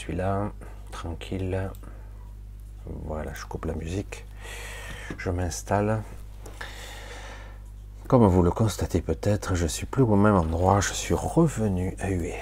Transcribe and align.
Je 0.00 0.06
suis 0.06 0.16
là, 0.16 0.50
tranquille. 0.92 1.70
Voilà, 3.04 3.34
je 3.34 3.44
coupe 3.44 3.66
la 3.66 3.74
musique. 3.74 4.24
Je 5.18 5.28
m'installe. 5.28 6.02
Comme 8.08 8.26
vous 8.26 8.42
le 8.42 8.50
constatez 8.50 9.02
peut-être, 9.02 9.54
je 9.54 9.66
suis 9.66 9.84
plus 9.84 10.02
au 10.02 10.16
même 10.16 10.36
endroit. 10.36 10.80
Je 10.80 10.94
suis 10.94 11.12
revenu 11.12 11.94
à 11.98 12.08
Hué. 12.08 12.34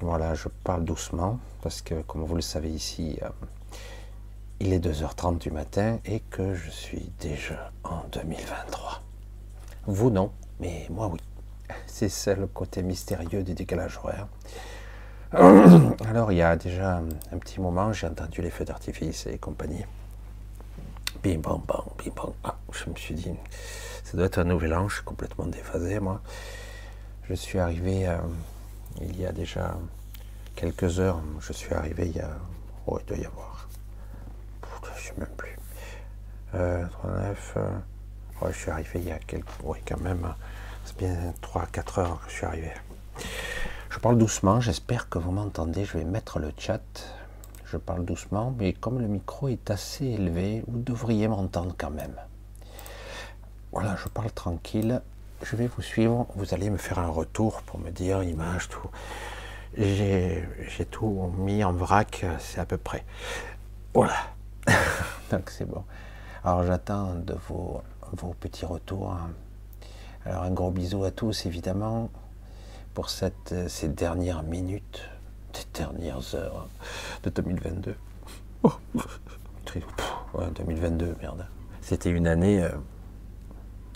Voilà, 0.00 0.34
je 0.34 0.48
parle 0.62 0.84
doucement 0.84 1.38
parce 1.62 1.80
que, 1.80 2.02
comme 2.02 2.22
vous 2.22 2.34
le 2.34 2.42
savez 2.42 2.68
ici, 2.68 3.18
euh, 3.22 3.30
il 4.60 4.74
est 4.74 4.78
2h30 4.78 5.38
du 5.38 5.50
matin 5.50 6.00
et 6.04 6.20
que 6.20 6.54
je 6.54 6.68
suis 6.68 7.10
déjà 7.18 7.72
en 7.84 8.02
2023. 8.12 9.00
Vous 9.86 10.10
non, 10.10 10.32
mais 10.60 10.86
moi 10.90 11.08
oui. 11.10 11.20
C'est 11.86 12.10
ça 12.10 12.34
le 12.34 12.46
côté 12.46 12.82
mystérieux 12.82 13.42
du 13.42 13.54
décalage 13.54 13.96
horaire. 13.96 14.28
Alors, 16.08 16.32
il 16.32 16.36
y 16.36 16.42
a 16.42 16.56
déjà 16.56 17.02
un 17.32 17.38
petit 17.38 17.60
moment, 17.60 17.92
j'ai 17.92 18.06
entendu 18.06 18.42
les 18.42 18.50
feux 18.50 18.64
d'artifice 18.64 19.26
et 19.26 19.38
compagnie. 19.38 19.84
Bim, 21.22 21.38
bam, 21.38 21.60
bam, 21.66 21.84
bim, 21.98 22.12
bam. 22.14 22.32
Ah, 22.44 22.56
je 22.72 22.90
me 22.90 22.94
suis 22.96 23.14
dit, 23.14 23.32
ça 24.04 24.16
doit 24.16 24.26
être 24.26 24.38
un 24.38 24.44
nouvel 24.44 24.74
an, 24.74 24.88
je 24.88 24.96
suis 24.96 25.04
complètement 25.04 25.46
déphasé, 25.46 25.98
moi. 25.98 26.20
Je 27.28 27.34
suis 27.34 27.58
arrivé 27.58 28.06
euh, 28.06 28.18
il 29.00 29.18
y 29.18 29.26
a 29.26 29.32
déjà 29.32 29.76
quelques 30.54 31.00
heures, 31.00 31.20
je 31.40 31.52
suis 31.52 31.74
arrivé 31.74 32.06
il 32.08 32.16
y 32.16 32.20
a. 32.20 32.30
Oh, 32.86 32.98
il 33.00 33.06
doit 33.06 33.16
y 33.16 33.24
avoir. 33.24 33.68
Je 34.96 35.08
sais 35.08 35.14
même 35.16 35.28
plus. 35.36 35.56
Euh, 36.54 36.84
39, 37.02 37.54
euh, 37.56 37.70
ouais, 38.42 38.52
je 38.52 38.58
suis 38.58 38.70
arrivé 38.70 38.90
il 38.96 39.08
y 39.08 39.12
a 39.12 39.18
quelques. 39.18 39.46
Oui, 39.62 39.78
quand 39.86 40.00
même. 40.00 40.34
C'est 40.84 40.98
bien 40.98 41.32
3-4 41.42 42.00
heures 42.00 42.20
que 42.24 42.30
je 42.30 42.36
suis 42.36 42.46
arrivé. 42.46 42.70
Je 43.94 44.00
parle 44.00 44.18
doucement, 44.18 44.60
j'espère 44.60 45.08
que 45.08 45.18
vous 45.20 45.30
m'entendez. 45.30 45.84
Je 45.84 45.98
vais 45.98 46.04
mettre 46.04 46.40
le 46.40 46.50
chat. 46.58 46.82
Je 47.64 47.76
parle 47.76 48.04
doucement, 48.04 48.52
mais 48.58 48.72
comme 48.72 48.98
le 48.98 49.06
micro 49.06 49.46
est 49.46 49.70
assez 49.70 50.04
élevé, 50.04 50.64
vous 50.66 50.80
devriez 50.80 51.28
m'entendre 51.28 51.76
quand 51.78 51.92
même. 51.92 52.16
Voilà, 53.70 53.94
je 54.02 54.08
parle 54.08 54.32
tranquille. 54.32 55.00
Je 55.44 55.54
vais 55.54 55.68
vous 55.68 55.80
suivre. 55.80 56.26
Vous 56.34 56.54
allez 56.54 56.70
me 56.70 56.76
faire 56.76 56.98
un 56.98 57.06
retour 57.06 57.62
pour 57.62 57.78
me 57.78 57.90
dire 57.90 58.24
image, 58.24 58.68
tout. 58.68 58.90
J'ai 59.78 60.44
tout 60.90 61.32
mis 61.38 61.62
en 61.62 61.72
vrac, 61.72 62.26
c'est 62.40 62.60
à 62.60 62.66
peu 62.66 62.78
près. 62.78 63.04
Voilà. 63.94 64.16
Donc 65.30 65.50
c'est 65.50 65.66
bon. 65.66 65.84
Alors 66.42 66.64
j'attends 66.64 67.14
de 67.14 67.36
vos, 67.48 67.80
vos 68.10 68.34
petits 68.40 68.66
retours. 68.66 69.16
Alors 70.26 70.42
un 70.42 70.50
gros 70.50 70.72
bisou 70.72 71.04
à 71.04 71.12
tous 71.12 71.46
évidemment 71.46 72.10
pour 72.94 73.08
euh, 73.52 73.68
ces 73.68 73.88
dernières 73.88 74.42
minutes, 74.42 75.02
ces 75.52 75.64
dernières 75.74 76.34
heures 76.34 76.68
de 77.24 77.30
2022. 77.30 77.94
Oh, 78.62 78.72
très- 79.64 79.80
pff, 79.80 80.12
ouais, 80.34 80.46
2022, 80.54 81.16
merde. 81.20 81.46
C'était 81.80 82.10
une 82.10 82.26
année 82.26 82.62
euh, 82.62 82.70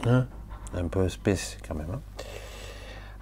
hein, 0.05 0.27
un 0.75 0.89
peu 0.89 1.09
spéciale 1.09 1.63
quand 1.67 1.75
même. 1.75 1.91
hein. 1.93 2.01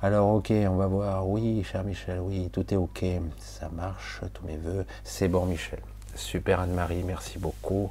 Alors 0.03 0.28
ok, 0.34 0.50
on 0.50 0.76
va 0.76 0.86
voir. 0.86 1.28
Oui, 1.28 1.62
cher 1.65 1.84
Michel, 1.84 2.20
oui, 2.20 2.50
tout 2.53 2.72
est 2.72 2.76
ok. 2.76 3.04
Ça 3.38 3.69
marche, 3.70 4.20
tous 4.34 4.44
mes 4.47 4.56
voeux. 4.56 4.84
C'est 5.04 5.28
bon 5.28 5.47
Michel. 5.47 5.81
Super 6.15 6.60
Anne-Marie, 6.60 7.03
merci 7.04 7.38
beaucoup. 7.38 7.91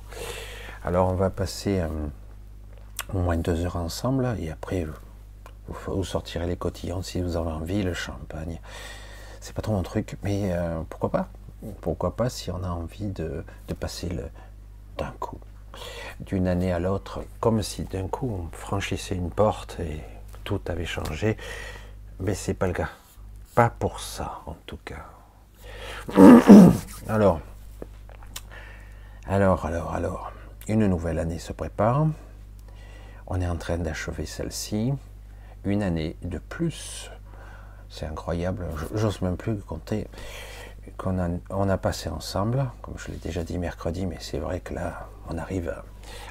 Alors 0.83 1.09
on 1.09 1.13
va 1.15 1.29
passer 1.29 1.79
euh, 1.79 1.87
au 3.13 3.19
moins 3.19 3.37
deux 3.37 3.65
heures 3.65 3.75
ensemble 3.77 4.35
et 4.39 4.51
après 4.51 4.85
vous, 5.67 6.03
sortirez 6.03 6.47
les 6.47 6.57
cotillons 6.57 7.01
si 7.01 7.21
vous 7.21 7.37
avez 7.37 7.51
envie, 7.51 7.83
le 7.83 7.93
champagne. 7.93 8.59
C'est 9.39 9.53
pas 9.53 9.61
trop 9.61 9.73
mon 9.73 9.83
truc, 9.83 10.17
mais 10.23 10.51
euh, 10.53 10.81
pourquoi 10.89 11.11
pas? 11.11 11.29
Pourquoi 11.81 12.15
pas 12.15 12.29
si 12.29 12.51
on 12.51 12.63
a 12.63 12.69
envie 12.69 13.07
de, 13.07 13.43
de 13.67 13.73
passer 13.73 14.09
d'un 14.97 15.13
coup, 15.19 15.39
d'une 16.19 16.47
année 16.47 16.71
à 16.71 16.79
l'autre, 16.79 17.23
comme 17.39 17.63
si 17.63 17.83
d'un 17.83 18.07
coup 18.07 18.29
on 18.29 18.55
franchissait 18.55 19.15
une 19.15 19.31
porte 19.31 19.79
et 19.79 20.01
tout 20.43 20.61
avait 20.67 20.85
changé. 20.85 21.37
Mais 22.19 22.33
c'est 22.33 22.53
pas 22.53 22.67
le 22.67 22.73
cas. 22.73 22.89
Pas 23.55 23.69
pour 23.69 23.99
ça, 23.99 24.41
en 24.45 24.55
tout 24.65 24.79
cas. 24.85 25.05
Alors, 27.07 27.39
alors, 29.27 29.65
alors, 29.65 29.91
alors, 29.91 30.31
une 30.67 30.85
nouvelle 30.85 31.17
année 31.17 31.39
se 31.39 31.51
prépare. 31.51 32.05
On 33.25 33.41
est 33.41 33.47
en 33.47 33.55
train 33.55 33.79
d'achever 33.79 34.27
celle-ci. 34.27 34.93
Une 35.65 35.83
année 35.83 36.15
de 36.21 36.37
plus. 36.37 37.09
C'est 37.89 38.05
incroyable. 38.05 38.65
J'ose 38.93 39.21
même 39.21 39.37
plus 39.37 39.55
compter 39.57 40.07
qu'on 40.97 41.19
a, 41.19 41.29
on 41.49 41.69
a 41.69 41.77
passé 41.77 42.09
ensemble, 42.09 42.65
comme 42.81 42.95
je 42.97 43.11
l'ai 43.11 43.17
déjà 43.17 43.43
dit 43.43 43.57
mercredi, 43.57 44.05
mais 44.05 44.17
c'est 44.19 44.37
vrai 44.37 44.59
que 44.59 44.73
là, 44.73 45.09
on 45.29 45.37
arrive 45.37 45.73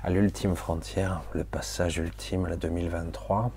à, 0.03 0.11
l'ultime 0.11 0.55
frontière, 0.55 1.23
le 1.33 1.45
passage 1.45 1.99
ultime, 1.99 2.47
la 2.47 2.57
2023, 2.57 3.51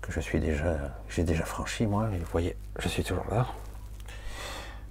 que 0.00 0.12
je 0.12 0.20
suis 0.20 0.40
déjà, 0.40 0.76
j'ai 1.08 1.24
déjà 1.24 1.44
franchi 1.44 1.86
moi. 1.86 2.08
Et 2.12 2.18
vous 2.18 2.26
voyez, 2.30 2.56
je 2.78 2.88
suis 2.88 3.04
toujours 3.04 3.26
là. 3.30 3.46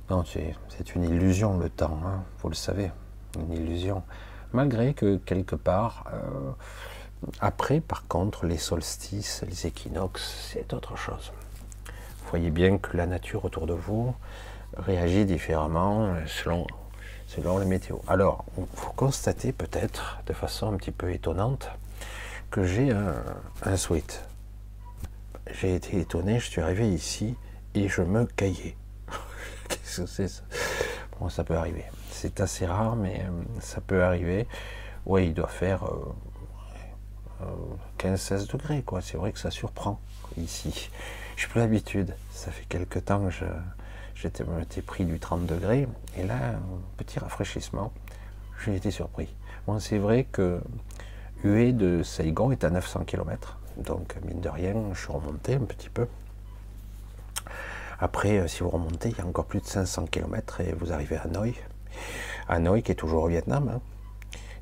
Non, 0.09 0.23
c'est 0.25 0.55
c'est 0.69 0.95
une 0.95 1.03
illusion 1.03 1.57
le 1.57 1.69
temps, 1.69 1.99
hein, 2.05 2.23
vous 2.39 2.49
le 2.49 2.55
savez, 2.55 2.91
une 3.37 3.53
illusion. 3.53 4.03
Malgré 4.53 4.93
que 4.93 5.17
quelque 5.17 5.55
part, 5.55 6.05
euh, 6.13 6.51
après, 7.39 7.81
par 7.81 8.07
contre, 8.07 8.45
les 8.45 8.57
solstices, 8.57 9.43
les 9.47 9.67
équinoxes, 9.67 10.49
c'est 10.51 10.73
autre 10.73 10.95
chose. 10.95 11.31
Vous 11.85 12.29
voyez 12.29 12.49
bien 12.49 12.77
que 12.77 12.97
la 12.97 13.05
nature 13.05 13.45
autour 13.45 13.67
de 13.67 13.73
vous 13.73 14.13
réagit 14.77 15.25
différemment 15.25 16.15
selon, 16.27 16.65
selon 17.27 17.57
les 17.59 17.65
météos. 17.65 18.01
Alors, 18.07 18.45
vous 18.55 18.67
constatez 18.95 19.51
peut-être, 19.51 20.19
de 20.25 20.33
façon 20.33 20.73
un 20.73 20.77
petit 20.77 20.91
peu 20.91 21.11
étonnante, 21.11 21.69
que 22.49 22.63
j'ai 22.63 22.91
un, 22.91 23.15
un 23.63 23.77
sweat. 23.77 24.23
J'ai 25.51 25.75
été 25.75 25.99
étonné, 25.99 26.39
je 26.39 26.49
suis 26.49 26.61
arrivé 26.61 26.87
ici 26.89 27.35
et 27.75 27.87
je 27.87 28.01
me 28.01 28.25
caillais. 28.25 28.75
c'est- 29.83 30.43
bon, 31.19 31.29
ça 31.29 31.43
peut 31.43 31.55
arriver. 31.55 31.85
C'est 32.09 32.39
assez 32.39 32.65
rare, 32.65 32.95
mais 32.95 33.21
euh, 33.25 33.59
ça 33.59 33.81
peut 33.81 34.03
arriver. 34.03 34.47
Oui, 35.05 35.27
il 35.27 35.33
doit 35.33 35.47
faire 35.47 35.83
euh, 35.85 36.13
15-16 37.99 38.51
degrés, 38.51 38.83
quoi. 38.83 39.01
C'est 39.01 39.17
vrai 39.17 39.31
que 39.31 39.39
ça 39.39 39.51
surprend 39.51 39.99
ici. 40.37 40.89
Je 41.35 41.41
suis 41.41 41.49
plus 41.49 41.59
l'habitude. 41.59 42.15
Ça 42.31 42.51
fait 42.51 42.65
quelque 42.65 42.99
temps 42.99 43.27
que 43.27 43.45
j'étais 44.15 44.81
pris 44.81 45.05
du 45.05 45.19
30 45.19 45.45
degrés, 45.45 45.87
et 46.17 46.23
là, 46.23 46.55
petit 46.97 47.19
rafraîchissement. 47.19 47.91
J'ai 48.63 48.75
été 48.75 48.91
surpris. 48.91 49.33
Bon, 49.67 49.79
c'est 49.79 49.97
vrai 49.97 50.25
que 50.31 50.61
Hue 51.43 51.73
de 51.73 52.03
Saigon 52.03 52.51
est 52.51 52.63
à 52.63 52.69
900 52.69 53.05
km, 53.05 53.57
donc 53.77 54.15
mine 54.25 54.41
de 54.41 54.49
rien, 54.49 54.75
je 54.93 54.99
suis 54.99 55.11
remonté 55.11 55.55
un 55.55 55.65
petit 55.65 55.89
peu. 55.89 56.07
Après, 57.99 58.39
euh, 58.39 58.47
si 58.47 58.61
vous 58.61 58.69
remontez, 58.69 59.09
il 59.09 59.17
y 59.17 59.21
a 59.21 59.25
encore 59.25 59.45
plus 59.45 59.61
de 59.61 59.65
500 59.65 60.05
km 60.07 60.61
et 60.61 60.73
vous 60.73 60.91
arrivez 60.91 61.17
à 61.17 61.23
Hanoï. 61.23 61.55
Hanoï 62.47 62.81
qui 62.81 62.91
est 62.91 62.95
toujours 62.95 63.23
au 63.23 63.27
Vietnam. 63.27 63.69
hein. 63.69 63.81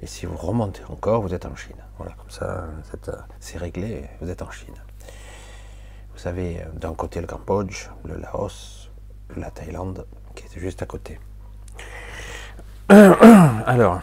Et 0.01 0.07
si 0.07 0.25
vous 0.25 0.38
remontez 0.38 0.81
encore, 0.90 1.22
vous 1.22 1.34
êtes 1.34 1.46
en 1.46 1.56
Chine. 1.56 1.75
Voilà, 1.98 2.13
comme 2.13 2.30
ça, 2.30 2.66
êtes, 2.94 3.10
euh, 3.10 3.18
c'est 3.42 3.57
réglé, 3.57 4.10
vous 4.22 4.30
êtes 4.30 4.42
en 4.42 4.50
Chine. 4.50 4.75
Vous 6.16 6.28
avez 6.28 6.62
euh, 6.62 6.66
d'un 6.74 6.94
côté 6.94 7.19
le 7.19 7.28
Cambodge, 7.28 7.90
le 8.06 8.16
Laos, 8.16 8.90
la 9.36 9.51
Thaïlande, 9.51 10.06
qui 10.36 10.46
est 10.46 10.60
juste 10.60 10.81
à 10.81 10.86
côté. 10.86 11.19
Alors, 12.90 14.00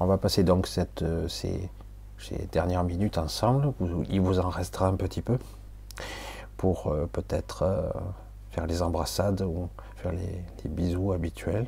on 0.00 0.06
va 0.06 0.16
passer 0.16 0.44
donc 0.44 0.66
euh, 1.02 1.28
ces, 1.28 1.70
dernières 2.50 2.84
minutes 2.84 3.18
ensemble. 3.18 3.74
Il 4.08 4.22
vous 4.22 4.40
en 4.40 4.48
restera 4.48 4.86
un 4.86 4.96
petit 4.96 5.20
peu 5.20 5.38
pour 6.56 6.94
peut-être 7.12 7.92
faire 8.50 8.66
les 8.66 8.82
embrassades 8.82 9.40
ou 9.40 9.70
faire 9.96 10.12
les, 10.12 10.44
bisous 10.68 11.12
habituels. 11.12 11.66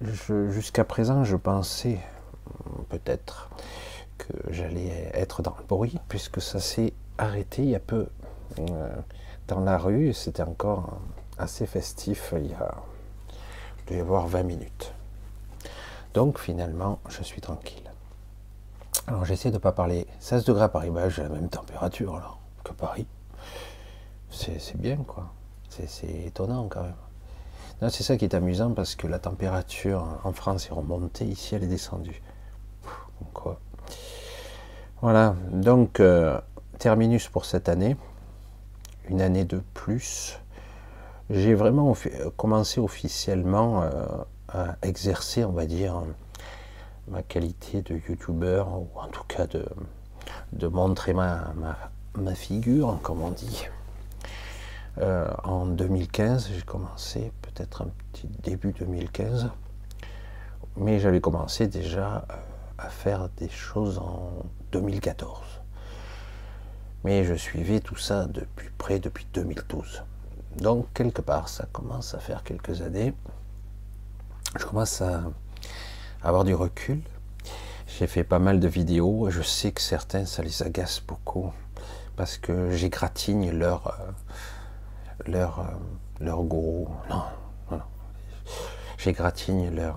Jusqu'à 0.00 0.84
présent, 0.84 1.24
je 1.24 1.36
pensais 1.36 1.98
peut-être 2.88 3.50
que 4.18 4.32
j'allais 4.50 5.10
être 5.14 5.42
dans 5.42 5.54
le 5.58 5.64
bruit, 5.64 5.98
puisque 6.08 6.40
ça 6.40 6.60
s'est 6.60 6.92
arrêté 7.18 7.62
il 7.62 7.70
y 7.70 7.74
a 7.74 7.80
peu 7.80 8.08
euh, 8.58 8.96
dans 9.46 9.60
la 9.60 9.78
rue. 9.78 10.12
C'était 10.12 10.42
encore 10.42 10.98
assez 11.38 11.66
festif 11.66 12.34
il 12.36 12.50
y 12.50 12.54
a, 12.54 12.74
il 13.90 13.96
y 13.96 14.00
avoir 14.00 14.26
20 14.26 14.42
minutes. 14.42 14.92
Donc 16.14 16.38
finalement, 16.38 16.98
je 17.08 17.22
suis 17.22 17.40
tranquille. 17.40 17.82
Alors 19.06 19.24
j'essaie 19.24 19.50
de 19.50 19.54
ne 19.54 19.60
pas 19.60 19.72
parler 19.72 20.06
16 20.20 20.44
degrés 20.44 20.64
à 20.64 20.68
Paris, 20.68 20.90
bah, 20.90 21.08
j'ai 21.08 21.22
la 21.22 21.28
même 21.28 21.48
température 21.48 22.38
que 22.64 22.72
Paris. 22.72 23.06
C'est 24.30 24.76
bien 24.76 24.96
quoi. 24.96 25.32
C'est- 25.70 26.26
étonnant 26.26 26.68
quand 26.68 26.82
même. 26.82 27.90
C'est 27.90 28.02
ça 28.02 28.16
qui 28.16 28.24
est 28.24 28.34
amusant 28.34 28.72
parce 28.72 28.96
que 28.96 29.06
la 29.06 29.18
température 29.18 30.18
en 30.24 30.32
France 30.32 30.66
est 30.66 30.72
remontée, 30.74 31.24
ici 31.24 31.54
elle 31.54 31.62
est 31.64 31.68
descendue. 31.68 32.20
Voilà, 35.00 35.36
donc 35.52 36.00
euh, 36.00 36.40
terminus 36.78 37.28
pour 37.28 37.44
cette 37.44 37.68
année. 37.68 37.96
Une 39.08 39.20
année 39.20 39.44
de 39.44 39.62
plus. 39.72 40.40
J'ai 41.30 41.54
vraiment 41.54 41.92
offi- 41.92 42.12
commencé 42.36 42.80
officiellement 42.80 43.82
euh, 43.82 43.90
à 44.48 44.76
exercer, 44.82 45.44
on 45.44 45.52
va 45.52 45.66
dire, 45.66 46.02
ma 47.06 47.22
qualité 47.22 47.82
de 47.82 48.00
youtubeur, 48.08 48.68
ou 48.76 48.88
en 48.96 49.06
tout 49.08 49.24
cas 49.28 49.46
de, 49.46 50.66
montrer 50.66 51.14
ma, 51.14 51.54
figure, 52.34 52.98
comme 53.02 53.22
on 53.22 53.30
dit. 53.30 53.66
Euh, 54.98 55.30
en 55.44 55.66
2015, 55.66 56.50
j'ai 56.52 56.62
commencé, 56.62 57.30
peut-être 57.42 57.82
un 57.82 57.88
petit 58.12 58.26
début 58.42 58.72
2015, 58.72 59.50
mais 60.76 60.98
j'avais 60.98 61.20
commencé 61.20 61.68
déjà 61.68 62.26
euh, 62.30 62.34
à 62.78 62.88
faire 62.88 63.28
des 63.36 63.48
choses 63.48 63.98
en 63.98 64.30
2014. 64.72 65.40
Mais 67.04 67.24
je 67.24 67.34
suivais 67.34 67.80
tout 67.80 67.96
ça 67.96 68.26
depuis 68.26 68.70
près 68.78 68.98
depuis 68.98 69.26
2012. 69.34 70.02
Donc 70.56 70.86
quelque 70.94 71.20
part, 71.20 71.48
ça 71.48 71.66
commence 71.72 72.14
à 72.14 72.18
faire 72.18 72.42
quelques 72.42 72.82
années. 72.82 73.14
Je 74.58 74.64
commence 74.64 75.02
à 75.02 75.22
avoir 76.22 76.44
du 76.44 76.54
recul. 76.54 77.00
J'ai 77.86 78.06
fait 78.06 78.24
pas 78.24 78.38
mal 78.38 78.60
de 78.60 78.68
vidéos 78.68 79.30
je 79.30 79.42
sais 79.42 79.72
que 79.72 79.80
certains, 79.80 80.26
ça 80.26 80.42
les 80.42 80.62
agace 80.62 81.00
beaucoup 81.06 81.52
parce 82.16 82.36
que 82.36 82.70
j'égratigne 82.72 83.52
leur, 83.52 83.86
euh, 83.86 85.30
leur, 85.30 85.60
euh, 85.60 85.64
leur 86.20 86.42
gourou. 86.42 86.88
Non, 87.08 87.22
non, 87.70 87.76
non. 87.76 87.82
J'égratigne 88.98 89.70
leur, 89.70 89.96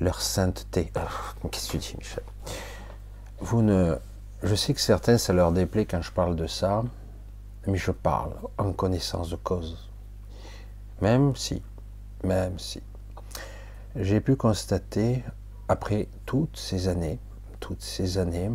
leur 0.00 0.20
sainteté. 0.20 0.90
Ah, 0.94 1.08
Qu'est-ce 1.50 1.66
que 1.66 1.72
tu 1.72 1.78
dis, 1.78 1.94
Michel? 1.98 2.24
Vous 3.40 3.62
ne. 3.62 3.96
Je 4.42 4.54
sais 4.54 4.72
que 4.72 4.80
certains, 4.80 5.18
ça 5.18 5.32
leur 5.32 5.52
déplaît 5.52 5.84
quand 5.84 6.00
je 6.00 6.10
parle 6.12 6.34
de 6.34 6.46
ça, 6.46 6.82
mais 7.66 7.76
je 7.76 7.90
parle 7.90 8.32
en 8.56 8.72
connaissance 8.72 9.30
de 9.30 9.36
cause. 9.36 9.90
Même 11.02 11.36
si, 11.36 11.62
même 12.24 12.58
si, 12.58 12.82
j'ai 13.96 14.20
pu 14.20 14.36
constater, 14.36 15.22
après 15.68 16.08
toutes 16.26 16.56
ces 16.56 16.88
années, 16.88 17.18
toutes 17.60 17.82
ces 17.82 18.18
années, 18.18 18.50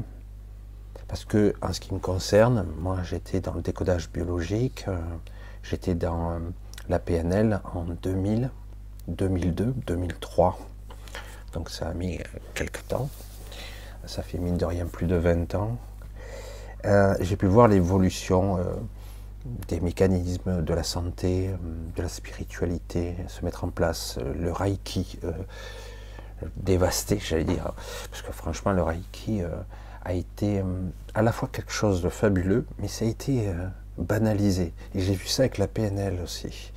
parce 1.07 1.23
que 1.23 1.53
en 1.61 1.71
ce 1.71 1.79
qui 1.79 1.93
me 1.93 1.99
concerne, 1.99 2.65
moi 2.79 3.03
j'étais 3.03 3.39
dans 3.39 3.53
le 3.53 3.61
décodage 3.61 4.11
biologique, 4.11 4.85
euh, 4.87 4.99
j'étais 5.63 5.95
dans 5.95 6.31
euh, 6.31 6.39
la 6.89 6.99
PNL 6.99 7.61
en 7.73 7.83
2000, 7.83 8.49
2002, 9.07 9.73
2003. 9.85 10.57
Donc 11.55 11.69
ça 11.69 11.87
a 11.87 11.93
mis 11.93 12.17
euh, 12.17 12.23
quelques 12.53 12.85
temps. 12.87 13.09
Ça 14.05 14.21
fait 14.21 14.37
mine 14.37 14.57
de 14.57 14.65
rien 14.65 14.85
plus 14.85 15.07
de 15.07 15.15
20 15.15 15.55
ans. 15.55 15.77
Euh, 16.83 17.15
j'ai 17.21 17.37
pu 17.37 17.47
voir 17.47 17.69
l'évolution 17.69 18.57
euh, 18.57 18.63
des 19.69 19.79
mécanismes 19.79 20.61
de 20.61 20.73
la 20.73 20.83
santé, 20.83 21.49
de 21.95 22.01
la 22.01 22.09
spiritualité 22.09 23.15
se 23.27 23.43
mettre 23.45 23.63
en 23.63 23.69
place, 23.69 24.19
le 24.37 24.51
Reiki 24.51 25.19
dévasté, 26.57 27.19
j'allais 27.19 27.45
dire. 27.45 27.71
Parce 28.11 28.21
que 28.21 28.31
franchement, 28.31 28.73
le 28.73 28.83
Reiki 28.83 29.41
a 30.03 30.13
été 30.13 30.63
à 31.13 31.21
la 31.21 31.31
fois 31.31 31.47
quelque 31.51 31.71
chose 31.71 32.01
de 32.01 32.09
fabuleux, 32.09 32.65
mais 32.79 32.87
ça 32.87 33.05
a 33.05 33.07
été 33.07 33.51
banalisé. 33.99 34.73
Et 34.95 35.01
j'ai 35.01 35.13
vu 35.13 35.27
ça 35.27 35.43
avec 35.43 35.59
la 35.59 35.67
PNL 35.67 36.19
aussi. 36.23 36.71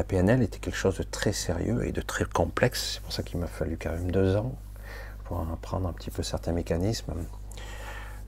La 0.00 0.04
PNL 0.04 0.42
était 0.42 0.58
quelque 0.58 0.78
chose 0.78 0.96
de 0.96 1.02
très 1.02 1.34
sérieux 1.34 1.86
et 1.86 1.92
de 1.92 2.00
très 2.00 2.24
complexe. 2.24 2.92
C'est 2.94 3.02
pour 3.02 3.12
ça 3.12 3.22
qu'il 3.22 3.38
m'a 3.38 3.46
fallu 3.46 3.76
quand 3.76 3.90
même 3.90 4.10
deux 4.10 4.34
ans 4.34 4.54
pour 5.24 5.40
apprendre 5.52 5.86
un 5.86 5.92
petit 5.92 6.10
peu 6.10 6.22
certains 6.22 6.52
mécanismes 6.52 7.12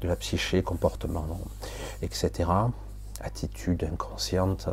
de 0.02 0.06
la 0.06 0.14
psyché, 0.16 0.62
comportement, 0.62 1.40
etc. 2.02 2.50
Attitude 3.22 3.88
inconsciente. 3.90 4.68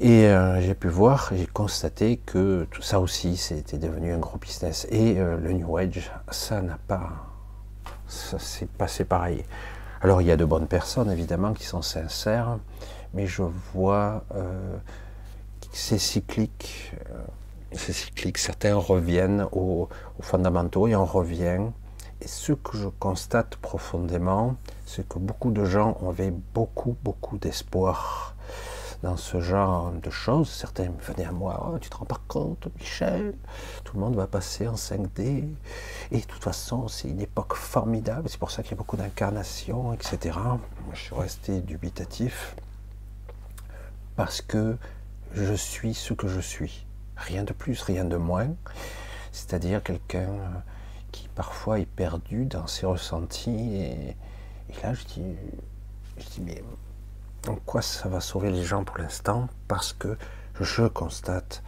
Et 0.00 0.26
euh, 0.26 0.60
j'ai 0.60 0.74
pu 0.74 0.88
voir, 0.88 1.30
j'ai 1.36 1.46
constaté 1.46 2.16
que 2.16 2.66
tout 2.72 2.82
ça 2.82 2.98
aussi, 2.98 3.36
c'était 3.36 3.78
devenu 3.78 4.12
un 4.12 4.18
gros 4.18 4.38
business. 4.38 4.88
Et 4.90 5.20
euh, 5.20 5.36
le 5.36 5.52
New 5.52 5.76
Age, 5.76 6.10
ça 6.32 6.62
n'a 6.62 6.80
pas, 6.88 7.12
ça 8.08 8.40
s'est 8.40 8.66
passé 8.66 9.04
pareil. 9.04 9.44
Alors 10.02 10.20
il 10.20 10.26
y 10.26 10.32
a 10.32 10.36
de 10.36 10.44
bonnes 10.44 10.66
personnes 10.66 11.12
évidemment 11.12 11.52
qui 11.52 11.64
sont 11.64 11.82
sincères, 11.82 12.58
mais 13.14 13.26
je 13.26 13.42
vois 13.74 14.24
euh, 14.34 14.76
c'est 15.72 15.98
cyclique. 15.98 16.92
euh, 17.10 17.24
c'est 17.72 17.92
cyclique. 17.92 18.38
Certains 18.38 18.74
reviennent 18.74 19.46
aux, 19.52 19.88
aux 20.18 20.22
fondamentaux 20.22 20.88
et 20.88 20.96
on 20.96 21.04
revient. 21.04 21.60
Et 22.20 22.28
ce 22.28 22.52
que 22.52 22.76
je 22.76 22.88
constate 22.88 23.56
profondément, 23.56 24.56
c'est 24.86 25.08
que 25.08 25.18
beaucoup 25.18 25.50
de 25.50 25.64
gens 25.64 25.96
avaient 26.06 26.32
beaucoup, 26.54 26.96
beaucoup 27.02 27.38
d'espoir 27.38 28.34
dans 29.02 29.16
ce 29.16 29.40
genre 29.40 29.92
de 29.92 30.10
choses. 30.10 30.50
Certains 30.50 30.90
venaient 31.00 31.24
à 31.24 31.32
moi, 31.32 31.70
oh, 31.72 31.78
tu 31.78 31.88
te 31.88 31.96
rends 31.96 32.04
pas 32.04 32.20
compte, 32.28 32.68
Michel, 32.78 33.34
tout 33.84 33.94
le 33.96 34.00
monde 34.00 34.16
va 34.16 34.26
passer 34.26 34.68
en 34.68 34.74
5D. 34.74 35.44
Et 36.10 36.18
de 36.18 36.24
toute 36.26 36.42
façon, 36.42 36.88
c'est 36.88 37.08
une 37.08 37.20
époque 37.20 37.54
formidable, 37.54 38.28
c'est 38.28 38.38
pour 38.38 38.50
ça 38.50 38.62
qu'il 38.62 38.72
y 38.72 38.74
a 38.74 38.78
beaucoup 38.78 38.96
d'incarnations, 38.98 39.94
etc. 39.94 40.36
Moi, 40.44 40.58
je 40.92 41.00
suis 41.00 41.14
resté 41.14 41.60
dubitatif 41.60 42.54
parce 44.20 44.42
que 44.42 44.76
je 45.32 45.54
suis 45.54 45.94
ce 45.94 46.12
que 46.12 46.28
je 46.28 46.40
suis. 46.40 46.84
Rien 47.16 47.42
de 47.42 47.54
plus, 47.54 47.80
rien 47.80 48.04
de 48.04 48.18
moins. 48.18 48.54
C'est-à-dire 49.32 49.82
quelqu'un 49.82 50.28
euh, 50.28 50.48
qui 51.10 51.26
parfois 51.28 51.80
est 51.80 51.86
perdu 51.86 52.44
dans 52.44 52.66
ses 52.66 52.84
ressentis. 52.84 53.76
Et, 53.76 54.16
là, 54.82 54.92
je 54.92 55.04
dis, 55.06 55.36
je 56.18 56.24
dis, 56.34 56.42
mais 56.42 56.62
en 57.48 57.54
quoi 57.54 57.80
ça 57.80 58.10
va 58.10 58.20
sauver 58.20 58.50
les 58.50 58.62
gens 58.62 58.84
pour 58.84 58.98
l'instant? 58.98 59.48
Parce 59.68 59.94
que 59.94 60.18
je 60.60 60.82
constate, 60.82 61.62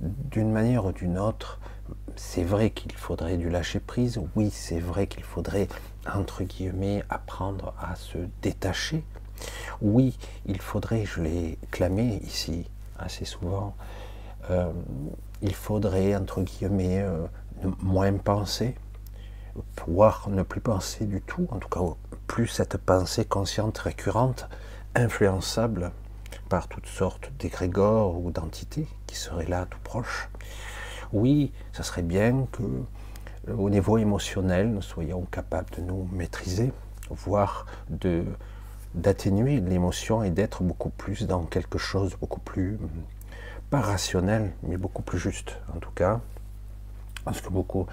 d'une 0.00 0.52
manière 0.52 0.84
ou 0.84 0.92
d'une 0.92 1.18
autre, 1.18 1.58
c'est 2.14 2.44
vrai 2.44 2.70
qu'il 2.70 2.92
faudrait 2.92 3.38
du 3.38 3.50
lâcher 3.50 3.80
prise. 3.80 4.20
Oui, 4.36 4.50
c'est 4.52 4.78
vrai 4.78 5.08
qu'il 5.08 5.24
faudrait, 5.24 5.66
entre 6.14 6.44
guillemets, 6.44 7.02
apprendre 7.08 7.74
à 7.80 7.96
se 7.96 8.18
détacher. 8.40 9.02
Oui, 9.80 10.18
il 10.46 10.60
faudrait, 10.60 11.04
je 11.04 11.20
l'ai 11.20 11.58
clamé 11.70 12.20
ici 12.24 12.68
assez 12.98 13.24
souvent, 13.24 13.74
euh, 14.50 14.72
il 15.42 15.54
faudrait, 15.54 16.16
entre 16.16 16.42
guillemets, 16.42 17.00
euh, 17.00 17.26
moins 17.80 18.12
penser, 18.14 18.74
voire 19.86 20.28
ne 20.28 20.42
plus 20.42 20.60
penser 20.60 21.04
du 21.04 21.20
tout, 21.20 21.46
en 21.50 21.58
tout 21.58 21.68
cas 21.68 21.80
plus 22.26 22.46
cette 22.46 22.76
pensée 22.76 23.24
consciente 23.24 23.78
récurrente, 23.78 24.48
influençable 24.94 25.92
par 26.48 26.68
toutes 26.68 26.86
sortes 26.86 27.30
d'égrégores 27.38 28.18
ou 28.18 28.30
d'entités 28.30 28.86
qui 29.06 29.16
seraient 29.16 29.46
là 29.46 29.66
tout 29.68 29.78
proches. 29.84 30.28
Oui, 31.12 31.52
ça 31.72 31.82
serait 31.82 32.02
bien 32.02 32.46
que 32.52 32.62
euh, 32.62 33.54
au 33.56 33.70
niveau 33.70 33.98
émotionnel, 33.98 34.70
nous 34.70 34.82
soyons 34.82 35.22
capables 35.22 35.70
de 35.76 35.82
nous 35.82 36.08
maîtriser, 36.12 36.72
voire 37.10 37.66
de 37.88 38.24
d'atténuer 38.94 39.60
l'émotion 39.60 40.22
et 40.22 40.30
d'être 40.30 40.62
beaucoup 40.62 40.90
plus 40.90 41.26
dans 41.26 41.44
quelque 41.44 41.78
chose 41.78 42.16
beaucoup 42.20 42.40
plus 42.40 42.78
pas 43.70 43.80
rationnel, 43.80 44.52
mais 44.62 44.76
beaucoup 44.76 45.02
plus 45.02 45.18
juste 45.18 45.56
en 45.74 45.78
tout 45.78 45.90
cas. 45.90 46.20
Parce 47.24 47.40
que 47.40 47.50
beaucoup, 47.50 47.86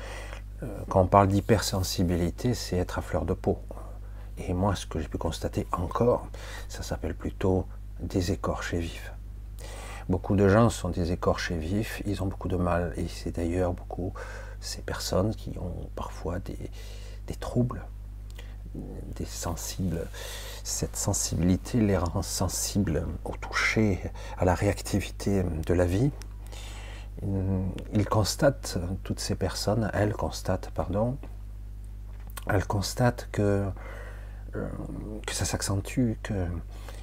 euh, 0.63 0.67
quand 0.89 1.01
on 1.01 1.07
parle 1.07 1.27
d'hypersensibilité, 1.27 2.53
c'est 2.53 2.77
être 2.77 2.99
à 2.99 3.01
fleur 3.01 3.25
de 3.25 3.33
peau. 3.33 3.59
Et 4.37 4.53
moi, 4.53 4.75
ce 4.75 4.85
que 4.85 4.99
j'ai 4.99 5.07
pu 5.07 5.17
constater 5.17 5.67
encore, 5.71 6.27
ça 6.69 6.83
s'appelle 6.83 7.15
plutôt 7.15 7.65
des 7.99 8.31
écorchés 8.31 8.79
vifs. 8.79 9.11
Beaucoup 10.07 10.35
de 10.35 10.47
gens 10.47 10.69
sont 10.69 10.89
des 10.89 11.11
écorchés 11.11 11.57
vifs, 11.57 12.01
ils 12.05 12.21
ont 12.21 12.27
beaucoup 12.27 12.47
de 12.47 12.57
mal, 12.57 12.93
et 12.95 13.07
c'est 13.07 13.35
d'ailleurs 13.35 13.73
beaucoup 13.73 14.13
ces 14.59 14.81
personnes 14.81 15.33
qui 15.35 15.57
ont 15.57 15.89
parfois 15.95 16.39
des, 16.39 16.69
des 17.27 17.35
troubles, 17.35 17.83
des 19.15 19.25
sensibles. 19.25 20.07
Cette 20.63 20.95
sensibilité 20.95 21.79
les 21.79 21.97
rend 21.97 22.21
sensibles 22.21 23.05
au 23.23 23.35
toucher, 23.35 23.99
à 24.37 24.45
la 24.45 24.55
réactivité 24.55 25.43
de 25.43 25.73
la 25.73 25.85
vie. 25.85 26.11
Ils 27.93 28.05
constatent, 28.05 28.77
toutes 29.03 29.19
ces 29.19 29.35
personnes, 29.35 29.89
elles 29.93 30.13
constatent, 30.13 30.69
pardon, 30.73 31.17
elles 32.49 32.65
constatent 32.65 33.29
que, 33.31 33.65
euh, 34.55 34.67
que 35.25 35.33
ça 35.33 35.45
s'accentue, 35.45 36.13
que 36.21 36.45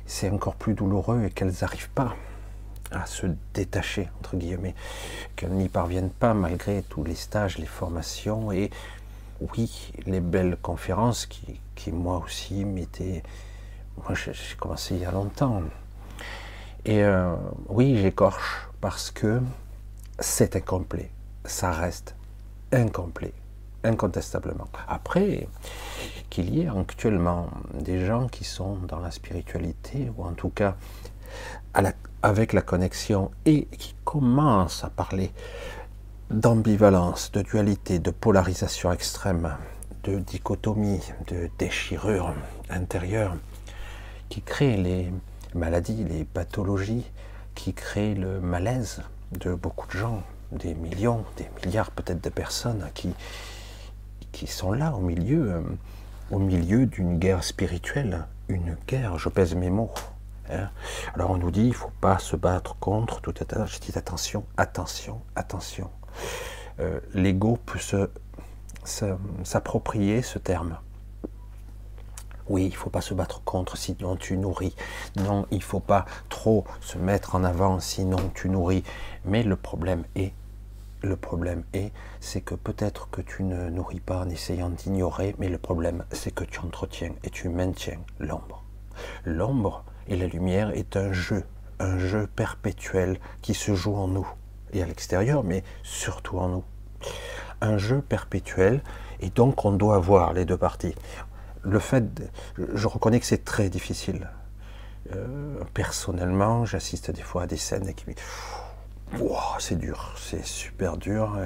c'est 0.06 0.30
encore 0.30 0.56
plus 0.56 0.74
douloureux 0.74 1.24
et 1.24 1.30
qu'elles 1.30 1.54
n'arrivent 1.60 1.90
pas 1.90 2.14
à 2.90 3.06
se 3.06 3.26
détacher, 3.54 4.10
entre 4.18 4.36
guillemets, 4.36 4.74
qu'elles 5.36 5.52
n'y 5.52 5.68
parviennent 5.68 6.10
pas 6.10 6.34
malgré 6.34 6.82
tous 6.82 7.04
les 7.04 7.14
stages, 7.14 7.58
les 7.58 7.66
formations 7.66 8.52
et 8.52 8.70
oui, 9.52 9.92
les 10.06 10.20
belles 10.20 10.56
conférences 10.60 11.26
qui, 11.26 11.92
moi 11.92 12.22
aussi 12.24 12.64
m'étaient... 12.64 13.22
Moi 13.96 14.14
j'ai 14.14 14.32
commencé 14.58 14.94
il 14.94 15.02
y 15.02 15.04
a 15.04 15.10
longtemps. 15.10 15.62
Et 16.84 17.02
euh, 17.02 17.34
oui, 17.68 17.96
j'écorche 17.96 18.68
parce 18.80 19.10
que 19.10 19.40
c'est 20.18 20.56
incomplet. 20.56 21.10
Ça 21.44 21.72
reste 21.72 22.14
incomplet, 22.72 23.32
incontestablement. 23.84 24.68
Après, 24.88 25.46
qu'il 26.30 26.54
y 26.54 26.62
ait 26.62 26.68
actuellement 26.68 27.48
des 27.74 28.06
gens 28.06 28.26
qui 28.28 28.44
sont 28.44 28.76
dans 28.88 29.00
la 29.00 29.10
spiritualité, 29.10 30.10
ou 30.16 30.24
en 30.24 30.32
tout 30.32 30.48
cas 30.48 30.76
avec 32.22 32.52
la 32.52 32.62
connexion, 32.62 33.30
et 33.44 33.66
qui 33.66 33.94
commencent 34.04 34.84
à 34.84 34.90
parler 34.90 35.32
d'ambivalence, 36.32 37.30
de 37.32 37.42
dualité, 37.42 37.98
de 37.98 38.10
polarisation 38.10 38.90
extrême, 38.90 39.54
de 40.04 40.18
dichotomie, 40.18 41.02
de 41.26 41.50
déchirure 41.58 42.34
intérieure, 42.70 43.36
qui 44.28 44.40
créent 44.40 44.78
les 44.78 45.12
maladies, 45.54 46.04
les 46.04 46.24
pathologies, 46.24 47.04
qui 47.54 47.74
créent 47.74 48.14
le 48.14 48.40
malaise 48.40 49.02
de 49.32 49.54
beaucoup 49.54 49.86
de 49.88 49.92
gens, 49.92 50.22
des 50.52 50.74
millions, 50.74 51.24
des 51.36 51.48
milliards 51.62 51.90
peut-être 51.90 52.22
de 52.22 52.30
personnes 52.30 52.88
qui, 52.94 54.46
sont 54.46 54.72
là 54.72 54.92
au 54.94 55.00
milieu, 55.00 55.52
euh, 55.52 55.60
au 56.30 56.38
milieu 56.38 56.86
d'une 56.86 57.18
guerre 57.18 57.44
spirituelle, 57.44 58.26
une 58.48 58.76
guerre, 58.88 59.18
je 59.18 59.28
pèse 59.28 59.54
mes 59.54 59.70
mots. 59.70 59.92
Hein. 60.50 60.68
Alors 61.14 61.30
on 61.30 61.36
nous 61.36 61.50
dit, 61.50 61.64
il 61.64 61.68
ne 61.68 61.74
faut 61.74 61.92
pas 62.00 62.18
se 62.18 62.36
battre 62.36 62.74
contre 62.76 63.20
tout 63.20 63.34
à 63.38 63.66
Je 63.66 63.78
dis 63.78 63.96
attention, 63.96 64.44
attention, 64.56 65.20
attention. 65.36 65.90
Euh, 66.80 67.00
l'ego 67.14 67.58
peut 67.64 67.78
s'approprier 68.84 70.22
ce 70.22 70.38
terme. 70.38 70.78
Oui, 72.48 72.64
il 72.64 72.70
ne 72.70 72.76
faut 72.76 72.90
pas 72.90 73.00
se 73.00 73.14
battre 73.14 73.42
contre, 73.44 73.76
sinon 73.76 74.16
tu 74.16 74.36
nourris. 74.36 74.74
Non, 75.16 75.46
il 75.50 75.58
ne 75.58 75.62
faut 75.62 75.80
pas 75.80 76.06
trop 76.28 76.64
se 76.80 76.98
mettre 76.98 77.36
en 77.36 77.44
avant, 77.44 77.78
sinon 77.78 78.30
tu 78.34 78.48
nourris. 78.48 78.82
Mais 79.24 79.42
le 79.42 79.56
problème 79.56 80.04
est, 80.16 80.32
le 81.02 81.16
problème 81.16 81.62
est, 81.72 81.92
c'est 82.20 82.40
que 82.40 82.54
peut-être 82.54 83.08
que 83.10 83.20
tu 83.20 83.44
ne 83.44 83.70
nourris 83.70 84.00
pas 84.00 84.18
en 84.18 84.28
essayant 84.28 84.70
d'ignorer, 84.70 85.36
mais 85.38 85.48
le 85.48 85.58
problème, 85.58 86.04
c'est 86.10 86.34
que 86.34 86.44
tu 86.44 86.58
entretiens 86.60 87.14
et 87.22 87.30
tu 87.30 87.48
maintiens 87.48 88.00
l'ombre. 88.18 88.64
L'ombre 89.24 89.84
et 90.08 90.16
la 90.16 90.26
lumière 90.26 90.70
est 90.70 90.96
un 90.96 91.12
jeu, 91.12 91.44
un 91.78 91.98
jeu 91.98 92.26
perpétuel 92.26 93.18
qui 93.40 93.54
se 93.54 93.74
joue 93.74 93.94
en 93.94 94.08
nous 94.08 94.28
et 94.72 94.82
à 94.82 94.86
l'extérieur, 94.86 95.44
mais 95.44 95.62
surtout 95.82 96.38
en 96.38 96.48
nous. 96.48 96.64
Un 97.60 97.78
jeu 97.78 98.00
perpétuel, 98.00 98.82
et 99.20 99.30
donc 99.30 99.64
on 99.64 99.72
doit 99.72 99.98
voir 99.98 100.32
les 100.32 100.44
deux 100.44 100.56
parties. 100.56 100.94
Le 101.62 101.78
fait, 101.78 102.04
je 102.56 102.86
reconnais 102.88 103.20
que 103.20 103.26
c'est 103.26 103.44
très 103.44 103.68
difficile. 103.68 104.28
Euh, 105.14 105.62
personnellement, 105.74 106.64
j'assiste 106.64 107.10
des 107.10 107.22
fois 107.22 107.42
à 107.42 107.46
des 107.46 107.56
scènes 107.56 107.94
qui 107.94 108.04
me 108.08 108.14
wow, 109.18 109.38
c'est 109.58 109.78
dur, 109.78 110.14
c'est 110.16 110.44
super 110.44 110.96
dur, 110.96 111.38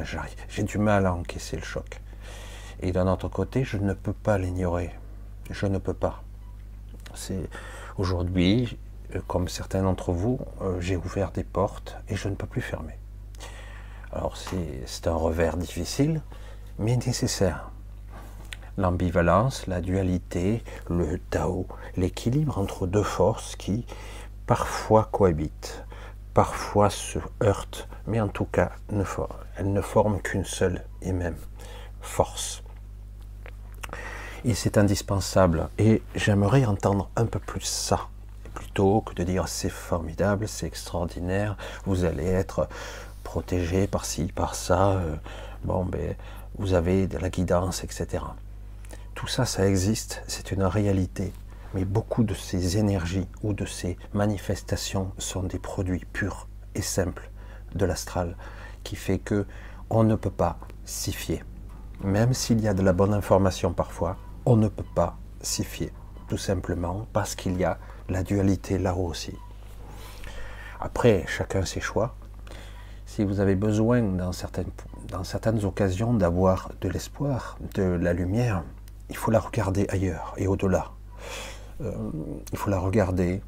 j'ai 0.49 0.63
du 0.63 0.79
mal 0.79 1.07
à 1.07 1.13
encaisser 1.13 1.57
le 1.57 1.63
choc. 1.63 2.01
Et 2.81 2.93
d'un 2.93 3.09
autre 3.09 3.29
côté, 3.29 3.65
je 3.65 3.79
ne 3.79 3.95
peux 3.95 4.13
pas 4.13 4.39
l'ignorer. 4.39 4.91
Je 5.51 5.67
ne 5.67 5.79
peux 5.79 5.95
pas. 5.95 6.23
C'est 7.15 7.49
aujourd'hui, 7.97 8.79
comme 9.27 9.49
certains 9.49 9.83
d'entre 9.83 10.13
vous, 10.13 10.39
euh, 10.61 10.81
j'ai 10.81 10.97
ouvert 10.97 11.31
des 11.31 11.45
portes 11.45 11.97
et 12.09 12.17
je 12.17 12.29
ne 12.29 12.35
peux 12.35 12.47
plus 12.47 12.61
fermer. 12.61 12.99
Alors 14.17 14.35
c'est 14.39 15.09
un 15.09 15.15
revers 15.15 15.59
difficile, 15.59 16.23
mais 16.79 16.97
nécessaire. 16.97 17.71
L'ambivalence, 18.79 19.67
la 19.67 19.83
dualité, 19.83 20.65
le 20.89 21.19
Tao, 21.19 21.67
l'équilibre 21.99 22.57
entre 22.57 22.87
deux 22.87 23.03
forces 23.03 23.57
qui 23.57 23.85
parfois 24.47 25.11
cohabitent, 25.13 25.85
parfois 26.33 26.89
se 26.89 27.19
heurtent, 27.43 27.89
mais 28.07 28.19
en 28.19 28.29
tout 28.29 28.47
cas 28.47 28.73
elles 28.89 29.71
ne 29.71 29.83
forment 29.83 30.23
qu'une 30.23 30.47
seule 30.47 30.87
et 31.03 31.13
même 31.13 31.37
force. 32.01 32.63
Et 34.47 34.55
c'est 34.55 34.79
indispensable. 34.79 35.69
Et 35.77 36.03
j'aimerais 36.15 36.65
entendre 36.65 37.11
un 37.17 37.27
peu 37.27 37.39
plus 37.39 37.61
ça, 37.61 38.09
plutôt 38.55 39.03
que 39.03 39.13
de 39.13 39.25
dire 39.25 39.47
c'est 39.47 39.69
formidable, 39.69 40.49
c'est 40.49 40.67
extraordinaire, 40.67 41.59
vous 41.85 42.05
allez 42.05 42.25
être 42.25 42.67
protégé 43.27 43.89
par 43.89 44.05
ci, 44.05 44.31
par 44.33 44.55
ça, 44.55 44.93
euh, 44.93 45.17
bon, 45.65 45.85
ben, 45.85 46.15
vous 46.59 46.75
avez 46.75 47.09
de 47.09 47.19
la 47.19 47.29
guidance, 47.29 47.83
etc. 47.83 48.23
Tout 49.17 49.27
ça, 49.27 49.45
ça 49.45 49.67
existe, 49.67 50.23
c'est 50.29 50.53
une 50.53 50.63
réalité. 50.63 51.33
Mais 51.75 51.85
beaucoup 51.85 52.23
de 52.23 52.35
ces 52.35 52.79
énergies 52.79 53.27
ou 53.43 53.53
de 53.53 53.67
ces 53.67 53.99
manifestations 54.15 55.11
sont 55.19 55.43
des 55.43 55.59
produits 55.59 56.07
purs 56.13 56.47
et 56.77 56.83
simples 56.83 57.29
de 57.75 57.85
l'astral, 57.85 58.37
qui 58.85 58.95
fait 58.95 59.19
que 59.19 59.45
on 59.91 60.05
ne 60.05 60.15
peut 60.15 60.31
pas 60.31 60.61
s'y 60.85 61.13
fier. 61.13 61.45
Même 62.05 62.33
s'il 62.33 62.61
y 62.61 62.69
a 62.69 62.75
de 62.75 62.83
la 62.83 62.93
bonne 62.93 63.13
information 63.13 63.73
parfois, 63.73 64.17
on 64.45 64.57
ne 64.57 64.69
peut 64.69 64.93
pas 64.95 65.19
s'y 65.43 65.65
fier, 65.65 65.91
tout 66.29 66.39
simplement 66.39 67.09
parce 67.13 67.35
qu'il 67.35 67.59
y 67.59 67.65
a 67.65 67.79
la 68.09 68.23
dualité 68.23 68.79
là-haut 68.79 69.09
aussi. 69.09 69.35
Après, 70.79 71.25
chacun 71.27 71.65
ses 71.65 71.81
choix, 71.81 72.15
si 73.17 73.25
vous 73.25 73.41
avez 73.41 73.55
besoin 73.55 74.03
dans 74.03 74.35
certaines, 74.35 75.65
occasions 75.65 76.13
d'avoir 76.13 76.71
de 76.83 76.89
l'espoir, 76.91 77.57
de 77.75 77.83
la 77.83 78.13
lumière, 78.13 78.63
il 79.09 79.17
faut 79.17 79.31
la 79.31 79.41
regarder 79.41 79.87
ailleurs 79.89 80.35
et 80.37 80.47
au-delà. 80.47 80.91
Euh, 81.81 81.95
il 82.53 82.59
faut 82.59 82.69
la 82.69 82.79
regarder 82.79 83.41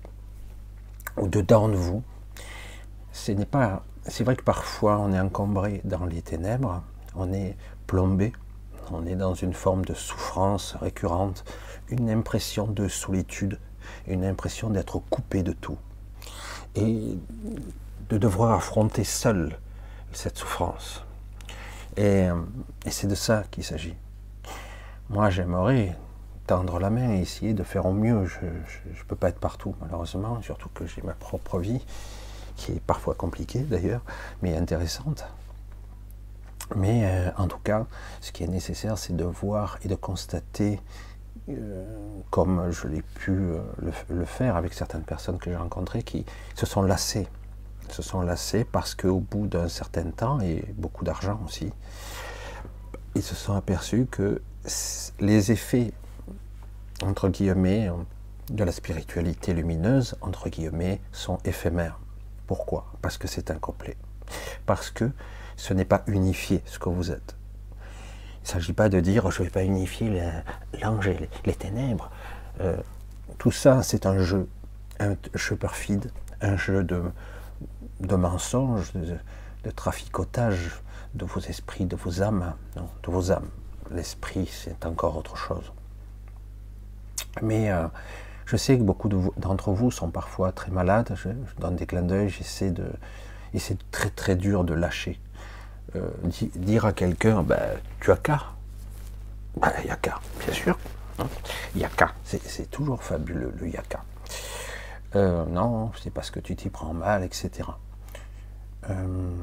au-dedans 1.18 1.68
de 1.68 1.76
vous. 1.76 2.02
Ce 3.12 3.30
n'est 3.30 3.44
pas, 3.44 3.84
c'est 4.06 4.24
vrai 4.24 4.36
que 4.36 4.42
parfois 4.42 4.98
on 5.00 5.12
est 5.12 5.20
encombré 5.20 5.82
dans 5.84 6.06
les 6.06 6.22
ténèbres, 6.22 6.82
on 7.14 7.30
est 7.34 7.54
plombé, 7.86 8.32
on 8.90 9.04
est 9.04 9.16
dans 9.16 9.34
une 9.34 9.52
forme 9.52 9.84
de 9.84 9.92
souffrance 9.92 10.76
récurrente, 10.80 11.44
une 11.90 12.08
impression 12.08 12.68
de 12.68 12.88
solitude, 12.88 13.58
une 14.06 14.24
impression 14.24 14.70
d'être 14.70 14.98
coupé 15.10 15.42
de 15.42 15.52
tout. 15.52 15.76
De 18.08 18.18
devoir 18.18 18.52
affronter 18.52 19.04
seul 19.04 19.58
cette 20.12 20.38
souffrance. 20.38 21.04
Et, 21.96 22.28
c'est 22.88 23.08
de 23.08 23.14
ça 23.14 23.44
qu'il 23.50 23.64
s'agit. 23.64 23.94
Moi, 25.10 25.30
j'aimerais 25.30 25.96
tendre 26.46 26.78
la 26.78 26.90
main 26.90 27.12
et 27.12 27.20
essayer 27.20 27.54
de 27.54 27.62
faire 27.62 27.86
au 27.86 27.92
mieux. 27.92 28.24
Je 28.26 28.46
ne 28.46 29.04
peux 29.06 29.16
pas 29.16 29.28
être 29.28 29.40
partout, 29.40 29.74
malheureusement, 29.80 30.40
surtout 30.42 30.68
que 30.70 30.86
j'ai 30.86 31.02
ma 31.02 31.14
propre 31.14 31.58
vie 31.58 31.84
qui 32.56 32.72
est 32.72 32.80
parfois 32.80 33.14
compliquée 33.14 33.60
d'ailleurs, 33.60 34.02
mais 34.42 34.56
intéressante. 34.56 35.24
Mais 36.76 37.02
euh, 37.04 37.30
en 37.38 37.46
tout 37.46 37.58
cas, 37.58 37.86
ce 38.20 38.32
qui 38.32 38.44
est 38.44 38.48
nécessaire, 38.48 38.98
c'est 38.98 39.16
de 39.16 39.24
voir 39.24 39.78
et 39.84 39.88
de 39.88 39.94
constater, 39.94 40.80
euh, 41.48 41.84
comme 42.30 42.70
je 42.70 42.88
l'ai 42.88 43.02
pu 43.02 43.30
euh, 43.30 43.60
le 44.10 44.24
faire 44.24 44.56
avec 44.56 44.74
certaines 44.74 45.04
personnes 45.04 45.38
que 45.38 45.50
j'ai 45.50 45.56
rencontrées, 45.56 46.02
qui 46.02 46.26
se 46.54 46.66
sont 46.66 46.82
lassées. 46.82 47.28
Se 47.90 48.02
sont 48.02 48.20
lassées 48.20 48.64
parce 48.64 48.94
qu'au 48.94 49.18
bout 49.20 49.46
d'un 49.46 49.68
certain 49.68 50.10
temps, 50.10 50.40
et 50.40 50.64
beaucoup 50.76 51.04
d'argent 51.04 51.40
aussi, 51.46 51.72
ils 53.14 53.22
se 53.22 53.34
sont 53.34 53.54
aperçus 53.54 54.06
que 54.10 54.40
les 55.20 55.50
effets, 55.52 55.92
entre 57.02 57.28
guillemets, 57.28 57.90
de 58.50 58.64
la 58.64 58.72
spiritualité 58.72 59.52
lumineuse, 59.52 60.16
entre 60.20 60.48
guillemets, 60.48 61.00
sont 61.12 61.38
éphémères. 61.44 61.98
Pourquoi? 62.46 62.86
Parce 63.02 63.18
que 63.18 63.26
c'est 63.28 63.50
incomplet. 63.50 63.96
Parce 64.66 64.90
que 64.90 65.10
ce 65.56 65.74
n'est 65.74 65.84
pas 65.84 66.02
unifié 66.06 66.62
ce 66.66 66.78
que 66.78 66.88
vous 66.88 67.10
êtes. 67.10 67.36
Il 68.40 68.44
ne 68.44 68.48
s'agit 68.48 68.72
pas 68.72 68.88
de 68.88 69.00
dire 69.00 69.30
je 69.30 69.40
ne 69.40 69.44
vais 69.46 69.50
pas 69.50 69.64
unifier 69.64 70.08
la- 70.10 70.44
l'ange 70.80 71.08
et 71.08 71.28
les, 71.44 71.54
ténèbres. 71.54 72.10
Euh, 72.60 72.76
tout 73.38 73.50
ça, 73.50 73.82
c'est 73.82 74.06
un 74.06 74.18
jeu, 74.22 74.48
un 75.00 75.16
jeu 75.34 75.56
perfide, 75.56 76.10
un 76.40 76.56
jeu 76.56 76.84
de, 76.84 77.02
de 78.00 78.16
mensonges, 78.16 78.92
de, 78.92 79.16
de 79.64 79.70
traficotage 79.70 80.80
de 81.14 81.24
vos 81.24 81.40
esprits, 81.40 81.84
de 81.86 81.96
vos 81.96 82.22
âmes, 82.22 82.52
non, 82.76 82.88
de 83.02 83.10
vos 83.10 83.32
âmes. 83.32 83.48
L'esprit, 83.90 84.46
c'est 84.52 84.84
encore 84.86 85.16
autre 85.16 85.36
chose. 85.36 85.72
Mais 87.42 87.70
euh, 87.70 87.86
je 88.46 88.56
sais 88.56 88.76
que 88.76 88.82
beaucoup 88.82 89.08
d'entre 89.08 89.72
vous 89.72 89.90
sont 89.90 90.10
parfois 90.10 90.52
très 90.52 90.70
malades. 90.70 91.12
Je, 91.16 91.28
donne 91.60 91.76
des 91.76 91.86
clins 91.86 92.02
d'œil, 92.02 92.28
j'essaie 92.28 92.70
de. 92.70 92.86
Et 93.54 93.58
c'est 93.58 93.78
très 93.90 94.10
très 94.10 94.36
dur 94.36 94.64
de 94.64 94.74
lâcher. 94.74 95.18
Euh, 95.96 96.10
di- 96.24 96.50
dire 96.54 96.84
à 96.84 96.92
quelqu'un, 96.92 97.42
ben, 97.42 97.58
tu 98.00 98.12
as 98.12 98.16
qu'à. 98.16 98.42
Ben, 99.58 99.72
il 99.82 99.86
y 99.86 99.90
a 99.90 99.96
qu'à, 99.96 100.20
bien 100.44 100.52
sûr. 100.54 100.78
hein. 101.18 101.26
Il 101.74 101.80
y 101.80 101.84
a 101.84 101.88
qu'à. 101.88 102.12
C'est 102.24 102.42
c'est 102.46 102.70
toujours 102.70 103.02
fabuleux, 103.02 103.54
le 103.58 103.68
yaka. 103.68 104.04
Euh, 105.16 105.46
non, 105.46 105.90
c'est 106.02 106.10
parce 106.10 106.30
que 106.30 106.38
tu 106.38 106.54
t'y 106.54 106.68
prends 106.68 106.92
mal, 106.92 107.22
etc. 107.24 107.70
Euh, 108.90 109.36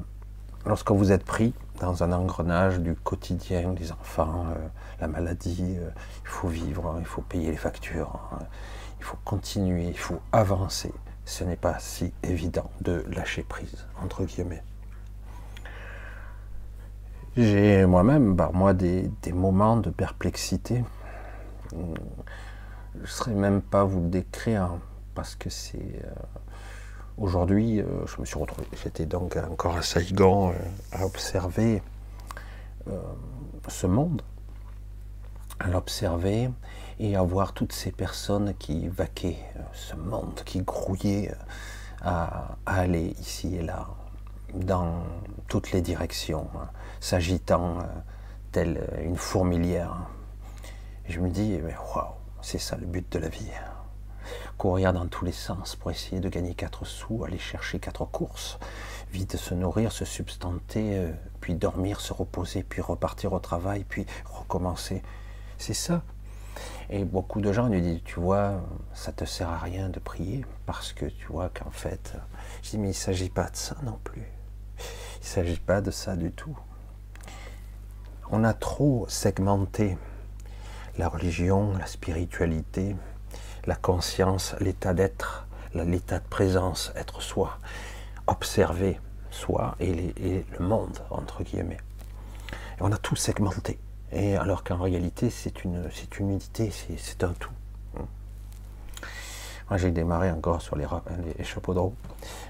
lorsque 0.65 0.91
vous 0.91 1.11
êtes 1.11 1.25
pris 1.25 1.53
dans 1.79 2.03
un 2.03 2.11
engrenage 2.11 2.79
du 2.79 2.95
quotidien, 2.95 3.73
des 3.73 3.91
enfants, 3.91 4.45
euh, 4.49 4.67
la 4.99 5.07
maladie, 5.07 5.77
il 5.77 6.27
faut 6.27 6.47
vivre, 6.47 6.97
il 6.99 7.05
faut 7.05 7.21
payer 7.21 7.49
les 7.49 7.57
factures, 7.57 8.19
hein, 8.33 8.45
il 8.99 9.03
faut 9.03 9.17
continuer, 9.25 9.87
il 9.87 9.97
faut 9.97 10.19
avancer. 10.31 10.93
Ce 11.25 11.43
n'est 11.43 11.55
pas 11.55 11.79
si 11.79 12.13
évident 12.21 12.69
de 12.81 13.03
lâcher 13.09 13.41
prise, 13.41 13.87
entre 14.03 14.23
guillemets. 14.23 14.63
J'ai 17.35 17.85
moi-même, 17.87 18.35
par 18.37 18.53
moi, 18.53 18.73
des, 18.73 19.09
des 19.23 19.33
moments 19.33 19.77
de 19.77 19.89
perplexité. 19.89 20.85
Je 21.71 23.01
ne 23.01 23.05
saurais 23.07 23.33
même 23.33 23.61
pas 23.61 23.83
vous 23.83 24.01
le 24.01 24.07
décrire 24.09 24.77
parce 25.15 25.35
que 25.35 25.49
c'est. 25.49 25.79
euh, 25.79 26.09
Aujourd'hui, 27.17 27.79
euh, 27.79 28.05
je 28.07 28.19
me 28.19 28.25
suis 28.25 28.37
retrouvé, 28.37 28.67
j'étais 28.83 29.05
donc 29.05 29.37
encore 29.37 29.77
à 29.77 29.81
Saigon 29.81 30.49
euh, 30.51 30.53
à 30.91 31.05
observer 31.05 31.81
ce 33.69 33.87
monde, 33.87 34.21
à 35.59 35.69
l'observer 35.69 36.49
et 36.99 37.15
à 37.15 37.23
voir 37.23 37.53
toutes 37.53 37.71
ces 37.71 37.91
personnes 37.91 38.53
qui 38.59 38.89
vaquaient 38.89 39.39
ce 39.73 39.95
monde, 39.95 40.41
qui 40.45 40.59
grouillaient 40.61 41.33
à, 42.01 42.57
aller 42.65 43.15
ici 43.19 43.55
et 43.55 43.61
là, 43.61 43.87
dans 44.53 45.01
toutes 45.47 45.71
les 45.71 45.81
directions, 45.81 46.47
hein, 46.55 46.67
s'agitant 46.99 47.77
telle 48.51 48.87
une 49.03 49.15
fourmilière. 49.15 49.95
Je 51.07 51.21
me 51.21 51.29
dis, 51.29 51.59
waouh, 51.95 52.09
c'est 52.41 52.59
ça 52.59 52.75
le 52.75 52.85
but 52.85 53.09
de 53.13 53.19
la 53.19 53.29
vie 53.29 53.49
courir 54.57 54.93
dans 54.93 55.07
tous 55.07 55.25
les 55.25 55.31
sens 55.31 55.75
pour 55.75 55.91
essayer 55.91 56.19
de 56.19 56.29
gagner 56.29 56.55
quatre 56.55 56.85
sous, 56.85 57.23
aller 57.23 57.37
chercher 57.37 57.79
quatre 57.79 58.05
courses, 58.05 58.57
vite 59.11 59.37
se 59.37 59.53
nourrir, 59.53 59.91
se 59.91 60.05
substanter, 60.05 60.97
euh, 60.97 61.11
puis 61.41 61.55
dormir, 61.55 62.01
se 62.01 62.13
reposer, 62.13 62.63
puis 62.63 62.81
repartir 62.81 63.33
au 63.33 63.39
travail, 63.39 63.85
puis 63.87 64.05
recommencer. 64.25 65.03
C'est 65.57 65.73
ça. 65.73 66.03
Et 66.89 67.03
beaucoup 67.03 67.41
de 67.41 67.51
gens 67.51 67.67
lui 67.67 67.81
disent, 67.81 68.01
tu 68.05 68.19
vois, 68.19 68.61
ça 68.93 69.11
te 69.11 69.25
sert 69.25 69.49
à 69.49 69.57
rien 69.57 69.89
de 69.89 69.99
prier, 69.99 70.45
parce 70.65 70.93
que 70.93 71.05
tu 71.05 71.27
vois 71.27 71.49
qu'en 71.49 71.71
fait, 71.71 72.13
je 72.63 72.71
dis, 72.71 72.77
mais 72.77 72.87
il 72.87 72.89
ne 72.89 72.93
s'agit 72.93 73.29
pas 73.29 73.49
de 73.49 73.55
ça 73.55 73.75
non 73.83 73.99
plus. 74.03 74.23
Il 74.77 75.21
ne 75.21 75.25
s'agit 75.25 75.59
pas 75.59 75.81
de 75.81 75.91
ça 75.91 76.15
du 76.15 76.31
tout. 76.31 76.57
On 78.31 78.43
a 78.43 78.53
trop 78.53 79.05
segmenté 79.07 79.97
la 80.97 81.09
religion, 81.09 81.73
la 81.77 81.85
spiritualité, 81.87 82.95
la 83.67 83.75
conscience, 83.75 84.55
l'état 84.59 84.93
d'être, 84.93 85.45
l'état 85.73 86.19
de 86.19 86.27
présence, 86.27 86.91
être 86.95 87.21
soi, 87.21 87.57
observer 88.27 88.99
soi 89.31 89.75
et, 89.79 89.93
les- 89.93 90.45
le 90.57 90.65
monde, 90.65 90.99
entre 91.09 91.43
guillemets. 91.43 91.79
Et 92.77 92.81
on 92.81 92.91
a 92.91 92.97
tout 92.97 93.15
segmenté. 93.15 93.79
Et 94.11 94.35
alors 94.37 94.63
qu'en 94.63 94.77
réalité, 94.77 95.29
c'est 95.29 95.63
une, 95.63 95.89
c'est 95.93 96.19
une 96.19 96.31
unité, 96.31 96.71
c'est, 96.97 97.23
un 97.23 97.33
tout. 97.33 97.51
Moi, 99.69 99.77
j'ai 99.79 99.91
démarré 99.91 100.31
encore 100.31 100.61
sur 100.61 100.75
les, 100.75 100.85
ra- 100.85 101.03
les 101.37 101.43
chapeaux 101.43 101.73
de 101.73 101.79
roue. 101.79 101.95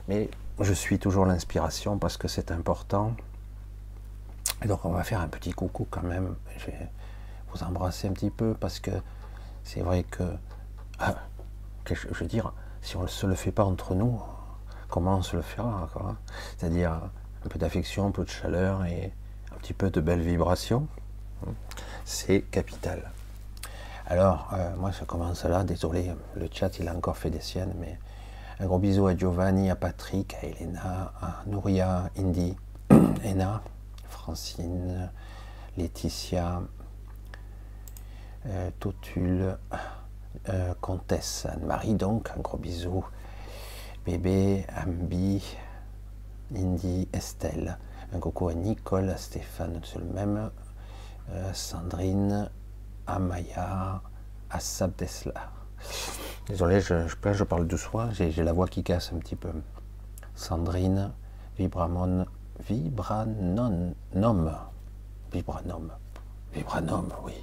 Mais 0.08 0.30
je 0.60 0.73
suis 0.73 0.99
toujours 0.99 1.25
l'inspiration 1.25 1.97
parce 1.97 2.17
que 2.17 2.28
c'est 2.28 2.51
important. 2.51 3.15
Et 4.63 4.67
donc, 4.67 4.84
on 4.86 4.91
va 4.91 5.04
faire 5.04 5.21
un 5.21 5.28
petit 5.30 5.54
coucou 5.54 5.88
quand 5.89 6.04
même. 6.04 6.36
Je 6.58 6.65
vais 6.67 6.89
vous 7.54 7.63
embrasser 7.63 8.08
un 8.10 8.12
petit 8.12 8.30
peu 8.30 8.54
parce 8.54 8.80
que 8.80 8.91
c'est 9.63 9.80
vrai 9.82 10.04
que 10.04 10.23
ah, 10.99 11.15
je 11.89 12.08
veux 12.08 12.25
dire, 12.25 12.53
si 12.81 12.95
on 12.97 13.03
ne 13.03 13.08
se 13.08 13.25
le 13.27 13.36
fait 13.36 13.51
pas 13.51 13.65
entre 13.65 13.95
nous, 13.95 14.21
comment 14.89 15.17
on 15.17 15.21
se 15.21 15.36
le 15.36 15.41
fera 15.41 15.89
C'est-à-dire 16.58 16.91
un 17.45 17.47
peu 17.49 17.60
d'affection, 17.60 18.08
un 18.08 18.12
peu 18.12 18.23
de 18.23 18.29
chaleur 18.29 18.86
et 18.86 19.12
un 19.53 19.58
petit 19.58 19.73
peu 19.73 19.89
de 19.89 20.01
belles 20.01 20.21
vibrations. 20.21 20.88
hein. 21.45 21.51
C'est 22.05 22.41
capital. 22.41 23.12
Alors, 24.08 24.51
euh, 24.53 24.75
moi, 24.77 24.91
ça 24.91 25.05
commence 25.05 25.43
là. 25.45 25.63
Désolé, 25.63 26.12
le 26.36 26.47
chat, 26.51 26.77
il 26.77 26.88
a 26.88 26.95
encore 26.95 27.17
fait 27.17 27.31
des 27.31 27.39
siennes, 27.39 27.73
mais 27.79 27.97
un 28.60 28.67
gros 28.67 28.77
bisou 28.77 29.08
à 29.08 29.17
Giovanni, 29.17 29.69
à 29.71 29.75
Patrick, 29.75 30.36
à 30.36 30.45
Elena, 30.45 31.12
à 31.21 31.43
Nouria, 31.47 32.10
Indy, 32.17 32.55
Ena, 33.23 33.62
Francine, 34.08 35.10
Laetitia, 35.75 36.62
euh, 38.45 38.69
Totule, 38.79 39.58
euh, 40.49 40.73
Comtesse 40.81 41.45
Anne-Marie, 41.45 41.95
donc, 41.95 42.29
un 42.37 42.41
gros 42.41 42.57
bisou. 42.57 43.05
Bébé, 44.05 44.65
Ambi, 44.85 45.43
Indy, 46.55 47.07
Estelle. 47.13 47.77
Un 48.13 48.19
coucou 48.19 48.49
à 48.49 48.53
Nicole, 48.53 49.09
à 49.09 49.17
Stéphane, 49.17 49.81
c'est 49.83 49.99
le 49.99 50.05
même. 50.05 50.51
euh, 51.31 51.53
Sandrine, 51.53 52.49
Amaya, 53.07 54.01
à 54.49 54.59
Sabdesla. 54.59 55.33
Désolé, 56.47 56.81
je, 56.81 57.07
je, 57.07 57.33
je 57.33 57.43
parle 57.43 57.67
doucement, 57.67 58.11
j'ai 58.11 58.31
j'ai 58.31 58.43
la 58.43 58.53
voix 58.53 58.67
qui 58.67 58.83
casse 58.83 59.11
un 59.13 59.17
petit 59.17 59.35
peu. 59.35 59.51
Sandrine, 60.35 61.11
Vibramon, 61.57 62.25
Vibranon, 62.67 63.95
Nom, 64.13 64.51
Vibranom, 65.31 65.89
Vibranom, 66.53 67.07
oui. 67.23 67.33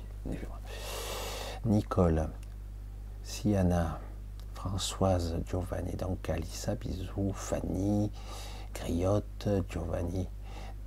Nicole, 1.64 2.28
Siana, 3.33 3.99
Françoise, 4.55 5.35
Giovanni, 5.49 5.92
donc 5.95 6.29
Alissa, 6.29 6.75
bisous, 6.75 7.33
Fanny, 7.33 8.11
Griotte, 8.75 9.49
Giovanni, 9.71 10.29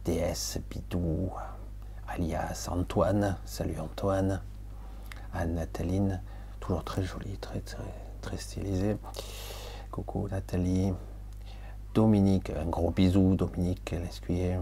DS, 0.06 0.60
Bidou, 0.70 1.32
alias 2.08 2.70
Antoine, 2.70 3.36
salut 3.46 3.80
Antoine, 3.80 4.44
Anne-Nathaline, 5.34 6.22
toujours 6.60 6.84
très 6.84 7.02
jolie, 7.02 7.36
très, 7.40 7.62
très, 7.62 7.82
très 8.22 8.38
stylisée. 8.38 8.98
Coucou 9.90 10.28
Nathalie, 10.30 10.94
Dominique, 11.96 12.52
un 12.52 12.66
gros 12.66 12.92
bisou, 12.92 13.36
Dominique 13.36 13.90
Lescuyer, 13.90 14.60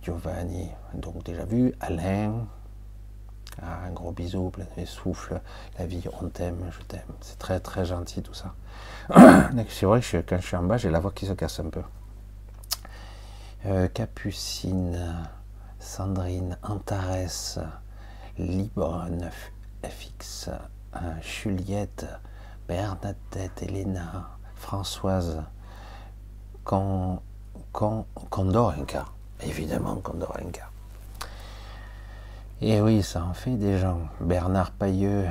Giovanni, 0.00 0.70
donc 0.94 1.22
déjà 1.22 1.44
vu, 1.44 1.74
Alain, 1.80 2.46
ah, 3.62 3.86
un 3.86 3.90
gros 3.90 4.12
bisou, 4.12 4.50
plein 4.50 4.66
de 4.76 4.84
souffle, 4.84 5.40
la 5.78 5.86
vie, 5.86 6.02
on 6.20 6.28
t'aime, 6.28 6.70
je 6.70 6.84
t'aime, 6.84 7.02
c'est 7.20 7.38
très 7.38 7.60
très 7.60 7.84
gentil 7.84 8.22
tout 8.22 8.34
ça. 8.34 8.54
c'est 9.68 9.86
vrai 9.86 10.00
que 10.00 10.16
quand 10.18 10.40
je 10.40 10.46
suis 10.46 10.56
en 10.56 10.62
bas, 10.62 10.76
j'ai 10.76 10.90
la 10.90 11.00
voix 11.00 11.12
qui 11.12 11.26
se 11.26 11.32
casse 11.32 11.60
un 11.60 11.68
peu. 11.68 11.82
Euh, 13.66 13.88
Capucine, 13.88 15.28
Sandrine, 15.78 16.56
Antares, 16.62 17.58
Libre, 18.38 19.06
FX, 19.84 20.48
Juliette, 21.20 22.06
Bernadette, 22.66 23.62
Elena, 23.62 24.30
Françoise, 24.54 25.42
Con. 26.64 27.20
Évidemment, 29.42 29.96
Condorenca. 29.96 30.69
Et 32.62 32.78
oui, 32.82 33.02
ça 33.02 33.24
en 33.24 33.32
fait 33.32 33.56
des 33.56 33.78
gens. 33.78 34.00
Bernard 34.20 34.72
Pailleux, 34.72 35.24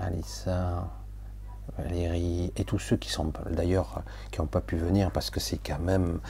Alissa, 0.00 0.88
Valérie, 1.76 2.50
et 2.56 2.64
tous 2.64 2.78
ceux 2.78 2.96
qui 2.96 3.10
sont 3.10 3.30
d'ailleurs 3.50 4.02
qui 4.30 4.40
n'ont 4.40 4.46
pas 4.46 4.62
pu 4.62 4.76
venir 4.76 5.10
parce 5.10 5.28
que 5.28 5.40
c'est 5.40 5.58
quand 5.58 5.78
même 5.78 6.20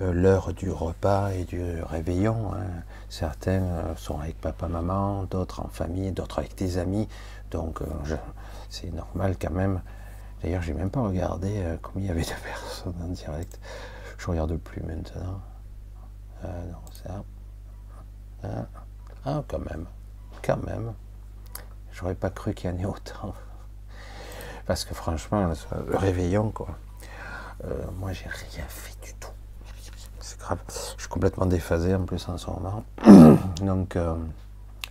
euh, 0.00 0.12
l'heure 0.12 0.52
du 0.52 0.68
repas 0.68 1.30
et 1.30 1.44
du 1.44 1.62
réveillon. 1.82 2.54
Hein. 2.54 2.82
Certains 3.08 3.62
euh, 3.62 3.94
sont 3.94 4.18
avec 4.18 4.40
papa, 4.40 4.66
maman, 4.66 5.24
d'autres 5.24 5.60
en 5.60 5.68
famille, 5.68 6.10
d'autres 6.10 6.40
avec 6.40 6.56
des 6.56 6.78
amis. 6.78 7.06
Donc 7.52 7.82
euh, 7.82 8.16
c'est 8.68 8.92
normal 8.92 9.36
quand 9.40 9.52
même. 9.52 9.80
D'ailleurs, 10.42 10.62
j'ai 10.62 10.74
même 10.74 10.90
pas 10.90 11.02
regardé 11.02 11.62
combien 11.82 12.06
il 12.06 12.08
y 12.08 12.10
avait 12.10 12.22
de 12.22 12.26
personnes 12.44 13.00
en 13.00 13.08
direct. 13.08 13.60
Je 14.18 14.26
regarde 14.26 14.56
plus 14.56 14.82
maintenant. 14.82 15.40
non, 16.42 16.80
ça. 16.90 17.22
Ah, 18.44 18.66
ah, 19.24 19.44
quand 19.46 19.58
même, 19.58 19.86
quand 20.42 20.62
même. 20.64 20.92
J'aurais 21.92 22.14
pas 22.14 22.30
cru 22.30 22.54
qu'il 22.54 22.70
y 22.70 22.72
en 22.72 22.78
ait 22.78 22.84
autant. 22.84 23.34
Parce 24.66 24.84
que 24.84 24.94
franchement, 24.94 25.52
le 25.88 25.96
réveillon, 25.96 26.50
quoi. 26.50 26.68
Euh, 27.64 27.84
moi, 27.98 28.12
j'ai 28.12 28.28
rien 28.28 28.64
fait 28.66 28.96
du 29.04 29.14
tout. 29.14 29.30
C'est 30.20 30.38
grave. 30.38 30.58
Je 30.96 31.00
suis 31.02 31.08
complètement 31.08 31.46
déphasé 31.46 31.94
en 31.94 32.04
plus 32.04 32.28
en 32.28 32.38
ce 32.38 32.50
moment. 32.50 32.84
Donc, 33.60 33.96
euh, 33.96 34.16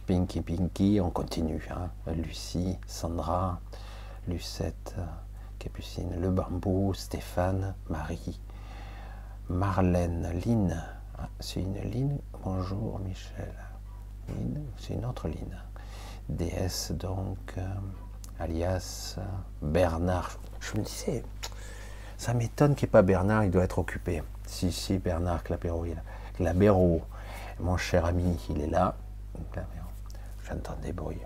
Pinky 0.08 0.42
Pinky, 0.42 1.00
on 1.02 1.10
continue. 1.10 1.68
Hein. 1.72 1.90
Lucie, 2.14 2.78
Sandra, 2.88 3.60
Lucette, 4.28 4.96
Capucine, 5.60 6.20
Le 6.20 6.30
Bambou, 6.30 6.94
Stéphane, 6.94 7.76
Marie, 7.90 8.40
Marlène, 9.50 10.30
Lynn. 10.46 10.82
C'est 11.40 11.62
une 11.62 11.76
Lynn. 11.76 12.20
Bonjour 12.44 13.00
Michel. 13.00 13.54
C'est 14.78 14.94
une 14.94 15.06
autre 15.06 15.28
Lynn. 15.28 15.58
DS 16.30 16.92
donc. 16.92 17.54
Euh, 17.58 17.68
alias 18.42 19.16
euh, 19.18 19.22
Bernard. 19.62 20.38
Je 20.60 20.78
me 20.78 20.84
disais, 20.84 21.24
ça 22.18 22.34
m'étonne 22.34 22.76
qu'il 22.76 22.88
n'y 22.88 22.90
ait 22.90 22.92
pas 22.92 23.02
Bernard, 23.02 23.44
il 23.44 23.52
doit 23.52 23.64
être 23.64 23.80
occupé. 23.80 24.24
Si, 24.46 24.72
si, 24.72 24.98
Bernard 24.98 25.44
Clapéro, 25.44 25.86
Clapéro, 26.36 27.02
mon 27.60 27.78
cher 27.78 28.06
ami, 28.06 28.38
il 28.50 28.62
est 28.62 28.68
là. 28.68 28.96
J'entends 30.48 30.76
des 30.82 30.92
bruits. 30.92 31.22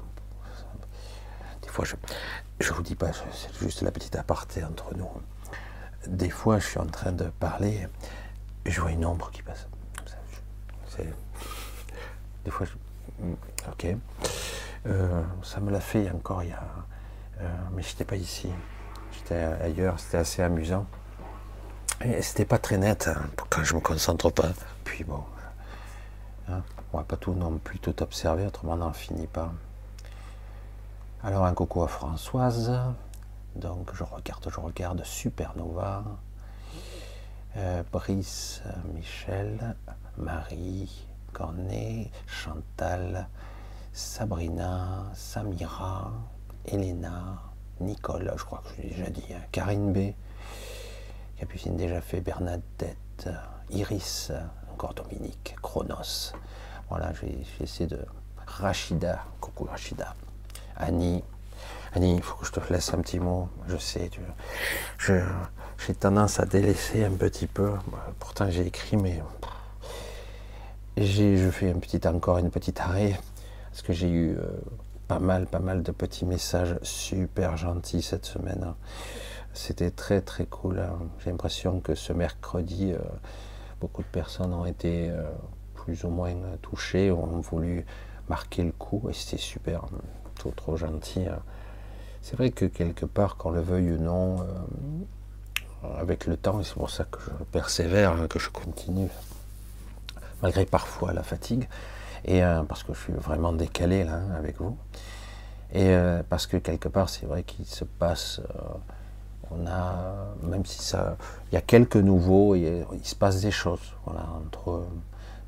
Des 1.62 1.70
fois, 1.70 1.86
je 1.86 1.96
ne 2.70 2.76
vous 2.76 2.84
dis 2.84 2.96
pas, 2.96 3.12
c'est 3.14 3.54
juste 3.60 3.82
la 3.82 3.92
petite 3.92 4.16
aparté 4.16 4.64
entre 4.64 4.94
nous. 4.96 5.10
Des 6.08 6.30
fois, 6.30 6.60
je 6.60 6.68
suis 6.68 6.80
en 6.80 6.86
train 6.86 7.12
de 7.12 7.26
parler 7.26 7.88
et 8.66 8.72
je 8.72 8.80
vois 8.82 8.92
une 8.92 9.06
ombre 9.06 9.32
qui 9.32 9.42
passe. 9.42 9.68
Des 12.44 12.52
fois, 12.52 12.66
je... 12.66 12.74
ok. 13.70 13.98
Euh, 14.88 15.22
ça 15.42 15.60
me 15.60 15.72
l'a 15.72 15.80
fait 15.80 16.12
encore 16.12 16.44
il 16.44 16.50
y 16.50 16.54
a 16.54 16.64
euh, 17.42 17.48
mais 17.74 17.82
je 17.82 17.90
n'étais 17.90 18.06
pas 18.06 18.16
ici. 18.16 18.50
J'étais 19.12 19.36
ailleurs, 19.36 20.00
c'était 20.00 20.18
assez 20.18 20.42
amusant. 20.42 20.86
Et 22.04 22.22
c'était 22.22 22.46
pas 22.46 22.58
très 22.58 22.78
net 22.78 23.08
hein, 23.08 23.22
quand 23.50 23.64
je 23.64 23.76
me 23.76 23.80
concentre 23.80 24.30
pas. 24.30 24.50
Puis 24.84 25.04
bon, 25.04 25.24
hein, 26.50 26.62
on 26.94 26.98
va 26.98 27.04
pas 27.04 27.18
tout 27.18 27.34
non 27.34 27.58
plus 27.58 27.80
tout 27.80 28.02
observer, 28.04 28.46
autrement 28.46 28.74
on 28.74 28.78
n'en 28.78 28.94
finit 28.94 29.28
pas. 29.28 29.52
Alors 31.24 31.46
un 31.46 31.54
coucou 31.54 31.84
à 31.84 31.88
Françoise. 31.88 32.72
Donc 33.56 33.90
je 33.94 34.04
regarde, 34.04 34.48
je 34.50 34.60
regarde 34.60 35.04
Supernova. 35.04 36.04
Euh, 37.58 37.84
Brice, 37.90 38.62
Michel, 38.94 39.76
Marie, 40.18 41.08
Cornet, 41.32 42.12
Chantal, 42.28 43.30
Sabrina, 43.94 45.06
Samira, 45.14 46.12
Elena, 46.66 47.42
Nicole, 47.80 48.34
je 48.36 48.44
crois 48.44 48.62
que 48.62 48.70
je 48.76 48.82
l'ai 48.82 48.90
déjà 48.90 49.10
dit, 49.10 49.34
hein, 49.34 49.42
Karine 49.54 49.94
B, 49.94 50.14
Capucine 51.38 51.78
déjà 51.78 52.02
fait, 52.02 52.20
Bernadette, 52.20 53.30
Iris, 53.70 54.32
encore 54.74 54.94
Dominique, 54.94 55.56
Chronos. 55.62 56.34
Voilà, 56.90 57.14
j'ai 57.14 57.46
essayé 57.62 57.88
de. 57.88 58.06
Rachida, 58.46 59.24
coucou 59.40 59.64
Rachida. 59.64 60.14
Annie, 60.76 61.24
Annie, 61.94 62.16
il 62.16 62.22
faut 62.22 62.36
que 62.36 62.46
je 62.46 62.52
te 62.52 62.60
laisse 62.72 62.94
un 62.94 63.02
petit 63.02 63.20
mot. 63.20 63.50
Je 63.68 63.78
sais, 63.78 64.10
tu, 64.10 64.20
j'ai 65.78 65.94
tendance 65.94 66.40
à 66.40 66.46
délaisser 66.46 67.04
un 67.04 67.12
petit 67.12 67.48
peu. 67.48 67.72
Pourtant, 68.20 68.50
j'ai 68.50 68.66
écrit, 68.66 68.98
mais 68.98 69.22
je 70.98 71.50
fais 71.50 71.72
un 71.72 71.80
petit 71.80 72.08
encore 72.08 72.38
une 72.38 72.50
petite 72.50 72.80
arrêt 72.80 73.20
parce 73.70 73.82
que 73.82 73.94
j'ai 73.94 74.10
eu 74.10 74.36
euh, 74.38 74.48
pas 75.08 75.20
mal, 75.20 75.46
pas 75.48 75.60
mal 75.60 75.84
de 75.84 75.92
petits 75.92 76.26
messages 76.26 76.80
super 76.82 77.58
gentils 77.58 78.02
cette 78.02 78.26
semaine. 78.26 78.64
Hein. 78.64 78.76
C'était 79.54 79.92
très 79.92 80.22
très 80.22 80.46
cool. 80.46 80.80
Hein. 80.80 80.98
J'ai 81.20 81.30
l'impression 81.30 81.82
que 81.82 81.94
ce 81.94 82.14
mercredi, 82.14 82.94
euh, 82.94 83.00
beaucoup 83.82 84.02
de 84.02 84.08
personnes 84.08 84.54
ont 84.54 84.66
été 84.66 85.10
euh, 85.10 85.24
plus 85.74 86.06
ou 86.06 86.10
moins 86.10 86.34
touchées, 86.62 87.12
ont 87.12 87.42
voulu 87.42 87.86
marquer 88.30 88.64
le 88.64 88.72
coup 88.72 89.10
et 89.10 89.14
c'était 89.14 89.42
super, 89.42 89.86
trop 90.36 90.52
trop 90.52 90.78
gentil. 90.78 91.28
Hein. 91.28 91.40
C'est 92.22 92.38
vrai 92.38 92.50
que 92.50 92.66
quelque 92.66 93.06
part, 93.06 93.36
qu'on 93.36 93.52
le 93.52 93.62
veuille 93.62 93.92
ou 93.92 93.98
non, 93.98 94.38
avec 96.00 96.26
le 96.26 96.38
temps, 96.38 96.60
et 96.60 96.64
c'est 96.64 96.76
pour 96.76 96.90
ça 96.90 97.06
que 97.06 97.20
je 97.20 97.44
persévère, 97.46 98.16
que 98.28 98.40
je 98.40 98.50
continue, 98.50 99.10
malgré 100.42 100.66
parfois 100.66 101.14
la 101.14 101.24
fatigue, 101.24 101.68
et 102.26 102.44
euh, 102.44 102.64
parce 102.64 102.84
que 102.84 102.94
je 102.94 103.00
suis 103.00 103.14
vraiment 103.14 103.54
décalé 103.54 104.04
là 104.04 104.16
hein, 104.16 104.36
avec 104.38 104.60
vous, 104.60 104.78
et 105.74 105.90
euh, 105.90 106.24
parce 106.30 106.48
que 106.48 106.58
quelque 106.58 106.88
part 106.88 107.10
c'est 107.10 107.26
vrai 107.26 107.44
qu'il 107.44 107.66
se 107.66 107.84
passe, 107.84 108.40
euh, 108.40 108.62
on 109.52 109.68
a, 109.68 110.36
même 110.44 110.66
si 110.66 110.80
ça, 110.80 111.18
il 111.52 111.56
y 111.56 111.58
a 111.58 111.62
quelques 111.62 111.98
nouveaux, 111.98 112.56
il, 112.56 112.86
il 112.94 113.06
se 113.06 113.16
passe 113.16 113.42
des 113.42 113.52
choses, 113.52 113.94
voilà, 114.06 114.28
entre 114.46 114.86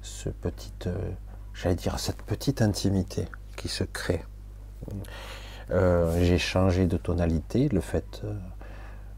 ce 0.01 0.29
petit, 0.29 0.71
j'allais 1.53 1.75
dire 1.75 1.99
cette 1.99 2.21
petite 2.21 2.61
intimité 2.61 3.27
qui 3.55 3.67
se 3.67 3.83
crée. 3.83 4.23
j'ai 5.69 6.37
changé 6.37 6.85
de 6.85 6.97
tonalité, 6.97 7.69
le 7.69 7.81
fait, 7.81 8.21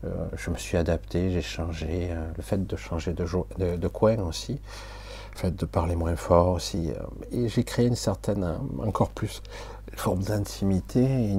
je 0.03 0.49
me 0.49 0.57
suis 0.57 0.77
adapté, 0.77 1.31
j'ai 1.31 1.41
changé, 1.41 2.09
le 2.35 2.41
fait 2.41 2.65
de 2.65 2.75
changer 2.75 3.13
de, 3.13 3.87
coin 3.87 4.17
aussi 4.19 4.59
fait 5.39 5.55
de 5.55 5.65
parler 5.65 5.95
moins 5.95 6.15
fort 6.15 6.49
aussi. 6.49 6.91
Euh, 6.91 7.03
et 7.31 7.49
j'ai 7.49 7.63
créé 7.63 7.87
une 7.87 7.95
certaine, 7.95 8.43
euh, 8.43 8.85
encore 8.85 9.09
plus, 9.09 9.41
forme 9.95 10.21
d'intimité, 10.21 11.35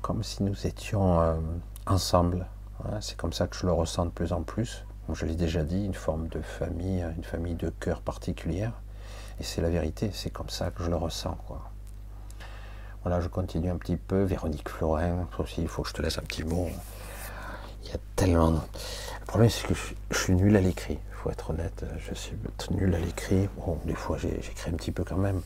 comme 0.00 0.22
si 0.22 0.42
nous 0.42 0.66
étions 0.66 1.20
euh, 1.20 1.34
ensemble. 1.86 2.46
C'est 3.00 3.16
comme 3.16 3.32
ça 3.32 3.46
que 3.46 3.56
je 3.56 3.64
le 3.64 3.72
ressens 3.72 4.06
de 4.06 4.10
plus 4.10 4.32
en 4.32 4.42
plus. 4.42 4.84
je 5.12 5.24
l'ai 5.24 5.36
déjà 5.36 5.62
dit, 5.62 5.84
une 5.84 5.94
forme 5.94 6.26
de 6.28 6.40
famille, 6.40 7.06
une 7.16 7.22
famille 7.22 7.54
de 7.54 7.68
cœur 7.68 8.00
particulière. 8.00 8.72
Et 9.38 9.44
c'est 9.44 9.62
la 9.62 9.70
vérité, 9.70 10.10
c'est 10.12 10.30
comme 10.30 10.48
ça 10.48 10.72
que 10.72 10.82
je 10.82 10.90
le 10.90 10.96
ressens. 10.96 11.38
Voilà, 13.02 13.20
je 13.20 13.28
continue 13.28 13.70
un 13.70 13.76
petit 13.76 13.96
peu. 13.96 14.24
Véronique 14.24 14.68
Florin, 14.68 15.28
aussi, 15.38 15.62
il 15.62 15.68
faut 15.68 15.82
que 15.82 15.90
je 15.90 15.94
te 15.94 16.02
laisse 16.02 16.18
un 16.18 16.22
petit 16.22 16.42
mot. 16.42 16.68
Il 17.84 17.90
y 17.90 17.94
a 17.94 17.98
tellement. 18.16 18.50
Le 18.50 19.26
problème, 19.26 19.50
c'est 19.50 19.66
que 19.66 19.74
je 19.74 20.18
suis 20.18 20.34
nul 20.34 20.56
à 20.56 20.60
l'écrit 20.60 20.98
faut 21.22 21.30
être 21.30 21.50
honnête, 21.50 21.84
je 21.98 22.14
suis 22.14 22.36
nul 22.72 22.94
à 22.94 22.98
l'écrit. 22.98 23.48
Bon, 23.56 23.78
des 23.84 23.94
fois 23.94 24.18
j'écris 24.18 24.70
un 24.70 24.74
petit 24.74 24.90
peu 24.90 25.04
quand 25.04 25.16
même. 25.16 25.40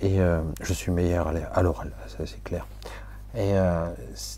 Et 0.00 0.20
euh, 0.20 0.42
je 0.60 0.72
suis 0.74 0.92
meilleur 0.92 1.28
à 1.28 1.62
l'oral, 1.62 1.92
ça 2.08 2.26
c'est 2.26 2.42
clair. 2.44 2.66
Et 3.34 3.56
euh, 3.56 3.90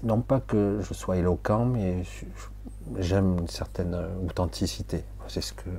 non 0.04 0.20
pas 0.20 0.40
que 0.40 0.80
je 0.80 0.94
sois 0.94 1.16
éloquent, 1.16 1.64
mais 1.64 2.04
j'aime 2.98 3.38
une 3.40 3.48
certaine 3.48 3.96
authenticité. 4.24 5.04
C'est 5.26 5.40
ce 5.40 5.52
que 5.52 5.70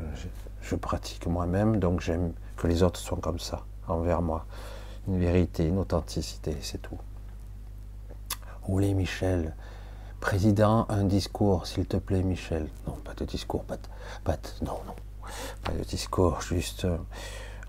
je, 0.62 0.76
pratique 0.76 1.26
moi-même, 1.26 1.80
donc 1.80 2.02
j'aime 2.02 2.34
que 2.58 2.68
les 2.68 2.84
autres 2.84 3.00
soient 3.00 3.20
comme 3.22 3.40
ça 3.40 3.64
envers 3.88 4.22
moi. 4.22 4.46
Une 5.08 5.20
vérité, 5.20 5.66
une 5.66 5.80
authenticité, 5.80 6.56
c'est 6.62 6.82
tout. 6.82 7.00
Oulé 8.68 8.94
Michel, 8.94 9.56
Président, 10.21 10.86
un 10.89 11.03
discours, 11.03 11.65
s'il 11.65 11.88
te 11.88 11.97
plaît, 11.97 12.21
Michel. 12.21 12.69
Non, 12.88 12.93
pas 12.93 13.15
de 13.15 13.25
discours, 13.25 13.63
pas 13.63 13.75
de, 13.75 14.65
non, 14.65 14.79
non, 14.86 14.95
pas 15.63 15.71
de 15.71 15.84
discours, 15.84 16.41
juste 16.41 16.86
euh, 16.86 16.97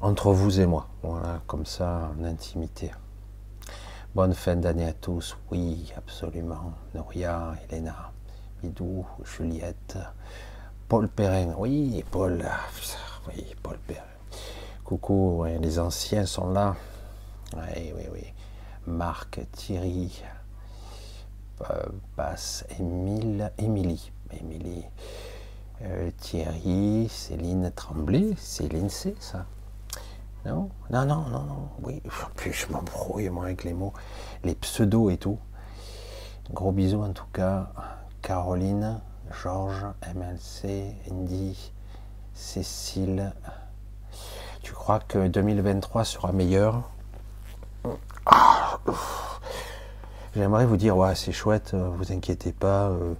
entre 0.03 0.33
vous 0.33 0.61
et 0.61 0.67
moi. 0.67 0.87
Voilà, 1.03 1.41
comme 1.47 1.65
ça, 1.65 2.13
en 2.15 2.25
intimité. 2.25 2.93
Bonne 4.15 4.35
fin 4.35 4.55
d'année 4.57 4.87
à 4.87 4.93
tous. 4.93 5.39
Oui, 5.51 5.91
absolument. 5.97 6.75
Noria, 6.95 7.55
Elena, 7.71 8.13
Bidou, 8.63 9.07
Juliette, 9.25 9.97
Paul 10.89 11.09
Perrin. 11.09 11.55
Oui, 11.57 12.05
Paul. 12.11 12.45
Oui, 13.29 13.47
Paul 13.63 13.79
Perrin. 13.87 14.03
Coucou, 14.85 15.47
les 15.59 15.79
anciens 15.79 16.27
sont 16.27 16.51
là. 16.51 16.77
Oui, 17.57 17.95
oui, 17.97 18.05
oui. 18.13 18.25
Marc, 18.87 19.41
Thierry, 19.53 20.23
passe 22.17 22.65
Émile, 22.79 23.53
Émilie, 23.59 24.13
Émilie, 24.33 24.85
Euh, 25.85 26.11
Thierry, 26.17 27.09
Céline 27.11 27.73
Tremblay, 27.75 28.35
Céline 28.37 28.89
C, 28.89 29.17
ça. 29.19 29.47
Non? 30.47 30.71
Non, 30.91 31.05
non, 31.05 31.23
non, 31.29 31.43
non. 31.43 31.69
Oui, 31.83 32.01
je 32.51 32.67
m'embrouille 32.69 33.29
moi 33.31 33.47
avec 33.47 33.65
les 33.65 33.73
mots, 33.73 33.93
les 34.45 34.55
pseudos 34.55 35.11
et 35.11 35.17
tout. 35.17 35.39
Gros 36.53 36.71
bisous 36.71 37.03
en 37.03 37.13
tout 37.13 37.27
cas. 37.33 37.69
Caroline, 38.23 39.01
Georges, 39.43 39.87
MLC, 40.15 40.95
Andy, 41.11 41.73
Cécile. 42.33 43.33
Tu 44.63 44.73
crois 44.73 45.01
que 45.01 45.27
2023 45.27 46.05
sera 46.05 46.31
meilleur? 46.31 46.89
Ah. 48.27 48.79
J'aimerais 50.35 50.65
vous 50.65 50.79
dire, 50.79 50.97
ouais, 50.97 51.15
c'est 51.15 51.31
chouette, 51.33 51.73
euh, 51.75 51.91
vous 51.95 52.11
inquiétez 52.11 52.53
pas. 52.53 52.89
euh, 52.89 53.13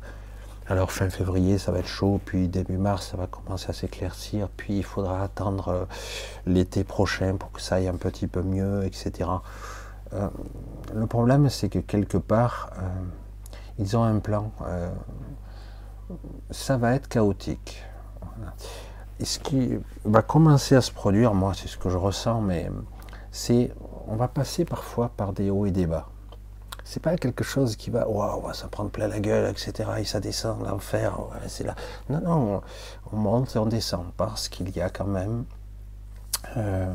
alors 0.67 0.91
fin 0.91 1.11
février, 1.11 1.59
ça 1.59 1.71
va 1.71 1.81
être 1.81 1.87
chaud, 1.87 2.19
puis 2.25 2.49
début 2.49 2.79
mars, 2.79 3.11
ça 3.11 3.19
va 3.19 3.27
commencer 3.27 3.69
à 3.69 3.75
s'éclaircir, 3.75 4.49
puis 4.57 4.79
il 4.79 4.83
faudra 4.83 5.23
attendre 5.23 5.69
euh, 5.69 5.85
l'été 6.47 6.85
prochain 6.85 7.37
pour 7.37 7.53
que 7.53 7.61
ça 7.61 7.75
aille 7.75 7.89
un 7.89 7.97
petit 7.97 8.27
peu 8.27 8.41
mieux, 8.43 8.85
etc. 8.87 9.29
Le 10.95 11.07
problème, 11.07 11.49
c'est 11.51 11.69
que 11.69 11.79
quelque 11.79 12.19
part, 12.19 12.71
ils 13.79 13.97
ont 13.97 14.05
un 14.05 14.19
plan. 14.19 14.53
ça 16.51 16.77
va 16.77 16.95
être 16.95 17.09
chaotique. 17.09 17.83
Ce 19.23 19.39
qui 19.39 19.79
va 20.05 20.21
commencer 20.21 20.77
à 20.77 20.83
se 20.83 20.93
produire, 20.93 21.33
moi, 21.33 21.53
c'est 21.55 21.69
ce 21.69 21.79
que 21.79 21.89
je 21.89 21.97
ressens, 21.97 22.43
mais 22.43 22.71
c'est, 23.31 23.73
on 24.07 24.17
va 24.17 24.29
passer 24.29 24.67
parfois 24.67 25.11
par 25.17 25.33
des 25.33 25.49
hauts 25.49 25.65
et 25.65 25.71
des 25.71 25.87
bas. 25.87 26.12
C'est 26.93 27.01
pas 27.01 27.17
quelque 27.17 27.43
chose 27.43 27.77
qui 27.77 27.89
va, 27.89 28.07
waouh, 28.07 28.53
ça 28.53 28.69
prend 28.69 28.87
plein 28.87 29.09
la 29.09 29.19
gueule, 29.19 29.49
etc. 29.51 29.89
Et 29.99 30.05
ça 30.05 30.21
descend, 30.21 30.63
l'enfer, 30.63 31.19
c'est 31.47 31.65
là. 31.65 31.75
Non, 32.11 32.21
non, 32.21 32.63
on, 33.11 33.15
on 33.15 33.17
monte 33.17 33.57
et 33.57 33.59
on 33.59 33.65
descend 33.65 34.13
parce 34.19 34.51
qu'il 34.51 34.69
y 34.77 34.83
a 34.83 34.91
quand 34.91 35.07
même 35.07 35.47
euh, 36.59 36.93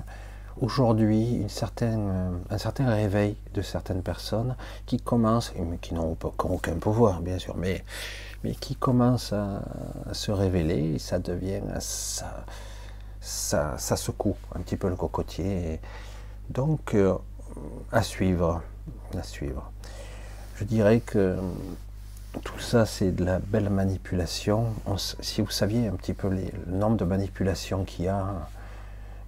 aujourd'hui 0.61 1.37
une 1.37 1.49
certaine, 1.49 2.09
euh, 2.11 2.37
un 2.51 2.59
certain 2.59 2.93
réveil 2.93 3.37
de 3.55 3.63
certaines 3.63 4.03
personnes 4.03 4.55
qui 4.85 4.97
commencent, 4.97 5.51
qui 5.81 5.95
n'ont 5.95 6.15
aucun 6.21 6.75
pouvoir, 6.75 7.21
bien 7.21 7.39
sûr, 7.39 7.57
mais, 7.57 7.83
mais 8.43 8.53
qui 8.53 8.75
commencent 8.75 9.33
à, 9.33 9.63
à 10.07 10.13
se 10.13 10.29
révéler 10.29 10.93
et 10.93 10.99
ça 10.99 11.17
devient, 11.17 11.61
ça, 11.79 12.45
ça, 13.19 13.79
ça 13.79 13.97
secoue 13.97 14.35
un 14.53 14.59
petit 14.59 14.77
peu 14.77 14.89
le 14.89 14.95
cocotier. 14.95 15.73
Et 15.73 15.81
donc, 16.51 16.93
euh, 16.93 17.15
à 17.91 18.03
suivre, 18.03 18.61
à 19.17 19.23
suivre. 19.23 19.71
Je 20.57 20.63
dirais 20.63 21.01
que 21.01 21.37
tout 22.43 22.57
ça, 22.57 22.87
c'est 22.87 23.11
de 23.11 23.23
la 23.23 23.37
belle 23.37 23.69
manipulation. 23.69 24.73
Si 24.97 25.41
vous 25.41 25.51
saviez 25.51 25.87
un 25.87 25.93
petit 25.93 26.13
peu 26.13 26.29
le 26.29 26.49
nombre 26.65 26.97
de 26.97 27.05
manipulations 27.05 27.83
qu'il 27.83 28.05
y 28.05 28.07
a, 28.07 28.49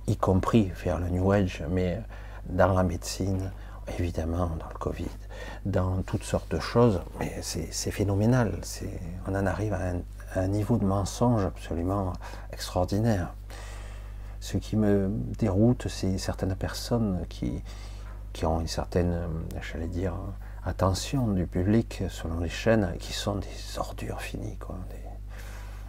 y 0.07 0.17
compris 0.17 0.71
vers 0.83 0.97
le 0.99 1.09
New 1.09 1.31
Age, 1.31 1.63
mais 1.69 2.01
dans 2.45 2.73
la 2.73 2.81
médecine, 2.81 3.51
évidemment, 3.99 4.47
dans 4.59 4.69
le 4.69 4.79
Covid, 4.79 5.05
dans 5.65 6.01
toutes 6.01 6.23
sortes 6.23 6.49
de 6.49 6.59
choses, 6.59 6.99
c'est 7.41 7.91
phénoménal. 7.91 8.59
On 9.27 9.35
en 9.35 9.45
arrive 9.45 9.73
à 9.73 9.89
un, 9.89 9.99
à 10.33 10.39
un 10.39 10.47
niveau 10.47 10.77
de 10.77 10.85
mensonge 10.85 11.45
absolument 11.45 12.13
extraordinaire. 12.51 13.35
Ce 14.39 14.57
qui 14.57 14.75
me 14.75 15.11
déroute, 15.37 15.89
c'est 15.89 16.17
certaines 16.17 16.55
personnes 16.55 17.23
qui, 17.29 17.61
qui 18.33 18.47
ont 18.47 18.61
une 18.61 18.67
certaine, 18.67 19.11
euh, 19.11 19.27
j'allais 19.61 19.87
dire, 19.87 20.15
attention 20.69 21.27
du 21.29 21.47
public 21.47 22.03
selon 22.09 22.39
les 22.39 22.49
chaînes, 22.49 22.93
qui 22.99 23.11
sont 23.11 23.35
des 23.35 23.77
ordures 23.77 24.21
finies. 24.21 24.57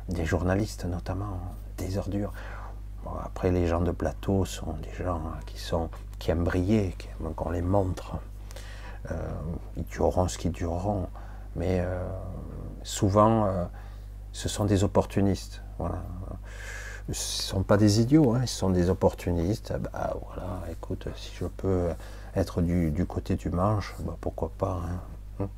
Des, 0.08 0.24
journalistes 0.24 0.86
notamment, 0.86 1.38
des 1.76 1.98
ordures. 1.98 2.32
Après, 3.22 3.50
les 3.50 3.66
gens 3.66 3.82
de 3.82 3.92
plateau 3.92 4.44
sont 4.44 4.72
des 4.82 5.04
gens 5.04 5.20
qui 5.46 5.58
sont 5.58 5.90
qui 6.18 6.30
aiment 6.30 6.44
briller, 6.44 6.96
qu'on 7.36 7.50
les 7.50 7.62
montre. 7.62 8.16
Euh, 9.10 9.16
ils 9.76 9.84
dureront 9.84 10.28
ce 10.28 10.36
qu'ils 10.38 10.52
dureront, 10.52 11.08
mais 11.56 11.80
euh, 11.80 12.06
souvent, 12.82 13.46
euh, 13.46 13.64
ce 14.32 14.48
sont 14.48 14.64
des 14.64 14.82
opportunistes. 14.82 15.62
Voilà. 15.78 16.02
Ce 17.06 17.08
ne 17.08 17.14
sont 17.14 17.62
pas 17.62 17.76
des 17.76 18.00
idiots, 18.00 18.34
hein, 18.34 18.46
ce 18.46 18.54
sont 18.54 18.70
des 18.70 18.88
opportunistes. 18.90 19.72
Bah 19.78 20.16
voilà, 20.26 20.60
écoute, 20.70 21.08
si 21.16 21.32
je 21.34 21.46
peux 21.46 21.88
être 22.34 22.62
du, 22.62 22.90
du 22.90 23.06
côté 23.06 23.36
du 23.36 23.50
manche, 23.50 23.94
bah, 24.00 24.16
pourquoi 24.20 24.50
pas. 24.56 24.80
hein. 25.40 25.48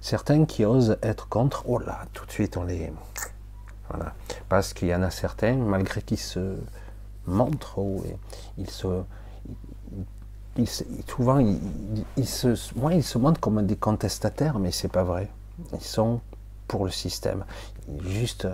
Certains 0.00 0.44
qui 0.44 0.64
osent 0.64 0.96
être 1.02 1.28
contre, 1.28 1.64
oh 1.66 1.78
là, 1.78 2.02
tout 2.12 2.24
de 2.24 2.30
suite 2.30 2.56
on 2.56 2.64
les. 2.64 2.92
Voilà. 3.90 4.14
Parce 4.48 4.72
qu'il 4.72 4.88
y 4.88 4.94
en 4.94 5.02
a 5.02 5.10
certains, 5.10 5.54
malgré 5.56 6.02
qu'ils 6.02 6.18
se 6.18 6.56
montrent, 7.26 7.78
ou 7.78 8.04
ils 8.58 8.70
se. 8.70 9.02
ils 10.56 10.68
souvent, 11.08 11.38
ils, 11.38 11.58
ils 12.16 12.28
se, 12.28 12.56
moi, 12.78 12.94
ils 12.94 13.02
se 13.02 13.18
montrent 13.18 13.40
comme 13.40 13.66
des 13.66 13.76
contestataires, 13.76 14.58
mais 14.58 14.70
c'est 14.70 14.88
pas 14.88 15.02
vrai. 15.04 15.28
Ils 15.72 15.80
sont 15.84 16.20
pour 16.68 16.84
le 16.84 16.90
système. 16.92 17.44
Juste, 18.00 18.46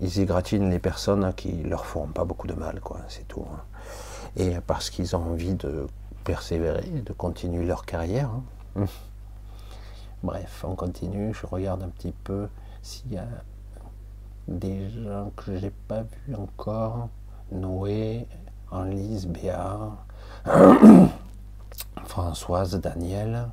ils 0.00 0.20
égratignent 0.20 0.70
les 0.70 0.78
personnes 0.78 1.32
qui 1.34 1.52
leur 1.62 1.84
feront 1.84 2.06
pas 2.06 2.24
beaucoup 2.24 2.46
de 2.46 2.54
mal, 2.54 2.80
quoi. 2.80 3.00
C'est 3.08 3.26
tout. 3.28 3.44
hein. 3.52 3.60
Et 4.36 4.56
parce 4.66 4.88
qu'ils 4.90 5.14
ont 5.16 5.32
envie 5.32 5.54
de 5.54 5.86
persévérer, 6.26 6.88
de 6.88 7.12
continuer 7.12 7.64
leur 7.64 7.86
carrière. 7.86 8.30
hein. 8.76 8.84
Bref, 10.22 10.64
on 10.66 10.74
continue. 10.74 11.32
Je 11.32 11.46
regarde 11.46 11.82
un 11.84 11.88
petit 11.88 12.12
peu 12.24 12.48
s'il 12.82 13.12
y 13.12 13.16
a 13.18 13.28
des 14.48 14.90
gens 14.90 15.30
que 15.36 15.56
j'ai 15.56 15.70
pas 15.70 16.02
vus 16.02 16.34
encore. 16.34 17.08
Noé, 17.52 18.26
Anlise, 18.72 19.28
Béa, 19.28 19.92
Françoise, 22.06 22.74
Daniel, 22.80 23.48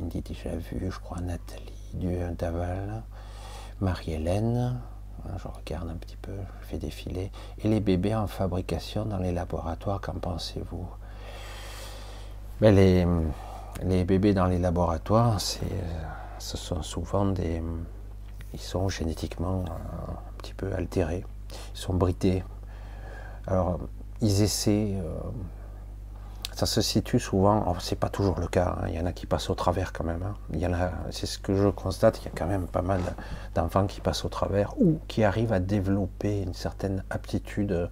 Indy 0.00 0.20
déjà 0.20 0.56
vu, 0.56 0.90
je 0.90 0.98
crois 0.98 1.20
Nathalie 1.20 2.34
Daval, 2.36 3.02
Marie-Hélène, 3.80 4.80
je 5.36 5.46
regarde 5.46 5.90
un 5.90 5.96
petit 5.96 6.16
peu, 6.16 6.34
je 6.60 6.66
fais 6.66 6.78
défiler. 6.78 7.30
Et 7.62 7.68
les 7.68 7.78
bébés 7.78 8.16
en 8.16 8.26
fabrication 8.26 9.04
dans 9.04 9.18
les 9.18 9.32
laboratoires, 9.32 10.00
qu'en 10.00 10.14
pensez-vous? 10.14 10.88
Ben 12.60 12.74
les, 12.74 13.06
les 13.82 14.04
bébés 14.04 14.34
dans 14.34 14.46
les 14.46 14.58
laboratoires, 14.58 15.36
euh, 15.62 15.66
ce 16.38 16.56
sont 16.56 16.82
souvent 16.82 17.26
des. 17.26 17.62
Ils 18.54 18.60
sont 18.60 18.88
génétiquement 18.88 19.64
euh, 19.66 20.12
un 20.12 20.38
petit 20.38 20.54
peu 20.54 20.72
altérés, 20.72 21.24
ils 21.74 21.78
sont 21.78 21.94
brités. 21.94 22.42
Alors, 23.46 23.78
ils 24.20 24.42
essaient. 24.42 24.94
euh, 24.96 25.18
ça 26.54 26.66
se 26.66 26.80
situe 26.80 27.20
souvent, 27.20 27.62
alors, 27.62 27.80
c'est 27.80 27.94
pas 27.94 28.08
toujours 28.08 28.40
le 28.40 28.48
cas, 28.48 28.78
hein, 28.82 28.86
il 28.88 28.94
y 28.94 29.00
en 29.00 29.06
a 29.06 29.12
qui 29.12 29.26
passent 29.26 29.48
au 29.48 29.54
travers 29.54 29.92
quand 29.92 30.02
même. 30.02 30.24
hein. 30.24 30.34
Il 30.52 30.58
y 30.58 30.66
en 30.66 30.72
a, 30.72 30.90
c'est 31.12 31.26
ce 31.26 31.38
que 31.38 31.54
je 31.54 31.68
constate, 31.68 32.18
il 32.20 32.24
y 32.24 32.28
a 32.28 32.32
quand 32.36 32.46
même 32.48 32.66
pas 32.66 32.82
mal 32.82 33.00
d'enfants 33.54 33.86
qui 33.86 34.00
passent 34.00 34.24
au 34.24 34.28
travers 34.28 34.74
ou 34.80 34.98
qui 35.06 35.22
arrivent 35.22 35.52
à 35.52 35.60
développer 35.60 36.42
une 36.42 36.54
certaine 36.54 37.04
aptitude. 37.10 37.88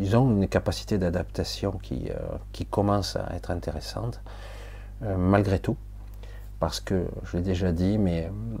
Ils 0.00 0.16
ont 0.16 0.30
une 0.30 0.48
capacité 0.48 0.98
d'adaptation 0.98 1.72
qui, 1.72 2.10
euh, 2.10 2.16
qui 2.52 2.66
commence 2.66 3.16
à 3.16 3.34
être 3.34 3.50
intéressante, 3.50 4.20
euh, 5.02 5.16
malgré 5.16 5.58
tout. 5.58 5.76
Parce 6.60 6.80
que, 6.80 7.06
je 7.24 7.36
l'ai 7.36 7.42
déjà 7.42 7.72
dit, 7.72 7.98
mais 7.98 8.24
euh, 8.26 8.58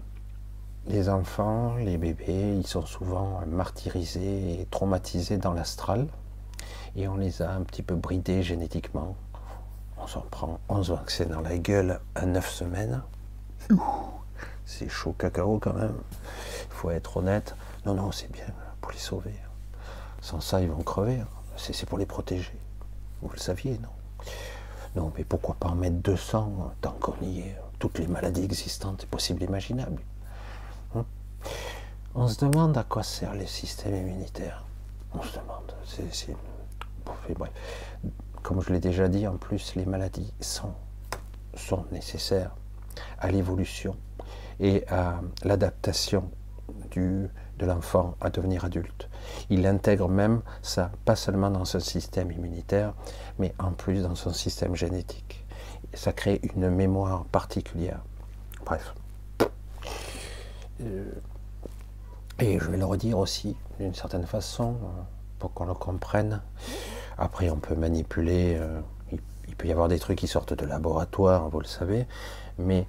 les 0.86 1.08
enfants, 1.08 1.74
les 1.76 1.98
bébés, 1.98 2.56
ils 2.56 2.66
sont 2.66 2.86
souvent 2.86 3.40
martyrisés 3.46 4.60
et 4.60 4.66
traumatisés 4.70 5.38
dans 5.38 5.52
l'astral 5.52 6.06
et 6.96 7.08
on 7.08 7.16
les 7.16 7.42
a 7.42 7.52
un 7.52 7.62
petit 7.62 7.82
peu 7.82 7.94
bridés 7.94 8.42
génétiquement. 8.42 9.16
On 9.98 10.06
s'en 10.06 10.20
prend 10.20 10.60
11 10.68 10.90
vaccins 10.90 11.26
dans 11.26 11.40
la 11.40 11.58
gueule 11.58 12.00
à 12.14 12.26
9 12.26 12.48
semaines. 12.48 13.02
C'est 14.64 14.88
chaud 14.88 15.14
cacao 15.18 15.58
quand 15.58 15.74
même. 15.74 15.96
Il 16.66 16.74
faut 16.74 16.90
être 16.90 17.16
honnête. 17.16 17.54
Non, 17.86 17.94
non, 17.94 18.12
c'est 18.12 18.30
bien 18.30 18.46
pour 18.80 18.92
les 18.92 18.98
sauver. 18.98 19.34
Sans 20.20 20.40
ça, 20.40 20.60
ils 20.60 20.68
vont 20.68 20.82
crever. 20.82 21.20
C'est 21.56 21.72
c'est 21.72 21.86
pour 21.86 21.98
les 21.98 22.06
protéger. 22.06 22.56
Vous 23.22 23.30
le 23.30 23.38
saviez, 23.38 23.78
non? 23.78 23.88
Non, 24.96 25.12
mais 25.16 25.24
pourquoi 25.24 25.54
pas 25.54 25.68
en 25.68 25.74
mettre 25.74 25.96
200 25.96 26.72
tant 26.80 26.92
qu'on 26.92 27.16
y 27.22 27.40
est? 27.40 27.56
Toutes 27.78 27.98
les 27.98 28.06
maladies 28.06 28.44
existantes, 28.44 29.06
possibles, 29.06 29.42
imaginables. 29.42 30.02
Hein? 30.94 31.04
On 32.14 32.26
se 32.26 32.44
demande 32.44 32.76
à 32.76 32.84
quoi 32.84 33.02
sert 33.02 33.34
le 33.34 33.46
système 33.46 33.94
immunitaire. 33.94 34.64
On 35.14 35.22
se 35.22 35.38
demande. 35.38 35.74
Et 37.28 37.34
bref. 37.34 37.50
Comme 38.42 38.62
je 38.62 38.72
l'ai 38.72 38.80
déjà 38.80 39.08
dit, 39.08 39.26
en 39.26 39.36
plus, 39.36 39.74
les 39.74 39.84
maladies 39.84 40.32
sont, 40.40 40.72
nécessaires 41.92 42.54
à 43.18 43.30
l'évolution 43.30 43.96
et 44.60 44.86
à 44.88 45.20
l'adaptation 45.44 46.30
de 46.94 47.66
l'enfant 47.66 48.16
à 48.20 48.30
devenir 48.30 48.64
adulte. 48.64 49.08
Il 49.50 49.66
intègre 49.66 50.08
même 50.08 50.42
ça, 50.62 50.90
pas 51.04 51.16
seulement 51.16 51.50
dans 51.50 51.64
son 51.64 51.80
système 51.80 52.30
immunitaire, 52.30 52.94
mais 53.38 53.54
en 53.58 53.72
plus 53.72 54.02
dans 54.02 54.14
son 54.14 54.32
système 54.32 54.76
génétique. 54.76 55.44
Ça 55.94 56.12
crée 56.12 56.40
une 56.54 56.70
mémoire 56.70 57.24
particulière. 57.24 58.00
Bref. 58.64 58.94
Euh, 60.82 61.10
Et 62.40 62.58
je 62.60 62.70
vais 62.70 62.76
le 62.76 62.84
redire 62.84 63.18
aussi, 63.18 63.56
d'une 63.80 63.94
certaine 63.94 64.26
façon, 64.26 64.76
pour 65.40 65.52
qu'on 65.52 65.66
le 65.66 65.74
comprenne. 65.74 66.40
Après, 67.16 67.50
on 67.50 67.56
peut 67.56 67.74
manipuler, 67.74 68.56
euh, 68.56 68.80
il 69.10 69.56
peut 69.56 69.66
y 69.66 69.72
avoir 69.72 69.88
des 69.88 69.98
trucs 69.98 70.18
qui 70.18 70.28
sortent 70.28 70.54
de 70.54 70.64
laboratoire, 70.64 71.48
vous 71.48 71.58
le 71.58 71.66
savez, 71.66 72.06
mais 72.58 72.86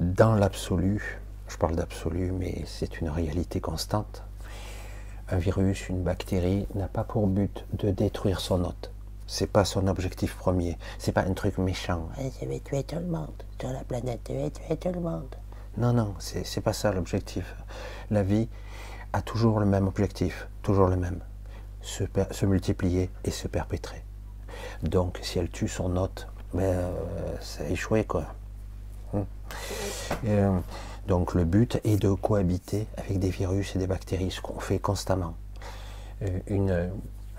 dans 0.00 0.34
l'absolu, 0.34 1.20
je 1.46 1.56
parle 1.56 1.76
d'absolu, 1.76 2.32
mais 2.32 2.64
c'est 2.66 3.00
une 3.00 3.10
réalité 3.10 3.60
constante. 3.60 4.24
Un 5.30 5.38
virus, 5.38 5.88
une 5.88 6.02
bactérie 6.02 6.66
n'a 6.74 6.86
pas 6.86 7.04
pour 7.04 7.26
but 7.26 7.64
de 7.72 7.90
détruire 7.90 8.40
son 8.40 8.62
hôte. 8.64 8.90
C'est 9.26 9.46
pas 9.46 9.64
son 9.64 9.86
objectif 9.86 10.36
premier. 10.36 10.76
C'est 10.98 11.12
pas 11.12 11.22
un 11.22 11.32
truc 11.32 11.56
méchant. 11.56 12.08
Je 12.18 12.46
vais 12.46 12.60
tuer 12.60 12.84
tout 12.84 12.96
le 12.96 13.06
monde. 13.06 13.42
Sur 13.58 13.70
la 13.70 13.84
planète, 13.84 14.20
je 14.28 14.34
vais 14.34 14.50
tuer 14.50 14.76
tout 14.76 14.92
le 14.92 15.00
monde. 15.00 15.34
Non, 15.78 15.92
non, 15.94 16.14
c'est 16.18 16.60
pas 16.60 16.74
ça 16.74 16.92
l'objectif. 16.92 17.54
La 18.10 18.22
vie 18.22 18.48
a 19.14 19.22
toujours 19.22 19.60
le 19.60 19.66
même 19.66 19.88
objectif, 19.88 20.46
toujours 20.62 20.88
le 20.88 20.96
même. 20.96 21.20
Se, 21.80 22.46
multiplier 22.46 23.10
et 23.24 23.30
se 23.30 23.48
perpétrer. 23.48 24.04
Donc, 24.82 25.18
si 25.22 25.38
elle 25.38 25.50
tue 25.50 25.68
son 25.68 25.96
hôte, 25.96 26.28
ben, 26.52 26.62
euh, 26.62 27.36
ça 27.40 27.64
a 27.64 27.68
échoué, 27.68 28.04
quoi. 28.04 28.26
Hum. 29.12 29.26
Et, 30.24 30.30
euh, 30.30 30.58
donc, 31.06 31.34
le 31.34 31.44
but 31.44 31.80
est 31.84 31.96
de 31.96 32.12
cohabiter 32.12 32.86
avec 32.96 33.18
des 33.18 33.28
virus 33.28 33.76
et 33.76 33.78
des 33.78 33.86
bactéries, 33.86 34.30
ce 34.30 34.40
qu'on 34.40 34.58
fait 34.58 34.78
constamment. 34.78 35.34
Euh, 36.22 36.38
une, 36.46 36.90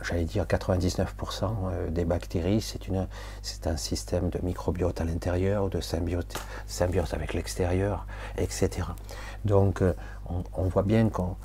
j'allais 0.04 0.26
dire 0.26 0.46
99% 0.46 1.08
euh, 1.44 1.90
des 1.90 2.06
bactéries, 2.06 2.62
c'est 2.62 2.88
une, 2.88 3.08
c'est 3.42 3.66
un 3.66 3.76
système 3.76 4.30
de 4.30 4.40
microbiote 4.44 5.02
à 5.02 5.04
l'intérieur, 5.04 5.70
de 5.70 5.82
symbiote, 5.82 6.38
avec 7.12 7.34
l'extérieur, 7.34 8.06
etc. 8.38 8.70
Donc, 9.46 9.82
euh, 9.82 9.94
on, 10.54 10.64
voit 10.64 10.84
bien 10.84 11.10
qu'on 11.10 11.36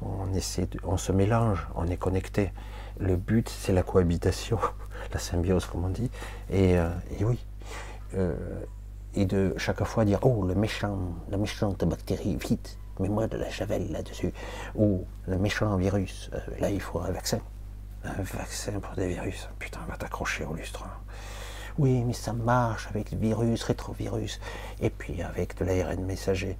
qu'on 0.00 0.32
essaie, 0.34 0.68
on 0.84 0.98
se 0.98 1.12
mélange, 1.12 1.66
on 1.74 1.86
est 1.86 1.96
connecté. 1.96 2.52
Le 2.98 3.16
but, 3.16 3.48
c'est 3.48 3.72
la 3.72 3.82
cohabitation, 3.82 4.58
la 5.14 5.18
symbiose, 5.18 5.64
comme 5.64 5.84
on 5.86 5.88
dit. 5.88 6.10
Et, 6.50 6.72
et 6.72 7.24
oui, 7.24 7.38
et 9.14 9.26
de 9.26 9.54
chaque 9.56 9.82
fois 9.84 10.04
dire 10.04 10.18
oh 10.22 10.44
le 10.44 10.54
méchant, 10.54 10.98
la 11.30 11.36
méchante 11.36 11.84
bactérie, 11.84 12.36
vite, 12.36 12.78
mets-moi 12.98 13.26
de 13.26 13.36
la 13.36 13.50
javel 13.50 13.90
là-dessus. 13.90 14.32
Ou 14.74 15.04
le 15.26 15.38
méchant 15.38 15.76
virus, 15.76 16.30
euh, 16.34 16.38
là 16.60 16.70
il 16.70 16.80
faut 16.80 17.00
un 17.00 17.10
vaccin. 17.10 17.40
Un 18.04 18.22
vaccin 18.22 18.80
pour 18.80 18.94
des 18.94 19.08
virus. 19.08 19.48
Putain, 19.58 19.80
va 19.88 19.96
t'accrocher 19.96 20.44
au 20.44 20.54
lustre. 20.54 20.84
Oui, 21.78 22.02
mais 22.04 22.12
ça 22.12 22.32
marche 22.32 22.88
avec 22.88 23.12
virus, 23.12 23.62
rétrovirus, 23.62 24.40
et 24.80 24.90
puis 24.90 25.22
avec 25.22 25.56
de 25.58 25.64
l'ARN 25.64 26.04
messager. 26.04 26.56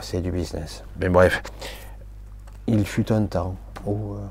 C'est 0.00 0.20
du 0.20 0.32
business. 0.32 0.82
Mais 0.98 1.08
bref, 1.08 1.42
il 2.66 2.84
fut 2.86 3.12
un 3.12 3.26
temps 3.26 3.56
où 3.84 4.14
euh, 4.14 4.26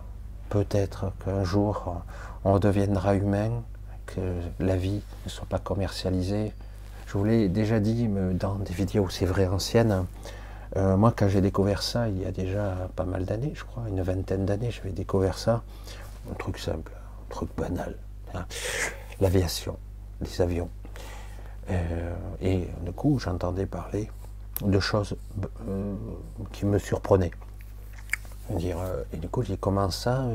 peut-être 0.49 1.12
qu'un 1.23 1.43
jour 1.43 2.04
on 2.43 2.60
deviendra 2.60 3.15
humain, 3.15 3.63
que 4.06 4.22
la 4.60 4.76
vie 4.76 5.02
ne 5.26 5.30
soit 5.30 5.48
pas 5.48 5.60
commercialisée. 5.60 6.54
Je 7.08 7.18
vous 7.18 7.24
l'ai 7.26 7.50
déjà 7.50 7.80
dit 7.80 8.08
dans 8.34 8.56
des 8.56 8.74
vidéos, 8.74 9.10
c'est 9.10 9.26
vrai, 9.26 9.48
anciennes. 9.48 10.06
Euh, 10.76 10.98
moi, 10.98 11.13
quand 11.16 11.28
j'ai 11.28 11.42
découvert 11.42 11.84
ça, 11.84 12.10
il 12.10 12.20
y 12.20 12.26
a 12.26 12.32
déjà 12.32 12.89
pas 12.96 13.04
mal 13.04 13.26
d'années, 13.26 13.52
je 13.54 13.63
crois, 13.63 13.84
une 13.88 14.02
vingtaine 14.02 14.46
d'années, 14.46 14.72
j'avais 14.72 14.92
découvert 14.92 15.38
ça. 15.38 15.62
Un 16.32 16.34
truc 16.34 16.58
simple, 16.58 16.92
un 16.96 17.30
truc 17.30 17.50
banal. 17.56 17.96
hein. 18.34 18.46
L'aviation, 19.22 19.78
les 20.22 20.42
avions. 20.42 20.70
Euh, 21.70 22.16
et 22.42 22.68
du 22.84 22.92
coup, 22.92 23.20
j'entendais 23.20 23.68
parler 23.68 24.10
de 24.62 24.80
choses 24.80 25.16
euh, 25.68 25.94
qui 26.52 26.66
me 26.66 26.80
surprenaient. 26.80 27.32
Et 28.60 29.18
du 29.18 29.30
coup, 29.30 29.44
j'ai 29.44 29.54
dit 29.54 29.60
comment 29.60 29.89
ça, 29.89 30.26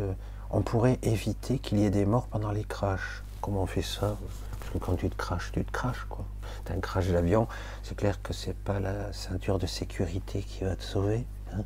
on 0.50 0.62
pourrait 0.62 0.98
éviter 1.02 1.58
qu'il 1.58 1.78
y 1.78 1.84
ait 1.84 1.90
des 1.90 2.06
morts 2.06 2.26
pendant 2.28 2.50
les 2.50 2.64
crashs? 2.64 3.22
Comment 3.40 3.62
on 3.62 3.66
fait 3.66 3.82
ça? 3.82 4.16
Parce 4.58 4.72
que 4.72 4.78
quand 4.78 4.96
tu 4.96 5.08
te 5.08 5.16
craches, 5.16 5.50
tu 5.52 5.64
te 5.64 5.70
craches, 5.70 6.06
quoi. 6.08 6.24
T'as 6.64 6.74
un 6.74 6.80
crash 6.80 7.08
d'avion, 7.08 7.46
c'est 7.82 7.96
clair 7.96 8.20
que 8.22 8.32
c'est 8.32 8.56
pas 8.56 8.80
la 8.80 9.12
ceinture 9.12 9.58
de 9.58 9.66
sécurité 9.66 10.42
qui 10.42 10.64
va 10.64 10.76
te 10.76 10.82
sauver. 10.82 11.24
hein. 11.54 11.62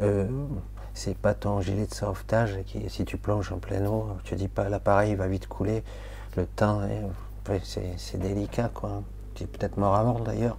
Euh, 0.00 0.28
c'est 0.94 1.16
pas 1.16 1.34
ton 1.34 1.60
gilet 1.60 1.86
de 1.86 1.94
sauvetage 1.94 2.58
qui, 2.66 2.88
si 2.90 3.04
tu 3.04 3.16
plonges 3.16 3.52
en 3.52 3.58
pleine 3.58 3.86
eau, 3.86 4.08
tu 4.24 4.34
dis 4.34 4.48
pas 4.48 4.68
l'appareil 4.68 5.14
va 5.14 5.28
vite 5.28 5.46
couler, 5.46 5.84
le 6.36 6.46
temps, 6.46 6.82
c'est 7.64 8.18
délicat, 8.18 8.70
quoi. 8.74 9.02
Tu 9.34 9.44
es 9.44 9.46
peut-être 9.46 9.76
mort 9.76 9.94
avant 9.94 10.18
d'ailleurs. 10.20 10.58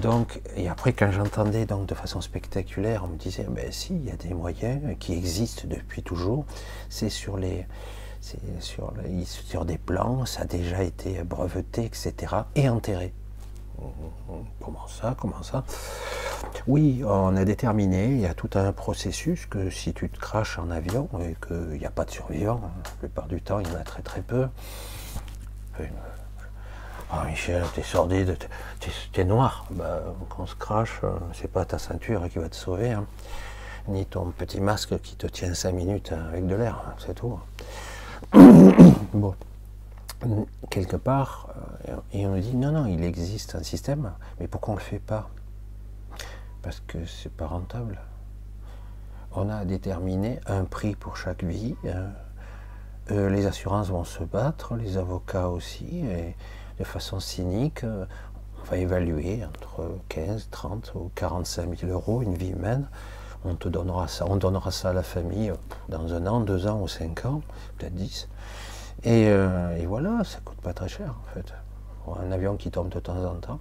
Donc, 0.00 0.40
et 0.56 0.68
après, 0.68 0.92
quand 0.94 1.10
j'entendais 1.10 1.66
donc 1.66 1.86
de 1.86 1.94
façon 1.94 2.20
spectaculaire, 2.20 3.04
on 3.04 3.08
me 3.08 3.16
disait, 3.16 3.46
ben 3.48 3.70
si, 3.70 3.94
il 3.94 4.04
y 4.04 4.10
a 4.10 4.16
des 4.16 4.32
moyens 4.32 4.80
qui 4.98 5.12
existent 5.12 5.64
depuis 5.66 6.02
toujours. 6.02 6.46
C'est 6.88 7.10
sur 7.10 7.36
les, 7.36 7.66
sur, 8.60 8.92
sur 9.26 9.64
des 9.64 9.78
plans, 9.78 10.24
ça 10.26 10.42
a 10.42 10.44
déjà 10.44 10.82
été 10.82 11.22
breveté, 11.24 11.84
etc. 11.84 12.14
et 12.54 12.68
enterré. 12.68 13.12
Comment 14.60 14.86
ça 14.86 15.16
Comment 15.18 15.42
ça? 15.42 15.64
Oui, 16.66 17.02
on 17.04 17.36
a 17.36 17.44
déterminé, 17.44 18.06
il 18.06 18.20
y 18.20 18.26
a 18.26 18.34
tout 18.34 18.50
un 18.54 18.72
processus 18.72 19.46
que 19.46 19.70
si 19.70 19.92
tu 19.92 20.08
te 20.08 20.18
craches 20.18 20.58
en 20.58 20.70
avion 20.70 21.08
et 21.20 21.36
qu'il 21.46 21.78
n'y 21.78 21.86
a 21.86 21.90
pas 21.90 22.04
de 22.04 22.10
survivants, 22.10 22.60
la 22.84 22.90
plupart 23.00 23.26
du 23.26 23.40
temps, 23.40 23.58
il 23.58 23.66
y 23.68 23.70
en 23.74 23.78
a 23.80 23.82
très 23.84 24.02
très 24.02 24.22
peu. 24.22 24.46
Ah 27.10 27.24
Michel, 27.26 27.62
t'es 27.74 27.82
sordide, 27.82 28.38
t'es- 29.12 29.24
noir. 29.24 29.66
Bah, 29.70 30.00
quand 30.30 30.44
on 30.44 30.46
se 30.46 30.54
crache, 30.54 31.00
euh, 31.04 31.10
c'est 31.34 31.50
pas 31.50 31.64
ta 31.66 31.78
ceinture 31.78 32.26
qui 32.30 32.38
va 32.38 32.48
te 32.48 32.56
sauver, 32.56 32.92
hein. 32.92 33.04
ni 33.88 34.06
ton 34.06 34.30
petit 34.30 34.60
masque 34.60 34.98
qui 35.02 35.16
te 35.16 35.26
tient 35.26 35.52
5 35.52 35.72
minutes 35.72 36.12
avec 36.12 36.46
de 36.46 36.54
l'air, 36.54 36.82
hein, 36.86 36.94
c'est 37.04 37.14
tout. 37.14 37.38
bon, 39.12 39.34
quelque 40.70 40.96
part, 40.96 41.48
euh, 41.88 41.96
et 42.12 42.26
on 42.26 42.36
dit 42.36 42.56
non, 42.56 42.72
non, 42.72 42.86
il 42.86 43.04
existe 43.04 43.54
un 43.54 43.62
système, 43.62 44.12
mais 44.40 44.48
pourquoi 44.48 44.74
on 44.74 44.76
le 44.76 44.82
fait 44.82 44.98
pas? 44.98 45.28
Parce 46.62 46.80
que 46.80 47.04
c'est 47.06 47.32
pas 47.32 47.46
rentable. 47.46 48.00
On 49.32 49.48
a 49.48 49.64
déterminé 49.64 50.40
un 50.46 50.64
prix 50.64 50.94
pour 50.94 51.16
chaque 51.16 51.44
vie. 51.44 51.74
hein. 51.86 52.10
Euh, 53.10 53.28
les 53.28 53.46
assurances 53.46 53.88
vont 53.88 54.04
se 54.04 54.22
battre, 54.22 54.76
les 54.76 54.96
avocats 54.96 55.48
aussi, 55.48 56.06
et 56.06 56.36
de 56.78 56.84
façon 56.84 57.18
cynique, 57.18 57.82
euh, 57.84 58.06
on 58.60 58.70
va 58.70 58.76
évaluer 58.76 59.44
entre 59.44 59.98
15, 60.08 60.48
30 60.50 60.92
ou 60.94 61.10
45 61.16 61.78
000 61.80 61.92
euros 61.92 62.22
une 62.22 62.34
vie 62.34 62.50
humaine. 62.50 62.88
On 63.44 63.54
te 63.56 63.68
donnera 63.68 64.06
ça, 64.06 64.24
on 64.28 64.36
donnera 64.36 64.70
ça 64.70 64.90
à 64.90 64.92
la 64.92 65.02
famille 65.02 65.50
euh, 65.50 65.56
dans 65.88 66.14
un 66.14 66.26
an, 66.26 66.40
deux 66.40 66.66
ans 66.66 66.80
ou 66.80 66.88
cinq 66.88 67.24
ans, 67.24 67.42
peut-être 67.76 67.94
10. 67.94 68.28
Et, 69.04 69.26
euh, 69.28 69.76
et 69.76 69.86
voilà, 69.86 70.22
ça 70.24 70.38
coûte 70.44 70.60
pas 70.60 70.72
très 70.72 70.88
cher 70.88 71.14
en 71.20 71.34
fait. 71.34 71.52
Un 72.20 72.30
avion 72.30 72.56
qui 72.56 72.70
tombe 72.70 72.88
de 72.88 73.00
temps 73.00 73.24
en 73.24 73.34
temps. 73.34 73.60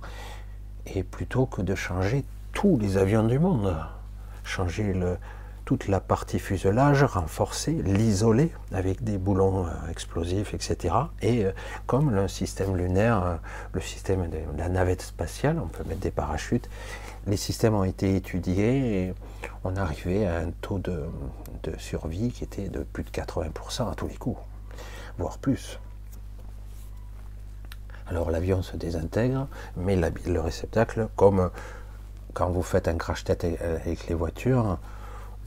Et 0.85 1.03
plutôt 1.03 1.45
que 1.45 1.61
de 1.61 1.75
changer 1.75 2.25
tous 2.53 2.77
les 2.77 2.97
avions 2.97 3.23
du 3.23 3.39
monde, 3.39 3.75
changer 4.43 4.95
toute 5.65 5.87
la 5.87 5.99
partie 5.99 6.39
fuselage, 6.39 7.03
renforcer, 7.03 7.71
l'isoler 7.71 8.51
avec 8.71 9.03
des 9.03 9.17
boulons 9.17 9.65
euh, 9.65 9.69
explosifs, 9.89 10.53
etc. 10.53 10.95
Et 11.21 11.45
comme 11.87 12.11
le 12.11 12.27
système 12.27 12.75
lunaire, 12.75 13.39
le 13.73 13.81
système 13.81 14.27
de 14.29 14.39
la 14.57 14.69
navette 14.69 15.01
spatiale, 15.01 15.59
on 15.63 15.67
peut 15.67 15.83
mettre 15.87 16.01
des 16.01 16.11
parachutes, 16.11 16.69
les 17.25 17.37
systèmes 17.37 17.75
ont 17.75 17.83
été 17.83 18.15
étudiés 18.15 19.13
on 19.63 19.75
arrivait 19.75 20.25
à 20.25 20.39
un 20.39 20.51
taux 20.61 20.79
de, 20.79 21.05
survie 21.77 22.31
qui 22.31 22.43
était 22.43 22.69
de 22.69 22.83
plus 22.83 23.03
de 23.03 23.09
80% 23.09 23.91
à 23.91 23.95
tous 23.95 24.07
les 24.07 24.15
coups, 24.15 24.39
voire 25.17 25.37
plus. 25.37 25.79
Alors 28.07 28.31
l'avion 28.31 28.61
se 28.61 28.75
désintègre, 28.75 29.47
mais 29.77 29.95
le 29.95 30.41
réceptacle, 30.41 31.07
comme 31.15 31.49
quand 32.33 32.49
vous 32.49 32.63
faites 32.63 32.87
un 32.87 32.97
crash-tête 32.97 33.45
avec 33.61 34.07
les 34.07 34.15
voitures, 34.15 34.77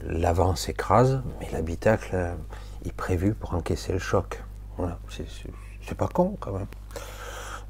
l'avant 0.01 0.55
s'écrase, 0.55 1.21
mais 1.39 1.49
l'habitacle 1.51 2.11
euh, 2.13 2.35
est 2.85 2.93
prévu 2.93 3.33
pour 3.33 3.53
encaisser 3.53 3.93
le 3.93 3.99
choc. 3.99 4.41
C'est 5.87 5.95
pas 5.95 6.07
con 6.07 6.37
quand 6.39 6.51
même. 6.51 6.67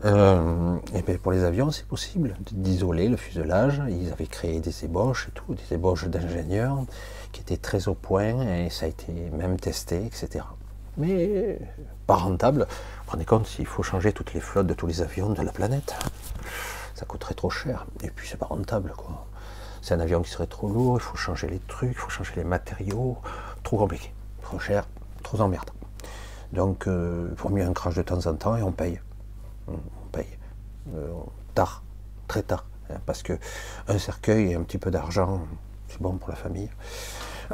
Euh, 0.05 0.77
et 0.93 1.01
bien 1.01 1.17
pour 1.17 1.31
les 1.31 1.43
avions, 1.43 1.71
c'est 1.71 1.87
possible 1.87 2.35
d'isoler 2.51 3.07
le 3.07 3.17
fuselage. 3.17 3.81
Ils 3.89 4.11
avaient 4.11 4.27
créé 4.27 4.59
des 4.59 4.85
ébauches 4.85 5.29
et 5.29 5.31
tout, 5.31 5.55
des 5.55 5.75
ébauches 5.75 6.05
d'ingénieurs 6.05 6.77
qui 7.31 7.41
étaient 7.41 7.57
très 7.57 7.87
au 7.87 7.95
point 7.95 8.41
et 8.47 8.69
ça 8.69 8.85
a 8.85 8.89
été 8.89 9.11
même 9.31 9.59
testé, 9.59 10.05
etc. 10.05 10.45
Mais 10.97 11.59
pas 12.05 12.15
rentable. 12.15 12.67
Vous 12.69 13.05
vous 13.05 13.11
rendez 13.11 13.25
compte 13.25 13.47
s'il 13.47 13.65
faut 13.65 13.81
changer 13.81 14.13
toutes 14.13 14.33
les 14.33 14.39
flottes 14.39 14.67
de 14.67 14.75
tous 14.75 14.85
les 14.85 15.01
avions 15.01 15.29
de 15.29 15.41
la 15.41 15.51
planète 15.51 15.95
Ça 16.93 17.05
coûterait 17.05 17.33
trop 17.33 17.49
cher. 17.49 17.87
Et 18.03 18.11
puis 18.11 18.27
c'est 18.27 18.37
pas 18.37 18.45
rentable 18.45 18.93
quoi. 18.95 19.25
C'est 19.81 19.95
un 19.95 19.99
avion 19.99 20.21
qui 20.21 20.29
serait 20.29 20.47
trop 20.47 20.67
lourd, 20.67 20.97
il 20.97 21.01
faut 21.01 21.17
changer 21.17 21.47
les 21.47 21.59
trucs, 21.67 21.91
il 21.91 21.97
faut 21.97 22.09
changer 22.09 22.33
les 22.35 22.43
matériaux. 22.43 23.17
Trop 23.63 23.77
compliqué, 23.77 24.13
trop 24.43 24.59
cher, 24.59 24.87
trop 25.23 25.41
emmerdant. 25.41 25.73
Donc 26.53 26.87
euh, 26.87 27.27
il 27.31 27.35
vaut 27.35 27.49
mieux 27.49 27.65
un 27.65 27.73
crash 27.73 27.95
de 27.95 28.03
temps 28.03 28.25
en 28.27 28.35
temps 28.35 28.55
et 28.55 28.61
on 28.61 28.71
paye. 28.71 28.99
On 29.67 29.77
paye. 30.11 30.37
Euh, 30.93 31.09
tard, 31.53 31.83
très 32.27 32.43
tard. 32.43 32.65
hein. 32.89 32.95
parce 33.05 33.23
que 33.23 33.33
un 33.87 33.97
cercueil 33.97 34.51
et 34.51 34.55
un 34.55 34.63
petit 34.63 34.77
peu 34.77 34.91
d'argent, 34.91 35.41
c'est 35.87 36.01
bon 36.01 36.17
pour 36.17 36.29
la 36.29 36.35
famille. 36.35 36.69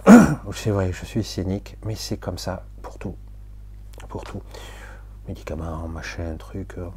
C'est 0.53 0.71
vrai, 0.71 0.91
je 0.93 1.05
suis 1.05 1.23
cynique, 1.23 1.77
mais 1.85 1.95
c'est 1.95 2.15
comme 2.17 2.37
ça 2.37 2.63
pour 2.81 2.97
tout. 2.97 3.15
Pour 4.07 4.23
tout. 4.23 4.41
Médicaments, 5.27 5.87
machin, 5.89 6.35
truc. 6.37 6.75
euh, 6.77 6.89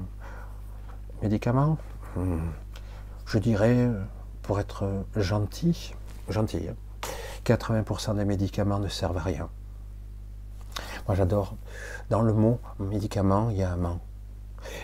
Médicaments 1.23 1.79
Hmm. 2.17 2.39
Je 3.27 3.39
dirais, 3.39 3.89
pour 4.43 4.61
être 4.61 5.05
gentil, 5.17 5.93
gentil, 6.29 6.69
hein, 6.69 6.77
80% 7.45 8.15
des 8.17 8.25
médicaments 8.25 8.79
ne 8.79 8.87
servent 8.87 9.17
à 9.19 9.23
rien. 9.23 9.49
Moi 11.09 11.17
j'adore, 11.17 11.57
dans 12.11 12.23
le 12.23 12.33
mot 12.33 12.61
médicament, 12.79 13.51
il 13.51 13.57
y 13.57 13.63
a 13.65 13.73
un 13.73 13.77
ment, 13.77 13.99
un 13.99 14.01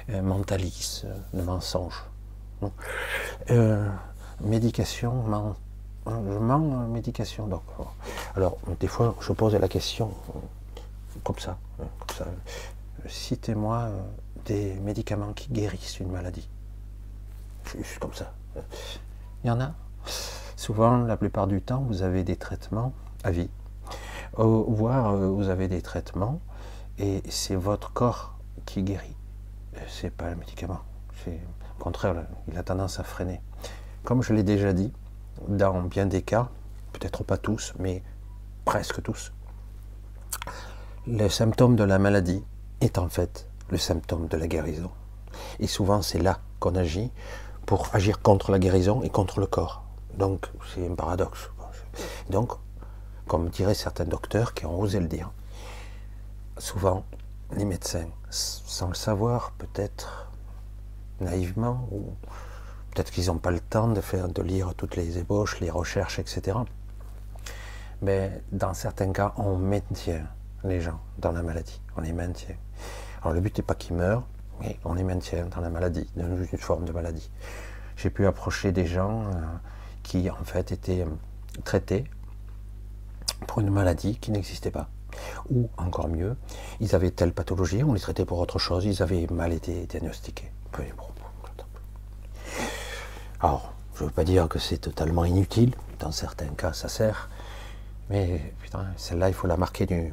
mentalise, 0.09 1.03
euh, 1.05 1.17
le 1.35 1.43
mensonge. 1.45 2.05
Euh, 3.51 3.89
médication, 4.43 5.13
ment, 5.23 5.57
je 6.07 6.13
euh, 6.13 6.87
médication. 6.89 7.47
Donc, 7.47 7.63
euh, 7.79 7.85
alors, 8.37 8.59
des 8.81 8.87
fois, 8.87 9.15
je 9.21 9.33
pose 9.33 9.55
la 9.55 9.69
question 9.69 10.13
euh, 10.35 10.39
comme 11.25 11.39
ça, 11.39 11.59
euh. 11.81 11.85
Euh, 12.21 12.25
Citez-moi 13.07 13.77
euh, 13.77 14.01
des 14.45 14.75
médicaments 14.75 15.33
qui 15.33 15.51
guérissent 15.51 16.01
une 16.01 16.11
maladie. 16.11 16.49
Juste 17.65 17.99
comme 17.99 18.15
ça. 18.15 18.33
Il 19.45 19.49
y 19.49 19.51
en 19.51 19.61
a. 19.61 19.73
Souvent, 20.57 20.99
la 20.99 21.17
plupart 21.17 21.47
du 21.47 21.63
temps, 21.63 21.83
vous 21.89 22.03
avez 22.03 22.25
des 22.25 22.37
traitements 22.37 22.93
à 23.25 23.31
vie. 23.31 23.49
Euh, 24.39 24.65
voire, 24.69 25.15
euh, 25.15 25.29
vous 25.29 25.49
avez 25.49 25.69
des 25.69 25.83
traitements 25.83 26.41
et 26.99 27.23
c'est 27.31 27.55
votre 27.55 27.93
corps 27.93 28.39
qui 28.67 28.83
guérit. 28.83 29.17
C'est 29.89 30.11
pas 30.11 30.31
le 30.31 30.37
médicament. 30.37 30.81
Au 31.27 31.83
contraire, 31.83 32.27
il 32.49 32.57
a 32.57 32.63
tendance 32.63 32.99
à 33.01 33.05
freiner. 33.05 33.41
Comme 34.05 34.23
je 34.23 34.33
l'ai 34.33 34.43
déjà 34.43 34.73
dit, 34.73 34.93
dans 35.49 35.83
bien 35.83 36.07
des 36.07 36.23
cas, 36.23 36.49
peut-être 36.93 37.25
pas 37.25 37.37
tous, 37.37 37.75
mais 37.79 38.03
presque 38.65 39.03
tous, 39.03 39.33
le 41.07 41.29
symptôme 41.29 41.77
de 41.77 41.85
la 41.85 41.99
maladie 41.99 42.45
est 42.81 42.99
en 42.99 43.09
fait 43.09 43.49
le 43.71 43.79
symptôme 43.79 44.29
de 44.29 44.37
la 44.37 44.47
guérison. 44.47 44.91
Et 45.59 45.67
souvent, 45.67 46.03
c'est 46.03 46.19
là 46.19 46.41
qu'on 46.59 46.75
agit 46.75 47.11
pour 47.67 47.89
agir 47.95 48.21
contre 48.21 48.51
la 48.51 48.59
guérison 48.59 49.03
et 49.03 49.11
contre 49.11 49.41
le 49.41 49.47
corps. 49.47 49.85
Donc, 50.17 50.47
c'est 50.75 50.87
un 50.87 50.95
paradoxe. 50.95 51.51
Donc, 52.31 52.53
comme 53.27 53.49
diraient 53.49 53.75
certains 53.75 54.05
docteurs 54.05 54.55
qui 54.55 54.67
ont 54.67 54.79
osé 54.81 55.01
le 55.01 55.09
dire, 55.09 55.31
souvent, 56.59 57.05
les 57.57 57.65
médecins, 57.65 58.09
sans 58.31 58.89
le 58.89 58.95
savoir, 58.95 59.53
peut-être 59.59 60.31
naïvement, 61.21 61.89
ou 61.91 62.15
peut-être 62.91 63.11
qu'ils 63.11 63.27
n'ont 63.27 63.39
pas 63.39 63.51
le 63.51 63.61
temps 63.61 63.89
de 63.89 64.01
faire, 64.01 64.29
de 64.29 64.43
lire 64.43 64.75
toutes 64.75 64.97
les 64.97 65.19
ébauches, 65.19 65.61
les 65.61 65.71
recherches, 65.71 66.19
etc. 66.19 66.59
Mais 68.03 68.43
dans 68.53 68.75
certains 68.75 69.13
cas, 69.13 69.35
on 69.37 69.57
maintient 69.57 70.27
les 70.65 70.81
gens 70.81 71.01
dans 71.19 71.33
la 71.33 71.43
maladie. 71.43 71.81
On 71.97 72.01
les 72.01 72.13
maintient. 72.13 72.57
Alors 73.23 73.35
le 73.35 73.41
but 73.41 73.57
n'est 73.59 73.65
pas 73.65 73.75
qu'ils 73.75 73.97
meurent, 73.97 74.25
mais 74.61 74.79
on 74.85 74.95
les 74.95 75.05
maintient 75.05 75.47
dans 75.47 75.61
la 75.61 75.71
maladie, 75.71 76.09
dans 76.17 76.27
une 76.27 76.59
forme 76.59 76.85
de 76.85 76.93
maladie. 76.93 77.31
J'ai 77.97 78.11
pu 78.11 78.27
approcher 78.27 78.73
des 78.73 78.87
gens 78.87 79.25
euh, 79.25 79.43
qui 80.03 80.31
en 80.31 80.45
fait 80.45 80.73
étaient 80.73 81.03
euh, 81.03 81.63
traités 81.65 82.05
pour 83.47 83.61
une 83.61 83.71
maladie 83.71 84.17
qui 84.17 84.31
n'existait 84.31 84.71
pas. 84.71 84.89
Ou 85.51 85.69
encore 85.77 86.09
mieux, 86.09 86.37
ils 86.81 86.95
avaient 86.95 87.11
telle 87.11 87.33
pathologie, 87.33 87.83
on 87.85 87.93
les 87.95 88.01
traitait 88.01 88.25
pour 88.25 88.39
autre 88.39 88.59
chose, 88.59 88.85
ils 88.85 89.03
avaient 89.03 89.27
mal 89.31 89.53
été 89.53 89.87
diagnostiqués. 89.87 90.51
Alors, 93.41 93.73
je 93.95 94.03
ne 94.05 94.09
veux 94.09 94.15
pas 94.15 94.25
dire 94.25 94.49
que 94.49 94.59
c'est 94.59 94.79
totalement 94.79 95.25
inutile, 95.25 95.75
dans 95.99 96.13
certains 96.13 96.49
cas 96.49 96.73
ça 96.73 96.89
sert, 96.89 97.29
mais 98.09 98.53
putain, 98.63 98.87
celle-là, 98.97 99.29
il 99.29 99.35
faut 99.35 99.47
la 99.47 99.57
marquer 99.57 99.87
du- 99.87 100.13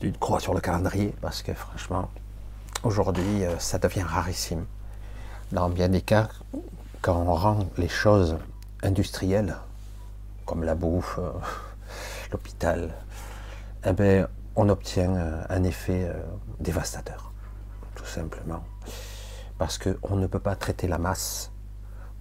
d'une 0.00 0.16
croix 0.16 0.40
sur 0.40 0.54
le 0.54 0.60
calendrier, 0.60 1.14
parce 1.20 1.42
que 1.42 1.52
franchement, 1.54 2.08
aujourd'hui, 2.82 3.44
euh, 3.44 3.58
ça 3.58 3.78
devient 3.78 4.02
rarissime. 4.02 4.64
Dans 5.52 5.68
bien 5.68 5.88
des 5.88 6.00
cas, 6.02 6.28
quand 7.02 7.16
on 7.16 7.34
rend 7.34 7.66
les 7.76 7.88
choses 7.88 8.36
industrielles, 8.82 9.56
comme 10.46 10.64
la 10.64 10.74
bouffe, 10.74 11.18
euh, 11.18 11.30
l'hôpital, 12.32 12.94
eh 13.86 13.92
ben, 13.92 14.28
on 14.56 14.68
obtient 14.68 15.14
euh, 15.14 15.44
un 15.48 15.62
effet 15.64 16.04
euh, 16.08 16.14
dévastateur, 16.60 17.32
tout 17.94 18.06
simplement. 18.06 18.64
Parce 19.58 19.78
qu'on 19.78 20.16
ne 20.16 20.26
peut 20.26 20.38
pas 20.38 20.56
traiter 20.56 20.88
la 20.88 20.98
masse 20.98 21.52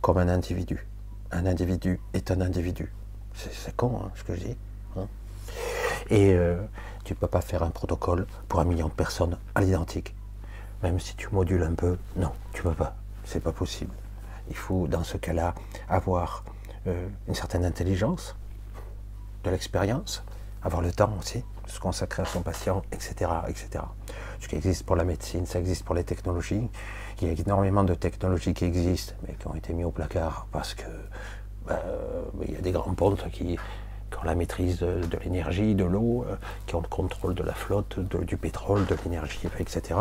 comme 0.02 0.18
un 0.18 0.28
individu. 0.28 0.86
Un 1.32 1.46
individu 1.46 2.00
est 2.14 2.32
un 2.32 2.42
individu. 2.42 2.94
C'est 3.34 3.76
con 3.76 4.02
hein, 4.04 4.12
ce 4.16 4.24
que 4.24 4.36
je 4.36 4.42
dis. 4.42 4.58
hein. 4.98 5.08
Et 6.10 6.34
euh, 6.34 6.62
tu 7.06 7.14
ne 7.14 7.18
peux 7.18 7.28
pas 7.28 7.42
faire 7.42 7.64
un 7.64 7.72
protocole 7.72 8.28
pour 8.48 8.60
un 8.60 8.66
million 8.66 8.88
de 8.88 8.94
personnes 8.94 9.38
à 9.56 9.62
l'identique. 9.62 10.16
Même 10.84 11.00
si 11.00 11.16
tu 11.16 11.30
modules 11.32 11.64
un 11.64 11.74
peu, 11.74 11.98
non, 12.18 12.32
tu 12.52 12.62
peux 12.62 12.74
pas. 12.74 12.96
C'est 13.24 13.40
pas 13.40 13.54
possible. 13.54 13.94
Il 14.50 14.56
faut, 14.56 14.88
dans 14.88 15.04
ce 15.04 15.18
cas-là, 15.18 15.56
avoir 15.88 16.44
une 16.86 17.34
certaine 17.34 17.64
intelligence, 17.64 18.36
de 19.46 19.50
l'expérience, 19.50 20.22
avoir 20.64 20.82
le 20.82 20.92
temps 20.92 21.14
aussi 21.20 21.44
se 21.68 21.80
consacrer 21.80 22.22
à 22.24 22.26
son 22.26 22.42
patient, 22.42 22.82
etc., 22.92 23.32
etc. 23.48 23.84
Ce 24.40 24.48
qui 24.48 24.56
existe 24.56 24.86
pour 24.86 24.96
la 24.96 25.04
médecine, 25.04 25.46
ça 25.46 25.60
existe 25.60 25.86
pour 25.86 25.96
les 25.96 26.04
technologies. 26.04 26.70
Il 27.22 27.28
y 27.28 27.32
a 27.32 27.34
énormément 27.34 27.84
de 27.84 27.94
technologies 27.94 28.54
qui 28.54 28.66
existent, 28.66 29.14
mais 29.26 29.36
qui 29.36 29.48
ont 29.48 29.56
été 29.56 29.74
mis 29.74 29.84
au 29.84 29.92
placard 29.92 30.48
parce 30.52 30.74
que 30.74 30.86
bah, 31.68 31.82
il 32.42 32.52
y 32.52 32.58
a 32.58 32.62
des 32.62 32.72
grands 32.72 32.94
pontes 32.94 33.30
qui, 33.32 33.58
ont 34.20 34.24
la 34.26 34.36
maîtrise 34.36 34.80
de, 34.80 35.18
l'énergie, 35.24 35.74
de 35.74 35.86
l'eau, 35.86 36.24
euh, 36.30 36.36
qui 36.68 36.76
ont 36.76 36.82
le 36.82 36.88
contrôle 36.88 37.34
de 37.34 37.42
la 37.42 37.54
flotte, 37.54 38.00
du 38.00 38.38
pétrole, 38.38 38.86
de 38.86 38.96
l'énergie, 39.04 39.48
etc. 39.60 40.00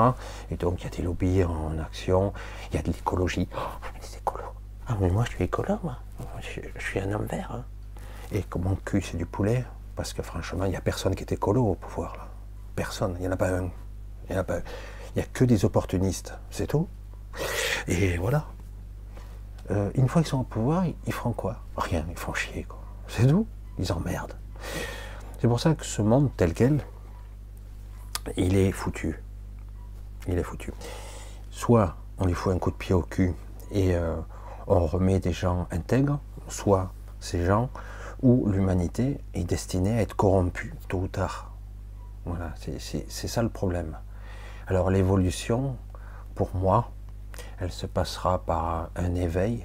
Et 0.51 0.57
donc 0.57 0.81
il 0.81 0.85
y 0.85 0.87
a 0.87 0.91
des 0.91 1.03
lobbies 1.03 1.45
en 1.45 1.79
action, 1.79 2.33
il 2.71 2.77
y 2.77 2.79
a 2.79 2.83
de 2.83 2.89
l'écologie. 2.89 3.49
Oh, 3.57 3.61
les 4.01 4.19
écolos. 4.19 4.45
Ah 4.87 4.97
mais 5.01 5.09
moi 5.09 5.25
je 5.25 5.37
suis 5.37 5.45
écolo, 5.45 5.79
moi. 5.83 5.97
Je, 6.41 6.61
je 6.77 6.85
suis 6.85 7.01
un 7.01 7.11
homme 7.13 7.25
vert. 7.25 7.53
hein. 7.53 7.65
Et 8.33 8.43
comme 8.43 8.63
mon 8.65 8.77
cul 8.85 9.01
c'est 9.01 9.17
du 9.17 9.27
poulet, 9.27 9.65
parce 9.97 10.13
que 10.13 10.23
franchement, 10.23 10.65
il 10.65 10.71
n'y 10.71 10.77
a 10.77 10.81
personne 10.81 11.15
qui 11.15 11.23
est 11.23 11.33
écolo 11.33 11.65
au 11.65 11.75
pouvoir. 11.75 12.17
Là. 12.17 12.29
Personne, 12.77 13.15
il 13.19 13.23
n'y 13.23 13.29
en 13.29 13.33
a 13.33 13.37
pas 13.37 13.51
un. 13.51 13.71
Il 14.29 14.33
n'y 14.33 14.37
a, 14.37 14.45
pas- 14.45 14.61
il 15.15 15.21
a 15.23 15.25
que 15.25 15.45
des 15.45 15.65
opportunistes, 15.65 16.35
c'est 16.51 16.67
tout. 16.67 16.89
Et 17.89 18.17
voilà. 18.19 18.47
Euh, 19.71 19.91
une 19.95 20.09
fois 20.09 20.23
qu'ils 20.23 20.31
sont 20.31 20.41
au 20.41 20.45
pouvoir, 20.45 20.85
ils- 21.07 21.13
feront 21.13 21.33
quoi? 21.33 21.57
Rien, 21.77 22.05
ils 22.11 22.17
font 22.17 22.35
chier. 22.35 22.67
C'est 23.09 23.27
tout. 23.27 23.47
Ils 23.79 23.93
emmerdent. 23.93 24.37
C'est 25.41 25.49
pour 25.49 25.61
ça 25.61 25.75
que 25.75 25.85
ce 25.85 26.03
monde 26.03 26.31
tel 26.37 26.55
quel, 26.55 26.81
il 28.37 28.57
est 28.57 28.73
foutu. 28.73 29.21
Il 30.29 30.39
est 30.39 30.43
foutu. 30.43 30.73
Soit 31.51 31.97
on 32.19 32.27
lui 32.27 32.35
fout 32.35 32.55
un 32.55 32.59
coup 32.59 32.71
de 32.71 32.77
pied 32.77 32.95
au 32.95 33.03
cul 33.03 33.35
et 33.73 33.95
euh, 33.95 34.17
on 34.67 34.87
remet 34.87 35.19
des 35.21 35.33
gens 35.33 35.67
intègres, 35.71 36.19
soit 36.49 36.93
ces 37.21 37.45
gens 37.45 37.71
où 38.23 38.49
l'humanité 38.49 39.19
est 39.35 39.45
destinée 39.45 39.99
à 39.99 40.03
être 40.03 40.15
corrompue 40.15 40.75
tôt 40.89 41.01
ou 41.01 41.09
tard. 41.09 41.53
Voilà, 42.25 42.55
c'est- 42.57 43.09
ça 43.09 43.43
le 43.43 43.49
problème. 43.49 43.99
Alors 44.69 44.91
l'évolution, 44.91 45.77
pour 46.35 46.55
moi, 46.55 46.91
elle 47.59 47.73
se 47.73 47.87
passera 47.87 48.45
par 48.45 48.91
un 48.97 49.15
éveil 49.15 49.65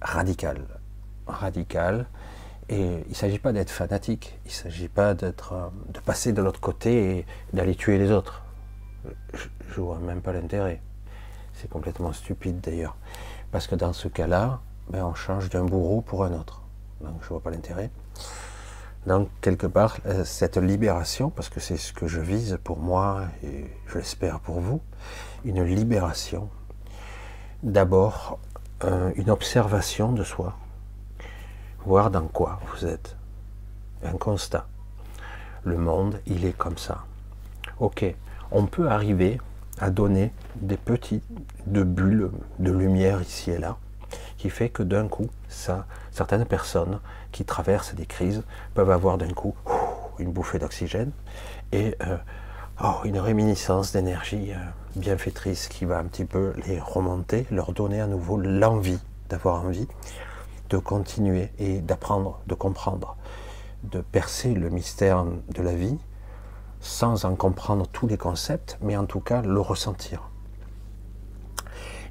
radical. 0.00 0.64
Radical. 1.26 2.06
Et 2.68 3.02
il 3.04 3.08
ne 3.10 3.14
s'agit 3.14 3.40
pas 3.40 3.52
d'être 3.52 3.70
fanatique, 3.70 4.38
il 4.44 4.48
ne 4.48 4.52
s'agit 4.52 4.88
pas 4.88 5.10
euh, 5.10 5.32
de 5.88 6.00
passer 6.04 6.32
de 6.32 6.40
l'autre 6.40 6.60
côté 6.60 7.18
et 7.18 7.26
d'aller 7.52 7.74
tuer 7.74 7.98
les 7.98 8.12
autres. 8.12 8.44
Je 9.34 9.80
ne 9.80 9.84
vois 9.84 9.98
même 9.98 10.20
pas 10.20 10.32
l'intérêt. 10.32 10.80
C'est 11.54 11.68
complètement 11.68 12.12
stupide 12.12 12.60
d'ailleurs. 12.60 12.96
Parce 13.50 13.66
que 13.66 13.74
dans 13.74 13.92
ce 13.92 14.06
cas-là, 14.06 14.60
ben, 14.88 15.04
on 15.04 15.14
change 15.14 15.50
d'un 15.50 15.64
bourreau 15.64 16.00
pour 16.00 16.24
un 16.24 16.32
autre. 16.32 16.62
Donc 17.00 17.16
je 17.20 17.24
ne 17.24 17.28
vois 17.30 17.40
pas 17.40 17.50
l'intérêt. 17.50 17.90
Donc 19.06 19.28
quelque 19.40 19.66
part, 19.66 19.96
euh, 20.06 20.24
cette 20.24 20.58
libération, 20.58 21.30
parce 21.30 21.48
que 21.48 21.58
c'est 21.58 21.78
ce 21.78 21.92
que 21.92 22.06
je 22.06 22.20
vise 22.20 22.58
pour 22.62 22.78
moi 22.78 23.22
et 23.42 23.66
je 23.86 23.98
l'espère 23.98 24.40
pour 24.40 24.60
vous, 24.60 24.80
une 25.44 25.62
libération. 25.62 26.50
D'abord, 27.62 28.38
euh, 28.84 29.10
une 29.16 29.30
observation 29.30 30.12
de 30.12 30.22
soi, 30.22 30.56
voir 31.84 32.10
dans 32.10 32.26
quoi 32.26 32.60
vous 32.72 32.86
êtes. 32.86 33.16
Un 34.02 34.16
constat. 34.16 34.66
Le 35.64 35.76
monde, 35.76 36.20
il 36.26 36.44
est 36.44 36.56
comme 36.56 36.78
ça. 36.78 37.04
Ok, 37.78 38.04
on 38.50 38.66
peut 38.66 38.88
arriver 38.88 39.40
à 39.78 39.90
donner 39.90 40.32
des 40.56 40.76
petites 40.76 41.24
de 41.66 41.82
bulles 41.82 42.30
de 42.58 42.70
lumière 42.70 43.22
ici 43.22 43.50
et 43.50 43.58
là, 43.58 43.76
qui 44.38 44.50
fait 44.50 44.68
que 44.68 44.82
d'un 44.82 45.08
coup, 45.08 45.28
ça, 45.48 45.86
certaines 46.10 46.44
personnes 46.44 47.00
qui 47.32 47.44
traversent 47.44 47.94
des 47.94 48.06
crises 48.06 48.42
peuvent 48.74 48.90
avoir 48.90 49.18
d'un 49.18 49.32
coup 49.32 49.54
une 50.18 50.32
bouffée 50.32 50.58
d'oxygène 50.58 51.12
et 51.72 51.96
euh, 52.02 52.16
oh, 52.82 53.04
une 53.04 53.18
réminiscence 53.18 53.92
d'énergie 53.92 54.52
euh, 54.52 54.56
bienfaitrice 54.96 55.68
qui 55.68 55.84
va 55.84 55.98
un 55.98 56.04
petit 56.04 56.24
peu 56.24 56.52
les 56.66 56.78
remonter, 56.78 57.46
leur 57.50 57.72
donner 57.72 58.00
à 58.00 58.06
nouveau 58.06 58.36
l'envie 58.36 58.98
d'avoir 59.28 59.64
envie 59.64 59.88
de 60.68 60.78
continuer 60.78 61.50
et 61.58 61.80
d'apprendre, 61.80 62.40
de 62.46 62.54
comprendre, 62.54 63.16
de 63.84 64.00
percer 64.00 64.54
le 64.54 64.70
mystère 64.70 65.24
de 65.24 65.62
la 65.62 65.74
vie 65.74 65.98
sans 66.80 67.24
en 67.24 67.34
comprendre 67.34 67.86
tous 67.86 68.06
les 68.06 68.16
concepts, 68.16 68.78
mais 68.80 68.96
en 68.96 69.04
tout 69.04 69.20
cas 69.20 69.42
le 69.42 69.60
ressentir. 69.60 70.29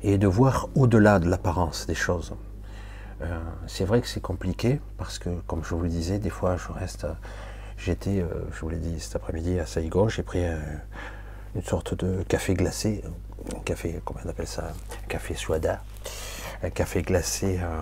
Et 0.01 0.17
de 0.17 0.27
voir 0.27 0.69
au-delà 0.75 1.19
de 1.19 1.29
l'apparence 1.29 1.85
des 1.85 1.95
choses. 1.95 2.35
Euh, 3.21 3.37
c'est 3.67 3.83
vrai 3.83 4.01
que 4.01 4.07
c'est 4.07 4.21
compliqué 4.21 4.79
parce 4.97 5.19
que, 5.19 5.29
comme 5.47 5.63
je 5.63 5.75
vous 5.75 5.81
le 5.81 5.89
disais, 5.89 6.19
des 6.19 6.29
fois 6.29 6.55
je 6.55 6.71
reste. 6.71 7.05
J'étais, 7.77 8.19
euh, 8.19 8.27
je 8.51 8.59
vous 8.59 8.69
l'ai 8.69 8.77
dit 8.77 8.99
cet 8.99 9.15
après-midi 9.15 9.57
à 9.57 9.65
Saigon, 9.65 10.09
j'ai 10.09 10.23
pris 10.23 10.43
euh, 10.43 10.57
une 11.55 11.63
sorte 11.63 11.93
de 11.93 12.23
café 12.23 12.53
glacé, 12.53 13.03
un 13.55 13.59
café, 13.59 14.01
comment 14.03 14.19
on 14.25 14.29
appelle 14.29 14.47
ça 14.47 14.73
Un 15.03 15.07
café 15.07 15.33
soda, 15.33 15.81
un 16.61 16.69
café 16.69 17.01
glacé 17.01 17.59
euh, 17.61 17.81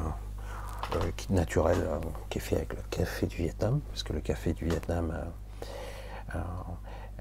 naturel, 1.29 1.77
euh, 1.81 1.99
qui 2.29 2.37
est 2.37 2.41
fait 2.41 2.55
avec 2.57 2.73
le 2.73 2.79
café 2.89 3.27
du 3.27 3.37
Vietnam, 3.37 3.79
parce 3.89 4.03
que 4.03 4.13
le 4.13 4.21
café 4.21 4.53
du 4.53 4.65
Vietnam, 4.65 5.13
euh, 6.35 6.39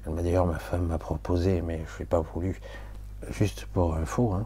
euh, 0.07 0.21
d'ailleurs, 0.21 0.45
ma 0.45 0.59
femme 0.59 0.87
m'a 0.87 0.97
proposé, 0.97 1.61
mais 1.61 1.81
je 1.95 2.03
n'ai 2.03 2.05
pas 2.05 2.19
voulu, 2.19 2.59
juste 3.29 3.65
pour 3.67 3.95
info, 3.95 4.31
hein, 4.33 4.45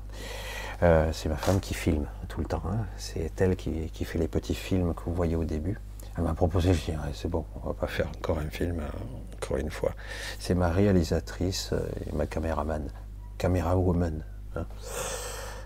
euh, 0.83 1.09
c'est 1.13 1.29
ma 1.29 1.37
femme 1.37 1.59
qui 1.59 1.73
filme 1.73 2.05
tout 2.27 2.39
le 2.39 2.47
temps. 2.47 2.63
hein. 2.65 2.85
C'est 2.97 3.39
elle 3.41 3.55
qui, 3.55 3.89
fait 4.05 4.17
les 4.19 4.27
petits 4.27 4.55
films 4.55 4.93
que 4.93 5.03
vous 5.05 5.13
voyez 5.13 5.35
au 5.35 5.43
début. 5.43 5.79
Elle 6.17 6.23
m'a 6.23 6.33
proposé, 6.33 6.73
je 6.73 6.91
dis, 6.91 6.97
c'est 7.13 7.29
bon, 7.29 7.45
on 7.63 7.67
va 7.67 7.73
pas 7.73 7.87
faire 7.87 8.07
encore 8.17 8.37
un 8.39 8.49
film, 8.49 8.79
euh, 8.79 9.35
encore 9.37 9.57
une 9.57 9.71
fois. 9.71 9.91
C'est 10.39 10.55
ma 10.55 10.69
réalisatrice 10.69 11.71
euh, 11.73 11.79
et 12.07 12.11
ma 12.15 12.25
caméraman, 12.27 12.89
caméra 13.37 13.77
woman. 13.77 14.23
hein. 14.55 14.65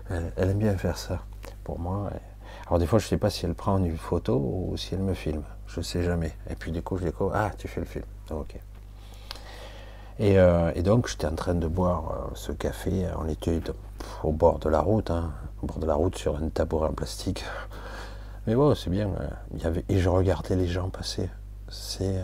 Elle, 0.08 0.50
aime 0.50 0.58
bien 0.58 0.76
faire 0.76 0.98
ça 0.98 1.22
pour 1.64 1.78
moi. 1.80 2.10
Et- 2.14 2.20
Alors 2.68 2.78
des 2.78 2.86
fois, 2.86 2.98
je 3.00 3.06
sais 3.08 3.16
pas 3.16 3.28
si 3.30 3.44
elle 3.44 3.54
prend 3.54 3.78
une 3.78 3.96
photo 3.96 4.36
ou 4.38 4.76
si 4.76 4.94
elle 4.94 5.02
me 5.02 5.14
filme. 5.14 5.42
Je 5.66 5.80
sais 5.80 6.02
jamais. 6.02 6.32
Et 6.48 6.54
puis 6.54 6.70
du 6.70 6.80
coup, 6.82 6.96
je 6.96 7.08
quoi 7.08 7.32
Ah, 7.34 7.50
tu 7.58 7.66
fais 7.66 7.80
le 7.80 7.86
film. 7.86 8.04
Ok. 8.30 8.56
Et, 10.18 10.38
euh, 10.38 10.72
et 10.74 10.82
donc, 10.82 11.08
j'étais 11.08 11.26
en 11.26 11.34
train 11.34 11.54
de 11.54 11.66
boire 11.66 12.10
euh, 12.10 12.34
ce 12.34 12.52
café. 12.52 13.06
On 13.18 13.28
était 13.28 13.60
au 14.22 14.32
bord 14.32 14.58
de 14.58 14.68
la 14.68 14.80
route, 14.80 15.10
hein, 15.10 15.32
au 15.62 15.66
bord 15.66 15.78
de 15.78 15.86
la 15.86 15.94
route 15.94 16.16
sur 16.16 16.36
un 16.36 16.48
tabouret 16.48 16.88
en 16.88 16.92
plastique. 16.92 17.44
Mais 18.46 18.54
bon, 18.54 18.74
c'est 18.74 18.90
bien. 18.90 19.10
euh, 19.64 19.80
et 19.88 19.98
je 19.98 20.08
regardais 20.08 20.56
les 20.56 20.68
gens 20.68 20.88
passer. 20.88 21.28
C'est, 21.68 22.22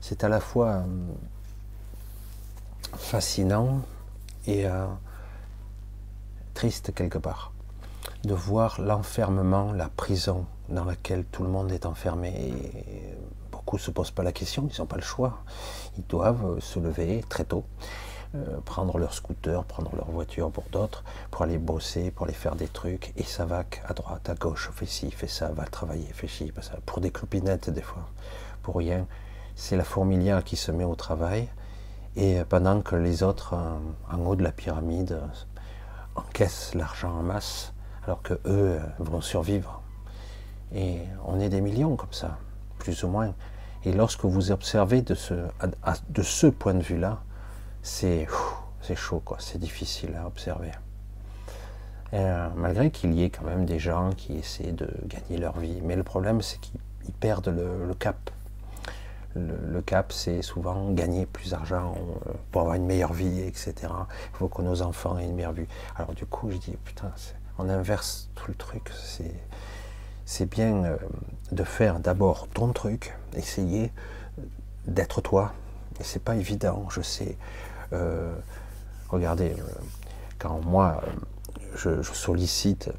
c'est 0.00 0.24
à 0.24 0.28
la 0.28 0.40
fois 0.40 0.84
fascinant 2.96 3.82
et 4.46 4.64
triste 6.54 6.94
quelque 6.94 7.18
part 7.18 7.52
de 8.24 8.34
voir 8.34 8.80
l'enfermement, 8.80 9.72
la 9.72 9.88
prison 9.88 10.46
dans 10.68 10.84
laquelle 10.84 11.24
tout 11.24 11.42
le 11.42 11.50
monde 11.50 11.72
est 11.72 11.86
enfermé. 11.86 12.54
Beaucoup 13.52 13.76
ne 13.76 13.80
se 13.80 13.90
posent 13.90 14.10
pas 14.10 14.22
la 14.22 14.32
question, 14.32 14.68
ils 14.72 14.80
n'ont 14.80 14.86
pas 14.86 14.96
le 14.96 15.02
choix. 15.02 15.38
Ils 15.98 16.06
doivent 16.06 16.56
euh, 16.56 16.60
se 16.60 16.78
lever 16.78 17.24
très 17.28 17.44
tôt, 17.44 17.64
euh, 18.34 18.60
prendre 18.64 18.98
leur 18.98 19.14
scooter, 19.14 19.64
prendre 19.64 19.94
leur 19.96 20.10
voiture 20.10 20.50
pour 20.50 20.64
d'autres, 20.72 21.04
pour 21.30 21.42
aller 21.42 21.58
bosser, 21.58 22.10
pour 22.10 22.26
aller 22.26 22.34
faire 22.34 22.56
des 22.56 22.68
trucs. 22.68 23.12
Et 23.16 23.24
ça 23.24 23.44
va 23.44 23.64
à 23.86 23.94
droite, 23.94 24.28
à 24.28 24.34
gauche, 24.34 24.70
fais 24.74 24.86
ci, 24.86 25.10
fais 25.10 25.28
ça, 25.28 25.48
va 25.48 25.64
travailler, 25.64 26.08
fais 26.12 26.28
ci, 26.28 26.50
fais 26.54 26.62
ça. 26.62 26.76
Pour 26.86 27.00
des 27.00 27.10
clopinettes 27.10 27.70
des 27.70 27.82
fois, 27.82 28.06
pour 28.62 28.76
rien. 28.76 29.06
C'est 29.56 29.76
la 29.76 29.84
fourmilière 29.84 30.44
qui 30.44 30.56
se 30.56 30.72
met 30.72 30.84
au 30.84 30.94
travail. 30.94 31.48
Et 32.16 32.40
pendant 32.48 32.80
que 32.80 32.96
les 32.96 33.22
autres, 33.22 33.54
en, 33.54 33.80
en 34.12 34.26
haut 34.26 34.36
de 34.36 34.42
la 34.42 34.52
pyramide, 34.52 35.12
euh, 35.12 35.26
encaissent 36.16 36.74
l'argent 36.74 37.10
en 37.10 37.22
masse, 37.22 37.72
alors 38.04 38.22
que 38.22 38.34
eux 38.34 38.78
euh, 38.78 38.80
vont 38.98 39.20
survivre. 39.20 39.80
Et 40.74 41.00
on 41.24 41.40
est 41.40 41.48
des 41.48 41.60
millions 41.60 41.96
comme 41.96 42.12
ça, 42.12 42.38
plus 42.78 43.02
ou 43.04 43.08
moins. 43.08 43.34
Et 43.84 43.92
lorsque 43.92 44.24
vous 44.24 44.50
observez 44.50 45.02
de 45.02 45.14
ce, 45.14 45.34
de 46.08 46.22
ce 46.22 46.46
point 46.46 46.74
de 46.74 46.82
vue-là, 46.82 47.22
c'est 47.82 48.26
chaud, 48.94 49.22
quoi. 49.24 49.38
C'est 49.40 49.58
difficile 49.58 50.14
à 50.16 50.26
observer. 50.26 50.72
Euh, 52.12 52.48
malgré 52.56 52.90
qu'il 52.90 53.14
y 53.14 53.22
ait 53.22 53.30
quand 53.30 53.44
même 53.44 53.64
des 53.64 53.78
gens 53.78 54.10
qui 54.10 54.36
essaient 54.36 54.72
de 54.72 54.88
gagner 55.04 55.38
leur 55.38 55.58
vie, 55.58 55.80
mais 55.84 55.94
le 55.94 56.02
problème 56.02 56.42
c'est 56.42 56.58
qu'ils 56.58 56.80
ils 57.06 57.12
perdent 57.12 57.48
le, 57.48 57.94
cap. 57.94 58.30
Le, 59.34 59.80
cap, 59.80 60.12
c'est 60.12 60.42
souvent 60.42 60.90
gagner 60.90 61.24
plus 61.24 61.50
d'argent 61.50 61.94
euh, 61.96 62.32
pour 62.50 62.62
avoir 62.62 62.76
une 62.76 62.86
meilleure 62.86 63.12
vie, 63.12 63.40
etc. 63.40 63.74
Il 63.88 64.36
faut 64.36 64.48
que 64.48 64.62
nos 64.62 64.82
enfants 64.82 65.18
aient 65.18 65.24
une 65.24 65.34
meilleure 65.34 65.52
vie. 65.52 65.66
Alors 65.96 66.14
du 66.14 66.26
coup, 66.26 66.50
je 66.50 66.56
dis 66.56 66.76
putain, 66.84 67.12
on 67.58 67.68
inverse 67.68 68.28
tout 68.34 68.46
le 68.48 68.54
truc. 68.54 68.90
C'est 69.02 69.34
c'est 70.26 70.48
bien 70.48 70.84
euh, 70.84 70.96
de 71.50 71.64
faire 71.64 71.98
d'abord 71.98 72.46
ton 72.48 72.72
truc, 72.72 73.16
essayer 73.34 73.92
d'être 74.86 75.20
toi. 75.20 75.52
Et 76.00 76.04
c'est 76.04 76.22
pas 76.22 76.36
évident, 76.36 76.86
je 76.90 77.00
sais. 77.00 77.36
Euh, 77.92 78.34
regardez, 79.08 79.50
euh, 79.50 79.62
quand 80.38 80.60
moi 80.64 81.02
je, 81.74 82.02
je 82.02 82.12
sollicite, 82.12 82.90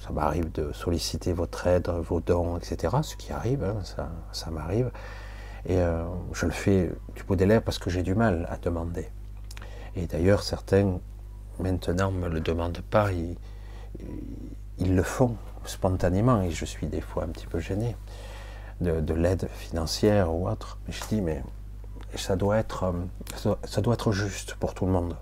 ça 0.00 0.10
m'arrive 0.10 0.50
de 0.52 0.72
solliciter 0.72 1.32
votre 1.32 1.66
aide, 1.66 1.88
vos 1.88 2.20
dons, 2.20 2.56
etc. 2.56 2.96
Ce 3.02 3.16
qui 3.16 3.32
arrive, 3.32 3.64
hein, 3.64 3.76
ça, 3.84 4.10
ça 4.32 4.50
m'arrive. 4.50 4.90
Et 5.66 5.78
euh, 5.78 6.04
je 6.32 6.46
le 6.46 6.52
fais 6.52 6.90
du 7.14 7.24
bout 7.24 7.36
des 7.36 7.46
lèvres 7.46 7.64
parce 7.64 7.78
que 7.78 7.90
j'ai 7.90 8.02
du 8.02 8.14
mal 8.14 8.46
à 8.50 8.56
demander. 8.56 9.08
Et 9.96 10.06
d'ailleurs, 10.06 10.42
certains 10.42 10.98
maintenant 11.58 12.12
ne 12.12 12.18
me 12.18 12.28
le 12.28 12.40
demandent 12.40 12.80
pas, 12.90 13.12
ils, 13.12 13.36
ils 14.78 14.94
le 14.94 15.02
font 15.02 15.36
spontanément 15.64 16.42
et 16.42 16.50
je 16.50 16.64
suis 16.64 16.86
des 16.86 17.00
fois 17.00 17.24
un 17.24 17.28
petit 17.28 17.46
peu 17.46 17.58
gêné 17.58 17.96
de, 18.80 19.00
de 19.00 19.14
l'aide 19.14 19.48
financière 19.56 20.32
ou 20.34 20.48
autre. 20.48 20.78
Mais 20.86 20.92
je 20.94 21.04
dis, 21.08 21.20
mais 21.20 21.42
ça 22.16 22.36
doit, 22.36 22.58
être, 22.58 22.84
euh, 22.84 23.56
ça 23.64 23.80
doit- 23.80 23.94
être 23.94 24.12
juste 24.12 24.54
pour 24.54 24.74
tout 24.74 24.86
le 24.86 24.92
monde. 24.92 25.16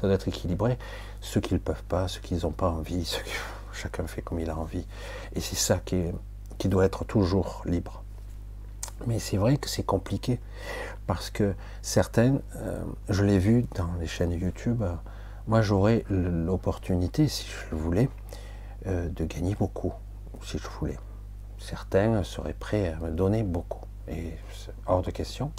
Ça 0.00 0.02
doit 0.06 0.14
être 0.14 0.28
équilibré. 0.28 0.78
Ceux 1.20 1.40
qui 1.40 1.54
ne 1.54 1.58
peuvent 1.58 1.82
pas, 1.84 2.08
ceux 2.08 2.20
qui 2.20 2.34
n'ont 2.34 2.50
pas 2.50 2.68
envie, 2.70 3.16
chacun 3.72 4.06
fait 4.06 4.22
comme 4.22 4.40
il 4.40 4.50
a 4.50 4.56
envie. 4.56 4.86
Et 5.34 5.40
c'est 5.40 5.56
ça 5.56 5.78
qui, 5.84 6.04
qui 6.58 6.68
doit 6.68 6.84
être 6.84 7.04
toujours 7.04 7.62
libre. 7.66 8.02
Mais 9.06 9.18
c'est 9.18 9.36
vrai 9.36 9.56
que 9.58 9.68
c'est 9.68 9.82
compliqué 9.82 10.40
parce 11.06 11.28
que 11.30 11.54
certains, 11.82 12.38
euh, 12.56 12.82
je 13.10 13.24
l'ai 13.24 13.38
vu 13.38 13.66
dans 13.74 13.90
les 14.00 14.06
chaînes 14.06 14.32
YouTube, 14.32 14.82
euh, 14.82 14.92
moi 15.46 15.60
j'aurais 15.60 16.04
l'opportunité, 16.08 17.28
si 17.28 17.46
je 17.46 17.74
le 17.76 17.80
voulais, 17.80 18.08
de 18.86 19.24
gagner 19.24 19.54
beaucoup, 19.56 19.92
si 20.44 20.58
je 20.58 20.68
voulais. 20.78 20.96
Certains 21.66 22.22
seraient 22.22 22.52
prêts 22.52 22.92
à 22.92 23.04
me 23.04 23.10
donner 23.10 23.42
beaucoup. 23.42 23.84
Et 24.06 24.36
c'est 24.54 24.72
hors 24.86 25.02
de 25.02 25.10
question 25.10 25.50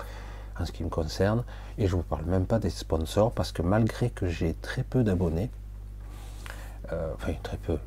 en 0.57 0.65
ce 0.65 0.71
qui 0.71 0.85
me 0.85 0.89
concerne. 0.89 1.43
Et 1.77 1.85
je 1.85 1.97
ne 1.97 2.01
vous 2.01 2.07
parle 2.07 2.23
même 2.23 2.45
pas 2.45 2.59
des 2.59 2.69
sponsors 2.69 3.33
parce 3.33 3.51
que 3.51 3.61
malgré 3.61 4.09
que 4.09 4.25
j'ai 4.25 4.53
très 4.53 4.83
peu 4.83 5.03
d'abonnés, 5.03 5.49
euh, 6.93 7.11
enfin 7.15 7.33
très 7.43 7.57
peu, 7.57 7.77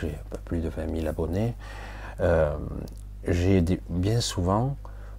j'ai 0.00 0.08
un 0.08 0.28
peu 0.30 0.38
plus 0.46 0.58
de 0.58 0.68
20 0.68 0.96
000 0.96 1.06
abonnés, 1.06 1.54
euh, 2.18 2.56
j'ai 3.28 3.62
bien 3.88 4.20
souvent 4.20 4.76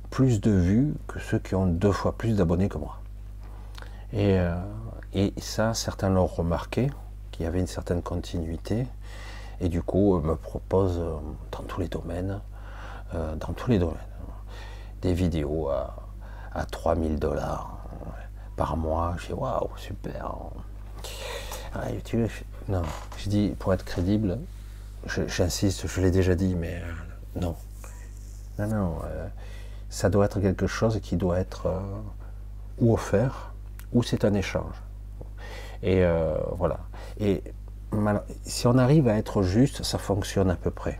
plus 0.10 0.42
de 0.42 0.52
vues 0.52 0.96
que 1.08 1.20
ceux 1.20 1.40
qui 1.40 1.56
ont 1.56 1.68
deux 1.68 1.94
fois 1.94 2.18
plus 2.18 2.36
d'abonnés 2.36 2.68
que 2.68 2.80
moi. 2.80 3.00
Et, 4.12 4.38
euh, 4.38 4.60
et 5.14 5.32
ça, 5.38 5.74
certains 5.74 6.10
l'ont 6.10 6.28
remarqué, 6.28 6.90
qu'il 7.32 7.46
y 7.46 7.48
avait 7.48 7.62
une 7.62 7.68
certaine 7.68 8.02
continuité, 8.02 8.88
et 9.62 9.70
du 9.70 9.82
coup 9.82 10.20
me 10.20 10.36
proposent 10.36 10.99
euh, 10.99 11.16
dans 11.51 11.64
tous 11.64 11.82
les 11.82 11.88
domaines, 11.88 12.39
euh, 13.14 13.36
dans 13.36 13.53
tous 13.53 13.70
les 13.70 13.80
domaines, 13.80 13.97
des 15.01 15.14
vidéos 15.14 15.70
à, 15.70 15.95
à 16.53 16.66
3000 16.66 17.20
dollars 17.20 17.78
par 18.55 18.78
mois. 18.78 19.16
Je 19.18 19.28
dis 19.28 19.34
waouh, 19.34 19.70
super. 19.78 20.34
Ah, 21.74 21.86
veux, 22.14 22.28
je- 22.28 22.72
non, 22.72 22.82
je 23.18 23.30
dis 23.30 23.55
pour 23.60 23.74
être 23.74 23.86
crédible, 23.86 24.39
j'insiste, 25.28 25.88
je, 25.88 26.01
l'ai 26.01 26.12
déjà 26.12 26.36
dit, 26.36 26.55
mais 26.55 26.76
euh, 26.76 27.39
non. 27.41 27.55
Non, 28.57 28.68
non, 28.68 28.95
ça 29.89 30.10
doit 30.10 30.26
être 30.26 30.41
quelque 30.41 30.68
chose 30.68 30.99
qui 31.01 31.16
doit 31.16 31.39
être 31.39 31.72
ou 32.80 32.93
offert, 32.93 33.53
ou 33.93 34.03
c'est 34.03 34.26
un 34.26 34.34
échange. 34.34 34.76
Et 35.82 36.03
voilà. 36.57 36.80
Et 37.22 37.41
si 38.46 38.68
on 38.68 38.78
arrive 38.78 39.08
à 39.08 39.18
être 39.18 39.42
juste, 39.42 39.84
ça 39.84 39.98
fonctionne 39.98 40.50
à 40.50 40.56
peu 40.56 40.72
près. 40.72 41.00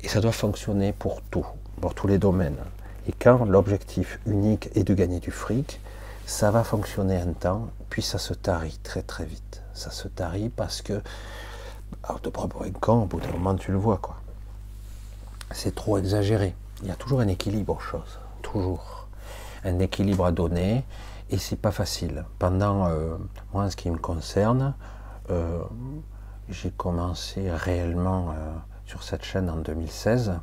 Et 0.00 0.08
ça 0.08 0.20
doit 0.20 0.32
fonctionner 0.32 0.92
pour 0.92 1.22
tout, 1.22 1.46
pour 1.80 1.94
tous 1.94 2.06
les 2.06 2.18
domaines. 2.18 2.58
Et 3.08 3.12
quand 3.12 3.44
l'objectif 3.44 4.20
unique 4.26 4.70
est 4.74 4.84
de 4.84 4.94
gagner 4.94 5.20
du 5.20 5.30
fric, 5.30 5.80
ça 6.26 6.50
va 6.50 6.64
fonctionner 6.64 7.16
un 7.16 7.32
temps, 7.32 7.68
puis 7.90 8.02
ça 8.02 8.18
se 8.18 8.34
tarit 8.34 8.78
très 8.82 9.02
très 9.02 9.24
vite. 9.24 9.62
Ça 9.74 9.90
se 9.90 10.08
tarit 10.08 10.48
parce 10.48 10.82
que, 10.82 11.00
alors 12.04 12.20
de 12.20 12.30
propre 12.30 12.64
au 12.88 13.04
bout 13.06 13.20
d'un 13.20 13.32
moment 13.32 13.54
tu 13.54 13.72
le 13.72 13.78
vois 13.78 13.98
quoi. 13.98 14.16
C'est 15.50 15.74
trop 15.74 15.98
exagéré. 15.98 16.54
Il 16.82 16.88
y 16.88 16.90
a 16.90 16.96
toujours 16.96 17.20
un 17.20 17.28
équilibre 17.28 17.76
aux 17.76 17.80
choses, 17.80 18.18
toujours. 18.40 19.06
Un 19.64 19.78
équilibre 19.78 20.24
à 20.24 20.32
donner, 20.32 20.84
et 21.30 21.38
c'est 21.38 21.56
pas 21.56 21.70
facile. 21.70 22.24
Pendant, 22.38 22.86
euh, 22.86 23.16
moi 23.52 23.64
en 23.64 23.70
ce 23.70 23.76
qui 23.76 23.90
me 23.90 23.98
concerne, 23.98 24.74
euh, 25.30 25.62
j'ai 26.48 26.70
commencé 26.70 27.50
réellement 27.50 28.30
euh, 28.30 28.52
sur 28.84 29.02
cette 29.02 29.24
chaîne 29.24 29.48
en 29.48 29.56
2016, 29.56 30.38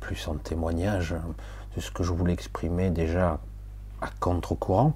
plus 0.00 0.28
en 0.28 0.36
témoignage 0.36 1.14
de 1.76 1.80
ce 1.80 1.90
que 1.90 2.02
je 2.02 2.12
voulais 2.12 2.32
exprimer 2.32 2.90
déjà 2.90 3.38
à 4.00 4.08
contre-courant, 4.20 4.94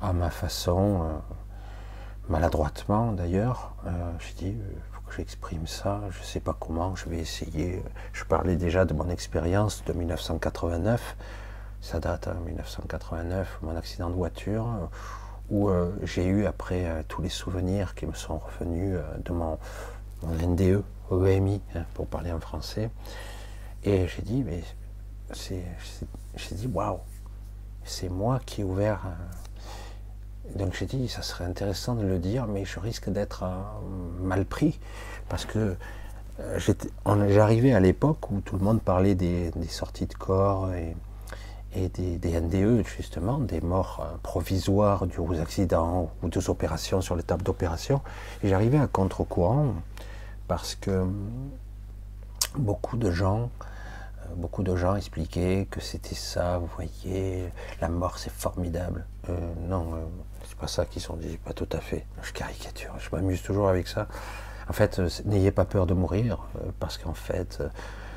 à 0.00 0.12
ma 0.12 0.30
façon, 0.30 1.02
euh, 1.02 1.18
maladroitement 2.28 3.12
d'ailleurs. 3.12 3.74
J'ai 4.18 4.34
dit, 4.34 4.56
faut 4.92 5.02
que 5.02 5.14
j'exprime 5.14 5.66
ça, 5.66 6.00
je 6.10 6.18
ne 6.20 6.24
sais 6.24 6.40
pas 6.40 6.56
comment, 6.58 6.96
je 6.96 7.08
vais 7.08 7.18
essayer. 7.18 7.82
Je 8.12 8.24
parlais 8.24 8.56
déjà 8.56 8.84
de 8.86 8.94
mon 8.94 9.10
expérience 9.10 9.84
de 9.84 9.92
1989, 9.92 11.16
ça 11.82 12.00
date, 12.00 12.28
hein, 12.28 12.36
1989, 12.46 13.58
mon 13.62 13.76
accident 13.76 14.08
de 14.08 14.14
voiture, 14.14 14.66
où 15.50 15.68
euh, 15.68 15.92
j'ai 16.02 16.24
eu 16.24 16.46
après 16.46 16.86
euh, 16.86 17.02
tous 17.06 17.22
les 17.22 17.28
souvenirs 17.28 17.94
qui 17.94 18.06
me 18.06 18.14
sont 18.14 18.38
revenus 18.38 18.96
euh, 18.96 19.02
de 19.24 19.32
mon, 19.32 19.58
mon 20.22 20.34
NDE, 20.34 20.82
EMI, 21.10 21.60
hein, 21.74 21.84
pour 21.94 22.06
parler 22.06 22.32
en 22.32 22.40
français. 22.40 22.90
Et 23.84 24.06
j'ai 24.08 24.22
dit, 24.22 24.42
mais 24.42 24.62
c'est, 25.32 25.62
j'ai 26.36 26.54
dit, 26.54 26.66
waouh, 26.66 26.98
c'est 27.84 28.08
moi 28.08 28.40
qui 28.46 28.62
ai 28.62 28.64
ouvert. 28.64 29.02
Donc 30.56 30.74
j'ai 30.74 30.86
dit, 30.86 31.08
ça 31.08 31.22
serait 31.22 31.44
intéressant 31.44 31.94
de 31.94 32.06
le 32.06 32.18
dire, 32.18 32.46
mais 32.46 32.64
je 32.64 32.80
risque 32.80 33.10
d'être 33.10 33.44
mal 34.20 34.46
pris 34.46 34.78
parce 35.28 35.44
que 35.44 35.76
j'arrivais 37.28 37.74
à 37.74 37.80
l'époque 37.80 38.30
où 38.30 38.40
tout 38.40 38.56
le 38.56 38.64
monde 38.64 38.80
parlait 38.80 39.14
des, 39.14 39.50
des 39.50 39.68
sorties 39.68 40.06
de 40.06 40.14
corps 40.14 40.72
et, 40.72 40.96
et 41.74 41.88
des, 41.88 42.18
des 42.18 42.40
NDE, 42.40 42.84
justement, 42.86 43.38
des 43.38 43.60
morts 43.60 44.00
euh, 44.02 44.16
provisoires 44.22 45.06
dus 45.06 45.18
aux 45.18 45.38
accidents 45.40 46.10
ou 46.22 46.28
aux 46.34 46.50
opérations 46.50 47.00
sur 47.00 47.16
l'étape 47.16 47.42
d'opération. 47.42 48.00
Et 48.42 48.48
j'arrivais 48.48 48.78
à 48.78 48.86
contre-courant 48.86 49.74
parce 50.46 50.74
que 50.74 51.06
beaucoup 52.56 52.96
de 52.96 53.10
gens, 53.10 53.50
euh, 54.20 54.34
beaucoup 54.36 54.62
de 54.62 54.76
gens 54.76 54.96
expliquaient 54.96 55.66
que 55.70 55.80
c'était 55.80 56.14
ça, 56.14 56.58
vous 56.58 56.68
voyez, 56.74 57.50
la 57.80 57.88
mort 57.88 58.18
c'est 58.18 58.32
formidable. 58.32 59.06
Euh, 59.28 59.52
non, 59.68 59.94
euh, 59.94 59.98
c'est 60.46 60.58
pas 60.58 60.68
ça 60.68 60.84
qu'ils 60.84 61.02
sont 61.02 61.16
dit, 61.16 61.36
pas 61.38 61.52
tout 61.52 61.68
à 61.72 61.78
fait. 61.80 62.06
Je 62.22 62.32
caricature, 62.32 62.94
je 62.98 63.14
m'amuse 63.14 63.42
toujours 63.42 63.68
avec 63.68 63.88
ça. 63.88 64.06
En 64.68 64.72
fait, 64.72 65.00
n'ayez 65.26 65.50
pas 65.50 65.66
peur 65.66 65.86
de 65.86 65.92
mourir, 65.92 66.38
parce 66.80 66.96
qu'en 66.96 67.12
fait, 67.12 67.62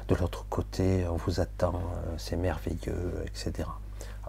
de 0.07 0.15
l'autre 0.15 0.45
côté, 0.49 1.05
on 1.09 1.17
vous 1.17 1.39
attend, 1.39 1.75
euh, 1.75 2.15
c'est 2.17 2.37
merveilleux, 2.37 3.23
etc. 3.25 3.67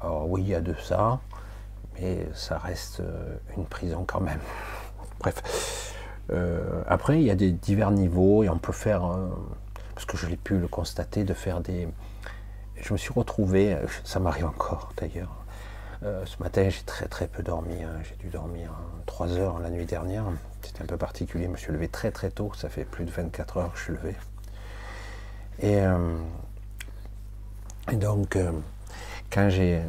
Alors 0.00 0.28
oui, 0.28 0.42
il 0.42 0.48
y 0.48 0.54
a 0.54 0.60
de 0.60 0.74
ça, 0.74 1.20
mais 1.94 2.26
ça 2.34 2.58
reste 2.58 3.00
euh, 3.00 3.36
une 3.56 3.64
prison 3.64 4.04
quand 4.06 4.20
même. 4.20 4.40
Bref. 5.20 5.94
Euh, 6.30 6.82
après, 6.86 7.20
il 7.20 7.26
y 7.26 7.30
a 7.30 7.34
des 7.34 7.52
divers 7.52 7.90
niveaux 7.90 8.42
et 8.42 8.48
on 8.48 8.58
peut 8.58 8.72
faire, 8.72 9.02
parce 9.94 10.04
que 10.04 10.16
je 10.16 10.26
l'ai 10.26 10.36
pu 10.36 10.58
le 10.58 10.68
constater, 10.68 11.24
de 11.24 11.34
faire 11.34 11.60
des. 11.60 11.88
Je 12.76 12.92
me 12.92 12.98
suis 12.98 13.12
retrouvé, 13.12 13.76
ça 14.04 14.20
m'arrive 14.20 14.46
encore 14.46 14.92
d'ailleurs. 14.96 15.34
Ce 16.02 16.40
matin, 16.40 16.68
j'ai 16.68 16.82
très 16.82 17.06
très 17.08 17.26
peu 17.26 17.42
dormi. 17.42 17.82
hein. 17.82 17.90
J'ai 18.04 18.14
dû 18.16 18.28
dormir 18.28 18.70
3 19.06 19.32
heures 19.32 19.58
la 19.58 19.70
nuit 19.70 19.86
dernière. 19.86 20.24
C'était 20.62 20.82
un 20.82 20.86
peu 20.86 20.96
particulier. 20.96 21.46
Je 21.46 21.50
me 21.50 21.56
suis 21.56 21.72
levé 21.72 21.88
très 21.88 22.12
très 22.12 22.30
tôt. 22.30 22.52
Ça 22.54 22.68
fait 22.68 22.84
plus 22.84 23.04
de 23.04 23.10
24 23.10 23.56
heures 23.56 23.72
que 23.72 23.78
je 23.78 23.84
suis 23.84 23.92
levé. 23.94 24.14
Et, 25.60 25.80
euh, 25.80 26.16
et 27.90 27.96
donc, 27.96 28.36
euh, 28.36 28.52
quand 29.30 29.48
j'ai, 29.50 29.82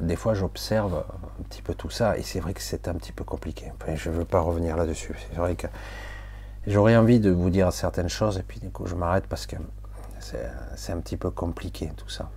des 0.00 0.16
fois, 0.16 0.34
j'observe 0.34 1.04
un 1.40 1.42
petit 1.44 1.62
peu 1.62 1.74
tout 1.74 1.90
ça, 1.90 2.18
et 2.18 2.22
c'est 2.22 2.40
vrai 2.40 2.54
que 2.54 2.62
c'est 2.62 2.88
un 2.88 2.94
petit 2.94 3.12
peu 3.12 3.24
compliqué. 3.24 3.72
Je 3.94 4.10
ne 4.10 4.14
veux 4.14 4.24
pas 4.24 4.40
revenir 4.40 4.76
là-dessus. 4.76 5.14
C'est 5.30 5.38
vrai 5.38 5.56
que 5.56 5.66
j'aurais 6.66 6.96
envie 6.96 7.20
de 7.20 7.30
vous 7.30 7.50
dire 7.50 7.72
certaines 7.72 8.08
choses, 8.08 8.38
et 8.38 8.42
puis 8.42 8.60
du 8.60 8.70
coup, 8.70 8.86
je 8.86 8.94
m'arrête 8.94 9.26
parce 9.26 9.46
que 9.46 9.56
c'est, 10.20 10.92
un 10.92 11.00
petit 11.00 11.16
peu 11.16 11.30
compliqué 11.30 11.90
tout 11.96 12.08
ça. 12.08 12.30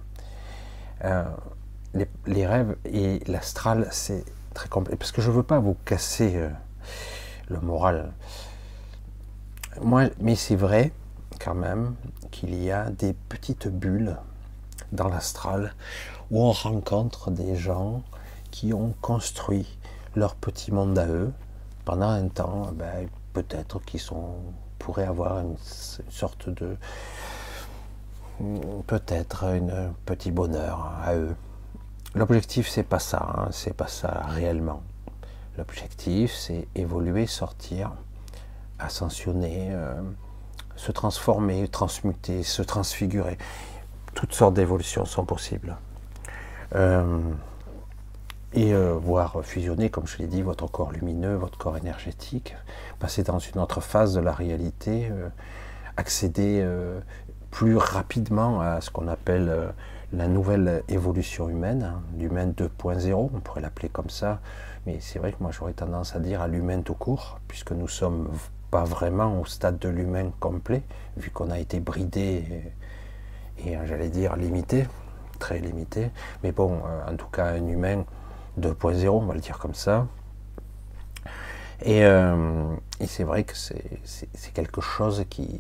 Euh, 1.03 1.25
les, 2.25 2.45
rêves 2.45 2.75
et 2.85 3.21
l'astral, 3.27 3.87
c'est 3.91 4.23
très 4.53 4.69
compliqué, 4.69 4.97
parce 4.97 5.11
que 5.11 5.21
je 5.21 5.29
ne 5.29 5.35
veux 5.35 5.43
pas 5.43 5.59
vous 5.59 5.75
casser 5.85 6.39
le 7.49 7.59
moral. 7.59 8.13
Moi, 9.81 10.05
mais 10.19 10.35
c'est 10.35 10.55
vrai 10.55 10.91
quand 11.39 11.55
même 11.55 11.95
qu'il 12.31 12.55
y 12.61 12.71
a 12.71 12.89
des 12.89 13.13
petites 13.13 13.67
bulles 13.67 14.17
dans 14.91 15.07
l'astral 15.07 15.75
où 16.31 16.41
on 16.41 16.51
rencontre 16.51 17.31
des 17.31 17.55
gens 17.55 18.03
qui 18.49 18.73
ont 18.73 18.93
construit 19.01 19.67
leur 20.15 20.35
petit 20.35 20.71
monde 20.71 20.97
à 20.97 21.07
eux 21.07 21.31
pendant 21.85 22.09
un 22.09 22.27
temps, 22.27 22.71
ben, 22.73 23.07
peut-être 23.33 23.79
qu'ils 23.85 23.99
sont 23.99 24.35
pourraient 24.81 25.05
avoir 25.05 25.39
une, 25.39 25.55
sorte 26.09 26.49
de 26.49 26.75
peut-être 28.87 29.43
un 29.43 29.93
petit 30.05 30.31
bonheur 30.31 30.91
à 31.03 31.15
eux. 31.15 31.35
L'objectif 32.15 32.67
c'est 32.67 32.83
pas 32.83 32.99
ça, 32.99 33.33
hein, 33.37 33.47
c'est 33.51 33.75
pas 33.75 33.87
ça 33.87 34.23
réellement. 34.27 34.81
L'objectif 35.57 36.33
c'est 36.33 36.67
évoluer, 36.73 37.27
sortir, 37.27 37.91
ascensionner, 38.79 39.69
euh, 39.71 40.01
se 40.75 40.91
transformer, 40.91 41.67
transmuter, 41.67 42.43
se 42.43 42.61
transfigurer. 42.61 43.37
Toutes 44.13 44.33
sortes 44.33 44.53
d'évolutions 44.53 45.05
sont 45.05 45.25
possibles. 45.25 45.77
Euh, 46.75 47.19
et 48.53 48.73
euh, 48.73 48.93
voir 48.93 49.41
fusionner, 49.43 49.89
comme 49.89 50.07
je 50.07 50.17
l'ai 50.17 50.27
dit, 50.27 50.41
votre 50.41 50.67
corps 50.69 50.91
lumineux, 50.91 51.35
votre 51.35 51.57
corps 51.57 51.77
énergétique, 51.77 52.55
passer 52.99 53.23
dans 53.23 53.39
une 53.39 53.59
autre 53.59 53.79
phase 53.79 54.13
de 54.13 54.19
la 54.19 54.33
réalité, 54.33 55.07
euh, 55.09 55.29
accéder 55.95 56.65
plus 57.49 57.75
rapidement 57.75 58.61
à 58.61 58.79
ce 58.81 58.89
qu'on 58.89 59.07
appelle 59.07 59.73
la 60.13 60.27
nouvelle 60.27 60.83
évolution 60.87 61.49
humaine, 61.49 61.83
hein, 61.83 62.01
l'humain 62.17 62.47
2.0, 62.47 63.13
on 63.13 63.39
pourrait 63.39 63.61
l'appeler 63.61 63.89
comme 63.89 64.09
ça, 64.09 64.39
mais 64.85 64.97
c'est 64.99 65.19
vrai 65.19 65.31
que 65.31 65.37
moi 65.41 65.51
j'aurais 65.51 65.73
tendance 65.73 66.15
à 66.15 66.19
dire 66.19 66.41
à 66.41 66.47
l'humain 66.47 66.81
tout 66.81 66.93
court, 66.93 67.39
puisque 67.47 67.71
nous 67.71 67.87
sommes 67.87 68.29
pas 68.71 68.85
vraiment 68.85 69.39
au 69.39 69.45
stade 69.45 69.77
de 69.79 69.89
l'humain 69.89 70.31
complet, 70.39 70.81
vu 71.17 71.29
qu'on 71.29 71.51
a 71.51 71.59
été 71.59 71.81
bridé 71.81 72.45
et, 73.65 73.77
j'allais 73.85 74.09
dire 74.09 74.37
limité, 74.37 74.87
très 75.37 75.59
limité, 75.59 76.09
mais 76.41 76.51
bon, 76.51 76.81
euh, 76.85 77.11
en 77.11 77.15
tout 77.15 77.27
cas 77.27 77.47
un 77.47 77.67
humain 77.67 78.05
2.0, 78.59 79.09
on 79.09 79.25
va 79.25 79.33
le 79.33 79.41
dire 79.41 79.59
comme 79.59 79.75
ça. 79.75 80.07
Et, 81.83 82.05
euh, 82.05 82.73
et 82.99 83.07
c'est 83.07 83.23
vrai 83.23 83.43
que 83.43 83.55
c'est 83.55 84.53
quelque 84.53 84.81
chose 84.81 85.25
qui, 85.29 85.59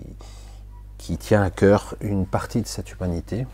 qui 0.97 1.17
tient 1.17 1.43
à 1.43 1.49
cœur 1.49 1.95
une 1.99 2.25
partie 2.25 2.61
de 2.61 2.67
cette 2.67 2.91
humanité. 2.91 3.45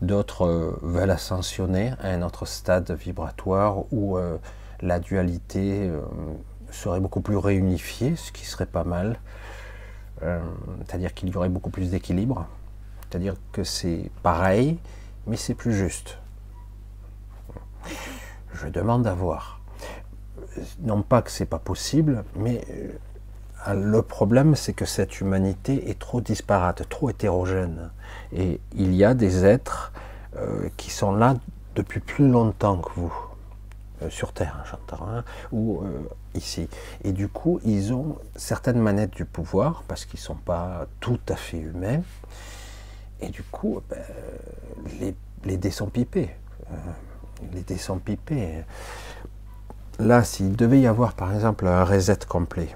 D'autres 0.00 0.46
euh, 0.46 0.78
veulent 0.82 1.10
ascensionner 1.10 1.92
à 2.00 2.08
un 2.08 2.22
autre 2.22 2.46
stade 2.46 2.90
vibratoire 2.92 3.92
où 3.92 4.18
la 4.80 4.98
dualité 4.98 5.90
serait 6.70 7.00
beaucoup 7.00 7.20
plus 7.20 7.36
réunifiée, 7.36 8.16
ce 8.16 8.32
qui 8.32 8.44
serait 8.44 8.66
pas 8.66 8.84
mal. 8.84 9.18
Euh, 10.22 10.40
C'est-à-dire 10.86 11.14
qu'il 11.14 11.28
y 11.28 11.36
aurait 11.36 11.48
beaucoup 11.48 11.70
plus 11.70 11.90
d'équilibre. 11.90 12.46
C'est-à-dire 13.02 13.34
que 13.52 13.64
c'est 13.64 14.10
pareil, 14.22 14.78
mais 15.26 15.36
c'est 15.36 15.54
plus 15.54 15.74
juste. 15.74 16.18
Je 18.54 18.68
demande 18.68 19.06
à 19.06 19.14
voir. 19.14 19.60
Non 20.80 21.02
pas 21.02 21.22
que 21.22 21.30
c'est 21.30 21.46
pas 21.46 21.58
possible, 21.58 22.24
mais 22.36 22.64
euh, 23.68 23.74
le 23.74 24.02
problème 24.02 24.54
c'est 24.54 24.72
que 24.72 24.84
cette 24.84 25.20
humanité 25.20 25.90
est 25.90 25.98
trop 25.98 26.20
disparate, 26.20 26.88
trop 26.88 27.10
hétérogène. 27.10 27.90
Et 28.32 28.60
il 28.74 28.94
y 28.94 29.04
a 29.04 29.14
des 29.14 29.44
êtres 29.44 29.92
euh, 30.36 30.68
qui 30.76 30.90
sont 30.90 31.12
là 31.12 31.36
depuis 31.74 32.00
plus 32.00 32.28
longtemps 32.28 32.78
que 32.78 32.90
vous, 32.96 33.12
sur 34.08 34.32
Terre, 34.32 34.64
j'entends, 34.70 35.06
hein, 35.08 35.24
ou 35.52 35.82
euh, 35.82 36.08
ici. 36.34 36.68
Et 37.04 37.12
du 37.12 37.28
coup, 37.28 37.60
ils 37.64 37.92
ont 37.92 38.16
certaines 38.36 38.80
manettes 38.80 39.14
du 39.14 39.24
pouvoir, 39.24 39.82
parce 39.88 40.04
qu'ils 40.04 40.20
ne 40.20 40.24
sont 40.24 40.36
pas 40.36 40.86
tout 41.00 41.20
à 41.28 41.36
fait 41.36 41.58
humains. 41.58 42.02
Et 43.20 43.28
du 43.28 43.42
coup, 43.42 43.80
ben, 43.90 43.98
les, 45.00 45.14
les 45.44 45.56
dés 45.56 45.70
sont 45.70 45.88
pipés. 45.88 46.30
Euh, 46.70 46.76
les 47.52 47.62
dés 47.62 47.78
sont 47.78 47.98
pipés. 47.98 48.64
Là, 49.98 50.24
s'il 50.24 50.56
devait 50.56 50.80
y 50.80 50.86
avoir, 50.86 51.12
par 51.12 51.34
exemple, 51.34 51.66
un 51.66 51.84
reset 51.84 52.20
complet, 52.26 52.68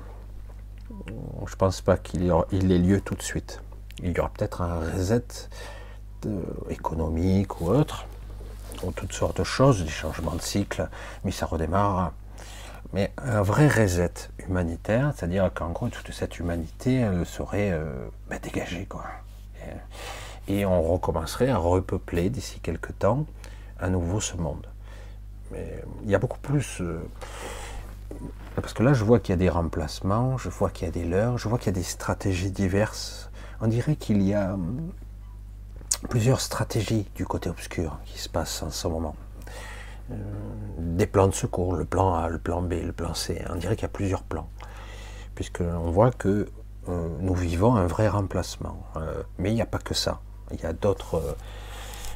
je 1.47 1.57
pense 1.57 1.81
pas 1.81 1.97
qu'il 1.97 2.31
ait 2.31 2.79
lieu 2.79 3.01
tout 3.01 3.15
de 3.15 3.23
suite. 3.23 3.63
Il 4.03 4.13
y 4.13 4.21
aura 4.21 4.31
peut-être 4.31 4.61
un 4.61 4.81
reset 4.81 5.25
économique 6.71 7.61
ou 7.61 7.69
autre, 7.69 8.07
ou 8.87 8.93
toutes 8.93 9.13
sortes 9.13 9.39
de 9.39 9.45
choses, 9.45 9.83
des 9.83 9.91
changements 9.91 10.35
de 10.35 10.43
cycle, 10.43 10.89
mais 11.25 11.31
ça 11.31 11.47
redémarre. 11.47 12.13
Mais 12.93 13.13
un 13.19 13.43
vrai 13.43 13.67
reset 13.67 14.13
humanitaire, 14.47 15.13
c'est-à-dire 15.17 15.51
qu'en 15.53 15.71
gros, 15.71 15.89
toute 15.89 16.13
cette 16.13 16.39
humanité, 16.39 16.97
elle 16.97 17.27
serait 17.27 17.71
euh, 17.73 18.07
ben, 18.29 18.39
dégagée, 18.41 18.87
quoi. 18.87 19.05
Et, 20.47 20.67
on 20.67 20.83
recommencerait 20.83 21.49
à 21.49 21.57
repeupler 21.57 22.29
d'ici 22.29 22.61
quelques 22.61 22.99
temps 22.99 23.27
à 23.81 23.89
nouveau 23.89 24.21
ce 24.21 24.37
monde. 24.37 24.67
Mais 25.51 25.83
il 26.05 26.11
y 26.11 26.15
a 26.15 26.19
beaucoup 26.19 26.39
plus. 26.39 26.79
euh, 26.83 27.01
Parce 28.55 28.75
que 28.75 28.83
là, 28.83 28.93
je 28.93 29.03
vois 29.05 29.19
qu'il 29.19 29.33
y 29.33 29.35
a 29.35 29.39
des 29.39 29.49
remplacements, 29.49 30.37
je 30.37 30.51
vois 30.51 30.71
qu'il 30.71 30.87
y 30.87 30.89
a 30.89 30.93
des 30.93 31.05
leurs, 31.05 31.39
je 31.39 31.49
vois 31.49 31.59
qu'il 31.59 31.69
y 31.69 31.71
a 31.71 31.73
des 31.73 31.83
stratégies 31.83 32.51
diverses. 32.51 33.31
On 33.61 33.67
dirait 33.67 33.97
qu'il 33.97 34.23
y 34.23 34.35
a 34.35 34.57
plusieurs 36.09 36.41
stratégies 36.41 37.07
du 37.15 37.27
côté 37.27 37.51
obscur 37.51 37.99
qui 38.05 38.19
se 38.19 38.29
passent 38.29 38.63
en 38.63 38.71
ce 38.71 38.89
moment. 38.89 39.17
Euh, 40.11 40.17
des 40.79 41.07
plans 41.07 41.29
de 41.29 41.35
secours, 41.35 41.75
le 41.75 41.85
plan 41.85 42.15
A, 42.15 42.29
le 42.29 42.39
plan 42.39 42.63
B, 42.63 42.75
le 42.85 42.93
plan 42.93 43.15
C. 43.15 43.43
On 43.51 43.57
dirait 43.57 43.77
qu'il 43.77 43.85
y 43.85 43.87
a 43.87 43.89
plusieurs 43.89 44.23
plans. 44.23 44.49
Puisque 45.35 45.63
on 45.63 45.91
voit 45.91 46.11
que 46.11 46.47
euh, 46.89 47.09
nous 47.21 47.35
vivons 47.35 47.75
un 47.75 47.87
vrai 47.87 48.09
remplacement. 48.09 48.85
Euh, 48.97 49.23
mais 49.39 49.51
il 49.51 49.55
n'y 49.55 49.63
a 49.63 49.67
pas 49.67 49.79
que 49.79 49.95
ça. 49.95 50.21
Il 50.53 50.61
y 50.61 50.67
a 50.67 50.73
d'autres. 50.73 51.37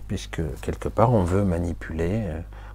puisque 0.06 0.42
quelque 0.60 0.88
part, 0.88 1.12
on 1.12 1.24
veut 1.24 1.44
manipuler, 1.44 2.24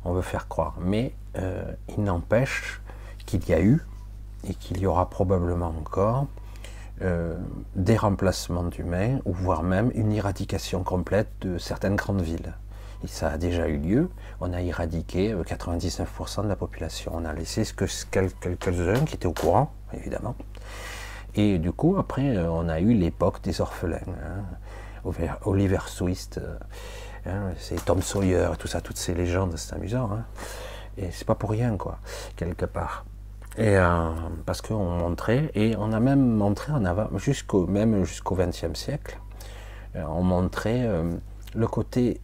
on 0.03 0.13
veut 0.13 0.21
faire 0.21 0.47
croire. 0.47 0.75
Mais 0.81 1.13
il 1.35 2.03
n'empêche 2.03 2.81
qu'il 3.25 3.47
y 3.47 3.53
a 3.53 3.61
eu, 3.61 3.81
et 4.47 4.53
qu'il 4.53 4.79
y 4.79 4.85
aura 4.85 5.09
probablement 5.09 5.73
encore, 5.77 6.27
euh, 7.03 7.35
des 7.75 7.97
remplacements 7.97 8.63
d'humains, 8.63 9.19
ou 9.25 9.33
voire 9.33 9.63
même 9.63 9.91
une 9.95 10.11
éradication 10.11 10.83
complète 10.83 11.29
de 11.41 11.57
certaines 11.57 11.95
grandes 11.95 12.21
villes. 12.21 12.53
Et 13.03 13.07
ça 13.07 13.29
a 13.31 13.37
déjà 13.37 13.67
eu 13.67 13.77
lieu. 13.77 14.09
On 14.39 14.53
a 14.53 14.61
éradiqué 14.61 15.33
euh, 15.33 15.43
99% 15.43 16.43
de 16.43 16.47
la 16.47 16.55
population. 16.55 17.11
On 17.15 17.25
a 17.25 17.33
laissé 17.33 17.63
que 17.75 17.85
quel- 18.11 18.31
quelques-uns 18.33 19.03
qui 19.05 19.15
étaient 19.15 19.25
au 19.27 19.33
courant, 19.33 19.73
évidemment. 19.93 20.35
Et 21.35 21.57
du 21.57 21.71
coup, 21.71 21.97
après, 21.97 22.37
euh, 22.37 22.49
on 22.49 22.69
a 22.69 22.79
eu 22.79 22.93
l'époque 22.93 23.41
des 23.41 23.59
orphelins. 23.59 23.97
hein. 24.07 24.43
Oliver- 25.45 25.79
Twist, 25.97 26.37
euh, 26.37 26.57
hein, 27.25 27.51
c'est 27.57 27.83
Tom 27.83 28.01
Sawyer, 28.01 28.51
tout 28.57 28.67
ça, 28.67 28.79
toutes 28.79 28.97
ces 28.97 29.13
légendes, 29.13 29.57
c'est 29.57 29.75
amusant. 29.75 30.09
hein. 30.13 30.23
Et 30.97 31.09
c'est 31.11 31.25
pas 31.27 31.35
pour 31.35 31.49
rien, 31.49 31.75
quoi, 31.75 31.97
quelque 32.37 32.65
part. 32.65 33.03
Et 33.57 33.77
euh, 33.77 34.09
parce 34.45 34.61
qu'on 34.61 34.83
montrait, 34.83 35.51
et 35.53 35.75
on 35.77 35.91
a 35.91 35.99
même 35.99 36.25
montré 36.25 36.73
en 36.73 36.85
avant, 36.85 37.15
jusqu'au 37.17 37.67
même 37.67 38.03
jusqu'au 38.03 38.35
XXe 38.35 38.73
siècle, 38.73 39.19
euh, 39.95 40.03
on 40.07 40.23
montrait 40.23 40.85
euh, 40.85 41.13
le 41.53 41.67
côté 41.67 42.19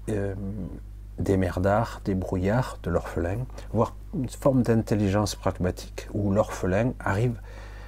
des 1.20 1.38
merdards, 1.38 2.02
des 2.04 2.16
brouillards, 2.16 2.80
de 2.82 2.90
l'orphelin, 2.90 3.46
voire 3.72 3.96
une 4.16 4.30
forme 4.30 4.64
d'intelligence 4.64 5.36
pragmatique 5.36 6.08
où 6.14 6.32
l'orphelin 6.32 6.94
arrive 7.00 7.40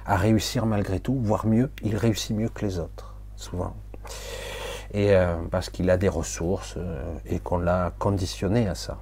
à 0.06 0.16
réussir 0.16 0.66
malgré 0.66 1.00
tout, 1.00 1.18
voire 1.20 1.46
mieux, 1.46 1.70
il 1.82 1.96
réussit 1.96 2.36
mieux 2.36 2.48
que 2.48 2.64
les 2.64 2.78
autres, 2.78 3.14
souvent. 3.34 3.74
Et 4.94 5.14
parce 5.50 5.70
qu'il 5.70 5.88
a 5.88 5.96
des 5.96 6.10
ressources 6.10 6.76
et 7.24 7.38
qu'on 7.38 7.58
l'a 7.58 7.92
conditionné 7.98 8.68
à 8.68 8.74
ça. 8.74 8.98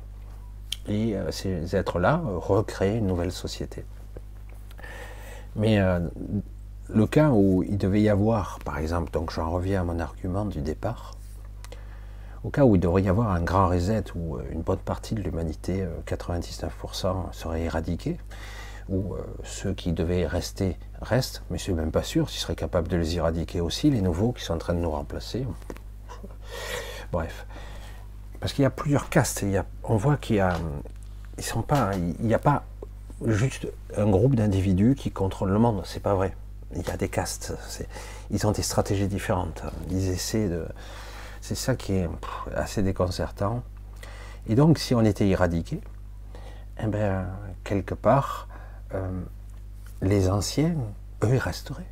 Et 0.86 1.16
ces 1.30 1.74
êtres-là 1.74 2.22
recréent 2.24 2.98
une 2.98 3.08
nouvelle 3.08 3.32
société. 3.32 3.84
Mais 5.56 5.80
euh, 5.80 6.00
le 6.88 7.06
cas 7.06 7.30
où 7.30 7.62
il 7.62 7.78
devait 7.78 8.02
y 8.02 8.08
avoir, 8.08 8.58
par 8.64 8.78
exemple, 8.78 9.10
donc 9.12 9.32
j'en 9.32 9.50
reviens 9.50 9.82
à 9.82 9.84
mon 9.84 9.98
argument 9.98 10.44
du 10.44 10.60
départ, 10.60 11.16
au 12.42 12.50
cas 12.50 12.64
où 12.64 12.74
il 12.74 12.80
devrait 12.80 13.02
y 13.02 13.08
avoir 13.08 13.30
un 13.30 13.42
grand 13.42 13.68
reset 13.68 14.04
où 14.14 14.36
euh, 14.36 14.42
une 14.50 14.62
bonne 14.62 14.78
partie 14.78 15.14
de 15.14 15.20
l'humanité, 15.20 15.82
euh, 15.82 15.88
99%, 16.06 17.32
serait 17.32 17.62
éradiquée, 17.62 18.18
euh, 18.90 19.02
ceux 19.44 19.74
qui 19.74 19.92
devaient 19.92 20.26
rester 20.26 20.76
restent, 21.00 21.42
mais 21.50 21.58
c'est 21.58 21.72
même 21.72 21.92
pas 21.92 22.02
sûr 22.02 22.28
s'ils 22.28 22.40
seraient 22.40 22.56
capables 22.56 22.88
de 22.88 22.96
les 22.96 23.16
éradiquer 23.16 23.60
aussi, 23.60 23.90
les 23.90 24.00
nouveaux 24.00 24.32
qui 24.32 24.42
sont 24.42 24.54
en 24.54 24.58
train 24.58 24.74
de 24.74 24.80
nous 24.80 24.90
remplacer. 24.90 25.46
Bref. 27.12 27.46
Parce 28.40 28.54
qu'il 28.54 28.62
y 28.62 28.66
a 28.66 28.70
plusieurs 28.70 29.10
castes, 29.10 29.44
on 29.84 29.96
voit 29.96 30.16
qu'il 30.16 30.36
n'y 30.36 32.34
a 32.34 32.38
pas 32.38 32.64
juste 33.26 33.68
un 33.96 34.08
groupe 34.08 34.34
d'individus 34.34 34.94
qui 34.94 35.10
contrôlent 35.10 35.50
le 35.50 35.58
monde, 35.58 35.82
c'est 35.84 36.02
pas 36.02 36.14
vrai. 36.14 36.34
Il 36.74 36.86
y 36.86 36.90
a 36.90 36.96
des 36.96 37.08
castes, 37.08 37.52
ils 38.30 38.46
ont 38.46 38.52
des 38.52 38.62
stratégies 38.62 39.08
différentes. 39.08 39.62
Ils 39.90 40.08
essaient 40.08 40.48
de. 40.48 40.64
C'est 41.40 41.56
ça 41.56 41.74
qui 41.74 41.94
est 41.94 42.08
assez 42.54 42.82
déconcertant. 42.82 43.62
Et 44.48 44.54
donc, 44.54 44.78
si 44.78 44.94
on 44.94 45.04
était 45.04 45.28
éradiqué, 45.28 45.80
eh 46.82 46.86
ben, 46.86 47.26
quelque 47.64 47.94
part, 47.94 48.48
euh, 48.94 49.08
les 50.02 50.30
anciens, 50.30 50.74
eux, 51.24 51.34
ils 51.34 51.38
resteraient. 51.38 51.88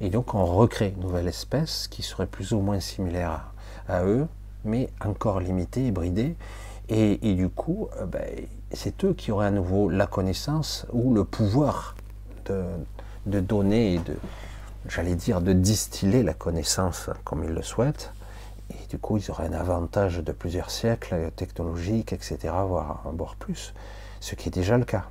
Et 0.00 0.10
donc, 0.10 0.34
on 0.34 0.44
recrée 0.44 0.94
une 0.96 1.02
nouvelle 1.02 1.28
espèce 1.28 1.86
qui 1.88 2.02
serait 2.02 2.26
plus 2.26 2.52
ou 2.52 2.60
moins 2.60 2.80
similaire 2.80 3.52
à, 3.88 4.04
eux, 4.04 4.26
mais 4.64 4.90
encore 5.04 5.40
limitée 5.40 5.86
et 5.86 5.90
bridée. 5.92 6.36
Et, 6.88 7.30
et 7.30 7.34
du 7.34 7.48
coup, 7.48 7.88
euh, 8.00 8.06
ben, 8.06 8.46
c'est 8.72 9.04
eux 9.04 9.14
qui 9.14 9.32
auraient 9.32 9.46
à 9.46 9.50
nouveau 9.50 9.88
la 9.88 10.06
connaissance 10.06 10.86
ou 10.92 11.14
le 11.14 11.24
pouvoir 11.24 11.94
de, 12.46 12.64
de 13.26 13.40
donner 13.40 13.94
et 13.94 13.98
de, 13.98 14.16
j'allais 14.88 15.14
dire, 15.14 15.40
de 15.40 15.52
distiller 15.52 16.22
la 16.22 16.34
connaissance 16.34 17.10
comme 17.24 17.44
ils 17.44 17.50
le 17.52 17.62
souhaitent. 17.62 18.12
Et 18.70 18.86
du 18.88 18.98
coup, 18.98 19.16
ils 19.16 19.30
auraient 19.30 19.46
un 19.46 19.52
avantage 19.52 20.18
de 20.18 20.32
plusieurs 20.32 20.70
siècles 20.70 21.30
technologiques, 21.36 22.12
etc., 22.12 22.38
voire, 22.66 23.02
voire 23.16 23.36
plus, 23.36 23.74
ce 24.20 24.34
qui 24.34 24.48
est 24.48 24.52
déjà 24.52 24.76
le 24.76 24.84
cas. 24.84 25.04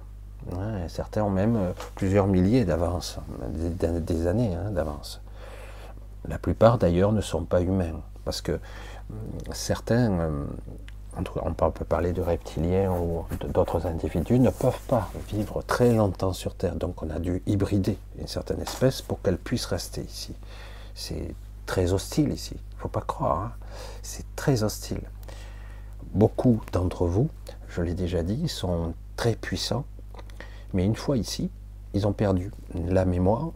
Certains 0.89 1.23
ont 1.23 1.31
même 1.31 1.55
euh, 1.55 1.71
plusieurs 1.95 2.27
milliers 2.27 2.65
d'avance, 2.65 3.17
des, 3.49 4.27
années 4.27 4.53
hein, 4.55 4.69
d'avance. 4.71 5.21
La 6.27 6.37
plupart 6.37 6.77
d'ailleurs 6.77 7.11
ne 7.11 7.21
sont 7.21 7.45
pas 7.45 7.61
humains, 7.61 7.99
parce 8.25 8.41
que 8.41 8.51
hum, 8.51 9.17
certains, 9.53 10.11
euh, 10.11 10.45
on 11.17 11.53
peut- 11.53 11.85
parler 11.85 12.13
de 12.13 12.21
reptiliens 12.21 12.91
ou 12.91 13.25
d'autres 13.49 13.85
individus, 13.87 14.39
ne 14.39 14.49
peuvent 14.49 14.79
pas 14.87 15.09
vivre 15.29 15.61
très 15.61 15.93
longtemps 15.93 16.33
sur 16.33 16.55
Terre. 16.55 16.75
Donc 16.75 17.01
on 17.03 17.09
a 17.09 17.19
dû 17.19 17.41
hybrider 17.45 17.97
une 18.19 18.27
certaine 18.27 18.61
espèce 18.61 19.01
pour 19.01 19.21
qu'elle 19.21 19.37
puisse 19.37 19.65
rester 19.65 20.01
ici. 20.01 20.33
C'est 20.93 21.33
très 21.65 21.93
hostile 21.93 22.31
ici, 22.31 22.55
il 22.55 22.75
ne 22.75 22.81
faut 22.81 22.87
pas 22.89 23.01
croire. 23.01 23.39
hein. 23.41 23.51
C'est 24.03 24.25
très 24.35 24.63
hostile. 24.63 25.01
Beaucoup 26.13 26.61
d'entre 26.71 27.05
vous, 27.07 27.29
je 27.69 27.81
l'ai 27.81 27.93
déjà 27.93 28.23
dit, 28.23 28.47
sont 28.47 28.93
très 29.15 29.35
puissants, 29.35 29.85
mais 30.73 30.85
une 30.85 30.95
fois 30.95 31.17
ici, 31.17 31.49
ils 31.93 32.05
ont 32.07 32.13
perdu 32.13 32.51
la 32.73 33.05
mémoire 33.05 33.49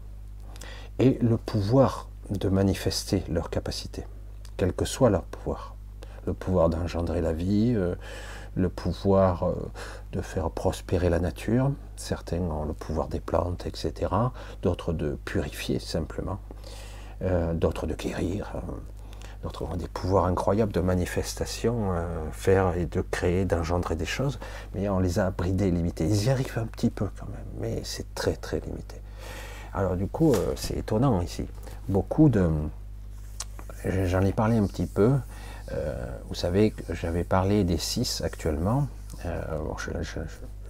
et 0.97 1.17
le 1.21 1.37
pouvoir 1.37 2.07
de 2.29 2.49
manifester 2.49 3.23
leur 3.29 3.49
capacité, 3.49 4.05
quel 4.57 4.73
que 4.73 4.85
soit 4.85 5.09
leur 5.09 5.23
pouvoir. 5.23 5.75
Le 6.25 6.33
pouvoir 6.33 6.69
d'engendrer 6.69 7.21
la 7.21 7.33
vie, 7.33 7.73
euh, 7.75 7.95
le 8.55 8.69
pouvoir 8.69 9.47
euh, 9.47 9.53
de 10.11 10.21
faire 10.21 10.49
prospérer 10.49 11.09
la 11.09 11.19
nature, 11.19 11.71
certains 11.95 12.39
ont 12.39 12.65
le 12.65 12.73
pouvoir 12.73 13.07
des 13.07 13.19
plantes, 13.19 13.65
etc., 13.65 14.11
d'autres 14.61 14.93
de 14.93 15.17
purifier 15.25 15.79
simplement, 15.79 16.39
euh, 17.21 17.53
d'autres 17.53 17.87
de 17.87 17.93
guérir, 17.93 18.51
d'autres 19.43 19.63
ont 19.63 19.77
des 19.77 19.87
pouvoirs 19.87 20.25
incroyables 20.25 20.71
de 20.71 20.81
manifestation, 20.81 21.93
faire 22.31 22.75
et 22.75 22.85
de 22.85 23.01
créer, 23.01 23.45
d'engendrer 23.45 23.95
des 23.95 24.05
choses, 24.05 24.39
mais 24.75 24.89
on 24.89 24.99
les 24.99 25.19
a 25.19 25.31
bridés, 25.31 25.71
limités. 25.71 26.05
Ils 26.05 26.25
y 26.25 26.29
arrivent 26.29 26.57
un 26.57 26.65
petit 26.65 26.89
peu 26.89 27.07
quand 27.17 27.27
même, 27.27 27.45
mais 27.59 27.81
c'est 27.83 28.13
très 28.13 28.35
très 28.35 28.59
limité. 28.59 28.97
Alors 29.73 29.95
du 29.95 30.07
coup, 30.07 30.33
c'est 30.55 30.77
étonnant 30.77 31.21
ici. 31.21 31.45
Beaucoup 31.87 32.29
de... 32.29 32.49
J'en 33.85 34.21
ai 34.21 34.33
parlé 34.33 34.57
un 34.57 34.67
petit 34.67 34.87
peu. 34.87 35.13
Euh, 35.71 35.93
vous 36.27 36.35
savez 36.35 36.71
que 36.71 36.93
j'avais 36.93 37.23
parlé 37.23 37.63
des 37.63 37.77
six 37.77 38.21
actuellement. 38.21 38.87
Euh, 39.25 39.41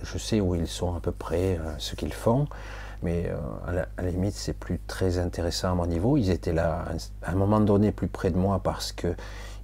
je, 0.04 0.18
sais 0.18 0.40
où 0.40 0.56
ils 0.56 0.68
sont 0.68 0.96
à 0.96 1.00
peu 1.00 1.12
près, 1.12 1.58
euh, 1.58 1.74
ce 1.78 1.96
qu'ils 1.96 2.14
font, 2.14 2.48
mais 3.04 3.32
à, 3.68 3.72
la, 3.72 3.88
à 3.98 4.02
la 4.02 4.10
limite, 4.10 4.34
c'est 4.34 4.54
plus 4.54 4.80
très 4.88 5.20
intéressant 5.20 5.72
à 5.72 5.76
mon 5.76 5.86
niveau. 5.86 6.18
Ils 6.18 6.30
étaient 6.32 6.54
là 6.54 6.86
à 7.22 7.32
un 7.32 7.36
moment 7.36 7.60
donné 7.60 7.92
plus 7.92 8.08
près 8.08 8.32
de 8.32 8.38
moi 8.38 8.60
parce 8.64 8.92
que 8.92 9.16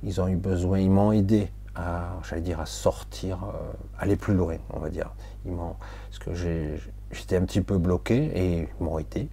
ils 0.03 0.21
ont 0.21 0.27
eu 0.27 0.36
besoin, 0.36 0.79
ils 0.79 0.91
m'ont 0.91 1.11
aidé 1.11 1.49
à, 1.75 2.13
j'allais 2.27 2.41
dire, 2.41 2.59
à 2.59 2.65
sortir, 2.65 3.38
euh, 3.43 3.73
aller 3.99 4.15
plus 4.15 4.33
loin, 4.33 4.57
on 4.71 4.79
va 4.79 4.89
dire. 4.89 5.09
Ils 5.45 5.51
m'ont, 5.51 5.75
parce 6.09 6.19
que 6.19 6.33
j'étais 7.11 7.38
un 7.38 7.45
petit 7.45 7.61
peu 7.61 7.77
bloqué 7.77 8.31
et 8.33 8.69
ils 8.79 8.83
m'ont 8.83 8.99
aidé. 8.99 9.27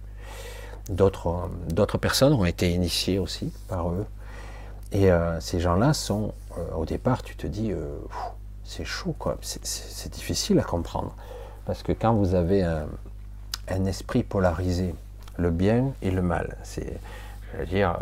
D'autres, 0.89 1.49
d'autres 1.69 1.97
personnes 1.97 2.33
ont 2.33 2.45
été 2.45 2.71
initiées 2.71 3.19
aussi 3.19 3.53
par 3.67 3.89
eux. 3.89 4.05
Et 4.93 5.11
euh, 5.11 5.39
ces 5.39 5.59
gens-là 5.59 5.93
sont, 5.93 6.33
euh, 6.57 6.75
au 6.75 6.85
départ, 6.85 7.23
tu 7.23 7.35
te 7.35 7.47
dis, 7.47 7.71
euh, 7.71 7.97
c'est 8.63 8.85
chaud, 8.85 9.15
quoi. 9.17 9.37
C'est, 9.41 10.11
difficile 10.13 10.59
à 10.59 10.63
comprendre. 10.63 11.15
Parce 11.65 11.81
que 11.81 11.91
quand 11.91 12.13
vous 12.13 12.35
avez 12.35 12.63
un, 12.63 13.85
esprit 13.85 14.23
polarisé, 14.23 14.93
le 15.37 15.49
bien 15.49 15.93
et 16.03 16.11
le 16.11 16.21
mal, 16.21 16.57
c'est, 16.61 16.99
je 17.57 17.63
dire, 17.65 17.97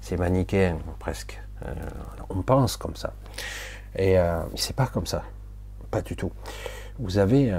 c'est 0.00 0.16
manichéen 0.16 0.78
presque. 1.00 1.40
On 2.30 2.42
pense 2.42 2.76
comme 2.76 2.94
ça. 2.94 3.12
Et 3.98 4.16
c'est 4.54 4.76
pas 4.76 4.86
comme 4.86 5.06
ça. 5.06 5.22
Pas 5.90 6.02
du 6.02 6.14
tout. 6.14 6.30
Vous 6.98 7.16
avez 7.18 7.58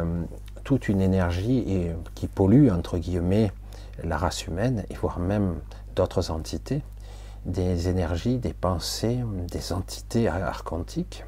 toute 0.64 0.88
une 0.88 1.02
énergie 1.02 1.90
qui 2.14 2.28
pollue, 2.28 2.70
entre 2.70 3.00
guillemets, 3.00 3.52
la 4.04 4.18
race 4.18 4.46
humaine, 4.46 4.86
et 4.90 4.94
voire 4.94 5.20
même 5.20 5.56
d'autres 5.96 6.30
entités, 6.30 6.84
des 7.48 7.88
énergies, 7.88 8.38
des 8.38 8.54
pensées, 8.54 9.20
des 9.50 9.74
entités 9.74 10.28
archontiques. 10.28 11.26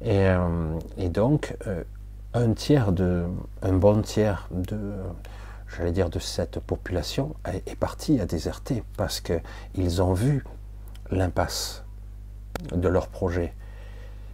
Et, 0.00 0.26
euh, 0.28 0.78
donc, 1.08 1.56
euh, 1.66 1.84
un 2.34 2.52
tiers 2.54 2.92
de, 2.92 3.24
un 3.62 3.72
bon 3.74 4.00
tiers 4.00 4.48
de, 4.52 4.94
j'allais 5.76 5.92
dire, 5.92 6.08
de 6.08 6.18
cette 6.18 6.60
population 6.60 7.34
est, 7.44 7.76
parti, 7.76 8.20
a 8.20 8.26
déserté, 8.26 8.82
parce 8.96 9.20
qu'ils 9.20 10.02
ont 10.02 10.14
vu 10.14 10.44
l'impasse 11.10 11.84
de 12.72 12.88
leur 12.88 13.08
projet. 13.08 13.54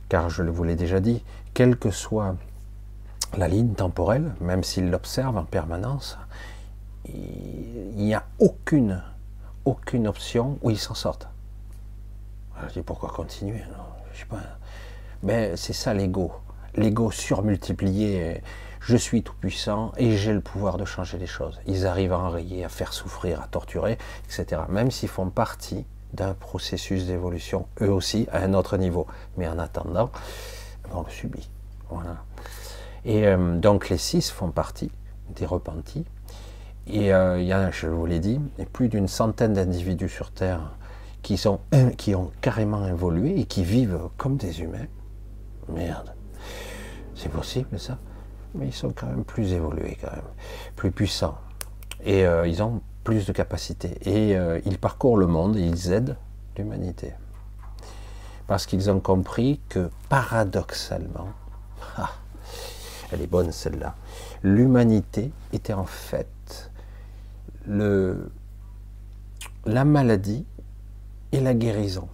Car 0.09 0.31
je 0.31 0.43
vous 0.43 0.65
l'ai 0.65 0.77
déjà 0.77 1.01
dit, 1.01 1.25
quelle 1.55 1.77
que 1.77 1.91
soit 1.91 2.37
la 3.37 3.49
ligne 3.49 3.75
temporelle, 3.75 4.35
même 4.41 4.63
s'ils 4.63 4.91
l'observent 4.91 5.37
en 5.37 5.45
permanence, 5.45 6.19
il 7.07 7.95
n'y 7.97 8.15
a 8.15 8.25
aucune, 8.39 9.03
aucune 9.69 10.09
option 10.09 10.59
où 10.63 10.71
ils 10.71 10.79
s'en 10.79 10.95
sortent. 10.95 11.29
Je 12.69 12.73
dis 12.73 12.83
pourquoi 12.83 13.11
continuer? 13.11 13.61
Non, 13.71 13.85
je 14.13 14.21
sais 14.21 14.25
pas. 14.25 14.41
Mais 15.23 15.57
c'est 15.57 15.75
ça 15.75 15.93
l'ego. 15.93 16.33
L'ego 16.75 17.11
surmultiplié. 17.11 18.43
Je 18.81 18.97
suis 18.97 19.23
tout 19.23 19.35
puissant 19.35 19.93
et 19.99 20.17
j'ai 20.17 20.33
le 20.33 20.41
pouvoir 20.41 20.79
de 20.79 20.87
changer 20.87 21.19
les 21.19 21.27
choses. 21.27 21.61
Ils 21.67 21.87
arrivent 21.87 22.15
à 22.15 22.19
enrayer, 22.19 22.65
à 22.65 22.71
faire 22.71 22.95
souffrir, 22.95 23.43
à 23.43 23.47
torturer, 23.47 23.99
etc. 24.25 24.63
Même 24.71 24.91
s'ils 24.91 25.11
font 25.11 25.29
partie 25.29 25.85
d'un 26.15 26.33
processus 26.33 27.05
d'évolution, 27.05 27.67
eux 27.83 27.93
aussi, 27.93 28.27
à 28.33 28.39
un 28.39 28.55
autre 28.55 28.79
niveau. 28.79 29.07
Mais 29.37 29.47
en 29.47 29.59
attendant, 29.59 30.11
on 30.95 31.03
le 31.03 31.11
subit. 31.11 31.51
Voilà. 31.91 32.17
Et 33.05 33.27
euh, 33.27 33.59
donc 33.59 33.91
les 33.91 33.99
six 33.99 34.31
font 34.31 34.51
partie 34.51 34.91
des 35.29 35.45
repentis. 35.45 36.07
Et 36.91 37.13
euh, 37.13 37.41
il 37.41 37.47
y 37.47 37.53
a, 37.53 37.71
je 37.71 37.87
vous 37.87 38.07
l'ai 38.07 38.19
dit, 38.19 38.41
plus 38.73 38.89
d'une 38.89 39.09
centaine 39.09 39.53
d'individus 39.53 40.09
sur 40.09 40.31
Terre 40.31 40.73
qui, 41.23 41.37
sont, 41.37 41.61
qui 41.99 42.15
ont 42.15 42.31
carrément 42.41 42.87
évolué 42.87 43.39
et 43.39 43.45
qui 43.45 43.63
vivent 43.63 44.01
comme 44.17 44.37
des 44.37 44.63
humains. 44.63 44.87
Merde. 45.69 46.15
C'est 47.15 47.31
possible 47.31 47.79
ça 47.79 47.99
Mais 48.55 48.69
ils 48.69 48.75
sont 48.75 48.91
quand 48.91 49.07
même 49.07 49.25
plus 49.25 49.53
évolués, 49.53 49.99
quand 50.01 50.11
même. 50.11 50.25
Plus 50.77 50.91
puissants. 50.91 51.37
Et 52.05 52.27
euh, 52.27 52.47
ils 52.47 52.63
ont 52.63 52.81
plus 53.05 53.27
de 53.27 53.33
capacités. 53.33 53.99
Et 54.09 54.37
euh, 54.37 54.61
ils 54.65 54.79
parcourent 54.79 55.19
le 55.19 55.27
monde 55.27 55.57
et 55.57 55.63
ils 55.63 55.93
aident 55.93 56.17
l'humanité. 56.57 57.13
Parce 58.47 58.65
qu'ils 58.65 58.91
ont 58.91 59.01
compris 59.01 59.61
que 59.69 59.91
paradoxalement, 60.09 61.29
ah, 61.99 62.13
elle 63.13 63.21
est 63.21 63.27
bonne 63.27 63.53
celle-là, 63.53 63.95
l'humanité 64.43 65.33
était 65.53 65.75
en 65.75 65.85
fait 65.85 66.29
la 67.69 68.15
maladie 69.85 70.47
et 71.33 71.41
la 71.41 71.55
guérison, 71.55 72.09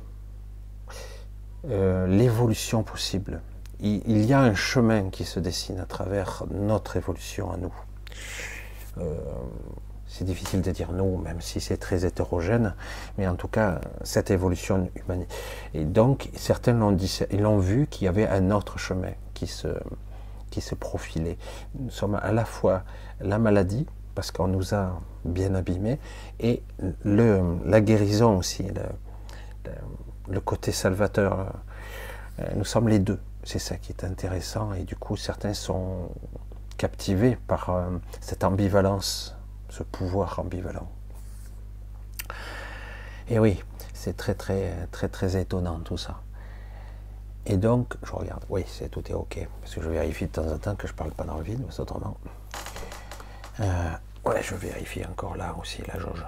euh, 1.68 2.06
l'évolution 2.06 2.82
possible. 2.82 3.40
Il, 3.80 4.24
y 4.24 4.32
a 4.32 4.40
un 4.40 4.54
chemin 4.54 5.10
qui 5.10 5.24
se 5.24 5.40
dessine 5.40 5.78
à 5.78 5.84
travers 5.84 6.44
notre 6.50 6.96
évolution 6.96 7.52
à 7.52 7.58
nous. 7.58 7.74
Euh, 8.98 9.14
c'est 10.06 10.24
difficile 10.24 10.62
de 10.62 10.70
dire 10.70 10.92
nous, 10.92 11.18
même 11.18 11.40
si 11.40 11.60
c'est 11.60 11.76
très 11.76 12.06
hétérogène, 12.06 12.74
mais 13.18 13.26
en 13.26 13.34
tout 13.34 13.48
cas, 13.48 13.80
cette 14.02 14.30
évolution 14.30 14.88
humaine. 14.94 15.26
Et 15.74 15.84
donc, 15.84 16.30
certains 16.34 16.72
l'ont 16.72 16.92
dit, 16.92 17.20
l'ont 17.32 17.58
vu 17.58 17.86
qu'il 17.88 18.06
y 18.06 18.08
avait 18.08 18.26
un 18.26 18.50
autre 18.52 18.78
chemin 18.78 19.12
qui 19.34 19.46
se, 19.46 19.68
qui 20.50 20.60
se 20.60 20.74
profilait. 20.74 21.36
Nous 21.78 21.90
sommes 21.90 22.14
à 22.14 22.32
la 22.32 22.44
fois 22.44 22.84
la 23.20 23.38
maladie, 23.38 23.86
parce 24.14 24.30
qu'on 24.30 24.48
nous 24.48 24.74
a 24.74 25.00
bien 25.24 25.54
abîmés, 25.54 25.98
et 26.40 26.62
le, 27.04 27.58
la 27.64 27.80
guérison 27.80 28.38
aussi, 28.38 28.64
le, 30.28 30.40
côté 30.40 30.72
salvateur. 30.72 31.52
Nous 32.56 32.64
sommes 32.64 32.88
les 32.88 32.98
deux. 32.98 33.20
C'est 33.44 33.58
ça 33.58 33.76
qui 33.76 33.92
est 33.92 34.04
intéressant, 34.04 34.72
et 34.72 34.84
du 34.84 34.96
coup, 34.96 35.16
certains 35.16 35.54
sont 35.54 36.08
captivés 36.76 37.36
par 37.46 37.70
euh, 37.70 37.90
cette 38.20 38.42
ambivalence 38.42 39.36
ce 39.68 39.82
pouvoir 39.82 40.38
ambivalent. 40.38 40.88
Et 43.28 43.38
oui, 43.38 43.62
c'est 43.92 44.16
très 44.16 44.34
très 44.34 44.86
très 44.92 45.08
très 45.08 45.40
étonnant 45.40 45.80
tout 45.80 45.96
ça. 45.96 46.20
Et 47.46 47.56
donc, 47.56 47.94
je 48.02 48.12
regarde, 48.12 48.44
oui, 48.48 48.64
c'est 48.66 48.88
tout 48.88 49.02
est 49.10 49.14
ok, 49.14 49.46
parce 49.60 49.74
que 49.74 49.82
je 49.82 49.88
vérifie 49.88 50.26
de 50.26 50.30
temps 50.30 50.46
en 50.46 50.58
temps 50.58 50.76
que 50.76 50.86
je 50.86 50.94
parle 50.94 51.10
pas 51.10 51.24
dans 51.24 51.36
le 51.36 51.42
vide, 51.42 51.60
mais 51.66 51.80
autrement. 51.80 52.16
Euh, 53.60 53.92
ouais, 54.26 54.42
je 54.42 54.54
vérifie 54.54 55.04
encore 55.04 55.36
là 55.36 55.54
aussi 55.60 55.82
la 55.86 55.98
jauge. 55.98 56.24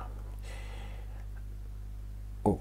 Oh, 2.45 2.61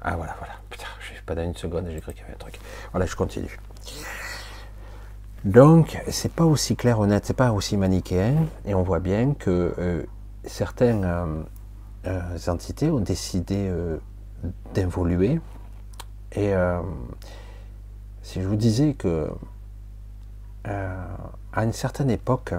ah 0.00 0.16
voilà, 0.16 0.34
voilà. 0.38 0.54
Putain, 0.70 0.86
je 1.00 1.14
suis 1.14 1.22
pas 1.22 1.34
dans 1.34 1.44
une 1.44 1.54
seconde 1.54 1.86
j'ai 1.90 2.00
cru 2.00 2.12
qu'il 2.12 2.22
y 2.22 2.24
avait 2.24 2.34
un 2.34 2.38
truc. 2.38 2.58
Voilà, 2.92 3.06
je 3.06 3.14
continue. 3.14 3.58
Donc, 5.44 6.00
c'est 6.08 6.32
pas 6.32 6.44
aussi 6.44 6.76
clair, 6.76 7.00
honnête, 7.00 7.26
c'est 7.26 7.34
pas 7.36 7.52
aussi 7.52 7.76
manichéen, 7.76 8.46
et 8.64 8.74
on 8.74 8.82
voit 8.82 9.00
bien 9.00 9.34
que 9.34 9.74
euh, 9.78 10.04
certaines 10.44 11.04
euh, 11.04 11.42
euh, 12.06 12.38
entités 12.46 12.90
ont 12.90 13.00
décidé 13.00 13.70
d'évoluer. 14.74 15.40
Et 16.32 16.52
si 18.22 18.40
je 18.40 18.48
vous 18.48 18.56
disais 18.56 18.94
que 18.94 19.30
à 20.64 21.64
une 21.64 21.72
certaine 21.72 22.10
époque, 22.10 22.54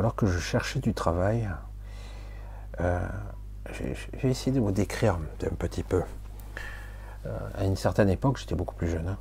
alors 0.00 0.16
que 0.16 0.26
je 0.26 0.38
cherchais 0.38 0.80
du 0.80 0.94
travail, 0.94 1.48
j'ai 3.72 4.28
essayé 4.28 4.50
de 4.50 4.60
vous 4.60 4.72
décrire 4.72 5.14
un 5.14 5.54
petit 5.54 5.84
peu. 5.84 6.02
à 7.56 7.64
une 7.64 7.76
certaine 7.76 8.08
époque, 8.08 8.38
j'étais 8.38 8.56
beaucoup 8.56 8.74
plus 8.74 8.88
jeune, 8.88 9.08
hein, 9.08 9.18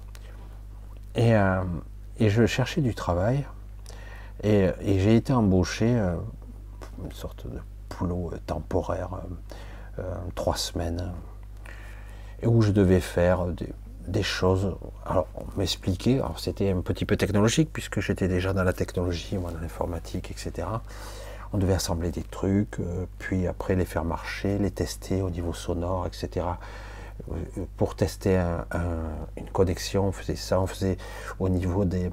et 1.15 1.35
et 2.19 2.29
je 2.29 2.45
cherchais 2.45 2.81
du 2.81 2.93
travail. 2.93 3.45
Et, 4.43 4.69
j'ai 4.81 5.15
été 5.15 5.33
embauché, 5.33 5.97
euh, 5.97 6.15
une 7.03 7.11
sorte 7.11 7.47
de 7.47 7.59
boulot 7.89 8.31
temporaire, 8.45 9.09
euh, 9.13 10.01
euh, 10.01 10.15
trois 10.35 10.55
semaines, 10.55 11.11
où 12.43 12.61
je 12.61 12.71
devais 12.71 13.01
faire 13.01 13.45
des, 13.47 13.69
des 14.09 14.23
choses. 14.23 14.75
Alors, 15.05 15.27
m'expliquer, 15.57 16.15
alors 16.15 16.39
c'était 16.39 16.71
un 16.71 16.81
petit 16.81 17.05
peu 17.05 17.17
technologique, 17.17 17.69
puisque 17.71 17.99
j'étais 17.99 18.27
déjà 18.27 18.53
dans 18.53 18.63
la 18.63 18.73
technologie, 18.73 19.37
moi 19.37 19.51
dans 19.51 19.59
l'informatique, 19.59 20.31
etc. 20.31 20.67
On 21.51 21.57
devait 21.57 21.73
assembler 21.73 22.11
des 22.11 22.23
trucs, 22.23 22.79
euh, 22.79 23.05
puis 23.17 23.47
après 23.47 23.75
les 23.75 23.85
faire 23.85 24.05
marcher, 24.05 24.59
les 24.59 24.71
tester 24.71 25.21
au 25.21 25.29
niveau 25.29 25.53
sonore, 25.53 26.05
etc 26.05 26.45
pour 27.77 27.95
tester 27.95 28.37
un, 28.37 28.65
un, 28.71 29.27
une 29.37 29.49
connexion, 29.49 30.07
on 30.07 30.11
faisait 30.11 30.35
ça, 30.35 30.59
on 30.59 30.67
faisait 30.67 30.97
au 31.39 31.49
niveau, 31.49 31.85
des, 31.85 32.09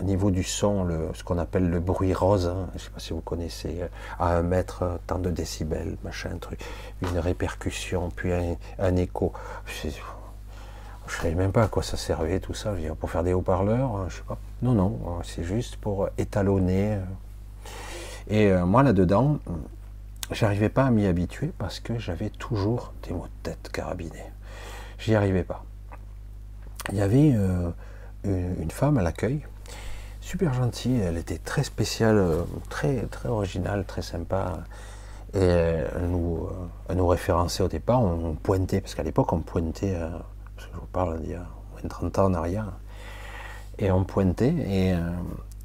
au 0.00 0.04
niveau 0.04 0.30
du 0.30 0.42
son, 0.42 0.84
le, 0.84 1.10
ce 1.14 1.22
qu'on 1.24 1.38
appelle 1.38 1.68
le 1.68 1.80
bruit 1.80 2.14
rose, 2.14 2.46
hein, 2.46 2.68
je 2.70 2.74
ne 2.74 2.78
sais 2.78 2.90
pas 2.90 3.00
si 3.00 3.12
vous 3.12 3.20
connaissez, 3.20 3.80
à 4.18 4.36
un 4.36 4.42
mètre, 4.42 4.98
tant 5.06 5.18
de 5.18 5.30
décibels, 5.30 5.96
machin, 6.04 6.36
truc, 6.40 6.60
une 7.02 7.18
répercussion, 7.18 8.10
puis 8.10 8.32
un, 8.32 8.56
un 8.78 8.96
écho. 8.96 9.32
Je 11.06 11.16
ne 11.16 11.22
savais 11.22 11.34
même 11.34 11.52
pas 11.52 11.62
à 11.62 11.68
quoi 11.68 11.82
ça 11.82 11.96
servait 11.96 12.40
tout 12.40 12.54
ça, 12.54 12.74
pour 12.98 13.10
faire 13.10 13.22
des 13.22 13.32
haut-parleurs, 13.32 13.94
hein, 13.96 14.06
je 14.08 14.16
sais 14.16 14.22
pas. 14.26 14.38
Non, 14.62 14.72
non, 14.72 14.98
c'est 15.22 15.44
juste 15.44 15.76
pour 15.76 16.08
étalonner. 16.18 16.98
Et 18.28 18.50
euh, 18.50 18.66
moi 18.66 18.82
là-dedans, 18.82 19.38
j'arrivais 20.32 20.68
pas 20.68 20.84
à 20.84 20.90
m'y 20.90 21.06
habituer 21.06 21.52
parce 21.58 21.78
que 21.78 21.98
j'avais 21.98 22.30
toujours 22.30 22.92
des 23.02 23.12
mots 23.12 23.26
de 23.26 23.50
tête 23.50 23.70
carabinés. 23.72 24.32
J'y 24.98 25.14
arrivais 25.14 25.44
pas. 25.44 25.64
Il 26.92 26.98
y 26.98 27.02
avait 27.02 27.32
euh, 27.34 27.70
une 28.24 28.70
femme 28.70 28.98
à 28.98 29.02
l'accueil, 29.02 29.42
super 30.20 30.54
gentille, 30.54 31.00
elle 31.00 31.16
était 31.16 31.38
très 31.38 31.62
spéciale, 31.62 32.18
euh, 32.18 32.42
très, 32.68 33.02
très 33.06 33.28
originale, 33.28 33.84
très 33.84 34.02
sympa. 34.02 34.58
Et 35.34 35.38
elle 35.38 36.08
nous, 36.10 36.48
euh, 36.90 37.04
référençait 37.04 37.62
au 37.62 37.68
départ, 37.68 38.00
on, 38.02 38.34
pointait, 38.34 38.80
parce 38.80 38.94
qu'à 38.94 39.02
l'époque 39.02 39.32
on 39.32 39.40
pointait, 39.40 39.96
je 40.76 40.80
vous 40.80 40.86
parle 40.86 41.20
d'il 41.20 41.30
y 41.30 41.34
a 41.34 41.46
moins 41.72 41.82
de 41.82 41.88
30 41.88 42.18
ans 42.18 42.26
en 42.26 42.34
arrière, 42.34 42.72
et 43.78 43.90
on 43.90 44.04
pointait, 44.04 44.54
et, 44.54 44.94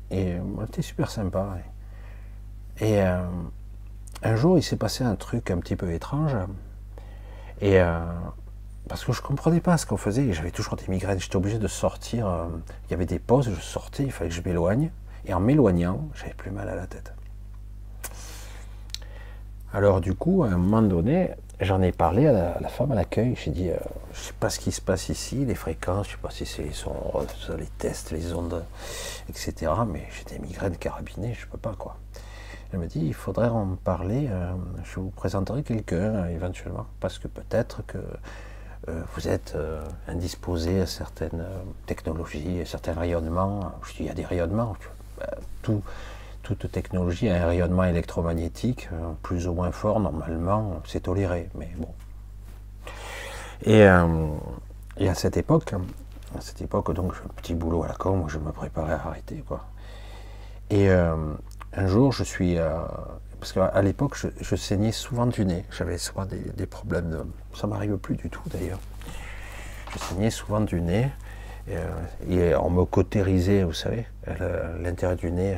et 0.09 0.29
elle 0.29 0.43
était 0.67 0.81
super 0.81 1.11
sympa. 1.11 1.57
Et 2.79 2.99
un 2.99 4.35
jour 4.35 4.57
il 4.57 4.63
s'est 4.63 4.77
passé 4.77 5.03
un 5.03 5.15
truc 5.15 5.51
un 5.51 5.59
petit 5.59 5.75
peu 5.75 5.91
étrange, 5.91 6.35
et 7.59 7.79
parce 8.87 9.05
que 9.05 9.13
je 9.13 9.21
comprenais 9.21 9.61
pas 9.61 9.77
ce 9.77 9.85
qu'on 9.85 9.97
faisait, 9.97 10.33
j'avais 10.33 10.51
toujours 10.51 10.75
des 10.75 10.87
migraines, 10.87 11.19
j'étais 11.19 11.35
obligé 11.35 11.59
de 11.59 11.67
sortir, 11.67 12.27
euh, 12.27 12.47
il 12.87 12.91
y 12.91 12.93
avait 12.93 13.05
des 13.05 13.19
pauses, 13.19 13.49
je 13.49 13.61
sortais, 13.61 14.03
il 14.03 14.11
fallait 14.11 14.29
que 14.29 14.35
je 14.35 14.41
m'éloigne, 14.41 14.91
et 15.25 15.33
en 15.33 15.39
m'éloignant, 15.39 16.09
j'avais 16.15 16.33
plus 16.33 16.51
mal 16.51 16.67
à 16.67 16.75
la 16.75 16.87
tête. 16.87 17.13
Alors 19.73 20.01
du 20.01 20.13
coup, 20.13 20.43
à 20.43 20.47
un 20.47 20.57
moment 20.57 20.81
donné, 20.81 21.31
j'en 21.65 21.81
ai 21.81 21.91
parlé 21.91 22.27
à 22.27 22.59
la, 22.59 22.69
femme 22.69 22.91
à 22.91 22.95
l'accueil, 22.95 23.35
j'ai 23.35 23.51
dit, 23.51 23.69
euh, 23.69 23.77
je 24.13 24.19
sais 24.19 24.33
pas 24.39 24.49
ce 24.49 24.59
qui 24.59 24.71
se 24.71 24.81
passe 24.81 25.09
ici, 25.09 25.45
les 25.45 25.55
fréquences, 25.55 26.07
je 26.07 26.11
sais 26.11 26.21
pas 26.21 26.31
si 26.31 26.45
c'est 26.45 26.63
les 26.63 26.73
sons, 26.73 26.93
les 27.57 27.65
tests, 27.77 28.11
les 28.11 28.33
ondes, 28.33 28.63
etc., 29.29 29.71
mais 29.87 30.07
j'ai 30.11 30.35
des 30.35 30.39
migraines 30.39 30.77
carabinées, 30.77 31.33
je 31.39 31.47
peux 31.47 31.57
pas 31.57 31.75
quoi. 31.77 31.97
Elle 32.73 32.79
me 32.79 32.87
dit, 32.87 33.01
il 33.05 33.13
faudrait 33.13 33.49
en 33.49 33.75
parler, 33.83 34.27
euh, 34.29 34.53
je 34.83 34.99
vous 34.99 35.09
présenterai 35.09 35.63
quelqu'un 35.63 36.27
éventuellement, 36.27 36.87
parce 36.99 37.19
que 37.19 37.27
peut-être 37.27 37.85
que 37.85 37.99
euh, 38.89 39.01
vous 39.15 39.27
êtes 39.27 39.53
euh, 39.55 39.83
indisposé 40.07 40.81
à 40.81 40.87
certaines 40.87 41.41
euh, 41.41 41.59
technologies, 41.85 42.61
à 42.61 42.65
certains 42.65 42.93
rayonnements. 42.93 43.73
Je 43.83 43.91
dis, 43.91 43.97
il 44.01 44.05
y 44.07 44.09
a 44.09 44.13
des 44.13 44.25
rayonnements. 44.25 44.75
Ben, 45.19 45.27
tout, 45.61 45.83
toute 46.43 46.71
technologie 46.71 47.29
a 47.29 47.43
un 47.43 47.47
rayonnement 47.47 47.83
électromagnétique, 47.83 48.89
euh, 48.93 49.13
plus 49.21 49.47
ou 49.47 49.53
moins 49.53 49.71
fort, 49.71 49.99
normalement, 49.99 50.81
c'est 50.85 51.01
toléré. 51.01 51.49
Mais 51.55 51.69
bon. 51.77 51.87
Et, 53.63 53.83
euh, 53.83 54.27
à 54.99 55.13
cette 55.13 55.37
époque, 55.37 55.73
à 56.37 56.41
cette 56.41 56.61
époque, 56.61 56.93
donc, 56.93 57.13
un 57.25 57.33
petit 57.35 57.53
boulot 57.53 57.83
à 57.83 57.87
la 57.87 57.93
con, 57.93 58.17
moi, 58.17 58.27
je 58.29 58.37
me 58.37 58.51
préparais 58.51 58.93
à 58.93 59.07
arrêter, 59.07 59.43
quoi. 59.47 59.65
Et 60.69 60.89
euh, 60.89 61.15
un 61.73 61.87
jour, 61.87 62.11
je 62.11 62.23
suis. 62.23 62.57
parce 63.39 63.53
qu'à 63.53 63.81
l'époque, 63.81 64.15
je, 64.39 64.55
saignais 64.55 64.91
souvent 64.91 65.25
du 65.25 65.45
nez. 65.45 65.65
J'avais 65.71 65.97
souvent 65.97 66.25
des, 66.25 66.65
problèmes. 66.65 67.09
De, 67.09 67.25
ça 67.53 67.67
m'arrive 67.67 67.97
plus 67.97 68.15
du 68.15 68.29
tout 68.29 68.43
d'ailleurs. 68.47 68.79
Je 69.93 69.99
saignais 69.99 70.29
souvent 70.29 70.61
du 70.61 70.81
nez. 70.81 71.09
Et, 71.67 72.33
et 72.33 72.55
on 72.55 72.69
me 72.69 72.85
cautérisait, 72.85 73.63
vous 73.63 73.73
savez, 73.73 74.05
l'intérieur 74.79 75.17
du 75.17 75.31
nez. 75.31 75.57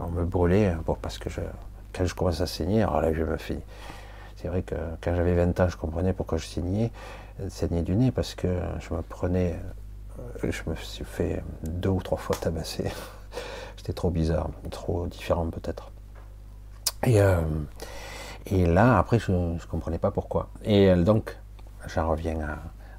On 0.00 0.08
me 0.10 0.24
brûlait 0.24 0.74
parce 1.02 1.18
que 1.18 1.30
je, 1.30 1.40
quand 1.92 2.04
je 2.04 2.14
commence 2.14 2.40
à 2.40 2.46
saigner, 2.46 2.82
alors 2.82 3.00
là, 3.00 3.12
je 3.12 3.22
me 3.24 3.36
fais. 3.36 3.58
C'est 4.36 4.48
vrai 4.48 4.62
que 4.62 4.74
quand 5.02 5.14
j'avais 5.14 5.34
20 5.34 5.58
ans, 5.60 5.68
je 5.68 5.76
comprenais 5.76 6.12
pourquoi 6.12 6.38
je 6.38 6.46
saignais, 6.46 6.90
saignais 7.48 7.82
du 7.82 7.94
nez 7.96 8.10
parce 8.10 8.34
que 8.34 8.48
je 8.80 8.94
me 8.94 9.02
prenais. 9.02 9.56
euh, 10.44 10.50
Je 10.50 10.70
me 10.70 10.74
suis 10.76 11.04
fait 11.04 11.42
deux 11.64 11.90
ou 11.90 12.02
trois 12.02 12.18
fois 12.18 12.36
tabasser. 12.40 12.90
C'était 13.76 13.92
trop 13.92 14.10
bizarre, 14.10 14.50
trop 14.70 15.06
différent 15.06 15.46
peut-être. 15.50 15.90
Et, 17.06 17.20
euh, 17.20 17.40
et 18.46 18.66
là, 18.66 18.98
après, 18.98 19.18
je 19.18 19.32
ne 19.32 19.58
comprenais 19.70 19.98
pas 19.98 20.10
pourquoi. 20.10 20.48
Et 20.64 20.90
euh, 20.90 21.02
donc, 21.02 21.36
j'en 21.86 22.10
reviens 22.10 22.40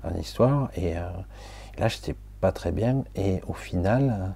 à, 0.03 0.07
à 0.07 0.11
l'histoire. 0.11 0.69
Et 0.75 0.97
euh, 0.97 1.01
là, 1.77 1.87
j'étais 1.87 2.15
pas 2.39 2.51
très 2.51 2.71
bien. 2.71 3.03
Et 3.15 3.41
au 3.47 3.53
final, 3.53 4.33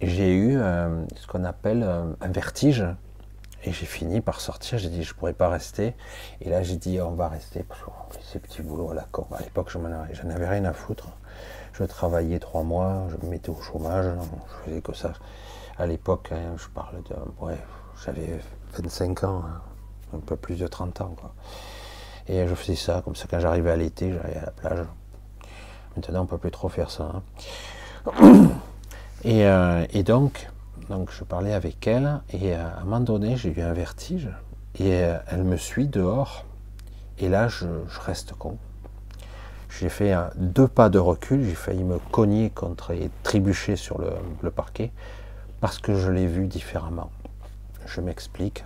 j'ai 0.00 0.32
eu 0.34 0.58
euh, 0.58 1.04
ce 1.16 1.26
qu'on 1.26 1.44
appelle 1.44 1.82
euh, 1.82 2.04
un 2.20 2.28
vertige. 2.28 2.84
Et 3.62 3.72
j'ai 3.72 3.84
fini 3.84 4.22
par 4.22 4.40
sortir. 4.40 4.78
J'ai 4.78 4.88
dit, 4.88 5.02
je 5.02 5.14
pourrais 5.14 5.34
pas 5.34 5.48
rester. 5.50 5.94
Et 6.40 6.48
là, 6.48 6.62
j'ai 6.62 6.76
dit, 6.76 6.98
on 7.00 7.10
va 7.12 7.28
rester. 7.28 7.62
Parce 7.62 7.80
que 7.82 7.86
oh, 7.88 8.12
ces 8.22 8.38
petits 8.38 8.62
boulots 8.62 8.90
à 8.90 8.94
la 8.94 9.06
con. 9.10 9.26
À 9.36 9.40
l'époque, 9.42 9.68
je 9.70 9.76
n'en 9.78 10.34
avais 10.34 10.48
rien 10.48 10.64
à 10.64 10.72
foutre. 10.72 11.08
Je 11.74 11.84
travaillais 11.84 12.38
trois 12.38 12.62
mois, 12.62 13.06
je 13.10 13.24
me 13.24 13.30
mettais 13.30 13.50
au 13.50 13.60
chômage, 13.60 14.06
je 14.06 14.64
faisais 14.70 14.80
que 14.80 14.92
ça. 14.94 15.12
À 15.78 15.86
l'époque, 15.86 16.30
hein, 16.32 16.54
je 16.56 16.68
parle 16.68 17.02
de. 17.02 17.14
Ouais, 17.44 17.58
j'avais 18.04 18.40
25 18.74 19.24
ans, 19.24 19.42
hein, 19.46 19.60
un 20.14 20.20
peu 20.20 20.36
plus 20.36 20.58
de 20.58 20.66
30 20.66 21.00
ans. 21.02 21.14
Quoi. 21.20 21.34
Et 22.28 22.46
je 22.48 22.54
faisais 22.54 22.76
ça, 22.76 23.02
comme 23.04 23.14
ça, 23.14 23.26
quand 23.30 23.40
j'arrivais 23.40 23.70
à 23.70 23.76
l'été, 23.76 24.12
j'allais 24.12 24.36
à 24.38 24.46
la 24.46 24.50
plage. 24.52 24.86
Maintenant, 25.96 26.20
on 26.20 26.24
ne 26.24 26.28
peut 26.28 26.38
plus 26.38 26.50
trop 26.50 26.68
faire 26.68 26.90
ça. 26.90 27.22
hein. 28.06 28.48
Et, 29.24 29.46
euh, 29.46 29.84
et 29.90 30.02
donc, 30.02 30.48
donc, 30.88 31.10
je 31.12 31.24
parlais 31.24 31.52
avec 31.52 31.86
elle, 31.86 32.20
et 32.32 32.54
euh, 32.54 32.66
à 32.66 32.80
un 32.80 32.84
moment 32.84 33.00
donné, 33.00 33.36
j'ai 33.36 33.56
eu 33.56 33.60
un 33.62 33.72
vertige, 33.72 34.28
et 34.78 35.04
euh, 35.04 35.18
elle 35.28 35.44
me 35.44 35.56
suit 35.56 35.86
dehors, 35.86 36.46
et 37.18 37.28
là, 37.28 37.48
je, 37.48 37.66
reste 38.00 38.32
con. 38.32 38.56
J'ai 39.68 39.88
fait 39.88 40.14
deux 40.36 40.66
pas 40.66 40.88
de 40.88 40.98
recul, 40.98 41.44
j'ai 41.44 41.54
failli 41.54 41.84
me 41.84 41.98
cogner 42.10 42.50
contre 42.50 42.90
et 42.90 43.10
trébucher 43.22 43.76
sur 43.76 44.00
le, 44.00 44.50
parquet 44.50 44.90
parce 45.60 45.78
que 45.78 45.94
je 45.94 46.10
l'ai 46.10 46.26
vue 46.26 46.48
différemment. 46.48 47.10
Je 47.86 48.00
m'explique. 48.00 48.64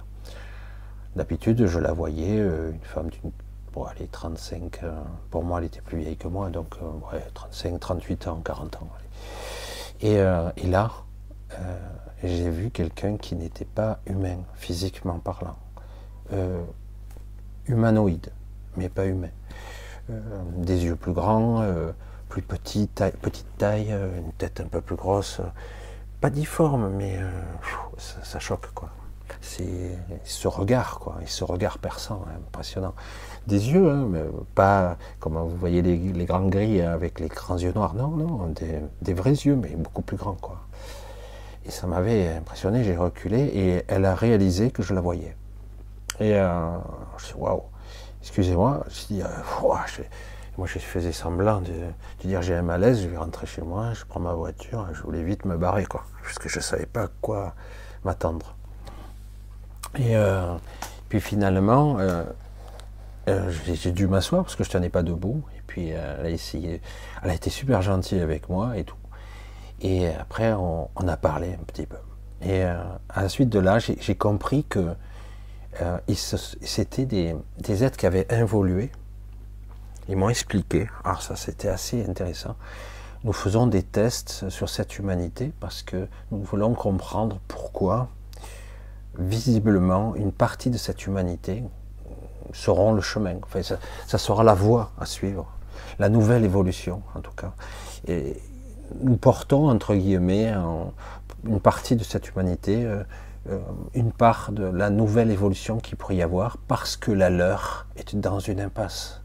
D'habitude, 1.15 1.67
je 1.67 1.79
la 1.79 1.93
voyais, 1.93 2.39
une 2.39 2.81
femme 2.85 3.11
d'une. 3.11 3.33
Bon, 3.75 3.87
est 4.01 4.11
35, 4.11 4.85
euh, 4.85 4.93
pour 5.31 5.43
moi, 5.43 5.59
elle 5.59 5.65
était 5.65 5.81
plus 5.81 5.99
vieille 5.99 6.17
que 6.17 6.29
moi, 6.29 6.49
donc 6.49 6.77
ouais, 7.13 7.21
35, 7.35 7.81
38 7.81 8.29
ans, 8.29 8.41
40 8.45 8.77
ans. 8.77 8.89
allez. 8.97 9.04
Et, 10.01 10.19
euh, 10.19 10.51
et 10.57 10.67
là, 10.67 10.91
euh, 11.59 11.79
j'ai 12.23 12.51
vu 12.51 12.71
quelqu'un 12.71 13.17
qui 13.17 13.35
n'était 13.37 13.65
pas 13.65 14.01
humain, 14.07 14.39
physiquement 14.55 15.19
parlant. 15.19 15.57
Euh, 16.33 16.63
humanoïde, 17.67 18.31
mais 18.77 18.89
pas 18.89 19.07
humain. 19.07 19.31
Des 20.59 20.85
yeux 20.85 20.97
plus 20.97 21.13
grands, 21.15 21.65
plus 22.29 22.43
petits, 22.43 22.89
taille- 22.89 23.13
petite 23.23 23.47
taille, 23.57 23.91
une 23.91 24.33
tête 24.33 24.61
un 24.61 24.67
peu 24.67 24.83
plus 24.83 24.97
grosse. 24.97 25.41
pas 26.21 26.29
difforme, 26.29 26.91
mais 26.91 27.19
ça, 27.97 28.39
choque 28.39 28.71
quoi. 28.75 28.91
C'est 29.41 29.99
ce 30.25 30.47
regard 30.49 30.99
quoi, 30.99 31.17
ce 31.25 31.43
regard 31.45 31.79
perçant, 31.79 32.23
hein, 32.29 32.39
impressionnant. 32.49 32.95
Des 33.47 33.71
yeux, 33.73 33.91
hein, 33.91 34.07
mais 34.09 34.23
pas 34.55 34.97
comme 35.21 35.37
vous 35.37 35.57
voyez 35.57 35.83
les, 35.83 35.97
les 35.97 36.25
grands 36.25 36.47
gris 36.49 36.81
avec 36.81 37.21
les 37.21 37.29
grands 37.29 37.59
yeux 37.59 37.73
noirs, 37.75 37.95
non, 37.95 38.09
non, 38.09 38.53
des, 39.03 39.13
vrais 39.13 39.33
yeux, 39.33 39.55
mais 39.57 39.77
beaucoup 39.77 40.01
plus 40.01 40.17
grands 40.17 40.37
quoi. 40.41 40.61
Et 41.67 41.71
ça 41.71 41.87
m'avait 41.87 42.29
impressionné, 42.29 42.85
j'ai 42.85 42.97
reculé 42.97 43.41
et 43.41 43.83
elle 43.89 44.07
a 44.07 44.15
réalisé 44.15 44.71
que 44.71 44.83
je 44.83 44.95
la 44.95 45.03
voyais. 45.03 45.37
Et 46.21 46.35
euh, 46.35 46.79
je 47.19 47.27
dis 47.27 47.35
waouh, 47.37 47.63
excusez-moi, 48.23 48.85
je 48.89 49.15
euh, 49.23 49.27
ouah, 49.63 49.85
je- 49.89 50.03
moi 50.57 50.67
je 50.67 50.79
faisais 50.79 51.13
semblant 51.13 51.61
de, 51.61 51.73
de 52.23 52.29
dire 52.29 52.41
j'ai 52.41 52.55
un 52.55 52.63
malaise, 52.63 53.03
je 53.03 53.09
vais 53.09 53.19
rentrer 53.19 53.47
chez 53.47 53.63
moi, 53.63 53.93
je 53.93 54.05
prends 54.07 54.21
ma 54.21 54.33
voiture, 54.33 54.87
je 54.95 55.03
voulais 55.03 55.23
vite 55.23 55.45
me 55.45 55.59
barrer 55.59 55.85
quoi, 55.85 56.05
parce 56.23 56.39
que 56.39 56.49
je 56.49 56.61
savais 56.61 56.87
pas 56.87 57.03
à 57.03 57.09
quoi 57.21 57.55
m'attendre. 58.05 58.55
Et 59.99 60.17
euh, 60.17 60.55
puis 61.11 61.21
finalement, 61.21 61.99
euh, 61.99 62.25
euh, 63.29 63.51
j'ai 63.67 63.93
dû 63.93 64.07
m'asseoir 64.07 64.45
parce 64.45 64.57
que 64.57 64.65
je 64.65 64.71
tenais 64.71 64.89
pas 64.89 65.03
debout. 65.03 65.43
Et 65.57 65.63
puis 65.67 65.93
euh, 65.93 66.17
elle 66.21 66.27
a 66.27 66.31
essayé, 66.31 66.81
elle 67.23 67.31
a 67.31 67.35
été 67.35 67.51
super 67.51 67.83
gentille 67.83 68.21
avec 68.21 68.49
moi 68.49 68.77
et 68.77 68.85
tout. 68.85 68.97
Et 69.81 70.09
après 70.09 70.53
on, 70.53 70.89
a 70.97 71.17
parlé 71.17 71.53
un 71.53 71.65
petit 71.65 71.87
peu. 71.87 71.97
Et 72.43 72.65
euh, 72.65 72.83
à 73.09 73.23
la 73.23 73.29
suite 73.29 73.49
de 73.49 73.59
là, 73.59 73.79
j'ai 73.79 74.15
compris 74.15 74.65
que 74.65 74.95
euh, 75.81 75.99
c'était 76.63 77.07
des, 77.07 77.35
des 77.59 77.85
êtres 77.85 77.97
qui 77.97 78.07
avaient 78.07 78.33
involué. 78.33 78.91
Ils 80.09 80.17
m'ont 80.17 80.29
expliqué. 80.29 80.89
Alors 81.05 81.23
ça, 81.23 81.37
c'était 81.37 81.69
assez 81.69 82.05
intéressant. 82.07 82.57
Nous 83.25 83.33
faisons 83.33 83.67
des 83.67 83.83
tests 83.83 84.51
sur 84.51 84.69
cette 84.69 84.99
humanité 84.99 85.53
parce 85.59 85.83
que 85.83 86.07
nous 86.31 86.43
voulons 86.43 86.75
comprendre 86.75 87.41
pourquoi, 87.49 88.09
visiblement, 89.19 90.15
une 90.15 90.31
partie 90.31 90.69
de 90.69 90.77
cette 90.77 91.07
humanité 91.07 91.65
seront 92.53 92.93
le 92.93 93.01
chemin. 93.01 93.37
Enfin, 93.43 93.63
ça, 93.63 94.19
sera 94.19 94.45
la 94.45 94.55
voie 94.55 94.93
à 94.99 95.07
suivre, 95.07 95.47
la 95.99 96.09
nouvelle 96.09 96.45
évolution, 96.45 97.03
en 97.15 97.21
tout 97.21 97.33
cas. 97.33 97.53
Et 98.07 98.37
nous 99.01 99.17
portons, 99.17 99.69
entre 99.69 99.95
guillemets, 99.95 100.53
une 101.47 101.61
partie 101.61 101.97
de 101.97 102.05
cette 102.05 102.29
humanité, 102.29 102.85
euh, 102.85 103.03
euh, 103.51 103.59
une 103.95 104.13
part 104.13 104.53
de 104.53 104.65
la 104.65 104.91
nouvelle 104.91 105.31
évolution 105.31 105.79
qu'il 105.79 105.97
pourrait 105.97 106.17
y 106.17 106.23
avoir, 106.23 106.59
parce 106.69 106.97
que 106.97 107.11
la 107.11 107.31
leur 107.31 107.87
est 107.97 108.17
dans 108.17 108.39
une 108.39 108.61
impasse. 108.61 109.21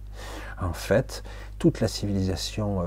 En 0.62 0.74
fait, 0.74 1.24
toute 1.58 1.80
la 1.80 1.88
civilisation, 1.88 2.82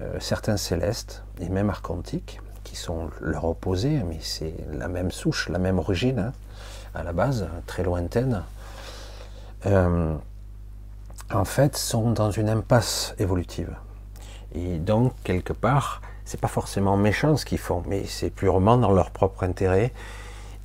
euh, 0.00 0.18
certains 0.20 0.56
célestes 0.56 1.22
et 1.40 1.48
même 1.48 1.70
archontiques, 1.70 2.40
qui 2.62 2.76
sont 2.76 3.10
leur 3.20 3.44
opposé, 3.44 4.02
mais 4.08 4.18
c'est 4.20 4.54
la 4.72 4.88
même 4.88 5.10
souche, 5.10 5.48
la 5.48 5.58
même 5.58 5.78
origine, 5.78 6.18
hein, 6.18 6.32
à 6.94 7.02
la 7.02 7.12
base, 7.12 7.48
très 7.66 7.82
lointaine, 7.82 8.42
euh, 9.66 10.16
en 11.32 11.44
fait, 11.44 11.76
sont 11.76 12.10
dans 12.10 12.30
une 12.30 12.48
impasse 12.48 13.14
évolutive. 13.18 13.74
Et 14.54 14.78
donc, 14.78 15.12
quelque 15.24 15.52
part, 15.52 16.00
c'est 16.24 16.40
pas 16.40 16.48
forcément 16.48 16.96
méchant 16.96 17.36
ce 17.36 17.44
qu'ils 17.44 17.58
font, 17.58 17.82
mais 17.86 18.04
c'est 18.04 18.30
purement 18.30 18.76
dans 18.76 18.92
leur 18.92 19.10
propre 19.10 19.42
intérêt. 19.44 19.92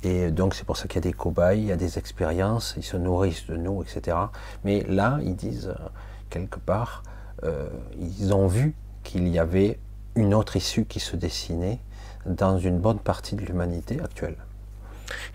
Et 0.02 0.30
donc, 0.30 0.54
c'est 0.54 0.64
pour 0.64 0.76
ça 0.76 0.86
qu'il 0.86 0.96
y 0.96 1.06
a 1.06 1.10
des 1.10 1.12
cobayes, 1.12 1.60
il 1.60 1.66
y 1.66 1.72
a 1.72 1.76
des 1.76 1.98
expériences, 1.98 2.74
ils 2.76 2.82
se 2.82 2.96
nourrissent 2.96 3.46
de 3.46 3.56
nous, 3.56 3.82
etc. 3.82 4.16
Mais 4.64 4.82
là, 4.88 5.18
ils 5.22 5.36
disent, 5.36 5.68
euh, 5.68 5.88
quelque 6.30 6.58
part, 6.58 7.02
euh, 7.44 7.68
ils 7.98 8.32
ont 8.32 8.46
vu 8.46 8.74
qu'il 9.02 9.28
y 9.28 9.38
avait 9.38 9.78
une 10.14 10.34
autre 10.34 10.56
issue 10.56 10.84
qui 10.84 11.00
se 11.00 11.16
dessinait 11.16 11.80
dans 12.26 12.58
une 12.58 12.78
bonne 12.78 12.98
partie 12.98 13.34
de 13.34 13.44
l'humanité 13.44 14.00
actuelle. 14.00 14.36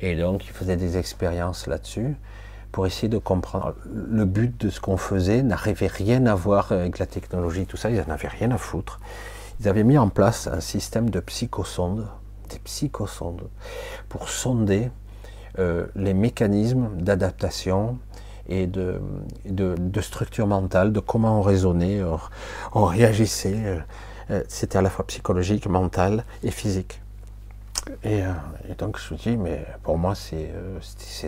Et 0.01 0.15
donc, 0.15 0.45
ils 0.45 0.51
faisaient 0.51 0.77
des 0.77 0.97
expériences 0.97 1.67
là-dessus 1.67 2.15
pour 2.75 2.85
essayer 2.85 3.07
de 3.07 3.17
comprendre. 3.17 3.73
Le 3.85 4.25
but 4.25 4.59
de 4.59 4.69
ce 4.69 4.81
qu'on 4.81 4.97
faisait 4.97 5.43
n'arrivait 5.43 5.87
rien 5.87 6.25
à 6.25 6.35
voir 6.35 6.73
avec 6.73 6.99
la 6.99 7.05
technologie, 7.05 7.65
tout 7.65 7.77
ça, 7.77 7.89
ils 7.89 7.95
n'en 7.95 8.09
avaient 8.13 8.27
rien 8.27 8.51
à 8.51 8.57
foutre. 8.57 8.99
Ils 9.61 9.69
avaient 9.69 9.85
mis 9.85 9.97
en 9.97 10.09
place 10.09 10.47
un 10.47 10.59
système 10.59 11.09
de 11.09 11.21
psychosondes, 11.21 12.05
des 12.49 12.59
psychosondes, 12.59 13.47
pour 14.09 14.27
sonder 14.27 14.91
euh, 15.57 15.85
les 15.95 16.13
mécanismes 16.13 16.89
d'adaptation 16.97 17.97
et 18.49 18.67
de, 18.67 18.99
structure 20.01 20.45
mentale, 20.45 20.91
de 20.91 20.99
comment 20.99 21.39
on 21.39 21.41
raisonnait, 21.41 22.03
on, 22.03 22.19
on 22.73 22.83
réagissait. 22.83 23.55
euh, 23.55 23.79
euh, 24.31 24.43
C'était 24.49 24.79
à 24.79 24.81
la 24.81 24.89
fois 24.89 25.07
psychologique, 25.07 25.65
mental 25.67 26.25
et 26.43 26.51
physique. 26.51 26.99
Et, 28.03 28.23
euh, 28.23 28.31
et 28.69 28.73
donc 28.75 28.99
je 28.99 29.13
me 29.13 29.19
dis, 29.19 29.37
mais 29.37 29.65
pour 29.83 29.97
moi 29.97 30.15
c'est 30.15 30.51
euh, 30.53 30.79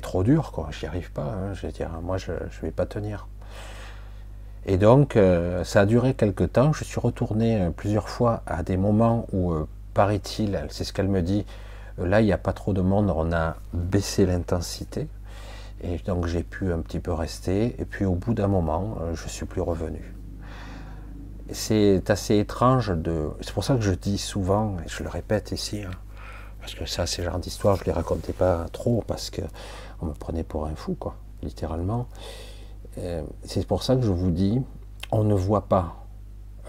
trop 0.02 0.24
dur, 0.24 0.52
quoi. 0.52 0.70
J'y 0.72 0.86
arrive 0.86 1.12
pas. 1.12 1.24
hein. 1.24 1.54
Je 1.54 1.68
veux 1.68 1.72
dire, 1.72 1.90
moi 2.02 2.18
je 2.18 2.32
ne 2.32 2.62
vais 2.62 2.72
pas 2.72 2.86
tenir. 2.86 3.28
Et 4.66 4.78
donc, 4.78 5.16
euh, 5.16 5.64
ça 5.64 5.82
a 5.82 5.86
duré 5.86 6.14
quelques 6.14 6.52
temps. 6.54 6.74
Je 6.74 6.84
suis 6.84 7.00
retourné 7.00 7.62
euh, 7.62 7.70
plusieurs 7.70 8.10
fois 8.10 8.44
à 8.46 8.64
des 8.64 8.76
moments 8.76 9.26
où, 9.32 9.54
paraît-il, 9.94 10.66
c'est 10.70 10.84
ce 10.84 10.92
qu'elle 10.92 11.08
me 11.08 11.22
dit, 11.22 11.46
là, 11.98 12.20
il 12.22 12.26
n'y 12.26 12.34
a 12.34 12.38
pas 12.38 12.54
trop 12.54 12.74
de 12.74 12.82
monde, 12.82 13.10
on 13.16 13.32
a 13.32 13.56
baissé 13.74 14.26
l'intensité. 14.26 15.08
Et 15.82 15.98
donc, 16.00 16.26
j'ai 16.28 16.44
pu 16.44 16.74
un 16.74 16.80
petit 16.80 17.00
peu 17.00 17.14
rester. 17.14 17.80
Et 17.80 17.86
puis, 17.86 18.04
au 18.04 18.16
bout 18.16 18.34
d'un 18.34 18.48
moment, 18.48 18.98
je 19.14 19.28
suis 19.30 19.46
plus 19.46 19.62
revenu. 19.62 20.14
C'est 21.52 22.10
assez 22.10 22.38
étrange 22.38 22.90
de. 22.90 23.30
C'est 23.40 23.54
pour 23.54 23.64
ça 23.64 23.76
que 23.76 23.82
je 23.82 23.94
dis 23.94 24.18
souvent, 24.18 24.76
et 24.86 24.90
je 24.90 25.02
le 25.02 25.10
répète 25.10 25.54
ici, 25.54 25.84
hein, 25.84 25.92
parce 26.68 26.78
que 26.78 26.86
ça, 26.86 27.08
ces 27.08 27.24
genres 27.24 27.40
d'histoires, 27.40 27.78
je 27.78 27.86
les 27.86 27.94
racontais 27.94 28.34
pas 28.34 28.66
trop, 28.74 29.02
parce 29.08 29.30
que 29.30 29.42
on 30.02 30.08
me 30.08 30.12
prenait 30.12 30.44
pour 30.44 30.66
un 30.66 30.76
fou, 30.76 30.98
quoi, 31.00 31.16
littéralement. 31.42 32.08
Euh, 32.98 33.24
c'est 33.46 33.66
pour 33.66 33.84
ça 33.84 33.96
que 33.96 34.02
je 34.02 34.12
vous 34.12 34.32
dis, 34.32 34.62
on 35.10 35.24
ne 35.24 35.34
voit 35.34 35.70
pas, 35.70 35.96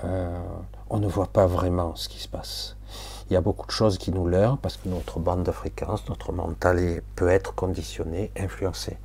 euh, 0.04 0.40
on 0.88 1.00
ne 1.00 1.08
voit 1.08 1.26
pas 1.26 1.48
vraiment 1.48 1.96
ce 1.96 2.08
qui 2.08 2.20
se 2.20 2.28
passe. 2.28 2.76
Il 3.28 3.32
y 3.32 3.36
a 3.36 3.40
beaucoup 3.40 3.66
de 3.66 3.72
choses 3.72 3.98
qui 3.98 4.12
nous 4.12 4.28
leurrent 4.28 4.56
parce 4.56 4.76
que 4.76 4.88
notre 4.88 5.18
bande 5.18 5.42
de 5.42 5.50
fréquence, 5.50 6.08
notre 6.08 6.30
mental 6.30 7.02
peut 7.16 7.28
être 7.28 7.56
conditionné, 7.56 8.30
influencé. 8.38 8.98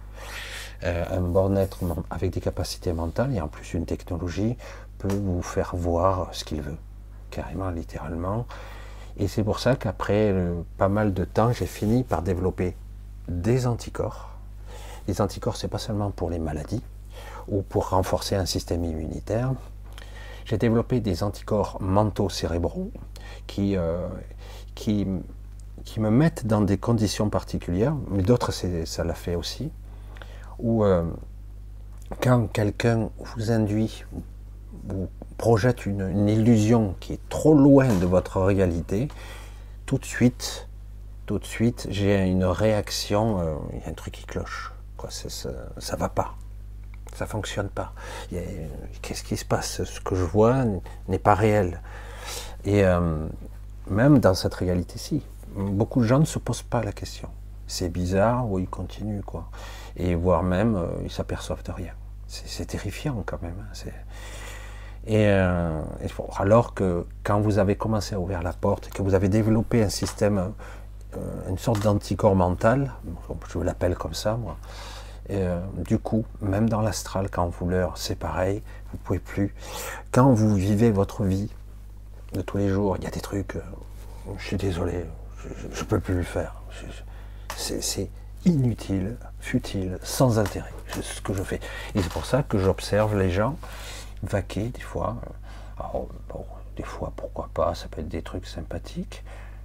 Euh, 0.83 1.05
un 1.09 1.21
bon 1.21 1.57
être 1.57 1.79
avec 2.11 2.29
des 2.29 2.39
capacités 2.39 2.93
mentales 2.93 3.33
et 3.33 3.41
en 3.41 3.47
plus 3.47 3.73
une 3.73 3.87
technologie 3.87 4.57
peut 4.99 5.11
vous 5.11 5.41
faire 5.41 5.75
voir 5.75 6.29
ce 6.33 6.43
qu'il 6.43 6.61
veut, 6.61 6.77
carrément, 7.31 7.71
littéralement. 7.71 8.45
Et 9.17 9.27
c'est 9.27 9.43
pour 9.43 9.59
ça 9.59 9.75
qu'après 9.75 10.31
euh, 10.31 10.61
pas 10.77 10.89
mal 10.89 11.13
de 11.13 11.23
temps, 11.23 11.51
j'ai 11.51 11.65
fini 11.65 12.03
par 12.03 12.21
développer 12.21 12.75
des 13.27 13.67
anticorps. 13.67 14.31
Les 15.07 15.21
anticorps, 15.21 15.55
c'est 15.55 15.67
pas 15.67 15.77
seulement 15.77 16.11
pour 16.11 16.29
les 16.29 16.39
maladies 16.39 16.81
ou 17.47 17.61
pour 17.61 17.89
renforcer 17.89 18.35
un 18.35 18.45
système 18.45 18.83
immunitaire. 18.83 19.53
J'ai 20.45 20.57
développé 20.57 20.99
des 20.99 21.23
anticorps 21.23 21.77
mentaux 21.81 22.29
cérébraux 22.29 22.91
qui, 23.47 23.77
euh, 23.77 24.07
qui, 24.75 25.07
qui 25.83 25.99
me 25.99 26.09
mettent 26.09 26.47
dans 26.47 26.61
des 26.61 26.77
conditions 26.77 27.29
particulières, 27.29 27.95
mais 28.09 28.23
d'autres, 28.23 28.51
ça 28.51 29.03
l'a 29.03 29.13
fait 29.13 29.35
aussi, 29.35 29.71
où 30.59 30.83
euh, 30.83 31.03
quand 32.21 32.47
quelqu'un 32.47 33.09
vous 33.35 33.51
induit 33.51 34.03
vous 34.85 35.07
projette 35.37 35.85
une, 35.85 36.27
illusion 36.29 36.95
qui 36.99 37.13
est 37.13 37.29
trop 37.29 37.53
loin 37.53 37.87
de 37.87 38.05
votre 38.05 38.41
réalité, 38.41 39.07
tout 39.85 39.97
de 39.97 40.05
suite, 40.05 40.67
tout 41.25 41.39
de 41.39 41.45
suite, 41.45 41.87
j'ai 41.89 42.17
une 42.25 42.45
réaction, 42.45 43.39
euh, 43.39 43.55
il 43.73 43.79
y 43.79 43.83
a 43.83 43.89
un 43.89 43.93
truc 43.93 44.13
qui 44.13 44.25
cloche. 44.25 44.73
Quoi, 44.97 45.09
ça, 45.09 45.49
ça 45.77 45.95
va 45.95 46.09
pas. 46.09 46.35
Ça 47.15 47.27
fonctionne 47.27 47.69
pas. 47.69 47.93
Qu'est-ce 49.01 49.23
qui 49.23 49.37
se 49.37 49.45
passe? 49.45 49.83
Ce 49.83 49.99
que 50.01 50.15
je 50.15 50.23
vois 50.23 50.63
n'est 51.07 51.19
pas 51.19 51.35
réel. 51.35 51.81
Et 52.65 52.83
euh, 52.83 53.27
même 53.87 54.19
dans 54.19 54.33
cette 54.33 54.53
réalité-ci, 54.55 55.21
beaucoup 55.55 56.01
de 56.01 56.07
gens 56.07 56.19
ne 56.19 56.25
se 56.25 56.39
posent 56.39 56.63
pas 56.63 56.83
la 56.83 56.91
question. 56.91 57.29
C'est 57.67 57.89
bizarre 57.89 58.49
ou 58.49 58.59
ils 58.59 58.67
continuent, 58.67 59.21
quoi. 59.21 59.49
Et 59.95 60.15
voire 60.15 60.43
même, 60.43 60.75
euh, 60.75 60.87
ils 61.03 61.11
s'aperçoivent 61.11 61.63
de 61.63 61.71
rien. 61.71 61.93
C'est 62.27 62.65
terrifiant 62.65 63.21
quand 63.25 63.41
même. 63.43 63.55
hein. 63.61 63.89
Et, 65.05 65.25
euh, 65.27 65.81
alors 66.37 66.73
que 66.73 67.05
quand 67.23 67.41
vous 67.41 67.59
avez 67.59 67.75
commencé 67.75 68.15
à 68.15 68.19
ouvrir 68.19 68.41
la 68.41 68.53
porte, 68.53 68.89
que 68.89 69.01
vous 69.01 69.13
avez 69.13 69.27
développé 69.27 69.83
un 69.83 69.89
système, 69.89 70.53
euh, 71.17 71.49
une 71.49 71.57
sorte 71.57 71.81
d'anticorps 71.81 72.35
mental, 72.35 72.91
je 73.49 73.59
l'appelle 73.59 73.95
comme 73.95 74.13
ça 74.13 74.37
moi, 74.37 74.57
euh, 75.31 75.59
du 75.85 75.99
coup, 75.99 76.25
même 76.41 76.69
dans 76.69 76.81
l'astral, 76.81 77.29
quand 77.29 77.47
vous 77.47 77.67
leurre, 77.67 77.97
c'est 77.97 78.15
pareil, 78.15 78.61
vous 78.91 78.97
pouvez 78.97 79.19
plus. 79.19 79.53
Quand 80.11 80.31
vous 80.31 80.55
vivez 80.55 80.91
votre 80.91 81.23
vie 81.23 81.49
de 82.33 82.41
tous 82.41 82.57
les 82.57 82.69
jours, 82.69 82.95
il 82.97 83.03
y 83.03 83.07
a 83.07 83.11
des 83.11 83.21
trucs, 83.21 83.57
je 84.37 84.45
suis 84.45 84.57
désolé, 84.57 85.05
je 85.71 85.81
ne 85.81 85.85
peux 85.85 85.99
plus 85.99 86.15
le 86.15 86.23
faire. 86.23 86.55
C'est 87.55 88.09
inutile, 88.45 89.17
futile, 89.39 89.97
sans 90.01 90.39
intérêt, 90.39 90.73
c'est 90.93 91.03
ce 91.03 91.21
que 91.21 91.33
je 91.33 91.43
fais. 91.43 91.59
Et 91.95 92.01
c'est 92.01 92.11
pour 92.11 92.25
ça 92.25 92.43
que 92.43 92.57
j'observe 92.57 93.17
les 93.17 93.29
gens 93.29 93.57
vaquer 94.23 94.69
des 94.69 94.81
fois. 94.81 95.17
Alors, 95.77 96.07
bon, 96.29 96.45
des 96.75 96.83
fois, 96.83 97.13
pourquoi 97.15 97.49
pas, 97.53 97.75
ça 97.75 97.87
peut 97.87 98.01
être 98.01 98.09
des 98.09 98.21
trucs 98.21 98.47
sympathiques, 98.47 99.23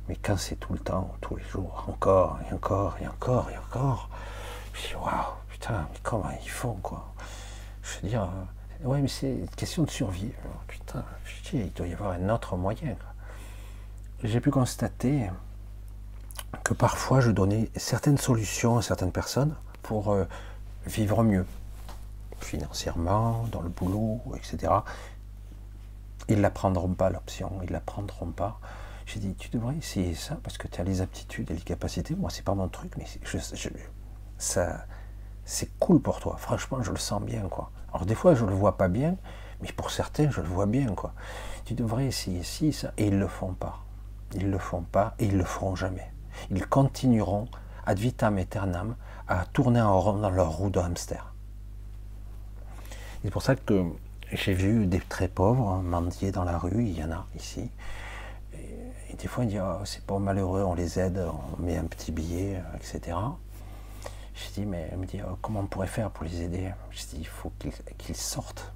mais 0.09 0.17
quand 0.17 0.37
c'est 0.37 0.57
tout 0.57 0.73
le 0.73 0.79
temps, 0.79 1.15
tous 1.21 1.37
les 1.37 1.45
jours, 1.45 1.85
encore 1.89 2.39
et 2.49 2.55
encore 2.55 2.97
et 3.01 3.07
encore 3.07 3.51
et 3.51 3.59
encore, 3.59 4.09
je 4.75 4.97
waouh, 4.97 5.35
putain, 5.49 5.89
mais 5.93 5.99
comment 6.03 6.31
ils 6.43 6.51
font 6.51 6.75
quoi 6.83 7.13
Je 7.83 8.01
veux 8.01 8.09
dire, 8.09 8.29
euh, 8.83 8.87
ouais, 8.87 9.01
mais 9.01 9.09
c'est 9.09 9.31
une 9.31 9.49
question 9.49 9.83
de 9.83 9.91
survie. 9.91 10.33
Alors, 10.45 10.63
putain, 10.67 11.05
dis, 11.51 11.59
il 11.59 11.73
doit 11.73 11.87
y 11.87 11.93
avoir 11.93 12.13
un 12.13 12.29
autre 12.29 12.57
moyen. 12.57 12.97
J'ai 14.23 14.41
pu 14.41 14.51
constater 14.51 15.31
que 16.65 16.75
parfois 16.75 17.21
je 17.21 17.31
donnais 17.31 17.71
certaines 17.77 18.19
solutions 18.19 18.79
à 18.79 18.83
certaines 18.83 19.13
personnes 19.13 19.55
pour 19.83 20.13
euh, 20.13 20.25
vivre 20.87 21.23
mieux, 21.23 21.47
financièrement, 22.41 23.45
dans 23.53 23.61
le 23.61 23.69
boulot, 23.69 24.21
etc. 24.37 24.73
Ils 26.29 26.37
ne 26.37 26.43
la 26.43 26.51
prendront 26.51 26.93
pas 26.95 27.11
l'option, 27.11 27.53
ils 27.63 27.69
ne 27.69 27.73
la 27.73 27.81
prendront 27.81 28.31
pas. 28.31 28.61
J'ai 29.07 29.21
dit, 29.21 29.35
tu 29.35 29.49
devrais 29.49 29.77
essayer 29.77 30.15
ça 30.15 30.37
parce 30.43 30.59
que 30.59 30.69
tu 30.69 30.81
as 30.81 30.85
les 30.85 31.01
aptitudes 31.01 31.51
et 31.51 31.55
les 31.55 31.61
capacités. 31.61 32.15
Moi, 32.15 32.29
c'est 32.31 32.45
pas 32.45 32.55
mon 32.55 32.69
truc, 32.69 32.93
mais 32.99 33.07
ça, 34.37 34.85
c'est 35.45 35.79
cool 35.79 36.01
pour 36.01 36.21
toi. 36.21 36.37
Franchement, 36.37 36.83
je 36.83 36.91
le 36.91 36.99
sens 36.99 37.23
bien, 37.23 37.49
quoi. 37.49 37.71
Alors 37.93 38.05
des 38.05 38.15
fois, 38.15 38.35
je 38.35 38.45
le 38.45 38.53
vois 38.53 38.77
pas 38.77 38.89
bien, 38.89 39.17
mais 39.63 39.73
pour 39.73 39.91
certains, 39.91 40.31
je 40.31 40.43
le 40.43 40.47
vois 40.47 40.67
bien, 40.67 40.95
quoi. 40.95 41.15
Tu 41.65 41.73
devrais 41.73 42.07
essayer 42.07 42.43
ci, 42.43 42.73
ça, 42.73 42.93
et 42.99 43.07
ils 43.07 43.19
le 43.19 43.29
font 43.29 43.55
pas. 43.55 43.79
Ils 44.35 44.51
le 44.51 44.59
font 44.59 44.83
pas 44.83 45.15
et 45.19 45.25
ils 45.27 45.39
le 45.39 45.45
feront 45.45 45.75
jamais. 45.75 46.13
Ils 46.51 46.67
continueront 46.67 47.49
ad 47.87 47.99
vitam 47.99 48.37
aeternam 48.37 48.95
à 49.27 49.47
tourner 49.47 49.81
en 49.81 49.99
rond 49.99 50.19
dans 50.19 50.31
leur 50.31 50.51
roue 50.51 50.69
de 50.69 50.79
hamster. 50.79 51.28
C'est 53.25 53.33
pour 53.33 53.43
ça 53.43 53.57
que 53.57 53.85
j'ai 54.33 54.55
vu 54.55 54.87
des 54.87 55.01
très 55.01 55.27
pauvres 55.27 55.83
mendier 55.83 56.31
dans 56.31 56.45
la 56.45 56.57
rue, 56.57 56.85
il 56.85 56.97
y 56.97 57.03
en 57.03 57.11
a 57.11 57.27
ici. 57.35 57.69
Et, 58.55 59.17
des 59.17 59.27
fois, 59.27 59.43
on 59.43 59.47
dit, 59.47 59.59
Ah, 59.59 59.81
c'est 59.85 60.05
pas 60.05 60.21
malheureux, 60.21 60.63
on 60.63 60.75
les 60.75 61.01
aide, 61.01 61.21
on 61.59 61.61
met 61.61 61.77
un 61.77 61.85
petit 61.85 62.13
billet, 62.13 62.57
euh, 62.57 62.77
etc. 62.77 63.17
Je 64.35 64.53
dis, 64.55 64.67
mais 64.67 64.95
me 64.97 65.05
dit, 65.05 65.21
Oh, 65.29 65.37
comment 65.43 65.61
on 65.61 65.67
pourrait 65.67 65.89
faire 65.89 66.11
pour 66.11 66.25
les 66.25 66.43
aider? 66.43 66.71
Je 66.91 67.07
dis, 67.07 67.17
il 67.19 67.27
faut 67.27 67.53
qu'ils 67.99 68.17
sortent 68.17 68.73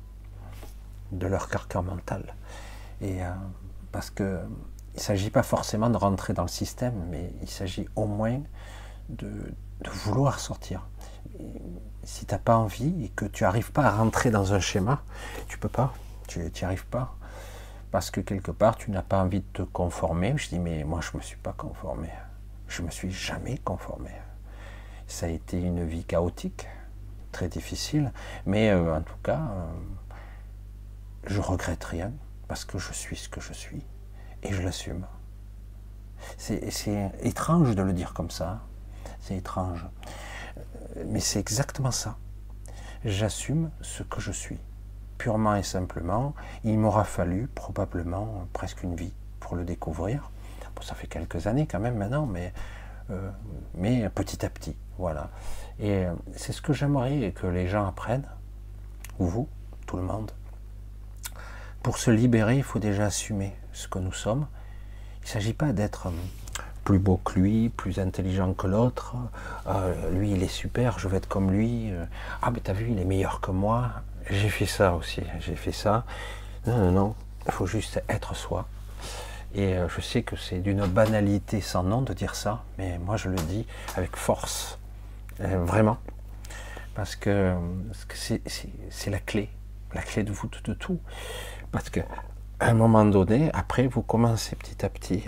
de 1.12 1.28
leur 1.28 1.48
carcan 1.48 1.84
mental. 1.84 2.34
Et, 3.00 3.22
euh, 3.22 3.30
parce 3.92 4.10
que 4.10 4.40
il 4.94 5.00
s'agit 5.00 5.30
pas 5.30 5.44
forcément 5.44 5.88
de 5.88 5.96
rentrer 5.96 6.32
dans 6.32 6.42
le 6.42 6.48
système, 6.48 7.06
mais 7.10 7.32
il 7.42 7.48
s'agit 7.48 7.88
au 7.94 8.06
moins 8.06 8.40
de 9.08 9.54
vouloir 9.88 10.40
sortir. 10.40 10.86
Si 12.04 12.26
tu 12.26 12.34
n'as 12.34 12.38
pas 12.38 12.56
envie 12.56 13.04
et 13.04 13.08
que 13.10 13.24
tu 13.24 13.44
n'arrives 13.44 13.72
pas 13.72 13.84
à 13.84 13.90
rentrer 13.90 14.30
dans 14.30 14.54
un 14.54 14.60
schéma, 14.60 15.02
tu 15.48 15.58
peux 15.58 15.68
pas, 15.68 15.94
tu 16.26 16.40
n'y 16.40 16.50
arrives 16.62 16.86
pas. 16.86 17.14
Parce 17.90 18.10
que 18.10 18.20
quelque 18.20 18.50
part, 18.50 18.76
tu 18.76 18.90
n'as 18.90 19.02
pas 19.02 19.22
envie 19.22 19.40
de 19.40 19.46
te 19.52 19.62
conformer. 19.62 20.34
Je 20.36 20.48
dis, 20.48 20.58
mais 20.58 20.82
moi, 20.82 21.00
je 21.00 21.10
ne 21.12 21.18
me 21.18 21.22
suis 21.22 21.36
pas 21.36 21.52
conformé. 21.52 22.08
Je 22.66 22.80
ne 22.80 22.86
me 22.86 22.90
suis 22.90 23.12
jamais 23.12 23.58
conformé. 23.58 24.10
Ça 25.06 25.26
a 25.26 25.28
été 25.28 25.60
une 25.60 25.84
vie 25.84 26.04
chaotique, 26.04 26.66
très 27.32 27.48
difficile, 27.48 28.12
mais 28.46 28.70
euh, 28.70 28.96
en 28.96 29.02
tout 29.02 29.18
cas, 29.22 29.40
euh, 29.40 29.66
je 31.26 31.40
regrette 31.40 31.84
rien 31.84 32.12
parce 32.48 32.64
que 32.64 32.78
je 32.78 32.92
suis 32.92 33.16
ce 33.16 33.28
que 33.28 33.40
je 33.40 33.52
suis 33.52 33.84
et 34.42 34.52
je 34.52 34.62
l'assume. 34.62 35.06
C'est 36.38 37.12
étrange 37.20 37.74
de 37.74 37.82
le 37.82 37.92
dire 37.92 38.14
comme 38.14 38.30
ça, 38.30 38.60
c'est 39.20 39.36
étrange, 39.36 39.84
mais 41.06 41.20
c'est 41.20 41.40
exactement 41.40 41.90
ça. 41.90 42.16
J'assume 43.04 43.70
ce 43.80 44.02
que 44.02 44.20
je 44.20 44.32
suis, 44.32 44.58
purement 45.18 45.56
et 45.56 45.62
simplement. 45.62 46.34
Il 46.64 46.78
m'aura 46.78 47.04
fallu 47.04 47.48
probablement 47.54 48.46
presque 48.52 48.82
une 48.82 48.94
vie 48.94 49.12
pour 49.40 49.56
le 49.56 49.64
découvrir. 49.64 50.30
Bon, 50.74 50.82
ça 50.82 50.94
fait 50.94 51.06
quelques 51.06 51.46
années 51.46 51.66
quand 51.66 51.80
même 51.80 51.96
maintenant, 51.96 52.26
mais, 52.26 52.52
euh, 53.10 53.30
mais 53.74 54.08
petit 54.08 54.44
à 54.44 54.50
petit, 54.50 54.76
voilà. 54.98 55.30
Et 55.78 56.06
euh, 56.06 56.12
c'est 56.36 56.52
ce 56.52 56.62
que 56.62 56.72
j'aimerais 56.72 57.32
que 57.32 57.46
les 57.46 57.68
gens 57.68 57.86
apprennent, 57.86 58.26
ou 59.18 59.26
vous, 59.26 59.48
tout 59.86 59.96
le 59.96 60.02
monde. 60.02 60.30
Pour 61.82 61.98
se 61.98 62.10
libérer, 62.10 62.56
il 62.56 62.62
faut 62.62 62.78
déjà 62.78 63.06
assumer 63.06 63.54
ce 63.72 63.88
que 63.88 63.98
nous 63.98 64.12
sommes. 64.12 64.46
Il 65.20 65.24
ne 65.24 65.28
s'agit 65.28 65.52
pas 65.52 65.72
d'être 65.72 66.06
euh, 66.06 66.10
plus 66.84 66.98
beau 66.98 67.18
que 67.24 67.38
lui, 67.38 67.68
plus 67.68 67.98
intelligent 67.98 68.52
que 68.54 68.66
l'autre. 68.66 69.14
Euh, 69.66 70.10
lui, 70.10 70.32
il 70.32 70.42
est 70.42 70.48
super, 70.48 70.98
je 70.98 71.08
vais 71.08 71.18
être 71.18 71.28
comme 71.28 71.50
lui. 71.50 71.90
Euh, 71.92 72.04
ah, 72.42 72.50
mais 72.50 72.60
t'as 72.60 72.72
vu, 72.72 72.88
il 72.90 72.98
est 72.98 73.04
meilleur 73.04 73.40
que 73.40 73.50
moi. 73.50 73.90
J'ai 74.30 74.48
fait 74.48 74.66
ça 74.66 74.94
aussi, 74.94 75.22
j'ai 75.40 75.56
fait 75.56 75.72
ça. 75.72 76.04
Non, 76.66 76.76
non, 76.78 76.92
non, 76.92 77.14
il 77.46 77.52
faut 77.52 77.66
juste 77.66 78.02
être 78.08 78.34
soi. 78.36 78.66
Et 79.54 79.74
euh, 79.76 79.88
je 79.88 80.00
sais 80.00 80.22
que 80.22 80.36
c'est 80.36 80.60
d'une 80.60 80.86
banalité 80.86 81.60
sans 81.60 81.82
nom 81.82 82.02
de 82.02 82.12
dire 82.14 82.34
ça, 82.34 82.62
mais 82.78 82.98
moi 82.98 83.16
je 83.16 83.28
le 83.28 83.36
dis 83.36 83.66
avec 83.96 84.16
force, 84.16 84.78
vraiment. 85.38 85.98
Parce 86.94 87.16
que 87.16 87.54
c'est- 88.14 89.10
la 89.10 89.18
clé. 89.18 89.50
la 89.94 90.02
clé 90.02 90.22
de 90.22 90.32
voûte 90.32 90.62
de 90.64 90.72
tout. 90.74 90.98
Parce 91.70 91.90
que 91.90 92.00
à 92.60 92.70
un 92.70 92.74
moment 92.74 93.04
donné, 93.04 93.50
après, 93.52 93.86
vous 93.88 94.02
commencez 94.02 94.56
petit 94.56 94.84
à 94.84 94.88
petit 94.88 95.24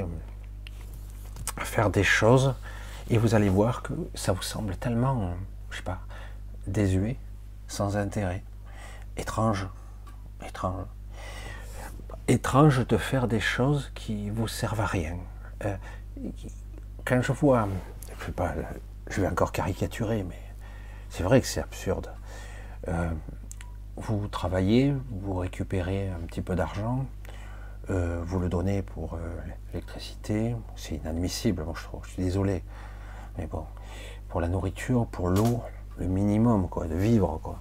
faire 1.58 1.90
des 1.90 2.02
choses 2.02 2.54
et 3.10 3.18
vous 3.18 3.34
allez 3.34 3.48
voir 3.48 3.82
que 3.82 3.92
ça 4.14 4.32
vous 4.32 4.42
semble 4.42 4.76
tellement, 4.76 5.34
je 5.70 5.76
sais 5.76 5.82
pas, 5.82 6.00
désuet, 6.66 7.16
sans 7.68 7.96
intérêt, 7.96 8.42
étrange, 9.16 9.66
étrange, 10.46 10.86
étrange 12.28 12.86
de 12.86 12.96
faire 12.96 13.28
des 13.28 13.40
choses 13.40 13.90
qui 13.94 14.30
vous 14.30 14.48
servent 14.48 14.80
à 14.80 14.86
rien. 14.86 15.16
Euh, 15.64 15.76
quand 17.04 17.20
je 17.20 17.32
vois, 17.32 17.68
je 18.18 18.26
sais 18.26 18.32
pas, 18.32 18.54
je 19.08 19.20
vais 19.20 19.28
encore 19.28 19.52
caricaturer, 19.52 20.22
mais 20.22 20.40
c'est 21.10 21.22
vrai 21.22 21.40
que 21.40 21.46
c'est 21.46 21.60
absurde. 21.60 22.10
Euh, 22.88 23.10
vous 23.96 24.26
travaillez, 24.28 24.94
vous 25.10 25.34
récupérez 25.34 26.08
un 26.08 26.26
petit 26.26 26.40
peu 26.40 26.54
d'argent, 26.54 27.06
euh, 27.90 28.22
vous 28.24 28.40
le 28.40 28.48
donnez 28.48 28.82
pour 28.82 29.18
l'électricité, 29.74 30.54
c'est 30.76 30.96
inadmissible, 30.96 31.64
moi 31.64 31.74
je 31.76 31.84
trouve, 31.84 32.04
je 32.04 32.10
suis 32.10 32.22
désolé. 32.22 32.62
Mais 33.36 33.46
bon, 33.46 33.64
pour 34.28 34.40
la 34.40 34.48
nourriture, 34.48 35.06
pour 35.06 35.28
l'eau, 35.28 35.62
le 35.98 36.06
minimum, 36.06 36.68
quoi, 36.68 36.86
de 36.86 36.94
vivre, 36.94 37.40
quoi. 37.42 37.58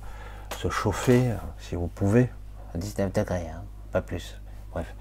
Se 0.58 0.70
chauffer, 0.70 1.32
euh, 1.32 1.36
si 1.58 1.76
vous 1.76 1.88
pouvez, 1.88 2.30
à 2.74 2.78
19 2.78 3.12
degrés, 3.12 3.48
hein, 3.50 3.64
pas 3.92 4.02
plus. 4.02 4.40
Bref. 4.72 4.94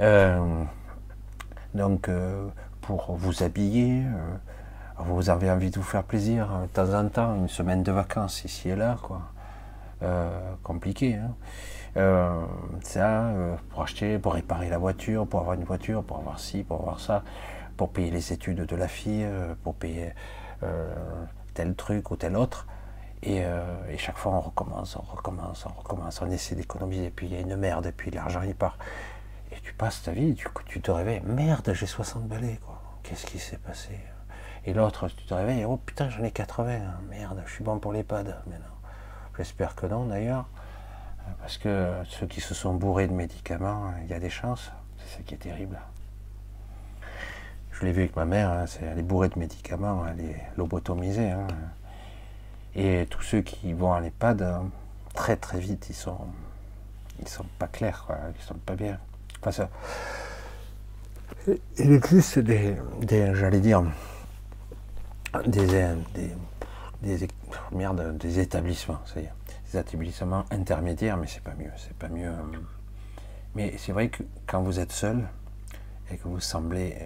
Euh, 0.00 0.64
donc, 1.74 2.08
euh, 2.08 2.48
pour 2.80 3.16
vous 3.16 3.42
habiller, 3.42 4.02
vous 4.98 5.30
avez 5.30 5.50
envie 5.50 5.70
de 5.70 5.76
vous 5.76 5.84
faire 5.84 6.04
plaisir 6.04 6.48
de 6.62 6.66
temps 6.66 6.94
en 6.94 7.08
temps, 7.08 7.34
une 7.34 7.48
semaine 7.48 7.82
de 7.82 7.92
vacances 7.92 8.44
ici 8.44 8.70
et 8.70 8.76
là, 8.76 8.96
quoi. 9.02 9.22
compliqué, 10.62 11.16
hein. 11.16 11.34
Ça, 11.94 13.32
pour 13.70 13.82
acheter, 13.82 14.18
pour 14.18 14.34
réparer 14.34 14.68
la 14.68 14.78
voiture, 14.78 15.26
pour 15.26 15.40
avoir 15.40 15.54
une 15.54 15.64
voiture, 15.64 16.02
pour 16.02 16.18
avoir 16.18 16.38
ci, 16.38 16.62
pour 16.62 16.80
avoir 16.80 17.00
ça, 17.00 17.22
pour 17.76 17.90
payer 17.90 18.10
les 18.10 18.32
études 18.32 18.64
de 18.64 18.76
la 18.76 18.88
fille, 18.88 19.26
pour 19.62 19.74
payer 19.74 20.12
tel 21.54 21.74
truc 21.74 22.10
ou 22.10 22.16
tel 22.16 22.36
autre. 22.36 22.66
Euh, 23.26 23.90
et, 23.90 23.98
chaque 23.98 24.16
fois, 24.16 24.32
on 24.32 24.40
recommence, 24.40 24.96
on 24.96 25.02
recommence, 25.02 25.66
on 25.66 25.78
recommence, 25.80 26.22
on 26.22 26.30
essaie 26.30 26.54
d'économiser, 26.54 27.06
et 27.06 27.10
puis 27.10 27.26
il 27.26 27.34
y 27.34 27.36
a 27.36 27.40
une 27.40 27.56
merde, 27.56 27.86
et 27.86 27.92
puis 27.92 28.10
l'argent 28.10 28.42
il 28.42 28.54
part. 28.54 28.78
Et 29.52 29.60
tu 29.60 29.74
passes 29.74 30.02
ta 30.02 30.12
vie, 30.12 30.34
tu, 30.66 30.80
te 30.80 30.90
réveilles, 30.90 31.20
merde, 31.24 31.72
j'ai 31.74 31.86
60 31.86 32.26
balais, 32.26 32.58
quoi. 32.64 32.80
Qu'est-ce 33.02 33.26
qui 33.26 33.38
s'est 33.38 33.58
passé? 33.58 33.98
Et 34.64 34.72
l'autre, 34.72 35.08
tu 35.08 35.24
te 35.24 35.34
réveilles, 35.34 35.64
oh 35.64 35.76
putain, 35.76 36.08
j'en 36.08 36.22
ai 36.22 36.30
80, 36.30 36.78
merde, 37.08 37.42
je 37.46 37.52
suis 37.52 37.64
bon 37.64 37.78
pour 37.78 37.92
l'EHPAD. 37.92 38.42
Mais 38.46 38.56
non, 38.56 38.64
j'espère 39.36 39.74
que 39.74 39.86
non 39.86 40.06
d'ailleurs, 40.06 40.48
parce 41.38 41.58
que 41.58 41.92
ceux 42.08 42.26
qui 42.26 42.40
se 42.40 42.54
sont 42.54 42.74
bourrés 42.74 43.06
de 43.06 43.12
médicaments, 43.12 43.92
il 44.02 44.10
y 44.10 44.14
a 44.14 44.18
des 44.18 44.30
chances, 44.30 44.70
c'est 44.98 45.18
ça 45.18 45.22
qui 45.22 45.34
est 45.34 45.38
terrible. 45.38 45.78
Je 47.72 47.84
l'ai 47.84 47.92
vu 47.92 48.02
avec 48.02 48.16
ma 48.16 48.24
mère, 48.24 48.50
hein, 48.50 48.64
elle 48.82 48.98
est 48.98 49.02
bourrée 49.02 49.28
de 49.28 49.38
médicaments, 49.38 50.04
elle 50.06 50.20
est 50.20 50.42
lobotomisée. 50.56 51.30
Hein. 51.30 51.46
Et 52.74 53.06
tous 53.08 53.22
ceux 53.22 53.40
qui 53.40 53.72
vont 53.72 53.92
à 53.92 54.00
l'EHPAD, 54.00 54.42
hein, 54.42 54.70
très 55.14 55.36
très 55.36 55.58
vite, 55.58 55.86
ils 55.88 55.94
sont, 55.94 56.26
ils 57.20 57.28
sont 57.28 57.46
pas 57.58 57.66
clairs, 57.68 58.04
quoi, 58.06 58.18
ils 58.38 58.42
sont 58.42 58.54
pas 58.54 58.76
bien. 58.76 58.98
Enfin, 59.40 59.52
ça, 59.52 59.70
il 61.78 61.92
existe 61.92 62.38
des, 62.38 62.76
des 63.00 63.34
j'allais 63.34 63.60
dire, 63.60 63.82
des, 65.46 65.66
des, 65.66 66.36
des, 67.02 67.28
merde, 67.72 68.16
des 68.18 68.38
établissements, 68.38 69.00
c'est 69.06 69.30
des 69.72 70.22
intermédiaires, 70.50 71.16
mais 71.16 71.26
c'est 71.26 71.42
pas 71.42 71.54
mieux, 71.54 71.70
c'est 71.76 71.96
pas 71.96 72.08
mieux. 72.08 72.32
Mais 73.54 73.74
c'est 73.78 73.92
vrai 73.92 74.08
que 74.08 74.22
quand 74.46 74.62
vous 74.62 74.78
êtes 74.78 74.92
seul 74.92 75.28
et 76.10 76.16
que 76.16 76.28
vous 76.28 76.40
semblez 76.40 76.96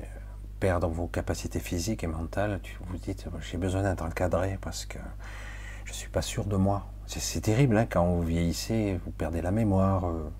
perdre 0.60 0.88
vos 0.88 1.06
capacités 1.06 1.60
physiques 1.60 2.04
et 2.04 2.06
mentales, 2.06 2.60
tu 2.62 2.76
vous 2.86 2.96
dites 2.96 3.26
j'ai 3.40 3.58
besoin 3.58 3.82
d'être 3.82 4.02
encadré 4.02 4.58
parce 4.60 4.86
que 4.86 4.98
je 5.84 5.92
suis 5.92 6.08
pas 6.08 6.22
sûr 6.22 6.44
de 6.44 6.56
moi. 6.56 6.86
C'est 7.06 7.42
terrible 7.42 7.76
hein, 7.76 7.86
quand 7.88 8.06
vous 8.06 8.22
vieillissez, 8.22 8.98
vous 9.04 9.10
perdez 9.10 9.42
la 9.42 9.50
mémoire, 9.50 10.06
euh, 10.06 10.30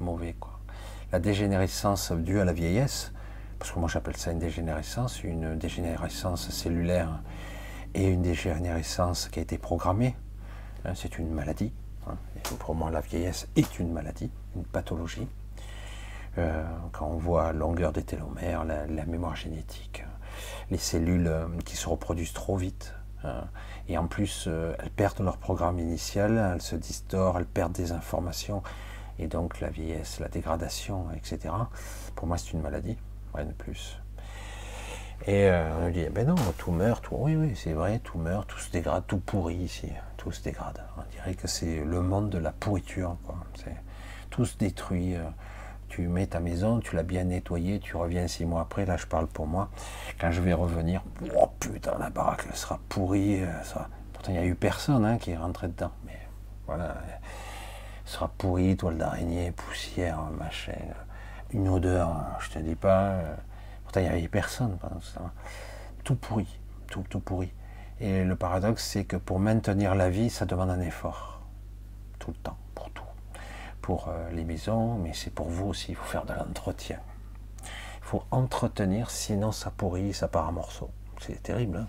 mauvais 0.00 0.34
quoi. 0.38 0.60
La 1.12 1.18
dégénérescence 1.18 2.12
due 2.12 2.40
à 2.40 2.44
la 2.44 2.52
vieillesse, 2.52 3.12
parce 3.58 3.72
que 3.72 3.78
moi 3.78 3.88
j'appelle 3.88 4.16
ça 4.16 4.32
une 4.32 4.38
dégénérescence, 4.38 5.24
une 5.24 5.56
dégénérescence 5.56 6.50
cellulaire 6.50 7.22
et 7.94 8.06
une 8.06 8.20
dégénérescence 8.20 9.28
qui 9.28 9.38
a 9.38 9.42
été 9.42 9.56
programmée, 9.56 10.14
c'est 10.94 11.18
une 11.18 11.30
maladie. 11.30 11.72
Hein, 12.06 12.16
pour 12.58 12.74
moi 12.74 12.90
la 12.90 13.00
vieillesse 13.00 13.48
est 13.56 13.78
une 13.78 13.92
maladie, 13.92 14.30
une 14.56 14.64
pathologie. 14.64 15.28
Euh, 16.38 16.64
quand 16.92 17.06
on 17.06 17.16
voit 17.16 17.52
longueur 17.52 17.92
des 17.92 18.04
télomères, 18.04 18.64
la, 18.64 18.86
mémoire 19.06 19.34
génétique, 19.34 20.04
les 20.70 20.78
cellules 20.78 21.26
euh, 21.26 21.46
qui 21.64 21.76
se 21.76 21.88
reproduisent 21.88 22.32
trop 22.32 22.56
vite. 22.56 22.94
Euh, 23.24 23.40
et 23.88 23.98
en 23.98 24.06
plus, 24.06 24.48
elles 24.78 24.90
perdent 24.90 25.20
leur 25.20 25.38
programme 25.38 25.78
initial, 25.78 26.36
elles 26.54 26.62
se 26.62 26.76
distordent, 26.76 27.38
elles 27.38 27.46
perdent 27.46 27.72
des 27.72 27.90
informations. 27.90 28.62
Et 29.18 29.26
donc 29.26 29.60
la 29.60 29.70
vieillesse, 29.70 30.20
la 30.20 30.28
dégradation, 30.28 31.06
etc. 31.16 31.52
Pour 32.14 32.28
moi, 32.28 32.38
c'est 32.38 32.52
une 32.52 32.60
maladie, 32.60 32.96
rien 33.34 33.46
de 33.46 33.52
plus. 33.52 33.98
Et 35.26 35.50
on 35.50 35.84
nous 35.84 35.90
dit, 35.90 36.06
ben 36.10 36.26
non, 36.26 36.36
tout 36.56 36.72
meurt, 36.72 37.04
tout. 37.04 37.16
Oui, 37.18 37.36
oui, 37.36 37.52
c'est 37.54 37.72
vrai, 37.72 37.98
tout 37.98 38.18
meurt, 38.18 38.48
tout 38.48 38.58
se 38.58 38.70
dégrade, 38.70 39.04
tout 39.06 39.18
pourrit 39.18 39.56
ici, 39.56 39.88
tout 40.16 40.32
se 40.32 40.42
dégrade. 40.42 40.82
On 40.96 41.02
dirait 41.10 41.34
que 41.34 41.46
c'est 41.48 41.84
le 41.84 42.00
monde 42.00 42.30
de 42.30 42.38
la 42.38 42.52
pourriture, 42.52 43.16
quoi. 43.24 43.36
Tout 44.30 44.44
se 44.44 44.56
détruit 44.56 45.16
tu 45.88 46.06
mets 46.06 46.26
ta 46.26 46.40
maison, 46.40 46.80
tu 46.80 46.94
l'as 46.96 47.02
bien 47.02 47.24
nettoyée, 47.24 47.80
tu 47.80 47.96
reviens 47.96 48.28
six 48.28 48.44
mois 48.44 48.62
après, 48.62 48.86
là 48.86 48.96
je 48.96 49.06
parle 49.06 49.26
pour 49.26 49.46
moi, 49.46 49.70
quand 50.20 50.30
je 50.30 50.40
vais 50.40 50.52
revenir, 50.52 51.02
oh 51.36 51.48
putain, 51.58 51.96
la 51.98 52.10
baraque 52.10 52.44
sera 52.54 52.78
pourrie, 52.88 53.42
euh, 53.42 53.46
pourtant 54.12 54.32
il 54.32 54.34
n'y 54.34 54.38
a 54.38 54.44
eu 54.44 54.54
personne 54.54 55.04
hein, 55.04 55.18
qui 55.18 55.32
est 55.32 55.36
rentré 55.36 55.68
dedans, 55.68 55.92
mais 56.04 56.18
voilà, 56.66 56.94
elle 57.06 57.20
sera 58.04 58.28
pourrie, 58.28 58.76
toile 58.76 58.98
d'araignée, 58.98 59.50
poussière, 59.52 60.20
machin, 60.38 60.72
une 61.50 61.68
odeur, 61.68 62.14
je 62.40 62.50
te 62.50 62.58
dis 62.58 62.76
pas, 62.76 63.08
euh, 63.08 63.34
pourtant 63.88 64.00
il 64.00 64.04
n'y 64.04 64.08
avait 64.08 64.28
personne 64.28 64.76
tout 66.04 66.14
pourri, 66.14 66.46
tout, 66.90 67.04
tout 67.08 67.20
pourri. 67.20 67.52
Et 68.00 68.22
le 68.24 68.36
paradoxe, 68.36 68.84
c'est 68.84 69.04
que 69.04 69.16
pour 69.16 69.40
maintenir 69.40 69.94
la 69.94 70.08
vie, 70.10 70.30
ça 70.30 70.46
demande 70.46 70.70
un 70.70 70.80
effort, 70.80 71.40
tout 72.18 72.30
le 72.30 72.36
temps 72.36 72.56
pour 73.88 74.08
euh, 74.08 74.30
les 74.32 74.44
maisons, 74.44 74.98
mais 74.98 75.14
c'est 75.14 75.30
pour 75.30 75.48
vous 75.48 75.68
aussi, 75.68 75.92
il 75.92 75.94
faut 75.94 76.04
faire 76.04 76.26
de 76.26 76.34
l'entretien. 76.34 76.98
Il 77.62 78.04
faut 78.04 78.22
entretenir, 78.30 79.08
sinon 79.08 79.50
ça 79.50 79.70
pourrit, 79.74 80.12
ça 80.12 80.28
part 80.28 80.46
en 80.46 80.52
morceaux. 80.52 80.90
C'est 81.22 81.42
terrible. 81.42 81.78
Hein. 81.78 81.86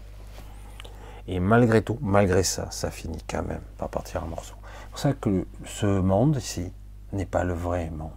et 1.28 1.42
malgré 1.42 1.82
tout, 1.82 1.98
malgré 2.02 2.44
ça, 2.44 2.72
ça 2.72 2.90
finit 2.90 3.22
quand 3.30 3.44
même 3.44 3.60
par 3.78 3.90
partir 3.90 4.24
en 4.24 4.28
morceaux. 4.28 4.56
C'est 4.64 4.90
pour 4.92 5.00
ça 5.00 5.12
que 5.12 5.46
ce 5.66 6.00
monde 6.00 6.38
ici 6.38 6.72
n'est 7.12 7.26
pas 7.26 7.44
le 7.44 7.54
vrai 7.54 7.90
monde. 7.90 8.12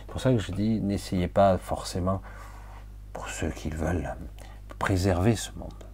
C'est 0.00 0.12
pour 0.12 0.20
ça 0.20 0.32
que 0.32 0.38
je 0.38 0.50
dis, 0.50 0.80
n'essayez 0.80 1.28
pas 1.28 1.56
forcément, 1.56 2.20
pour 3.18 3.28
ceux 3.30 3.50
qui 3.50 3.68
veulent, 3.68 4.14
préserver 4.78 5.34
ce 5.34 5.50
monde. 5.56 5.84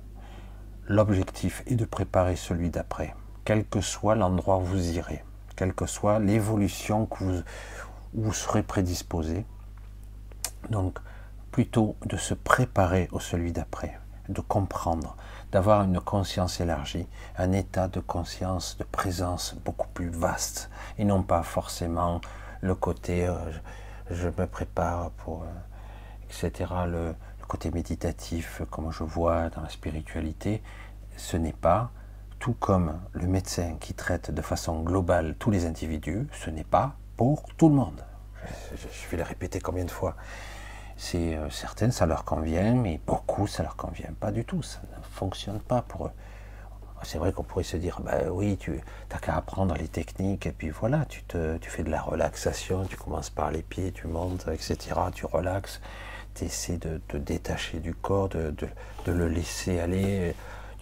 L'objectif 0.88 1.62
est 1.66 1.74
de 1.74 1.86
préparer 1.86 2.36
celui 2.36 2.68
d'après, 2.68 3.14
quel 3.46 3.64
que 3.64 3.80
soit 3.80 4.14
l'endroit 4.14 4.58
où 4.58 4.64
vous 4.64 4.90
irez 4.90 5.24
quelle 5.56 5.72
que 5.72 5.86
soit 5.86 6.18
l'évolution 6.18 7.06
que 7.06 7.24
vous, 7.24 7.42
vous 8.12 8.32
serez 8.34 8.62
prédisposé. 8.62 9.46
Donc, 10.68 10.98
plutôt 11.50 11.96
de 12.04 12.18
se 12.18 12.34
préparer 12.34 13.08
au 13.10 13.20
celui 13.20 13.52
d'après, 13.52 13.98
de 14.28 14.42
comprendre, 14.42 15.16
d'avoir 15.50 15.84
une 15.84 16.00
conscience 16.00 16.60
élargie, 16.60 17.06
un 17.38 17.52
état 17.52 17.88
de 17.88 18.00
conscience, 18.00 18.76
de 18.76 18.84
présence 18.84 19.54
beaucoup 19.64 19.88
plus 19.94 20.10
vaste, 20.10 20.68
et 20.98 21.06
non 21.06 21.22
pas 21.22 21.42
forcément 21.42 22.20
le 22.60 22.74
côté 22.74 23.26
euh, 23.26 23.36
je, 24.10 24.28
me 24.28 24.46
prépare 24.46 25.10
pour, 25.12 25.44
euh, 25.44 25.46
etc., 26.42 26.70
le, 26.86 27.14
le 27.40 27.46
côté 27.46 27.70
méditatif, 27.70 28.62
comme 28.70 28.90
je 28.90 29.04
vois 29.04 29.50
dans 29.50 29.60
la 29.62 29.68
spiritualité, 29.68 30.62
ce 31.16 31.36
n'est 31.36 31.52
pas 31.52 31.90
tout 32.38 32.54
comme 32.60 33.00
le 33.12 33.26
médecin 33.26 33.76
qui 33.80 33.94
traite 33.94 34.30
de 34.30 34.42
façon 34.42 34.82
globale 34.82 35.34
tous 35.38 35.50
les 35.50 35.66
individus, 35.66 36.26
ce 36.32 36.50
n'est 36.50 36.64
pas 36.64 36.94
pour 37.16 37.44
tout 37.56 37.68
le 37.68 37.74
monde. 37.74 38.04
Je, 38.74 39.08
vais 39.10 39.16
le 39.16 39.22
répéter 39.22 39.60
combien 39.60 39.84
de 39.84 39.90
fois. 39.90 40.16
C'est 40.96 41.36
euh, 41.36 41.48
certaines 41.50 41.90
ça 41.90 42.06
leur 42.06 42.24
convient, 42.24 42.74
mais 42.74 43.00
beaucoup 43.06 43.46
ça 43.46 43.62
leur 43.62 43.76
convient 43.76 44.12
pas 44.20 44.30
du 44.30 44.44
tout. 44.44 44.62
Ça 44.62 44.80
ne 44.96 45.02
fonctionne 45.02 45.58
pas 45.60 45.82
pour 45.82 46.06
eux. 46.06 46.12
C'est 47.02 47.18
vrai 47.18 47.32
qu'on 47.32 47.42
pourrait 47.42 47.64
se 47.64 47.76
dire, 47.76 48.00
bah 48.00 48.30
oui, 48.30 48.56
tu 48.56 48.80
n'as 49.10 49.18
qu'à 49.18 49.36
apprendre 49.36 49.74
les 49.74 49.88
techniques 49.88 50.46
et 50.46 50.52
puis 50.52 50.70
voilà, 50.70 51.04
tu, 51.04 51.22
te, 51.24 51.58
tu 51.58 51.68
fais 51.68 51.82
de 51.82 51.90
la 51.90 52.00
relaxation, 52.00 52.84
tu 52.84 52.96
commences 52.96 53.28
par 53.28 53.50
les 53.50 53.62
pieds, 53.62 53.92
tu 53.92 54.06
montes, 54.06 54.46
etc. 54.48 54.78
Tu 55.14 55.26
relaxes, 55.26 55.80
tu 56.34 56.44
essaies 56.44 56.78
de 56.78 57.00
te 57.08 57.16
détacher 57.16 57.78
du 57.78 57.94
corps, 57.94 58.28
de, 58.28 58.54
le 59.06 59.28
laisser 59.28 59.80
aller 59.80 60.34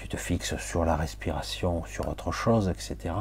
tu 0.02 0.08
te 0.08 0.16
fixes 0.16 0.56
sur 0.56 0.84
la 0.84 0.96
respiration, 0.96 1.84
sur 1.84 2.08
autre 2.08 2.32
chose, 2.32 2.68
etc. 2.68 3.14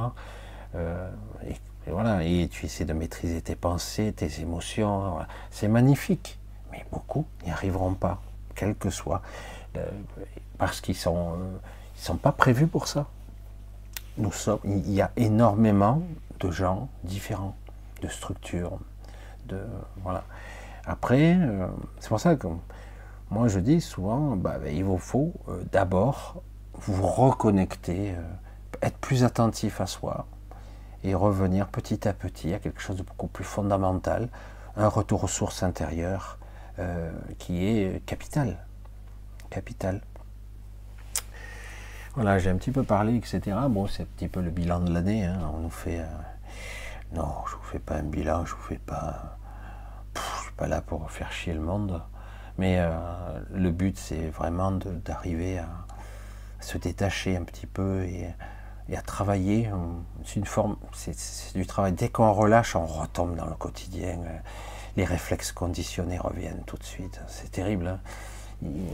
Euh, 0.73 1.11
et 1.47 1.55
voilà, 1.91 2.23
et 2.23 2.47
tu 2.47 2.65
essaies 2.65 2.85
de 2.85 2.93
maîtriser 2.93 3.39
tes 3.39 3.55
pensées, 3.55 4.11
tes 4.13 4.41
émotions. 4.41 5.11
voilà. 5.11 5.27
C'est 5.51 5.67
magnifique, 5.67 6.39
mais 6.71 6.83
beaucoup 6.91 7.27
n'y 7.45 7.51
arriveront 7.51 7.93
pas, 7.93 8.19
quel 8.55 8.73
que 8.73 8.89
soit, 8.89 9.21
euh, 9.77 9.85
parce 10.57 10.81
qu'ils 10.81 10.97
sont, 10.97 11.33
euh, 11.33 11.57
sont 11.95 12.17
pas 12.17 12.31
prévus 12.31 12.67
pour 12.67 12.87
ça. 12.87 13.05
Nous 14.17 14.31
sommes, 14.31 14.59
il 14.63 14.91
y 14.91 15.01
a 15.01 15.11
énormément 15.17 16.01
de 16.39 16.49
gens 16.49 16.89
différents, 17.03 17.55
de 18.01 18.07
structures, 18.07 18.79
de 19.45 19.59
voilà. 20.01 20.23
Après, 20.85 21.37
euh, 21.39 21.67
c'est 21.99 22.09
pour 22.09 22.19
ça 22.19 22.35
que 22.35 22.47
moi 23.29 23.47
je 23.47 23.59
dis 23.59 23.81
souvent, 23.81 24.35
bah, 24.35 24.57
il 24.71 24.83
vous 24.83 24.97
faut 24.97 25.33
euh, 25.47 25.63
d'abord 25.71 26.41
vous 26.73 27.05
reconnecter, 27.05 28.11
euh, 28.11 28.21
être 28.81 28.97
plus 28.97 29.23
attentif 29.23 29.79
à 29.79 29.85
soi 29.85 30.25
et 31.03 31.13
revenir 31.13 31.67
petit 31.67 32.07
à 32.07 32.13
petit 32.13 32.53
à 32.53 32.59
quelque 32.59 32.81
chose 32.81 32.97
de 32.97 33.03
beaucoup 33.03 33.27
plus 33.27 33.43
fondamental, 33.43 34.29
un 34.75 34.87
retour 34.87 35.23
aux 35.23 35.27
sources 35.27 35.63
intérieures 35.63 36.37
qui 37.37 37.67
est 37.67 38.03
capital. 38.07 38.57
Capital. 39.51 40.01
Voilà, 42.15 42.39
j'ai 42.39 42.49
un 42.49 42.55
petit 42.55 42.71
peu 42.71 42.81
parlé, 42.81 43.15
etc. 43.15 43.55
Bon, 43.69 43.85
c'est 43.85 44.03
un 44.03 44.07
petit 44.17 44.27
peu 44.27 44.41
le 44.41 44.49
bilan 44.49 44.79
de 44.79 44.91
l'année. 44.91 45.25
hein. 45.25 45.51
On 45.53 45.59
nous 45.59 45.69
fait. 45.69 46.01
Non, 47.13 47.35
je 47.47 47.55
vous 47.55 47.63
fais 47.63 47.79
pas 47.79 47.95
un 47.97 48.03
bilan, 48.03 48.45
je 48.45 48.53
vous 48.55 48.61
fais 48.61 48.79
pas. 48.79 49.37
Pff, 50.13 50.35
je 50.37 50.43
suis 50.43 50.53
pas 50.53 50.67
là 50.67 50.81
pour 50.81 51.09
faire 51.11 51.31
chier 51.31 51.53
le 51.53 51.61
monde. 51.61 52.01
Mais 52.57 52.77
euh, 52.79 52.91
le 53.53 53.71
but, 53.71 53.97
c'est 53.97 54.27
vraiment 54.27 54.71
d'arriver 54.71 55.59
à 55.59 55.69
se 56.59 56.77
détacher 56.77 57.37
un 57.37 57.43
petit 57.43 57.65
peu 57.65 58.03
et, 58.03 58.27
à 58.95 59.01
travailler. 59.01 59.69
C'est 60.25 60.35
une 60.35 60.45
forme, 60.45 60.75
c'est 60.93 61.15
du 61.55 61.65
travail. 61.65 61.93
Dès 61.93 62.09
qu'on 62.09 62.31
relâche, 62.33 62.75
on 62.75 62.85
retombe 62.85 63.35
dans 63.35 63.45
le 63.45 63.55
quotidien. 63.55 64.19
Les 64.97 65.05
réflexes 65.05 65.53
conditionnés 65.53 66.17
reviennent 66.19 66.63
tout 66.65 66.77
de 66.77 66.83
suite. 66.83 67.21
C'est 67.27 67.51
terrible. 67.51 67.87
hein. 67.87 67.99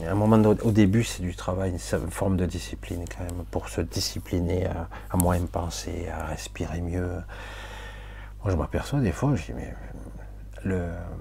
Un 0.06 0.14
moment, 0.14 0.36
au 0.62 0.70
début, 0.70 1.04
c'est 1.04 1.22
du 1.22 1.36
travail, 1.36 1.72
une 1.72 2.10
forme 2.10 2.38
de 2.38 2.46
discipline 2.46 3.04
quand 3.06 3.24
même, 3.24 3.44
pour 3.50 3.68
se 3.68 3.82
discipliner 3.82 4.66
à, 4.66 4.88
à 5.10 5.16
moins 5.18 5.38
penser, 5.44 6.08
à 6.08 6.24
respirer 6.24 6.80
mieux. 6.80 7.20
Moi, 8.42 8.52
je 8.52 8.56
m'aperçois 8.56 9.00
des 9.00 9.12
fois, 9.12 9.34
je 9.34 9.46
dis, 9.46 9.52
mais 9.52 9.74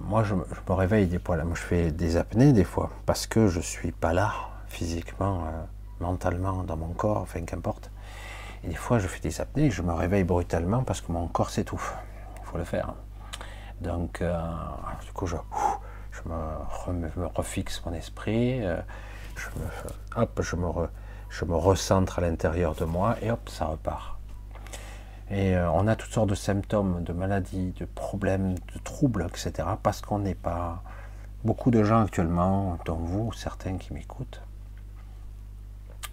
moi, 0.02 0.24
je, 0.24 0.36
me- 0.36 0.46
réveille 0.70 1.08
des 1.08 1.20
fois, 1.20 1.38
moi, 1.44 1.56
je 1.56 1.62
fais 1.62 1.92
des 1.92 2.18
apnées 2.18 2.54
des 2.54 2.64
fois, 2.64 2.90
parce 3.06 3.28
que 3.28 3.48
je 3.48 3.60
suis 3.60 3.92
pas 3.92 4.14
là, 4.14 4.34
physiquement, 4.68 5.44
euh, 5.46 5.64
mentalement, 6.00 6.64
dans 6.64 6.78
mon 6.78 6.90
corps, 6.94 7.18
enfin, 7.18 7.42
qu'importe. 7.42 7.92
Et 8.64 8.70
des 8.70 8.76
fois, 8.76 9.00
je 9.00 9.08
fais 9.08 9.20
des 9.20 9.42
apnées 9.42 9.70
je 9.72 9.82
me 9.82 9.94
réveille 9.94 10.24
brutalement 10.24 10.84
parce 10.84 11.02
que 11.02 11.12
mon 11.12 11.28
corps 11.28 11.50
s'étouffe. 11.50 11.96
Il 12.42 12.46
faut 12.46 12.58
le 12.58 12.64
faire. 12.64 12.94
Donc, 13.82 14.22
euh, 14.22 14.36
du 15.06 15.12
coup, 15.12 15.28
je, 15.28 15.36
me, 16.26 17.28
refixe 17.36 17.84
mon 17.86 17.94
esprit, 17.94 18.66
euh, 18.66 18.82
hop, 20.16 20.42
je 20.42 21.46
me 21.46 21.56
recentre 21.56 22.20
à 22.20 22.22
l'intérieur 22.22 22.74
de 22.76 22.86
moi 22.86 23.16
et 23.22 23.32
hop, 23.32 23.50
ça 23.50 23.66
repart. 23.66 24.17
Et 25.30 25.56
euh, 25.56 25.70
on 25.72 25.88
a 25.88 25.96
toutes 25.96 26.12
sortes 26.14 26.30
de 26.30 26.36
symptômes, 26.36 27.04
de 27.04 27.12
maladies, 27.14 27.74
de 27.80 27.86
problèmes, 27.86 28.54
de 28.56 28.80
troubles, 28.84 29.28
etc. 29.30 29.68
Parce 29.84 30.02
qu'on 30.02 30.20
n'est 30.20 30.36
pas. 30.36 30.84
Beaucoup 31.44 31.70
de 31.72 31.84
gens 31.84 32.02
actuellement, 32.04 32.78
dont 32.86 32.96
vous, 32.96 33.32
certains 33.34 33.78
qui 33.78 33.94
m'écoutent, 33.94 34.42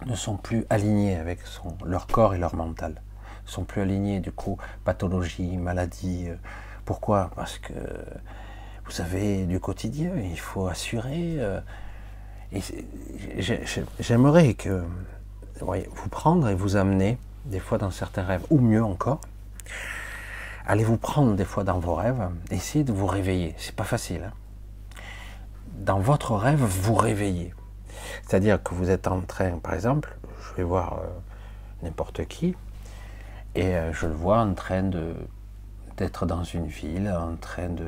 ne 0.05 0.15
sont 0.15 0.37
plus 0.37 0.65
alignés 0.69 1.15
avec 1.17 1.41
son, 1.41 1.75
leur 1.85 2.07
corps 2.07 2.35
et 2.35 2.37
leur 2.37 2.55
mental. 2.55 3.01
Ils 3.47 3.51
sont 3.51 3.63
plus 3.63 3.81
alignés, 3.81 4.19
du 4.19 4.31
coup, 4.31 4.57
pathologie, 4.83 5.57
maladie. 5.57 6.25
euh, 6.29 6.35
Pourquoi? 6.85 7.31
Parce 7.35 7.57
que 7.57 7.73
vous 8.85 9.01
avez 9.01 9.45
du 9.45 9.59
quotidien, 9.59 10.11
il 10.15 10.39
faut 10.39 10.67
assurer. 10.67 11.35
euh, 11.39 11.59
et 12.51 12.61
J'aimerais 13.99 14.53
que 14.53 14.83
vous 15.59 16.09
prendre 16.09 16.47
et 16.49 16.55
vous 16.55 16.75
amener, 16.75 17.17
des 17.45 17.59
fois 17.59 17.77
dans 17.77 17.91
certains 17.91 18.23
rêves, 18.23 18.45
ou 18.49 18.59
mieux 18.59 18.83
encore, 18.83 19.21
allez 20.65 20.83
vous 20.83 20.97
prendre 20.97 21.35
des 21.35 21.45
fois 21.45 21.63
dans 21.63 21.79
vos 21.79 21.95
rêves, 21.95 22.29
essayez 22.51 22.83
de 22.83 22.91
vous 22.91 23.07
réveiller. 23.07 23.55
C'est 23.57 23.75
pas 23.75 23.83
facile. 23.83 24.23
hein. 24.25 24.33
Dans 25.77 25.99
votre 25.99 26.35
rêve, 26.35 26.61
vous 26.61 26.95
réveillez. 26.95 27.53
C'est-à-dire 28.23 28.61
que 28.61 28.73
vous 28.73 28.89
êtes 28.89 29.07
en 29.07 29.21
train, 29.21 29.57
par 29.59 29.73
exemple, 29.73 30.17
je 30.41 30.55
vais 30.55 30.63
voir 30.63 30.99
euh, 30.99 31.07
n'importe 31.83 32.25
qui, 32.25 32.55
et 33.55 33.75
euh, 33.75 33.93
je 33.93 34.07
le 34.07 34.13
vois 34.13 34.39
en 34.39 34.53
train 34.53 34.83
d'être 35.97 36.25
dans 36.25 36.43
une 36.43 36.67
ville, 36.67 37.09
en 37.09 37.35
train 37.35 37.69
de, 37.69 37.85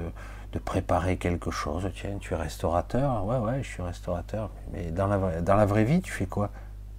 préparer 0.66 1.18
quelque 1.18 1.52
chose. 1.52 1.88
Tiens, 1.94 2.18
tu 2.20 2.34
es 2.34 2.36
restaurateur? 2.36 3.24
Ouais, 3.26 3.38
ouais, 3.38 3.62
je 3.62 3.68
suis 3.68 3.84
restaurateur. 3.84 4.50
Mais 4.74 4.90
dans 4.90 5.06
la 5.06 5.66
vraie 5.68 5.84
vie, 5.84 6.02
tu 6.02 6.12
fais 6.12 6.26
quoi? 6.26 6.50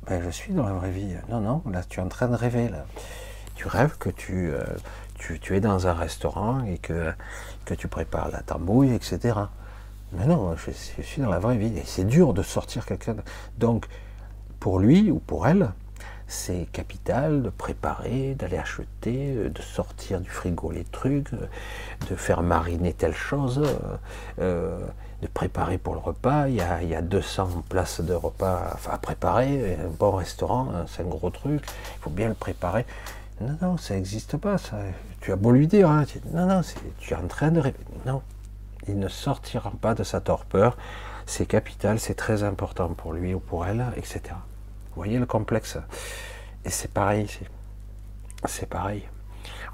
Ben, 0.08 0.22
Je 0.22 0.30
suis 0.30 0.52
dans 0.52 0.66
la 0.66 0.72
vraie 0.72 0.90
vie. 0.90 1.14
Non, 1.28 1.40
non, 1.40 1.62
là, 1.70 1.82
tu 1.88 2.00
es 2.00 2.02
en 2.02 2.08
train 2.08 2.28
de 2.28 2.34
rêver. 2.34 2.68
Là. 2.68 2.84
Tu 3.54 3.66
rêves 3.66 3.96
que 3.98 4.10
tu, 4.10 4.50
euh, 4.50 4.62
tu, 5.16 5.56
es 5.56 5.60
dans 5.60 5.86
un 5.86 5.92
restaurant 5.92 6.64
et 6.64 6.78
que, 6.78 7.12
que 7.64 7.74
tu 7.74 7.88
prépares 7.88 8.30
la 8.30 8.40
tambouille, 8.40 8.94
etc. 8.94 9.34
Mais 10.12 10.26
non, 10.26 10.56
je, 10.56 10.70
suis 11.02 11.20
dans 11.20 11.30
la 11.30 11.38
vraie 11.38 11.56
vie. 11.56 11.72
C'est 11.84 12.06
dur 12.06 12.34
de 12.34 12.42
sortir 12.42 12.86
quelqu'un. 12.86 13.16
Donc, 13.58 13.86
pour 14.60 14.78
lui 14.78 15.10
ou 15.10 15.18
pour 15.18 15.46
elle, 15.46 15.72
c'est 16.26 16.66
capital 16.72 17.42
de 17.42 17.50
préparer, 17.50 18.34
d'aller 18.34 18.58
acheter, 18.58 19.34
euh, 19.34 19.48
de 19.48 19.62
sortir 19.62 20.20
du 20.20 20.28
frigo 20.28 20.70
les 20.70 20.84
trucs, 20.84 21.32
euh, 21.32 21.46
de 22.10 22.16
faire 22.16 22.42
mariner 22.42 22.92
telle 22.92 23.14
chose, 23.14 23.62
de 25.22 25.26
préparer 25.26 25.78
pour 25.78 25.94
le 25.94 26.00
repas. 26.00 26.48
Il 26.48 26.54
y, 26.56 26.60
a, 26.60 26.82
il 26.82 26.88
y 26.88 26.94
a 26.94 27.02
200 27.02 27.64
places 27.68 28.00
de 28.00 28.14
repas 28.14 28.76
à- 28.90 28.98
préparer. 28.98 29.74
Un 29.74 29.88
bon 29.88 30.12
restaurant, 30.12 30.68
hein, 30.74 30.84
c'est 30.88 31.02
un 31.02 31.06
gros 31.06 31.30
truc. 31.30 31.62
Il 31.64 32.00
faut 32.02 32.10
bien 32.10 32.28
le 32.28 32.34
préparer. 32.34 32.86
Non, 33.40 33.56
non, 33.60 33.76
ça 33.76 33.94
n'existe 33.94 34.36
pas. 34.36 34.58
Ça. 34.58 34.76
Tu 35.20 35.32
as 35.32 35.36
beau 35.36 35.50
lui 35.52 35.66
dire, 35.66 35.90
hein, 35.90 36.04
non, 36.32 36.46
non, 36.46 36.60
tu 37.00 37.12
es 37.12 37.16
en 37.16 37.26
train 37.26 37.50
de. 37.50 37.62
Non, 38.06 38.22
il 38.86 38.98
ne 38.98 39.08
sortira 39.08 39.72
pas 39.80 39.94
de 39.94 40.04
sa 40.04 40.20
torpeur. 40.20 40.76
C'est 41.26 41.46
capital, 41.46 41.98
c'est 42.00 42.14
très 42.14 42.42
important 42.42 42.88
pour 42.88 43.12
lui 43.12 43.34
ou 43.34 43.40
pour 43.40 43.66
elle, 43.66 43.84
etc. 43.96 44.20
Vous 44.30 44.96
voyez 45.02 45.18
le 45.18 45.26
complexe? 45.26 45.76
Et 46.64 46.70
c'est 46.70 46.90
pareil 46.90 47.24
ici. 47.24 47.40
C'est 48.46 48.68
pareil. 48.68 49.06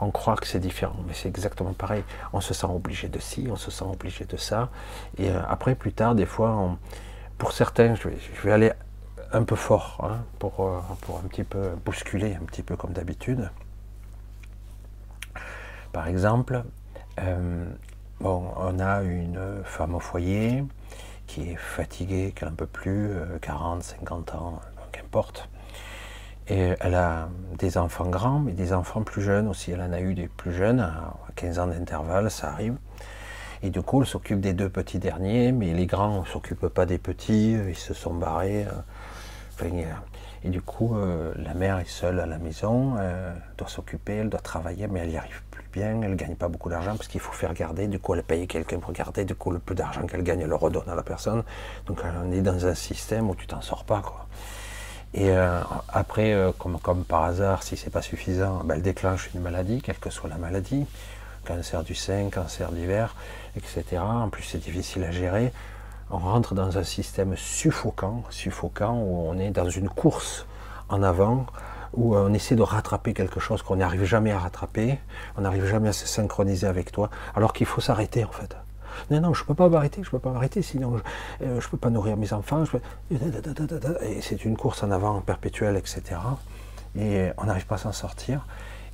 On 0.00 0.10
croit 0.10 0.36
que 0.36 0.46
c'est 0.46 0.60
différent, 0.60 0.96
mais 1.06 1.14
c'est 1.14 1.28
exactement 1.28 1.72
pareil. 1.72 2.04
On 2.32 2.40
se 2.40 2.54
sent 2.54 2.66
obligé 2.66 3.08
de 3.08 3.18
ci, 3.18 3.46
on 3.50 3.56
se 3.56 3.70
sent 3.70 3.84
obligé 3.84 4.24
de 4.24 4.36
ça. 4.36 4.70
Et 5.18 5.30
euh, 5.30 5.40
après, 5.48 5.74
plus 5.74 5.92
tard, 5.92 6.14
des 6.14 6.26
fois, 6.26 6.76
pour 7.38 7.52
certains, 7.52 7.94
je 7.94 8.08
vais, 8.42 8.52
aller 8.52 8.72
un 9.32 9.44
peu 9.44 9.56
fort 9.56 9.98
hein, 10.02 10.24
pour, 10.38 10.60
euh, 10.60 10.80
pour 11.02 11.18
un 11.18 11.28
petit 11.28 11.44
peu 11.44 11.70
bousculer, 11.84 12.34
un 12.34 12.44
petit 12.44 12.62
peu 12.62 12.76
comme 12.76 12.92
d'habitude. 12.92 13.50
Par 15.92 16.08
exemple, 16.08 16.64
euh, 17.20 17.64
on 18.20 18.78
a 18.78 19.02
une 19.02 19.62
femme 19.64 19.94
au 19.94 20.00
foyer 20.00 20.64
qui 21.26 21.50
est 21.50 21.56
fatiguée, 21.56 22.32
qui 22.36 22.44
n'en 22.44 22.52
peut 22.52 22.66
plus, 22.66 23.10
euh, 23.10 23.38
40, 23.40 23.82
50 23.82 24.34
ans, 24.34 24.60
qu'importe. 24.92 25.48
Et 26.48 26.74
elle 26.80 26.94
a 26.94 27.28
des 27.58 27.78
enfants 27.78 28.08
grands, 28.08 28.40
mais 28.40 28.52
des 28.52 28.72
enfants 28.72 29.02
plus 29.02 29.22
jeunes 29.22 29.48
aussi. 29.48 29.70
Elle 29.70 29.80
en 29.80 29.92
a 29.92 30.00
eu 30.00 30.14
des 30.14 30.28
plus 30.28 30.52
jeunes, 30.52 30.80
à 30.80 31.14
15 31.36 31.58
ans 31.58 31.66
d'intervalle, 31.66 32.30
ça 32.30 32.50
arrive. 32.50 32.76
Et 33.62 33.70
du 33.70 33.80
coup, 33.80 34.02
elle 34.02 34.06
s'occupe 34.06 34.40
des 34.40 34.52
deux 34.52 34.68
petits 34.68 34.98
derniers, 34.98 35.50
mais 35.52 35.72
les 35.72 35.86
grands 35.86 36.20
ne 36.20 36.26
s'occupent 36.26 36.68
pas 36.68 36.84
des 36.84 36.98
petits, 36.98 37.52
ils 37.52 37.76
se 37.76 37.94
sont 37.94 38.12
barrés. 38.12 38.66
euh, 39.62 39.84
et 40.44 40.50
du 40.50 40.60
coup, 40.60 40.94
euh, 40.96 41.32
la 41.36 41.54
mère 41.54 41.78
est 41.78 41.88
seule 41.88 42.20
à 42.20 42.26
la 42.26 42.36
maison, 42.38 42.96
euh, 42.98 43.32
elle 43.34 43.56
doit 43.56 43.68
s'occuper, 43.68 44.16
elle 44.16 44.28
doit 44.28 44.40
travailler, 44.40 44.86
mais 44.88 45.00
elle 45.00 45.08
n'y 45.08 45.16
arrive 45.16 45.42
plus 45.50 45.64
bien, 45.72 46.02
elle 46.02 46.10
ne 46.10 46.14
gagne 46.14 46.34
pas 46.34 46.48
beaucoup 46.48 46.68
d'argent 46.68 46.94
parce 46.96 47.08
qu'il 47.08 47.20
faut 47.20 47.32
faire 47.32 47.54
garder. 47.54 47.88
Du 47.88 47.98
coup, 47.98 48.14
elle 48.14 48.22
paye 48.22 48.46
quelqu'un 48.46 48.78
pour 48.78 48.92
garder, 48.92 49.24
du 49.24 49.34
coup, 49.34 49.50
le 49.50 49.58
peu 49.58 49.74
d'argent 49.74 50.06
qu'elle 50.06 50.22
gagne, 50.22 50.40
elle 50.40 50.50
le 50.50 50.54
redonne 50.56 50.88
à 50.88 50.94
la 50.94 51.02
personne. 51.02 51.42
Donc, 51.86 52.02
on 52.04 52.30
est 52.30 52.42
dans 52.42 52.66
un 52.66 52.74
système 52.74 53.30
où 53.30 53.34
tu 53.34 53.46
t'en 53.46 53.62
sors 53.62 53.84
pas, 53.84 54.02
quoi. 54.02 54.23
Et 55.14 55.30
euh, 55.30 55.60
après, 55.88 56.32
euh, 56.32 56.50
comme, 56.52 57.04
par 57.04 57.22
hasard, 57.22 57.62
si 57.62 57.76
c'est 57.76 57.90
pas 57.90 58.02
suffisant, 58.02 58.62
ben, 58.64 58.74
elle 58.74 58.82
déclenche 58.82 59.30
une 59.32 59.40
maladie, 59.40 59.80
quelle 59.80 59.98
que 59.98 60.10
soit 60.10 60.28
la 60.28 60.38
maladie, 60.38 60.86
cancer 61.44 61.84
du 61.84 61.94
sein, 61.94 62.30
cancer 62.30 62.72
d'hiver, 62.72 63.14
etc. 63.56 64.02
En 64.02 64.28
plus, 64.28 64.42
c'est 64.42 64.58
difficile 64.58 65.04
à 65.04 65.12
gérer. 65.12 65.52
On 66.10 66.18
rentre 66.18 66.54
dans 66.54 66.78
un 66.78 66.82
système 66.82 67.36
suffocant, 67.36 68.24
suffocant 68.28 68.98
où 68.98 69.28
on 69.28 69.38
est 69.38 69.50
dans 69.50 69.70
une 69.70 69.88
course 69.88 70.46
en 70.88 71.02
avant, 71.04 71.46
où 71.92 72.16
on 72.16 72.34
essaie 72.34 72.56
de 72.56 72.62
rattraper 72.62 73.14
quelque 73.14 73.38
chose 73.38 73.62
qu'on 73.62 73.76
n'arrive 73.76 74.04
jamais 74.04 74.32
à 74.32 74.38
rattraper, 74.40 74.98
on 75.36 75.42
n'arrive 75.42 75.64
jamais 75.66 75.90
à 75.90 75.92
se 75.92 76.08
synchroniser 76.08 76.66
avec 76.66 76.90
toi, 76.90 77.08
alors 77.36 77.52
qu'il 77.52 77.66
faut 77.66 77.80
s'arrêter 77.80 78.24
en 78.24 78.32
fait. 78.32 78.56
Non, 79.10 79.20
non, 79.20 79.34
je 79.34 79.42
ne 79.42 79.46
peux 79.46 79.54
pas 79.54 79.68
m'arrêter, 79.68 80.02
je 80.02 80.08
ne 80.08 80.10
peux 80.10 80.18
pas 80.18 80.30
m'arrêter, 80.30 80.62
sinon 80.62 81.00
je 81.40 81.46
ne 81.46 81.60
peux 81.60 81.76
pas 81.76 81.90
nourrir 81.90 82.16
mes 82.16 82.32
enfants. 82.32 82.64
Et 83.10 84.20
c'est 84.20 84.44
une 84.44 84.56
course 84.56 84.82
en 84.82 84.90
avant 84.90 85.20
perpétuelle, 85.20 85.76
etc. 85.76 86.02
Et 86.98 87.30
on 87.38 87.44
n'arrive 87.44 87.66
pas 87.66 87.76
à 87.76 87.78
s'en 87.78 87.92
sortir. 87.92 88.46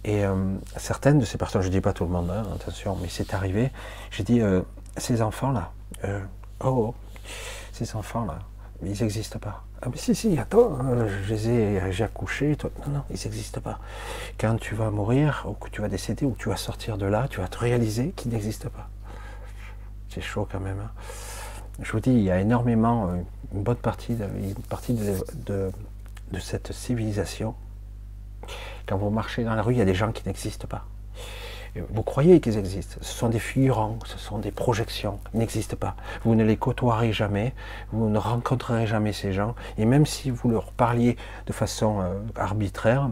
Et 0.04 0.24
euh, 0.24 0.34
certaines 0.76 1.18
de 1.18 1.24
ces 1.24 1.36
personnes, 1.36 1.60
je 1.60 1.66
ne 1.68 1.72
dis 1.72 1.80
pas 1.80 1.92
tout 1.92 2.04
le 2.04 2.10
monde, 2.10 2.30
hein, 2.30 2.42
attention, 2.54 2.96
mais 3.00 3.08
c'est 3.10 3.34
arrivé, 3.34 3.70
j'ai 4.10 4.22
dit, 4.22 4.40
euh, 4.40 4.62
ces 4.96 5.20
enfants-là, 5.20 5.72
euh, 6.04 6.20
oh, 6.64 6.94
oh, 6.94 6.94
ces 7.72 7.94
enfants-là, 7.94 8.38
ils 8.82 8.98
n'existent 9.02 9.38
pas. 9.38 9.64
Ah 9.82 9.88
mais 9.90 9.98
si, 9.98 10.14
si, 10.14 10.38
attends, 10.38 10.78
euh, 10.84 11.08
je 11.24 11.34
les 11.34 11.48
ai, 11.48 11.92
j'ai 11.92 12.04
accouché, 12.04 12.56
toi. 12.56 12.70
non, 12.86 12.94
non, 12.94 13.02
ils 13.10 13.18
n'existent 13.24 13.60
pas. 13.60 13.78
Quand 14.38 14.56
tu 14.58 14.74
vas 14.74 14.90
mourir, 14.90 15.44
ou 15.48 15.52
que 15.52 15.68
tu 15.68 15.80
vas 15.82 15.88
décéder, 15.88 16.24
ou 16.26 16.30
que 16.32 16.38
tu 16.38 16.48
vas 16.48 16.56
sortir 16.56 16.96
de 16.98 17.06
là, 17.06 17.28
tu 17.28 17.40
vas 17.40 17.48
te 17.48 17.58
réaliser 17.58 18.10
qu'ils 18.10 18.32
n'existent 18.32 18.68
pas. 18.70 18.88
C'est 20.10 20.20
chaud 20.20 20.46
quand 20.50 20.60
même. 20.60 20.78
hein. 20.80 20.90
Je 21.82 21.92
vous 21.92 22.00
dis, 22.00 22.10
il 22.10 22.22
y 22.22 22.30
a 22.30 22.40
énormément, 22.40 23.08
euh, 23.08 23.16
une 23.54 23.62
bonne 23.62 23.76
partie, 23.76 24.14
de, 24.14 24.24
une 24.24 24.54
partie 24.54 24.92
de, 24.94 25.14
de- 25.46 25.72
cette 26.38 26.72
civilisation. 26.72 27.54
Quand 28.86 28.96
vous 28.98 29.10
marchez 29.10 29.44
dans 29.44 29.54
la 29.54 29.62
rue, 29.62 29.74
il 29.74 29.78
y 29.78 29.82
a 29.82 29.84
des 29.86 29.94
gens 29.94 30.12
qui 30.12 30.22
n'existent 30.26 30.66
pas. 30.68 30.84
Et 31.76 31.82
Vous 31.90 32.02
croyez 32.02 32.40
qu'ils 32.40 32.58
existent. 32.58 32.96
Ce 33.00 33.12
sont 33.14 33.28
des 33.28 33.38
figurants, 33.38 33.98
ce 34.04 34.18
sont 34.18 34.38
des 34.38 34.50
projections. 34.50 35.20
Ils 35.34 35.38
n'existent 35.40 35.76
pas. 35.76 35.94
Vous 36.24 36.34
ne 36.34 36.44
les 36.44 36.56
côtoierez 36.56 37.12
jamais. 37.12 37.54
Vous 37.92 38.08
ne 38.08 38.18
rencontrerez 38.18 38.86
jamais 38.86 39.12
ces 39.12 39.32
gens. 39.32 39.54
Et 39.78 39.84
même 39.84 40.06
si 40.06 40.30
vous 40.30 40.48
leur 40.50 40.72
parliez 40.72 41.16
de 41.46 41.52
façon 41.52 42.00
euh, 42.00 42.18
arbitraire, 42.36 43.08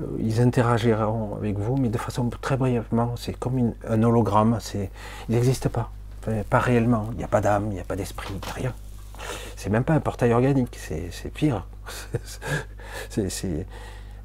euh, 0.00 0.04
ils 0.18 0.40
interagiront 0.42 1.36
avec 1.36 1.58
vous, 1.58 1.76
mais 1.76 1.88
de 1.88 1.98
façon 1.98 2.28
très 2.28 2.56
brièvement. 2.56 3.14
C'est 3.16 3.32
comme 3.38 3.72
un 3.88 4.02
hologramme. 4.02 4.58
Ils 4.74 4.88
n'existent 5.34 5.70
pas. 5.70 5.90
Pas 6.48 6.58
réellement. 6.58 7.08
Il 7.12 7.18
n'y 7.18 7.24
a 7.24 7.28
pas 7.28 7.40
d'âme, 7.40 7.66
il 7.70 7.74
n'y 7.74 7.80
a 7.80 7.84
pas 7.84 7.96
d'esprit, 7.96 8.28
il 8.30 8.44
n'y 8.44 8.50
a 8.50 8.52
rien. 8.52 8.74
C'est 9.56 9.70
même 9.70 9.84
pas 9.84 9.94
un 9.94 10.00
portail 10.00 10.32
organique. 10.32 10.76
C'est, 10.78 11.32
pire. 11.32 11.66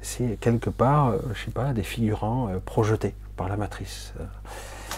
C'est, 0.04 0.36
quelque 0.40 0.68
part, 0.68 1.10
euh, 1.10 1.18
je 1.32 1.44
sais 1.44 1.52
pas, 1.52 1.72
des 1.72 1.84
figurants 1.84 2.48
euh, 2.48 2.58
projetés 2.58 3.14
par 3.36 3.48
la 3.48 3.56
matrice. 3.56 4.12
Euh, 4.18 4.24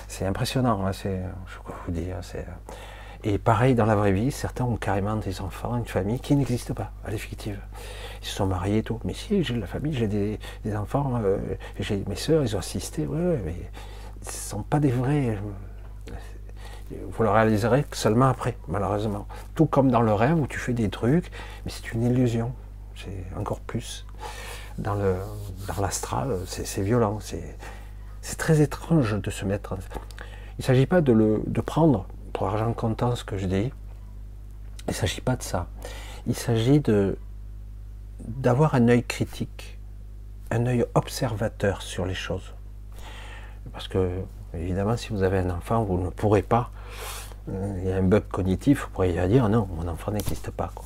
C'est 0.09 0.25
impressionnant, 0.25 0.87
hein, 0.87 0.95
c'est, 0.95 1.21
je 1.47 1.59
quoi 1.59 1.75
vous 1.85 1.93
dire. 1.93 2.17
C'est, 2.23 2.47
et 3.23 3.37
pareil 3.37 3.75
dans 3.75 3.85
la 3.85 3.97
vraie 3.97 4.13
vie, 4.13 4.31
certains 4.31 4.65
ont 4.65 4.77
carrément 4.77 5.17
des 5.17 5.43
enfants, 5.43 5.77
une 5.77 5.85
famille 5.85 6.21
qui 6.21 6.35
n'existe 6.37 6.73
pas, 6.73 6.91
à 7.05 7.11
l'effective. 7.11 7.59
Ils 8.23 8.27
se 8.29 8.35
sont 8.35 8.47
mariés 8.47 8.79
et 8.79 8.83
tout. 8.83 8.99
Mais 9.05 9.13
si, 9.13 9.45
j'ai 9.45 9.55
de 9.55 9.61
la 9.61 9.67
famille, 9.67 9.93
j'ai 9.93 10.09
des, 10.09 10.39
des 10.65 10.75
enfants, 10.75 11.21
j'ai 11.79 12.03
mes 12.09 12.17
sœurs, 12.17 12.43
ils 12.43 12.57
ont 12.57 12.61
assisté, 12.61 13.07
ouais, 13.07 13.41
mais 13.45 13.57
ce 14.23 14.29
ne 14.29 14.33
sont 14.33 14.63
pas 14.63 14.81
des 14.81 14.91
vrais. 14.91 15.39
Vous 17.11 17.23
le 17.23 17.31
réaliserez 17.31 17.85
seulement 17.93 18.29
après, 18.29 18.57
malheureusement. 18.69 19.27
Tout 19.55 19.67
comme 19.67 19.91
dans 19.91 20.03
le 20.03 20.13
rêve 20.13 20.39
où 20.39 20.47
tu 20.47 20.59
fais 20.59 20.73
des 20.73 20.89
trucs, 20.89 21.31
mais 21.65 21.71
c'est 21.71 21.93
une 21.93 22.03
illusion. 22.03 22.53
C'est 22.97 23.25
encore 23.39 23.61
plus 23.61 24.07
dans 24.79 24.95
le 24.95 25.17
dans 25.69 25.81
l'astral, 25.81 26.37
c'est 26.47 26.83
violent, 26.83 27.19
c'est 27.21 28.37
très 28.37 28.61
étrange 28.61 29.21
de 29.21 29.31
se 29.31 29.45
mettre. 29.45 29.77
Il 30.59 30.61
ne 30.61 30.65
s'agit 30.65 30.87
pas 30.87 31.01
de 31.01 31.13
le 31.13 31.43
de 31.47 31.61
prendre 31.61 32.07
pour 32.33 32.49
argent 32.49 32.73
comptant 32.73 33.15
ce 33.15 33.25
que 33.25 33.39
je 33.39 33.47
dis. 33.47 33.73
Il 34.87 34.91
ne 34.91 34.93
s'agit 34.93 35.21
pas 35.21 35.37
de 35.37 35.43
ça. 35.43 35.69
Il 36.27 36.35
s'agit 36.35 36.83
d'avoir 38.21 38.75
un 38.75 38.89
œil 38.89 39.05
critique, 39.05 39.79
un 40.51 40.67
œil 40.67 40.85
observateur 40.95 41.83
sur 41.83 42.07
les 42.07 42.15
choses. 42.15 42.55
Parce 43.73 43.89
que 43.89 44.11
évidemment, 44.55 44.97
si 44.97 45.09
vous 45.11 45.23
avez 45.23 45.39
un 45.39 45.51
enfant, 45.51 45.85
vous 45.85 45.99
ne 45.99 46.11
pourrez 46.11 46.43
pas. 46.43 46.71
Euh, 47.49 47.79
Il 47.83 47.89
y 47.89 47.93
a 47.93 47.97
un 47.97 48.03
bug 48.03 48.25
cognitif, 48.29 48.85
vous 48.85 48.91
pourriez 48.91 49.29
dire 49.29 49.49
non, 49.49 49.69
mon 49.77 49.87
enfant 49.89 50.11
n'existe 50.13 50.51
pas. 50.51 50.71
quoi. 50.75 50.85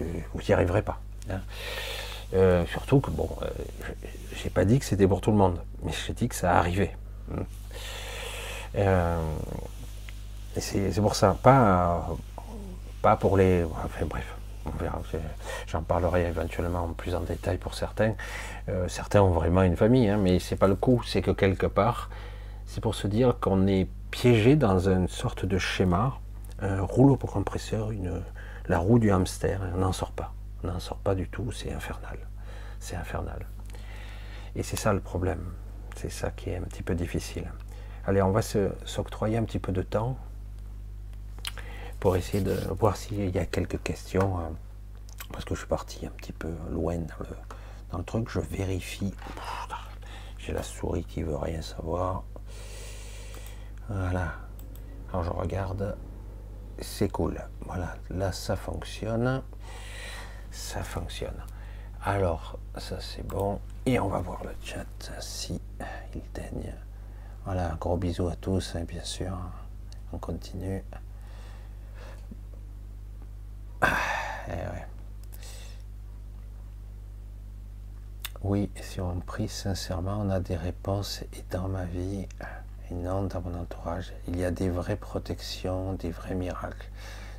Vous 0.00 0.40
n'y 0.46 0.52
arriverez 0.54 0.82
pas. 0.82 0.98
hein. 1.30 1.40
Euh, 2.34 2.64
surtout 2.66 3.00
que, 3.00 3.10
bon, 3.10 3.28
euh, 3.42 3.46
j'ai 4.36 4.50
pas 4.50 4.64
dit 4.64 4.78
que 4.80 4.84
c'était 4.84 5.06
pour 5.06 5.20
tout 5.20 5.30
le 5.30 5.36
monde, 5.36 5.60
mais 5.84 5.92
j'ai 6.06 6.12
dit 6.14 6.28
que 6.28 6.34
ça 6.34 6.56
arrivait. 6.58 6.96
Hmm. 7.28 7.42
Euh, 8.76 9.18
c'est 10.56 11.00
pour 11.00 11.14
ça, 11.14 11.36
pas, 11.42 12.08
pas 13.02 13.16
pour 13.16 13.36
les. 13.36 13.64
Enfin 13.64 14.06
bref, 14.06 14.26
on 14.66 14.70
verra. 14.70 15.00
J'en 15.68 15.82
parlerai 15.82 16.26
éventuellement 16.26 16.88
plus 16.96 17.14
en 17.14 17.20
détail 17.20 17.58
pour 17.58 17.74
certains. 17.74 18.14
Euh, 18.68 18.88
certains 18.88 19.22
ont 19.22 19.30
vraiment 19.30 19.62
une 19.62 19.76
famille, 19.76 20.08
hein, 20.08 20.18
mais 20.20 20.38
c'est 20.40 20.56
pas 20.56 20.66
le 20.68 20.74
coup. 20.74 21.02
C'est 21.06 21.22
que 21.22 21.30
quelque 21.30 21.66
part, 21.66 22.10
c'est 22.66 22.80
pour 22.80 22.94
se 22.94 23.06
dire 23.06 23.36
qu'on 23.40 23.66
est 23.68 23.86
piégé 24.14 24.54
dans 24.54 24.88
une 24.88 25.08
sorte 25.08 25.44
de 25.44 25.58
schéma, 25.58 26.20
un 26.60 26.82
rouleau 26.82 27.16
pour 27.16 27.32
compresseur, 27.32 27.90
la 28.68 28.78
roue 28.78 29.00
du 29.00 29.10
hamster. 29.10 29.60
On 29.74 29.78
n'en 29.78 29.92
sort 29.92 30.12
pas. 30.12 30.32
On 30.62 30.68
n'en 30.68 30.78
sort 30.78 30.98
pas 30.98 31.16
du 31.16 31.28
tout. 31.28 31.50
C'est 31.50 31.72
infernal. 31.72 32.16
C'est 32.78 32.94
infernal. 32.94 33.44
Et 34.54 34.62
c'est 34.62 34.76
ça 34.76 34.92
le 34.92 35.00
problème. 35.00 35.44
C'est 35.96 36.10
ça 36.12 36.30
qui 36.30 36.50
est 36.50 36.56
un 36.56 36.62
petit 36.62 36.84
peu 36.84 36.94
difficile. 36.94 37.50
Allez, 38.06 38.22
on 38.22 38.30
va 38.30 38.40
s'octroyer 38.42 39.36
un 39.36 39.42
petit 39.42 39.58
peu 39.58 39.72
de 39.72 39.82
temps 39.82 40.16
pour 41.98 42.14
essayer 42.14 42.42
de 42.44 42.54
voir 42.78 42.96
s'il 42.96 43.30
y 43.34 43.38
a 43.40 43.46
quelques 43.46 43.82
questions. 43.82 44.38
euh, 44.38 44.42
Parce 45.32 45.44
que 45.44 45.56
je 45.56 45.60
suis 45.60 45.68
parti 45.68 46.06
un 46.06 46.10
petit 46.10 46.32
peu 46.32 46.52
loin 46.70 46.98
dans 46.98 47.18
le, 47.18 47.36
dans 47.90 47.98
le 47.98 48.04
truc. 48.04 48.28
Je 48.30 48.38
vérifie. 48.38 49.12
J'ai 50.38 50.52
la 50.52 50.62
souris 50.62 51.04
qui 51.04 51.24
veut 51.24 51.36
rien 51.36 51.62
savoir. 51.62 52.22
Voilà. 53.88 54.34
Alors 55.10 55.24
je 55.24 55.30
regarde. 55.30 55.96
C'est 56.80 57.08
cool. 57.08 57.40
Voilà. 57.60 57.94
Là, 58.10 58.32
ça 58.32 58.56
fonctionne. 58.56 59.42
Ça 60.50 60.82
fonctionne. 60.82 61.40
Alors, 62.02 62.58
ça 62.76 63.00
c'est 63.00 63.26
bon. 63.26 63.60
Et 63.86 63.98
on 63.98 64.08
va 64.08 64.18
voir 64.18 64.42
le 64.44 64.50
chat 64.62 64.84
si 65.20 65.60
il 66.14 66.22
daigne. 66.32 66.74
Voilà, 67.44 67.76
gros 67.78 67.96
bisou 67.96 68.28
à 68.28 68.36
tous, 68.36 68.74
hein, 68.74 68.84
bien 68.84 69.04
sûr. 69.04 69.36
On 70.12 70.18
continue. 70.18 70.82
Ah, 73.80 73.88
eh. 74.48 74.52
Oui, 78.42 78.70
si 78.80 79.00
on 79.00 79.20
prie 79.20 79.48
sincèrement, 79.48 80.20
on 80.20 80.30
a 80.30 80.40
des 80.40 80.56
réponses 80.56 81.22
et 81.32 81.44
dans 81.50 81.68
ma 81.68 81.84
vie 81.84 82.26
non 82.90 83.24
dans 83.24 83.40
mon 83.40 83.58
entourage. 83.60 84.12
Il 84.28 84.38
y 84.38 84.44
a 84.44 84.50
des 84.50 84.68
vraies 84.68 84.96
protections, 84.96 85.94
des 85.94 86.10
vrais 86.10 86.34
miracles. 86.34 86.88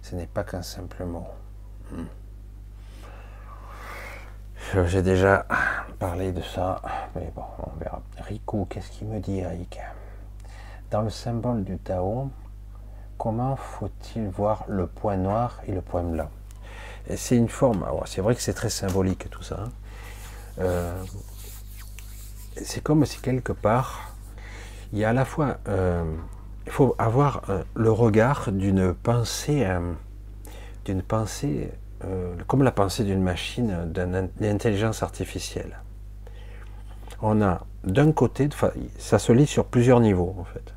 Ce 0.02 0.16
n'est 0.16 0.28
pas 0.28 0.44
qu'un 0.44 0.62
simple 0.62 1.06
mot. 1.06 1.28
Hmm. 1.92 2.06
J'ai 4.88 5.04
déjà 5.04 5.46
parlé 6.00 6.32
de 6.32 6.42
ça, 6.42 6.82
mais 7.16 7.32
bon, 7.36 7.44
on 7.60 7.80
verra. 7.80 8.02
Rico, 8.20 8.66
qu'est-ce 8.66 8.90
qu'il 8.90 9.08
me 9.08 9.20
dit, 9.20 9.46
Rick? 9.46 9.80
Dans 10.90 11.02
le 11.02 11.10
symbole 11.10 11.64
du 11.64 11.78
Tao, 11.78 12.32
comment 13.18 13.56
faut-il 13.56 14.28
voir 14.28 14.66
le 14.68 14.88
point 14.88 15.18
noir 15.18 15.60
et 15.68 15.72
le 15.72 15.82
point 15.82 16.04
blanc? 16.04 16.30
C'est 17.16 17.38
une 17.38 17.50
forme, 17.50 17.84
alors, 17.84 18.08
c'est 18.08 18.22
vrai 18.22 18.34
que 18.36 18.42
c'est 18.42 18.54
très 18.54 18.72
symbolique 18.72 19.30
tout 19.30 19.44
ça. 19.44 19.60
hein. 19.60 19.72
Euh, 20.60 21.04
c'est 22.64 22.82
comme 22.82 23.06
si 23.06 23.20
quelque 23.20 23.52
part, 23.52 24.15
il 24.94 25.00
y 25.00 25.06
a 25.06 25.10
à 25.10 25.14
la 25.14 25.26
fois, 25.26 25.58
euh, 25.68 26.04
faut 26.68 26.96
avoir 26.98 27.50
euh, 27.50 27.64
le 27.76 27.92
regard 27.92 28.52
d'une 28.52 28.94
pensée, 28.94 29.66
euh, 29.66 29.94
d'une 30.86 31.02
pensée, 31.02 31.72
comme 32.46 32.62
la 32.62 32.72
pensée 32.72 33.04
d'une 33.04 33.24
machine, 33.24 33.92
d'une 33.92 34.30
intelligence 34.46 35.02
artificielle. 35.02 35.80
On 37.20 37.42
a 37.42 37.66
d'un 37.84 38.12
côté, 38.12 38.48
ça 39.00 39.18
se 39.18 39.32
lit 39.32 39.48
sur 39.48 39.66
plusieurs 39.66 40.00
niveaux 40.02 40.36
en 40.38 40.44
fait. 40.44 40.76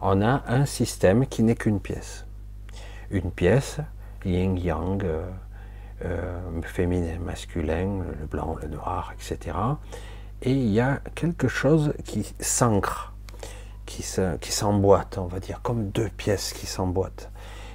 On 0.00 0.22
a 0.22 0.44
un 0.46 0.64
système 0.64 1.26
qui 1.26 1.42
n'est 1.42 1.56
qu'une 1.56 1.80
pièce. 1.80 2.24
Une 3.10 3.32
pièce, 3.32 3.80
yin-yang, 4.24 5.04
féminin, 6.62 7.18
masculin, 7.18 8.04
le 8.20 8.26
blanc, 8.26 8.54
le 8.62 8.68
noir, 8.68 9.12
etc. 9.14 9.56
Et 10.42 10.52
il 10.52 10.70
y 10.70 10.80
a 10.80 11.00
quelque 11.14 11.48
chose 11.48 11.92
qui 12.04 12.32
s'ancre, 12.38 13.12
qui 13.86 14.02
se- 14.02 14.36
qui 14.36 14.52
s'emboîte, 14.52 15.18
on 15.18 15.26
va 15.26 15.40
dire, 15.40 15.60
comme 15.62 15.88
deux 15.90 16.08
pièces 16.16 16.52
qui 16.52 16.66
s'emboîtent. 16.66 17.30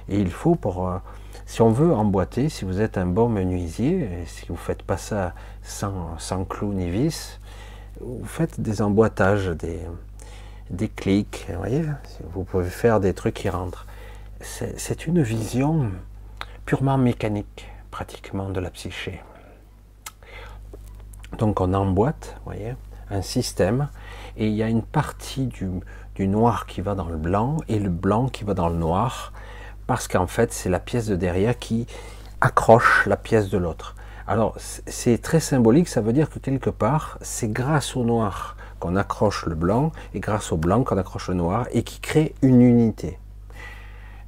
Et 0.08 0.18
il 0.18 0.30
faut 0.30 0.54
pour, 0.54 0.88
euh, 0.88 0.98
si 1.46 1.60
on 1.60 1.70
veut 1.70 1.92
emboîter, 1.92 2.48
si 2.48 2.64
vous 2.64 2.80
êtes 2.80 2.96
un 2.96 3.06
bon 3.06 3.28
menuisier, 3.28 4.00
et 4.22 4.26
si 4.26 4.46
vous 4.48 4.56
faites 4.56 4.82
pas 4.82 4.96
ça 4.96 5.34
sans, 5.62 6.18
sans 6.18 6.44
clous 6.44 6.72
ni 6.72 6.88
vis, 6.90 7.38
vous 8.00 8.24
faites 8.24 8.60
des 8.60 8.80
emboîtages, 8.80 9.48
des, 9.48 9.80
des 10.70 10.88
clics, 10.88 11.46
vous 11.50 11.58
voyez, 11.58 11.84
vous 12.32 12.44
pouvez 12.44 12.70
faire 12.70 12.98
des 13.00 13.12
trucs 13.12 13.34
qui 13.34 13.50
rentrent. 13.50 13.86
C'est 14.40 15.06
une 15.06 15.22
vision 15.22 15.90
purement 16.66 16.98
mécanique, 16.98 17.68
pratiquement, 17.90 18.50
de 18.50 18.60
la 18.60 18.70
psyché. 18.70 19.22
Donc 21.38 21.60
on 21.60 21.74
emboîte, 21.74 22.36
voyez, 22.44 22.74
un 23.10 23.22
système, 23.22 23.88
et 24.36 24.48
il 24.48 24.54
y 24.54 24.62
a 24.62 24.68
une 24.68 24.82
partie 24.82 25.46
du, 25.46 25.68
du 26.14 26.28
noir 26.28 26.66
qui 26.66 26.80
va 26.80 26.94
dans 26.94 27.08
le 27.08 27.16
blanc, 27.16 27.58
et 27.68 27.78
le 27.78 27.90
blanc 27.90 28.28
qui 28.28 28.44
va 28.44 28.54
dans 28.54 28.68
le 28.68 28.76
noir, 28.76 29.32
parce 29.86 30.08
qu'en 30.08 30.26
fait 30.26 30.52
c'est 30.52 30.70
la 30.70 30.80
pièce 30.80 31.06
de 31.06 31.16
derrière 31.16 31.58
qui 31.58 31.86
accroche 32.40 33.06
la 33.06 33.16
pièce 33.16 33.48
de 33.50 33.58
l'autre. 33.58 33.94
Alors, 34.26 34.56
c'est 34.58 35.20
très 35.20 35.40
symbolique, 35.40 35.88
ça 35.88 36.00
veut 36.00 36.14
dire 36.14 36.30
que 36.30 36.38
quelque 36.38 36.70
part, 36.70 37.18
c'est 37.20 37.52
grâce 37.52 37.94
au 37.94 38.04
noir 38.04 38.56
qu'on 38.80 38.96
accroche 38.96 39.44
le 39.44 39.54
blanc, 39.54 39.92
et 40.14 40.20
grâce 40.20 40.50
au 40.50 40.56
blanc 40.56 40.82
qu'on 40.82 40.96
accroche 40.96 41.28
le 41.28 41.34
noir, 41.34 41.66
et 41.72 41.82
qui 41.82 42.00
crée 42.00 42.34
une 42.40 42.62
unité. 42.62 43.18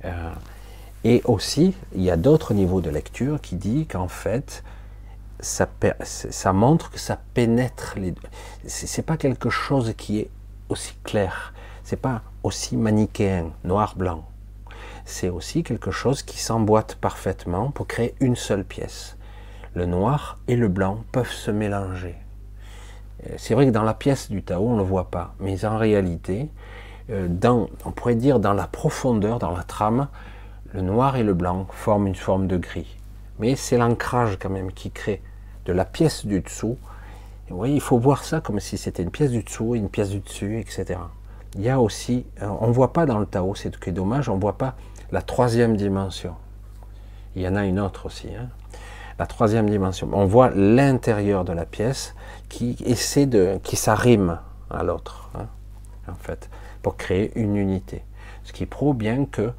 Euh, 0.05 0.33
et 1.05 1.23
aussi, 1.25 1.75
il 1.95 2.03
y 2.03 2.11
a 2.11 2.17
d'autres 2.17 2.53
niveaux 2.53 2.83
de 2.83 2.91
lecture 2.91 3.41
qui 3.41 3.57
dit 3.57 3.87
qu'en 3.87 4.09
fait, 4.09 4.63
ça, 5.41 6.53
montre 6.53 6.91
que 6.91 6.99
ça 6.99 7.19
pénètre 7.35 7.95
les 7.97 8.13
deux. 8.13 8.29
C'est 8.67 9.05
pas 9.05 9.17
quelque 9.17 9.51
chose 9.51 9.95
qui 9.97 10.21
est 10.21 10.31
aussi 10.69 10.95
clair. 11.05 11.53
C'est 11.85 12.01
pas 12.01 12.23
aussi 12.43 12.77
manichéen, 12.77 13.51
noir-blanc. 13.65 14.25
C'est 15.05 15.29
aussi 15.29 15.63
quelque 15.63 15.91
chose 15.91 16.23
qui 16.23 16.39
s'emboîte 16.39 16.97
parfaitement 16.97 17.71
pour 17.71 17.87
créer 17.87 18.15
une 18.21 18.37
seule 18.37 18.65
pièce. 18.65 19.17
Le 19.75 19.87
noir 19.87 20.39
et 20.49 20.57
le 20.57 20.69
blanc 20.69 21.05
peuvent 21.13 21.31
se 21.31 21.51
mélanger. 21.51 22.17
Euh, 23.27 23.35
c'est 23.37 23.55
vrai 23.55 23.67
que 23.67 23.71
dans 23.71 23.83
la 23.83 23.95
pièce 23.95 24.31
du 24.31 24.43
Tao, 24.43 24.67
on 24.67 24.73
ne 24.73 24.79
le 24.79 24.85
voit 24.85 25.11
pas, 25.11 25.35
mais 25.39 25.65
en 25.65 25.79
réalité, 25.79 26.49
euh, 27.11 27.29
on 27.85 27.91
pourrait 27.93 28.17
dire 28.17 28.41
dans 28.41 28.53
la 28.53 28.67
profondeur, 28.67 29.39
dans 29.39 29.53
la 29.53 29.63
trame, 29.63 30.09
le 30.73 30.81
noir 30.81 31.17
et 31.17 31.23
le 31.23 31.35
blanc 31.35 31.67
forment 31.71 32.09
une 32.09 32.17
forme 32.17 32.49
de 32.49 32.57
gris. 32.57 32.96
Mais 33.39 33.57
c'est 33.57 33.77
l'ancrage 33.77 34.39
quand 34.41 34.51
même 34.51 34.73
qui 34.73 34.91
crée 34.91 35.23
de 35.67 35.73
la 35.73 35.85
pièce 35.85 36.25
du 36.25 36.41
dessous. 36.41 36.79
oui, 37.51 37.75
il 37.75 37.81
faut 37.81 37.99
voir 37.99 38.25
ça 38.25 38.41
comme 38.41 38.61
si 38.61 38.79
c'était 38.79 39.03
une 39.03 39.11
pièce 39.11 39.31
du 39.31 39.43
dessous 39.43 39.75
et 39.75 39.79
une 39.79 39.89
pièce 39.89 40.11
du 40.11 40.21
dessus, 40.21 40.59
etc. 40.59 41.01
Il 41.55 41.63
y 41.63 41.71
a 41.71 41.81
aussi, 41.81 42.27
euh, 42.43 42.49
on 42.61 42.69
ne 42.69 42.73
voit 42.73 42.93
pas 42.93 43.07
dans 43.07 43.19
le 43.19 43.27
Tao, 43.27 43.55
c'est 43.55 43.89
dommage, 43.89 44.29
on 44.29 44.37
ne 44.37 44.41
voit 44.41 44.59
pas 44.59 44.75
la 45.11 45.23
troisième 45.23 45.77
dimension. 45.77 46.35
Il 47.35 47.43
y 47.43 47.49
en 47.49 47.57
a 47.57 47.65
une 47.65 47.81
autre 47.81 48.07
aussi. 48.07 48.29
Hein. 48.35 48.49
La 49.19 49.27
troisième 49.27 49.69
dimension. 49.71 50.09
On 50.13 50.27
voit 50.27 50.51
l'intérieur 50.51 51.45
de 51.45 51.53
la 51.53 51.65
pièce 51.65 52.15
qui 52.49 52.77
essaie 52.85 53.27
de, 53.27 53.59
qui 53.63 53.77
s'arrime 53.77 54.39
à 54.71 54.83
l'autre, 54.83 55.31
hein, 55.35 55.47
en 56.09 56.15
fait, 56.15 56.51
pour 56.83 56.97
créer 56.97 57.33
une 57.39 57.57
unité. 57.57 58.05
Ce 58.45 58.53
qui 58.53 58.67
prouve 58.67 58.97
bien 58.97 59.25
que 59.25 59.53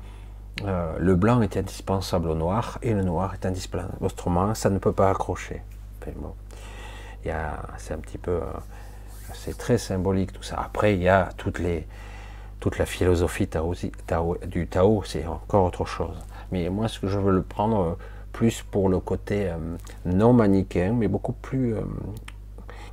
euh, 0.65 0.95
le 0.97 1.15
blanc 1.15 1.41
est 1.41 1.55
indispensable 1.57 2.29
au 2.29 2.35
noir 2.35 2.79
et 2.81 2.93
le 2.93 3.03
noir 3.03 3.33
est 3.33 3.45
indispensable. 3.45 3.93
Autrement, 4.01 4.55
ça 4.55 4.69
ne 4.69 4.79
peut 4.79 4.91
pas 4.91 5.09
accrocher. 5.09 5.61
c'est 7.77 7.93
un 7.93 7.97
petit 7.97 8.17
peu, 8.17 8.31
euh, 8.31 8.43
c'est 9.33 9.57
très 9.57 9.77
symbolique 9.77 10.33
tout 10.33 10.43
ça. 10.43 10.57
Après, 10.59 10.95
il 10.95 11.03
y 11.03 11.09
a 11.09 11.29
toute 11.35 11.59
la 11.59 12.85
philosophie 12.85 13.47
du 14.47 14.67
Tao, 14.67 15.03
c'est 15.03 15.25
encore 15.25 15.65
autre 15.65 15.85
chose. 15.85 16.17
Mais 16.51 16.69
moi, 16.69 16.87
ce 16.87 16.99
que 16.99 17.07
je 17.07 17.19
veux 17.19 17.33
le 17.33 17.43
prendre 17.43 17.79
euh, 17.79 17.97
plus 18.31 18.63
pour 18.63 18.89
le 18.89 18.99
côté 18.99 19.51
non 20.05 20.31
manichéen, 20.31 20.93
mais 20.93 21.07
beaucoup 21.07 21.33
plus 21.33 21.75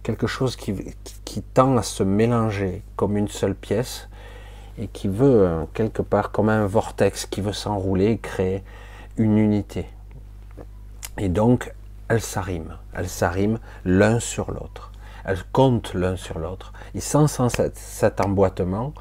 quelque 0.02 0.26
chose 0.26 0.56
qui, 0.56 0.74
tend 1.52 1.76
à 1.76 1.82
se 1.82 2.02
mélanger 2.02 2.82
comme 2.96 3.18
une 3.18 3.28
seule 3.28 3.54
pièce 3.54 4.08
et 4.78 4.88
qui 4.88 5.08
veut 5.08 5.46
euh, 5.46 5.64
quelque 5.74 6.02
part 6.02 6.30
comme 6.30 6.48
un 6.48 6.66
vortex 6.66 7.26
qui 7.26 7.40
veut 7.40 7.52
s'enrouler, 7.52 8.18
créer 8.18 8.62
une 9.16 9.38
unité. 9.38 9.86
Et 11.18 11.28
donc, 11.28 11.72
elles 12.08 12.20
s'arriment, 12.20 12.76
elles 12.92 13.08
s'arriment 13.08 13.58
l'un 13.84 14.18
sur 14.18 14.50
l'autre, 14.50 14.90
elles 15.24 15.42
comptent 15.52 15.94
l'un 15.94 16.16
sur 16.16 16.38
l'autre. 16.38 16.72
Et 16.94 17.00
sans, 17.00 17.28
cet, 17.48 18.20
emboîtement, 18.20 18.92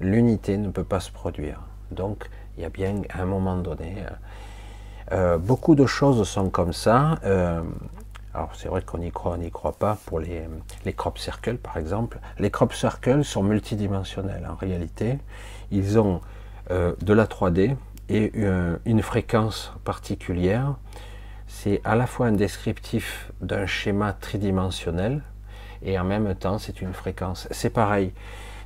l'unité 0.00 0.56
ne 0.56 0.70
peut 0.70 0.84
pas 0.84 1.00
se 1.00 1.12
produire. 1.12 1.60
Donc, 1.90 2.28
il 2.56 2.62
y 2.62 2.66
a 2.66 2.70
bien 2.70 3.02
à 3.10 3.22
un 3.22 3.26
moment 3.26 3.56
donné, 3.56 3.96
euh, 3.98 4.10
euh, 5.12 5.38
beaucoup 5.38 5.74
de 5.74 5.86
choses 5.86 6.26
sont 6.28 6.50
comme 6.50 6.72
ça. 6.72 7.18
Alors 8.34 8.50
c'est 8.56 8.68
vrai 8.68 8.82
qu'on 8.82 9.00
y 9.00 9.12
croit, 9.12 9.32
on 9.34 9.36
n'y 9.36 9.50
croit 9.52 9.74
pas 9.74 9.96
pour 10.06 10.18
les, 10.18 10.48
crop 10.96 11.18
circles 11.18 11.56
par 11.56 11.76
exemple. 11.76 12.18
Les 12.40 12.50
crop 12.50 12.72
circles 12.74 13.24
sont 13.24 13.44
multidimensionnels 13.44 14.44
en 14.50 14.56
réalité. 14.56 15.18
Ils 15.70 16.00
ont 16.00 16.20
euh, 16.72 16.94
de 17.00 17.12
la 17.12 17.26
3D 17.26 17.76
et 18.08 18.32
euh, 18.36 18.76
une, 18.86 19.02
fréquence 19.02 19.72
particulière. 19.84 20.74
C'est 21.46 21.80
à 21.84 21.94
la 21.94 22.08
fois 22.08 22.26
un 22.26 22.32
descriptif 22.32 23.30
d'un 23.40 23.66
schéma 23.66 24.12
tridimensionnel 24.12 25.22
et 25.82 25.96
en 25.96 26.04
même 26.04 26.34
temps 26.34 26.58
c'est 26.58 26.80
une 26.80 26.92
fréquence. 26.92 27.46
C'est 27.52 27.70
pareil. 27.70 28.12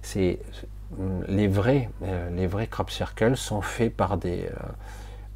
C'est 0.01 0.39
les 1.29 1.47
vrais, 1.47 1.91
euh, 2.05 2.31
les 2.31 2.47
vrais 2.47 2.69
crop 2.69 2.91
circles 2.91 3.37
sont 3.37 3.61
faits 3.61 3.95
par 3.95 4.17
des, 4.17 4.49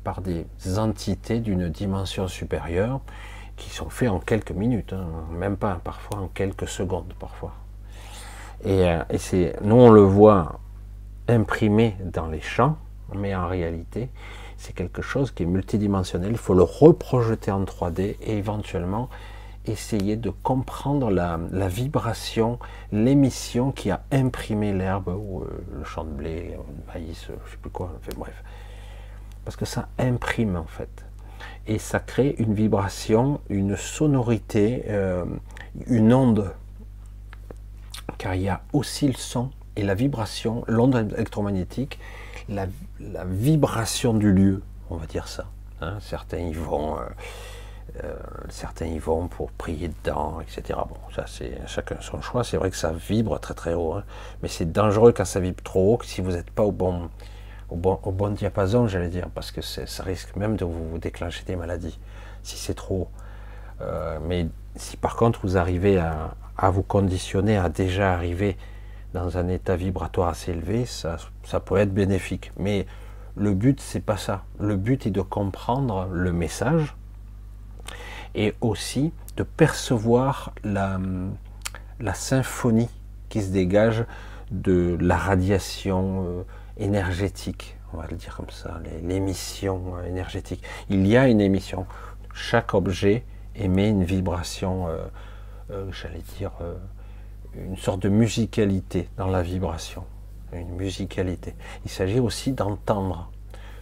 par 0.05 0.23
des 0.23 0.47
entités 0.79 1.41
d'une 1.41 1.69
dimension 1.69 2.29
supérieure 2.29 3.03
qui 3.57 3.71
sont 3.71 3.91
faits 3.91 4.09
en 4.09 4.19
quelques 4.19 4.53
minutes, 4.53 4.93
hein, 4.93 5.07
même 5.31 5.57
pas, 5.57 5.81
parfois 5.83 6.21
en 6.21 6.29
quelques 6.29 6.69
secondes, 6.69 7.13
parfois. 7.19 7.53
Et, 8.65 8.89
euh, 8.89 9.03
et 9.11 9.19
c'est, 9.19 9.57
nous 9.63 9.77
on 9.77 9.91
le 9.91 10.03
voit 10.03 10.61
imprimé 11.29 11.97
dans 12.05 12.27
les 12.27 12.41
champs, 12.41 12.77
mais 13.15 13.35
en 13.35 13.47
réalité, 13.47 14.09
c'est 14.57 14.75
quelque 14.75 15.03
chose 15.03 15.31
qui 15.33 15.43
est 15.43 15.47
multidimensionnel. 15.47 16.31
Il 16.31 16.39
faut 16.39 16.55
le 16.55 16.63
reprojeter 16.63 17.51
en 17.51 17.65
3D 17.65 18.17
et 18.21 18.37
éventuellement 18.37 19.09
essayer 19.65 20.17
de 20.17 20.31
comprendre 20.31 21.11
la, 21.11 21.39
la 21.51 21.69
vibration, 21.69 22.59
l'émission 22.91 23.71
qui 23.71 23.91
a 23.91 24.03
imprimé 24.11 24.73
l'herbe 24.73 25.09
ou 25.09 25.43
euh, 25.43 25.65
le 25.79 25.85
champ 25.85 26.05
de 26.05 26.11
blé, 26.11 26.57
le 26.57 26.93
maïs, 26.93 27.27
je 27.27 27.51
sais 27.51 27.57
plus 27.61 27.71
quoi, 27.71 27.93
enfin, 27.97 28.13
bref. 28.17 28.43
Parce 29.45 29.57
que 29.57 29.65
ça 29.65 29.89
imprime 29.99 30.57
en 30.57 30.67
fait 30.67 31.05
et 31.67 31.79
ça 31.79 32.01
crée 32.01 32.35
une 32.39 32.55
vibration, 32.55 33.41
une 33.49 33.77
sonorité, 33.77 34.85
euh, 34.89 35.25
une 35.87 36.13
onde, 36.13 36.53
car 38.19 38.35
il 38.35 38.43
y 38.43 38.49
a 38.49 38.63
aussi 38.73 39.07
le 39.07 39.15
son 39.15 39.51
et 39.77 39.83
la 39.83 39.95
vibration, 39.95 40.65
l'onde 40.67 41.13
électromagnétique, 41.15 41.99
la, 42.49 42.67
vibration 43.25 44.15
du 44.15 44.33
lieu, 44.33 44.63
on 44.91 44.97
va 44.97 45.07
dire 45.07 45.29
ça. 45.29 45.47
Hein. 45.81 45.99
certains 46.01 46.39
y 46.39 46.53
vont, 46.53 46.99
euh, 46.99 47.03
euh, 48.05 48.15
certains 48.49 48.87
y 48.87 48.99
vont 48.99 49.29
pour 49.29 49.51
prier 49.53 49.89
dedans, 49.89 50.41
etc. 50.41 50.79
Bon, 50.89 50.97
ça 51.15 51.25
c'est 51.27 51.59
chacun 51.67 51.97
son 52.01 52.21
choix. 52.21 52.45
C'est 52.45 52.57
vrai 52.57 52.71
que 52.71 52.77
ça 52.77 52.93
vibre 52.93 53.39
très 53.41 53.55
très 53.55 53.75
haut, 53.75 53.95
hein. 53.95 54.05
mais 54.43 54.49
c'est 54.49 54.71
dangereux 54.71 55.13
quand 55.13 55.25
ça 55.25 55.41
vibre 55.41 55.63
trop 55.63 55.95
haut, 55.95 55.99
si 56.05 56.21
vous 56.21 56.33
n'êtes 56.33 56.51
pas 56.51 56.65
au 56.65 56.73
bon, 56.73 57.09
au 57.73 58.13
bon, 58.13 58.31
diapason, 58.31 58.87
j'allais 58.87 59.09
dire, 59.09 59.29
parce 59.35 59.51
que 59.51 59.61
ça 59.63 60.03
risque 60.03 60.37
même 60.37 60.57
de 60.57 60.65
vous 60.65 60.99
déclencher 60.99 61.45
des 61.45 61.57
maladies 61.57 61.99
si 62.43 62.57
c'est 62.57 62.75
trop. 62.75 63.09
Euh, 63.81 64.19
mais 64.27 64.49
si 64.77 64.97
par 64.97 65.17
contre 65.17 65.41
vous 65.43 65.57
arrivez 65.57 65.99
à, 65.99 66.35
vous 66.71 66.83
conditionner, 66.83 67.57
à 67.57 67.69
déjà 67.69 68.13
arriver 68.13 68.57
dans 69.15 69.37
un 69.39 69.49
état 69.49 69.75
vibratoire 69.75 70.29
assez 70.29 70.53
élevé, 70.53 70.87
ça, 70.87 71.17
ça 71.45 71.61
peut 71.61 71.77
être 71.77 71.93
bénéfique. 71.93 72.53
Mais 72.59 72.87
le 73.37 73.53
but, 73.55 73.81
c'est 73.81 74.05
pas 74.05 74.17
ça. 74.17 74.45
Le 74.61 74.77
but 74.77 75.07
est 75.07 75.11
de 75.11 75.23
comprendre 75.23 76.09
le 76.13 76.33
message 76.33 76.95
et 78.35 78.55
aussi 78.61 79.13
de 79.37 79.43
percevoir 79.43 80.53
la, 80.63 81.01
la 82.01 82.15
symphonie 82.15 82.91
qui 83.29 83.43
se 83.43 83.51
dégage 83.51 84.05
de 84.51 84.97
la 85.01 85.17
radiation. 85.17 86.25
Euh, 86.27 86.43
énergétique, 86.79 87.77
on 87.93 87.99
va 87.99 88.07
le 88.11 88.17
dire 88.17 88.37
comme 88.37 88.51
ça, 88.51 88.81
l'émission 89.03 90.03
énergétique. 90.05 90.63
Il 90.89 91.07
y 91.07 91.17
a 91.17 91.29
une 91.29 91.41
émission. 91.41 91.87
Chaque 92.33 92.75
objet 92.75 93.25
émet 93.55 93.91
une 93.91 94.05
vibration, 94.05 94.89
euh, 94.89 95.05
euh, 95.71 95.93
j'allais 95.93 96.23
dire, 96.39 96.53
euh, 96.63 96.75
une 97.55 97.77
sorte 97.77 98.01
de 98.01 98.09
musicalité 98.09 99.09
dans 99.17 99.27
la 99.27 99.43
vibration. 99.43 100.05
Une 100.53 100.75
musicalité. 100.75 101.55
Il 101.85 101.91
s'agit 101.91 102.21
aussi 102.21 102.53
d'entendre 102.53 103.31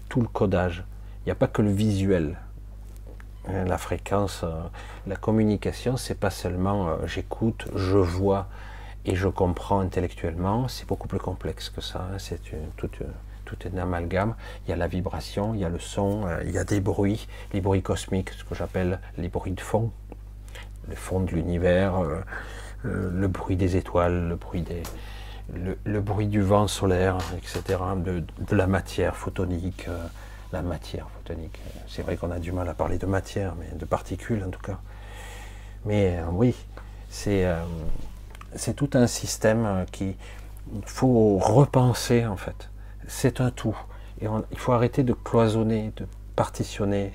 tout 0.09 0.21
le 0.21 0.29
codage. 0.29 0.85
Il 1.21 1.27
n'y 1.27 1.33
a 1.33 1.37
pas 1.37 1.49
que 1.49 1.63
le 1.63 1.71
visuel. 1.71 2.39
La 3.49 3.79
fréquence, 3.79 4.45
la 5.07 5.17
communication, 5.17 5.97
c'est 5.97 6.15
pas 6.15 6.31
seulement 6.31 6.99
j'écoute, 7.07 7.67
je 7.75 7.97
vois, 7.97 8.49
et 9.05 9.15
je 9.15 9.29
comprends 9.29 9.81
intellectuellement, 9.81 10.69
c'est 10.69 10.87
beaucoup 10.87 11.09
plus 11.09 11.19
complexe 11.19 11.71
que 11.71 11.81
ça. 11.81 12.07
Hein. 12.13 12.19
C'est 12.19 12.41
tout, 12.77 12.89
tout 13.51 13.69
un 13.73 13.79
amalgame. 13.79 14.35
Il 14.67 14.71
y 14.71 14.73
a 14.73 14.77
la 14.77 14.87
vibration, 14.87 15.55
il 15.55 15.61
y 15.61 15.65
a 15.65 15.69
le 15.69 15.79
son, 15.79 16.27
euh, 16.27 16.43
il 16.45 16.51
y 16.51 16.59
a 16.59 16.65
des 16.65 16.81
bruits, 16.81 17.27
les 17.53 17.61
bruits 17.61 17.83
cosmiques, 17.83 18.31
ce 18.31 18.45
que 18.45 18.55
j'appelle 18.55 19.01
les 19.17 19.29
bruits 19.29 19.53
de 19.53 19.61
fond, 19.61 19.91
le 20.89 20.95
fond 20.95 21.21
de 21.21 21.31
l'univers, 21.31 21.97
euh, 21.99 22.21
euh, 22.85 23.11
le 23.13 23.29
bruit 23.29 23.57
des 23.57 23.77
étoiles, 23.77 24.29
le 24.29 24.37
bruit 24.37 24.63
des, 24.63 24.83
le, 25.85 26.01
bruit 26.01 26.29
du 26.29 26.43
vent 26.43 26.69
solaire, 26.69 27.19
etc., 27.37 27.79
de 28.07 28.57
la 28.57 28.67
matière 28.67 29.17
photonique, 29.17 29.89
la 30.53 30.63
matière 30.63 31.09
photonique. 31.11 31.59
C'est 31.89 32.03
vrai 32.03 32.17
qu'on 32.17 32.31
a 32.31 32.39
du 32.39 32.53
mal 32.53 32.69
à 32.69 32.75
parler 32.75 32.99
de 32.99 33.07
matière, 33.07 33.55
mais 33.57 33.67
de 33.77 33.85
particules 33.85 34.45
en 34.45 34.51
tout 34.51 34.61
cas. 34.61 34.79
Mais 35.85 36.21
oui, 36.31 36.55
c'est 37.09 37.45
c'est 38.55 38.75
tout 38.75 38.91
un 38.95 39.07
système 39.07 39.65
euh, 39.65 39.85
qui 39.91 40.17
faut 40.85 41.39
repenser 41.39 42.27
en 42.27 42.37
fait. 42.37 42.71
C'est 43.09 43.41
un 43.41 43.51
tout. 43.51 43.77
Et 44.21 44.27
il 44.53 44.59
faut 44.59 44.73
arrêter 44.73 45.03
de 45.03 45.13
cloisonner, 45.13 45.93
de 45.97 46.07
partitionné. 46.41 47.13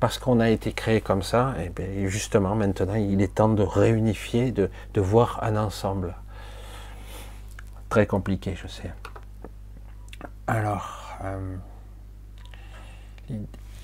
Parce 0.00 0.18
qu'on 0.18 0.40
a 0.40 0.50
été 0.50 0.72
créé 0.72 1.00
comme 1.00 1.22
ça, 1.22 1.54
et 1.62 1.68
bien 1.68 2.08
justement, 2.08 2.56
maintenant, 2.56 2.94
il 2.94 3.22
est 3.22 3.36
temps 3.36 3.48
de 3.48 3.62
réunifier, 3.62 4.50
de, 4.50 4.68
voir 4.96 5.38
un 5.44 5.56
ensemble. 5.56 6.16
Très 7.88 8.06
compliqué, 8.06 8.56
je 8.60 8.66
sais. 8.66 8.92
Alors, 10.48 11.16
euh, 11.22 11.56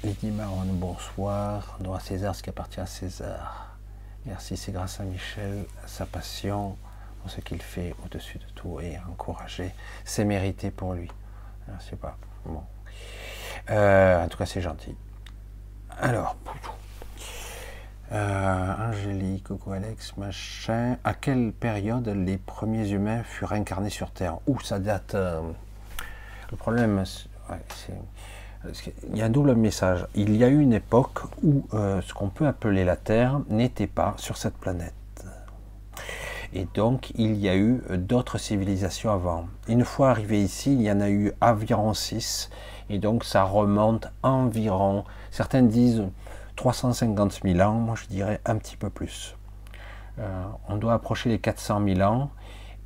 Lydie 0.03 0.33
bonsoir. 0.73 1.77
On 1.79 1.85
doit 1.85 1.99
à 1.99 2.01
César 2.01 2.35
ce 2.35 2.43
qui 2.43 2.51
appartient 2.51 2.81
à 2.81 2.87
César. 2.87 3.72
Merci, 4.27 4.57
c'est 4.57 4.73
grâce 4.73 5.01
à 5.01 5.05
Michel, 5.05 5.65
sa 5.87 6.07
passion, 6.07 6.77
pour 7.21 7.31
ce 7.31 7.41
qu'il 7.41 7.61
fait 7.61 7.95
au-dessus 8.05 8.39
de 8.39 8.47
tout 8.55 8.81
et 8.81 8.99
encourager. 9.11 9.73
C'est 10.05 10.25
mérité 10.25 10.71
pour 10.71 10.95
lui. 10.95 11.11
Je 11.67 11.85
sais 11.85 11.97
pas. 11.97 12.17
Bon. 12.45 12.63
Euh, 13.71 14.25
en 14.25 14.29
tout 14.29 14.39
cas, 14.39 14.47
c'est 14.47 14.61
gentil. 14.61 14.97
Alors, 16.01 16.37
euh, 18.13 18.89
Angélique, 18.89 19.45
coucou 19.45 19.73
Alex, 19.73 20.17
machin. 20.17 20.99
À 21.03 21.15
quelle 21.15 21.53
période 21.53 22.07
les 22.09 22.39
premiers 22.39 22.91
humains 22.91 23.23
furent 23.23 23.53
incarnés 23.53 23.91
sur 23.91 24.11
Terre? 24.11 24.39
Où 24.47 24.61
ça 24.61 24.79
date 24.79 25.15
euh, 25.15 25.41
Le 26.51 26.57
problème, 26.57 27.03
c'est. 27.05 27.95
Il 29.11 29.17
y 29.17 29.23
a 29.23 29.27
un 29.27 29.31
double 29.31 29.55
message. 29.55 30.07
Il 30.15 30.37
y 30.37 30.45
a 30.45 30.49
eu 30.49 30.61
une 30.61 30.73
époque 30.73 31.21
où 31.43 31.67
ce 31.73 32.15
qu'on 32.15 32.29
peut 32.29 32.47
appeler 32.47 32.85
la 32.85 32.97
Terre 32.97 33.41
n'était 33.49 33.87
pas 33.87 34.15
sur 34.19 34.37
cette 34.37 34.57
planète. 34.57 34.95
Et 36.55 36.67
donc, 36.75 37.11
il 37.17 37.37
y 37.37 37.49
a 37.49 37.57
eu 37.57 37.83
d'autres 37.91 38.39
civilisations 38.39 39.11
avant. 39.11 39.47
Une 39.69 39.85
fois 39.85 40.11
arrivé 40.11 40.41
ici, 40.41 40.73
il 40.73 40.83
y 40.83 40.93
en 40.93 41.01
a 41.01 41.09
eu 41.09 41.33
environ 41.41 41.95
six 41.95 42.51
et 42.93 42.99
donc 42.99 43.25
ça 43.25 43.43
remonte 43.45 44.09
environ, 44.23 45.05
certains 45.31 45.63
disent 45.63 46.05
350 46.57 47.41
000 47.43 47.61
ans, 47.61 47.75
moi 47.75 47.95
je 47.97 48.07
dirais 48.07 48.41
un 48.45 48.57
petit 48.57 48.77
peu 48.77 48.91
plus. 48.91 49.35
Euh, 50.19 50.45
on 50.69 50.77
doit 50.77 50.93
approcher 50.93 51.31
les 51.31 51.39
400 51.39 51.83
000 51.85 52.01
ans, 52.03 52.31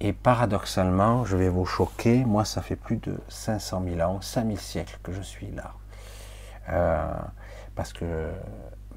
et 0.00 0.12
paradoxalement, 0.12 1.24
je 1.24 1.36
vais 1.36 1.48
vous 1.48 1.64
choquer, 1.64 2.24
moi 2.24 2.44
ça 2.44 2.62
fait 2.62 2.76
plus 2.76 2.96
de 2.96 3.16
500 3.28 3.82
000 3.96 4.00
ans, 4.08 4.20
5000 4.20 4.58
siècles 4.58 4.98
que 5.02 5.12
je 5.12 5.22
suis 5.22 5.50
là. 5.52 5.72
Euh, 6.68 7.06
parce 7.74 7.92
que 7.92 8.30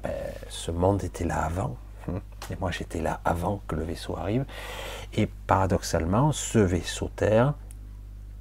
ben, 0.02 0.12
ce 0.48 0.70
monde 0.70 1.02
était 1.04 1.24
là 1.24 1.42
avant, 1.44 1.76
et 2.50 2.56
moi 2.60 2.70
j'étais 2.70 3.00
là 3.00 3.20
avant 3.24 3.62
que 3.66 3.76
le 3.76 3.84
vaisseau 3.84 4.16
arrive, 4.16 4.44
et 5.14 5.26
paradoxalement, 5.26 6.32
ce 6.32 6.58
vaisseau 6.58 7.10
Terre 7.14 7.54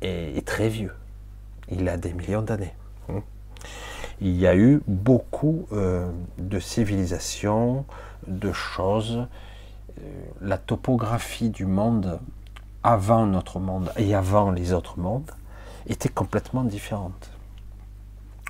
est 0.01 0.47
très 0.47 0.69
vieux 0.69 0.93
il 1.71 1.87
a 1.89 1.97
des 1.97 2.13
millions 2.13 2.41
d'années. 2.41 2.73
Hein. 3.09 3.21
Il 4.21 4.35
y 4.35 4.47
a 4.47 4.55
eu 4.55 4.81
beaucoup 4.87 5.67
euh, 5.71 6.09
de 6.37 6.59
civilisations, 6.59 7.85
de 8.27 8.51
choses. 8.51 9.27
Euh, 9.99 10.01
la 10.41 10.57
topographie 10.57 11.49
du 11.49 11.65
monde 11.65 12.19
avant 12.83 13.25
notre 13.25 13.59
monde 13.59 13.91
et 13.97 14.15
avant 14.15 14.51
les 14.51 14.73
autres 14.73 14.99
mondes 14.99 15.31
était 15.87 16.09
complètement 16.09 16.63
différente. 16.63 17.31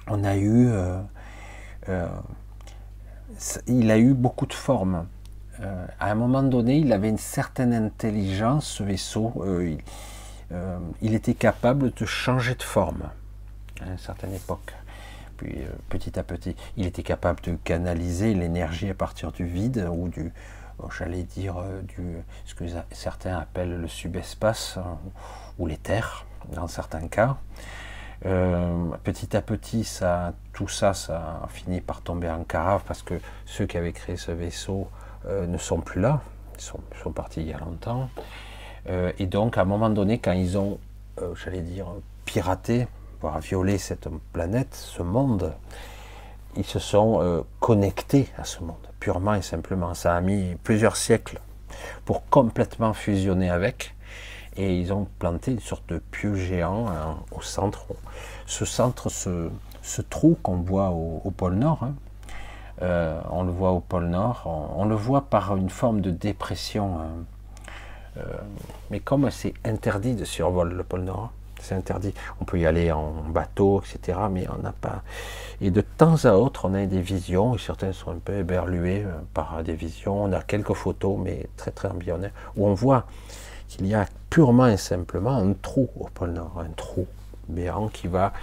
On 0.07 0.23
a 0.23 0.35
eu, 0.38 0.69
euh, 1.88 2.07
il 3.68 3.91
a 3.91 3.97
eu 3.97 4.14
beaucoup 4.14 4.45
de 4.45 4.53
formes. 4.53 5.06
à 5.99 6.11
un 6.11 6.15
moment 6.15 6.43
donné, 6.43 6.77
il 6.77 6.91
avait 6.93 7.10
une 7.10 7.18
certaine 7.18 7.73
intelligence, 7.73 8.65
ce 8.65 8.84
vaisseau. 8.84 9.34
Euh, 10.51 10.80
il 11.01 11.14
était 11.14 11.35
capable 11.35 11.93
de 11.93 12.06
changer 12.06 12.56
de 12.56 12.64
forme 12.64 13.10
à 13.81 13.91
une 13.91 13.97
certaine 13.97 14.34
époque. 14.34 14.73
Puis 15.38 15.53
euh, 15.60 15.69
petit 15.89 16.18
à 16.18 16.23
petit, 16.23 16.56
il 16.76 16.85
était 16.85 17.03
capable 17.03 17.41
de 17.41 17.56
canaliser 17.64 18.34
l'énergie 18.34 18.89
à 18.89 18.93
partir 18.93 19.31
du 19.31 19.45
vide 19.45 19.88
ou 19.91 20.10
du, 20.10 20.34
j'allais 20.97 21.23
dire, 21.23 21.57
euh, 21.57 21.81
du, 21.81 22.18
ce 22.45 22.56
que 22.56 22.65
certains 22.91 23.38
appellent 23.38 23.80
le 23.80 23.88
subespace 23.88 24.77
hein, 24.77 24.97
ou 25.57 25.68
l'éther, 25.68 26.26
dans 26.53 26.68
certains 26.68 27.07
cas. 27.07 27.38
petit 28.22 29.35
à 29.35 29.41
petit, 29.41 29.88
tout 30.53 30.68
ça, 30.68 30.93
ça 30.93 31.41
a 31.43 31.47
fini 31.47 31.81
par 31.81 32.01
tomber 32.01 32.30
en 32.30 32.43
carafe 32.43 32.84
parce 32.85 33.03
que 33.03 33.19
ceux 33.45 33.65
qui 33.65 33.77
avaient 33.77 33.93
créé 33.93 34.18
ce 34.18 34.31
vaisseau 34.31 34.89
ne 35.26 35.57
sont 35.57 35.80
plus 35.81 36.01
là. 36.01 36.22
Ils 36.60 36.97
sont, 37.01 37.11
partis 37.11 37.41
il 37.41 37.47
y 37.47 37.53
a 37.53 37.60
longtemps. 37.60 38.10
Euh, 38.89 39.11
et 39.18 39.27
donc, 39.27 39.57
à 39.57 39.61
un 39.61 39.65
moment 39.65 39.89
donné, 39.89 40.19
quand 40.19 40.34
ils 40.34 40.57
ont, 40.57 40.77
euh, 41.22 41.34
j'allais 41.35 41.61
dire, 41.61 41.88
piraté, 42.26 42.88
voire 43.22 43.39
violé 43.39 43.77
cette 43.77 44.10
planète, 44.34 44.73
ce 44.76 45.01
monde, 45.01 45.53
ils 46.56 46.65
se 46.65 46.80
sont 46.80 47.22
euh, 47.22 47.41
connectés 47.60 48.27
à 48.38 48.43
ce 48.43 48.61
monde, 48.61 48.88
purement 48.99 49.35
et 49.35 49.41
simplement. 49.41 49.93
Ça 49.93 50.15
a 50.15 50.21
mis 50.21 50.55
plusieurs 50.63 50.95
siècles 50.95 51.39
pour 52.05 52.27
complètement 52.30 52.93
fusionner 52.93 53.49
avec. 53.49 53.95
Et 54.57 54.77
ils 54.77 54.91
ont 54.91 55.07
planté 55.19 55.51
une 55.51 55.59
sorte 55.59 55.88
de 55.89 55.99
pieu 55.99 56.35
géant 56.35 56.88
hein, 56.89 57.17
au 57.31 57.41
centre. 57.41 57.85
Ce 58.45 58.65
centre, 58.65 59.09
ce, 59.09 60.01
trou 60.09 60.38
qu'on 60.41 60.57
voit 60.57 60.89
au, 60.89 61.31
pôle 61.31 61.55
Nord, 61.55 61.84
hein, 61.84 61.93
on 63.30 63.43
le 63.43 63.51
voit 63.51 63.71
au 63.71 63.80
pôle 63.80 64.07
Nord, 64.07 64.43
on, 64.76 64.85
le 64.85 64.95
voit 64.95 65.21
par 65.30 65.55
une 65.55 65.69
forme 65.69 66.01
de 66.01 66.11
dépression. 66.11 66.99
Hein, 66.99 67.07
euh, 68.17 68.23
mais 68.89 68.99
comme 68.99 69.30
c'est 69.30 69.53
interdit 69.63 70.15
de 70.15 70.26
survoler 70.26 70.76
le 70.76 70.84
pôle 70.84 71.03
Nord, 71.03 71.31
c'est 71.61 71.76
interdit. 71.76 72.14
On 72.41 72.45
peut 72.45 72.60
y 72.60 72.65
aller 72.65 72.91
en 72.91 73.11
bateau, 73.30 73.81
etc. 73.81 74.18
Mais 74.31 74.48
on 74.49 74.61
n'a 74.61 74.72
pas. 74.72 75.03
Et 75.61 75.72
de 75.72 75.81
temps 75.81 76.26
à 76.26 76.34
autre, 76.34 76.65
on 76.65 76.73
a 76.73 76.86
des 76.86 77.02
visions, 77.02 77.56
et 77.56 77.57
certains 77.57 77.94
sont 77.94 78.11
un 78.11 78.19
peu 78.19 78.38
éberlués 78.38 79.03
euh, 79.06 79.11
par 79.34 79.64
des 79.64 79.73
visions. 79.73 80.23
On 80.23 80.31
a 80.31 80.41
quelques 80.41 80.73
photos, 80.73 81.18
mais 81.22 81.48
très 81.57 81.72
très 81.72 81.90
embryonnaires, 81.90 82.31
où 82.56 82.68
on 82.68 82.73
voit 82.73 83.06
qu'il 83.68 83.86
y 83.88 83.94
a 83.94 84.06
purement 84.30 84.68
et 84.68 84.77
simplement 84.77 85.36
un 85.36 85.53
trou 85.53 85.90
au 85.99 86.06
pôle 86.06 86.31
Nord, 86.31 86.60
un 86.60 86.72
trou 86.76 87.07
béant 87.48 87.88
qui 87.88 88.07
va 88.07 88.34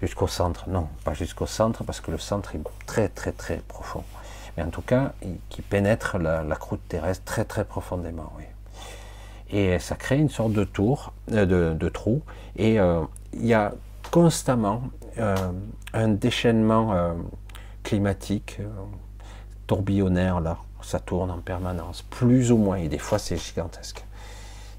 jusqu'au 0.00 0.26
centre. 0.26 0.68
Non, 0.68 0.88
pas 1.04 1.14
jusqu'au 1.14 1.46
centre, 1.46 1.84
parce 1.84 2.00
que 2.00 2.10
le 2.10 2.18
centre 2.18 2.54
est 2.54 2.60
très 2.86 3.08
très 3.08 3.32
très 3.32 3.58
profond. 3.68 4.04
Mais 4.56 4.62
en 4.62 4.70
tout 4.70 4.82
cas, 4.82 5.12
qui 5.48 5.62
pénètre 5.62 6.18
la, 6.18 6.42
la 6.42 6.56
croûte 6.56 6.80
terrestre 6.88 7.24
très 7.24 7.44
très 7.44 7.64
profondément. 7.64 8.32
Oui 8.36 8.44
et 9.52 9.78
ça 9.78 9.96
crée 9.96 10.18
une 10.18 10.28
sorte 10.28 10.52
de 10.52 10.64
tour, 10.64 11.12
euh, 11.32 11.74
de, 11.74 11.88
trou, 11.88 12.22
et 12.56 12.78
euh, 12.78 13.02
il 13.32 13.46
y 13.46 13.54
a 13.54 13.72
constamment 14.10 14.82
euh, 15.18 15.34
un 15.92 16.08
déchaînement 16.08 17.14
climatique, 17.82 18.58
tourbillonnaire 19.66 20.40
là, 20.40 20.58
ça 20.82 21.00
tourne 21.00 21.30
en 21.30 21.38
permanence, 21.38 22.02
plus 22.02 22.52
ou 22.52 22.56
moins, 22.56 22.76
et 22.76 22.88
des 22.88 22.98
fois 22.98 23.18
c'est 23.18 23.36
gigantesque. 23.36 24.04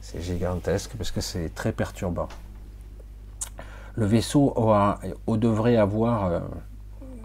C'est 0.01 0.21
gigantesque 0.21 0.91
parce 0.97 1.11
que 1.11 1.21
c'est 1.21 1.53
très 1.53 1.71
perturbant. 1.71 2.27
Le 3.95 4.05
vaisseau 4.05 4.53
devrait 5.27 5.77
avoir, 5.77 6.41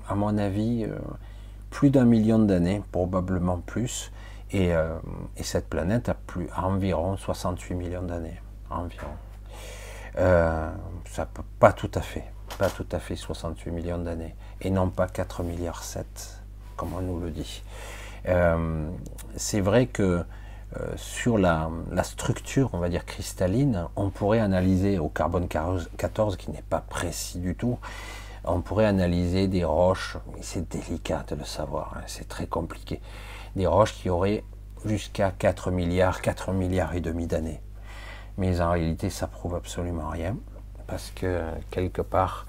à 0.09 0.15
mon 0.15 0.37
avis, 0.37 0.87
plus 1.71 1.91
d'un 1.91 2.05
million 2.05 2.39
d'années, 2.39 2.83
probablement 2.93 3.59
plus, 3.59 4.11
euh, 4.55 4.99
et, 5.37 5.43
cette 5.43 5.69
planète 5.69 6.09
a, 6.09 6.15
plus, 6.15 6.49
environ 6.57 7.17
68 7.17 7.75
millions 7.75 8.03
d'années. 8.03 8.41
Environ. 8.71 9.09
Euh, 10.19 10.71
ça 11.05 11.27
peut 11.27 11.43
pas 11.59 11.73
tout 11.73 11.91
à 11.95 12.01
fait, 12.01 12.25
pas 12.59 12.71
tout 12.71 12.87
à 12.93 12.99
fait 12.99 13.17
68 13.17 13.71
millions 13.71 13.99
d'années, 13.99 14.35
et 14.61 14.71
non 14.71 14.89
pas 14.89 15.09
4 15.09 15.43
milliards 15.43 15.83
7, 15.83 16.07
comme 16.77 16.95
on 16.95 17.03
nous 17.03 17.21
le 17.21 17.31
dit. 17.31 17.63
Euh, 18.29 18.89
c'est 19.37 19.61
vrai 19.61 19.87
que 19.87 20.25
sur 20.97 21.39
la, 21.39 21.71
la, 21.91 22.03
structure, 22.03 22.69
on 22.75 22.79
va 22.79 22.91
dire 22.91 23.07
cristalline, 23.07 23.87
on 23.97 24.11
pourrait 24.11 24.41
analyser 24.41 24.99
au 24.99 25.09
carbone 25.09 25.49
14, 25.49 26.37
qui 26.37 26.51
n'est 26.51 26.61
pas 26.69 26.81
précis 26.81 27.39
du 27.39 27.55
tout, 27.55 27.79
on 28.45 28.61
pourrait 28.61 28.85
analyser 28.85 29.49
des 29.49 29.65
roches, 29.65 30.19
c'est 30.43 30.69
délicat 30.69 31.25
de 31.29 31.37
le 31.37 31.45
savoir, 31.45 31.95
hein, 31.97 32.03
c'est 32.07 32.29
très 32.29 32.47
compliqué 32.47 33.01
des 33.57 33.67
roches 33.67 33.95
qui 33.95 34.11
auraient 34.11 34.45
jusqu'à 34.85 35.33
4 35.33 35.71
milliards, 35.71 36.21
4 36.21 36.53
milliards 36.53 36.95
et 36.95 37.01
demi 37.01 37.27
d'années. 37.27 37.61
Mais 38.37 38.61
en 38.61 38.71
réalité, 38.71 39.11
ça 39.11 39.27
prouve 39.27 39.55
absolument 39.55 40.09
rien, 40.09 40.37
parce 40.87 41.11
que 41.11 41.41
quelque 41.71 42.03
part, 42.03 42.47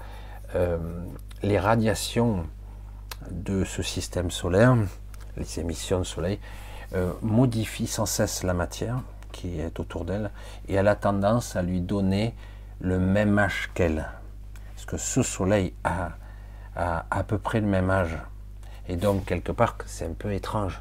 euh, 0.54 0.78
les 1.42 1.58
radiations 1.58 2.46
de 3.30 3.64
ce 3.64 3.82
système 3.82 4.30
solaire, 4.30 4.76
les 5.36 5.58
émissions 5.58 5.98
de 5.98 6.04
soleil, 6.04 6.38
euh, 6.94 7.12
modifient 7.22 7.86
sans 7.86 8.06
cesse 8.06 8.42
la 8.42 8.54
matière 8.54 9.00
qui 9.32 9.60
est 9.60 9.80
autour 9.80 10.04
d'elle, 10.04 10.30
et 10.68 10.74
elle 10.74 10.88
a 10.88 10.96
tendance 10.96 11.56
à 11.56 11.62
lui 11.62 11.80
donner 11.80 12.34
le 12.80 12.98
même 12.98 13.38
âge 13.38 13.70
qu'elle. 13.74 14.08
Parce 14.74 14.86
que 14.86 14.96
ce 14.98 15.22
soleil 15.22 15.74
a, 15.84 16.10
a 16.76 17.06
à 17.10 17.22
peu 17.24 17.38
près 17.38 17.60
le 17.60 17.66
même 17.66 17.90
âge. 17.90 18.16
Et 18.88 18.96
donc, 18.96 19.24
quelque 19.26 19.52
part, 19.52 19.76
c'est 19.86 20.06
un 20.06 20.14
peu 20.14 20.32
étrange. 20.32 20.80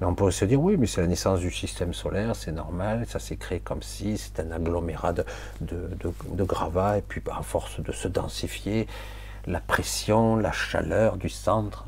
Mais 0.00 0.06
on 0.06 0.14
pourrait 0.14 0.32
se 0.32 0.44
dire, 0.44 0.60
oui, 0.60 0.76
mais 0.76 0.86
c'est 0.86 1.00
la 1.00 1.06
naissance 1.06 1.40
du 1.40 1.50
système 1.50 1.92
solaire, 1.92 2.36
c'est 2.36 2.52
normal, 2.52 3.04
ça 3.08 3.18
s'est 3.18 3.36
créé 3.36 3.60
comme 3.60 3.82
si, 3.82 4.16
c'est 4.16 4.40
un 4.40 4.52
agglomérat 4.52 5.12
de, 5.12 5.24
de, 5.60 6.44
gravats, 6.44 6.98
et 6.98 7.02
puis 7.02 7.20
à 7.30 7.42
force 7.42 7.80
de 7.80 7.92
se 7.92 8.06
densifier, 8.06 8.86
la 9.46 9.60
pression, 9.60 10.36
la 10.36 10.52
chaleur 10.52 11.16
du 11.16 11.28
centre. 11.28 11.86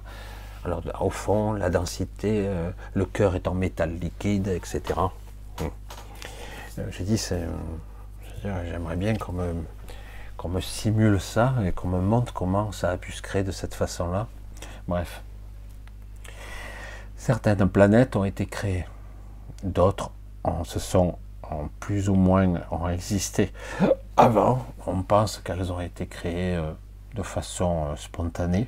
Alors 0.65 0.83
au 1.01 1.11
fond, 1.11 1.53
la 1.53 1.71
densité, 1.71 2.45
euh, 2.47 2.71
le 2.95 3.05
cœur 3.07 3.35
est 3.37 3.47
en 3.47 3.55
métal 3.55 3.95
liquide, 3.95 4.49
etc. 4.49 4.83
Hum. 5.61 5.71
Euh, 6.79 6.87
J'ai 6.91 7.05
dit, 7.05 7.23
j'aimerais 8.43 8.97
bien 8.97 9.15
qu'on 9.15 9.33
me, 9.33 9.55
qu'on 10.37 10.49
me 10.49 10.61
simule 10.61 11.21
ça 11.21 11.55
et 11.65 11.73
qu'on 11.73 11.89
me 11.89 12.01
montre 12.01 12.33
comment 12.33 12.73
ça 12.73 12.91
a 12.91 12.97
pu 12.97 13.13
se 13.13 13.23
créer 13.23 13.45
de 13.45 13.53
cette 13.53 13.75
façon-là. 13.75 14.27
Bref. 14.89 15.23
Certaines 17.21 17.69
planètes 17.69 18.17
ont 18.17 18.25
été 18.25 18.47
créées, 18.47 18.87
d'autres 19.63 20.11
en- 20.43 20.65
se 20.65 20.79
sont 20.79 21.19
en 21.43 21.69
plus 21.79 22.09
ou 22.09 22.15
moins 22.15 22.63
ont 22.71 22.89
existé 22.89 23.53
avant. 24.17 24.65
On 24.87 25.03
pense 25.03 25.37
qu'elles 25.37 25.71
ont 25.71 25.83
été 25.83 26.07
créées 26.07 26.57
euh, 26.57 26.73
de 27.15 27.23
façon 27.23 27.89
euh, 27.89 27.97
spontanée, 27.97 28.67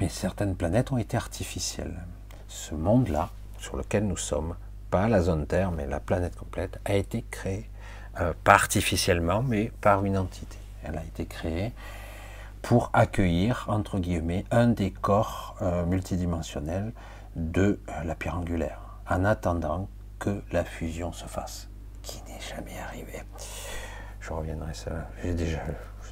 mais 0.00 0.08
certaines 0.08 0.54
planètes 0.56 0.90
ont 0.90 0.96
été 0.96 1.18
artificielles. 1.18 2.00
Ce 2.48 2.74
monde-là, 2.74 3.28
sur 3.58 3.76
lequel 3.76 4.06
nous 4.06 4.16
sommes, 4.16 4.54
pas 4.90 5.06
la 5.06 5.20
zone 5.20 5.46
Terre, 5.46 5.70
mais 5.70 5.86
la 5.86 6.00
planète 6.00 6.36
complète, 6.36 6.80
a 6.86 6.94
été 6.94 7.26
créée, 7.30 7.68
euh, 8.22 8.32
pas 8.42 8.54
artificiellement, 8.54 9.42
mais 9.42 9.70
par 9.82 10.02
une 10.06 10.16
entité. 10.16 10.56
Elle 10.82 10.96
a 10.96 11.04
été 11.04 11.26
créée 11.26 11.72
pour 12.62 12.88
accueillir, 12.94 13.66
entre 13.68 13.98
guillemets, 13.98 14.46
un 14.50 14.72
euh, 15.60 15.84
multidimensionnels 15.84 16.94
de 17.36 17.80
euh, 17.88 18.04
la 18.04 18.14
pierre 18.14 18.36
angulaire, 18.38 18.80
en 19.08 19.24
attendant 19.24 19.88
que 20.18 20.42
la 20.52 20.64
fusion 20.64 21.12
se 21.12 21.26
fasse, 21.26 21.68
qui 22.02 22.22
n'est 22.28 22.40
jamais 22.40 22.78
arrivée. 22.78 23.22
Je 24.20 24.32
reviendrai 24.32 24.72
ça. 24.74 24.90
J'ai 25.22 25.34
déjà 25.34 25.58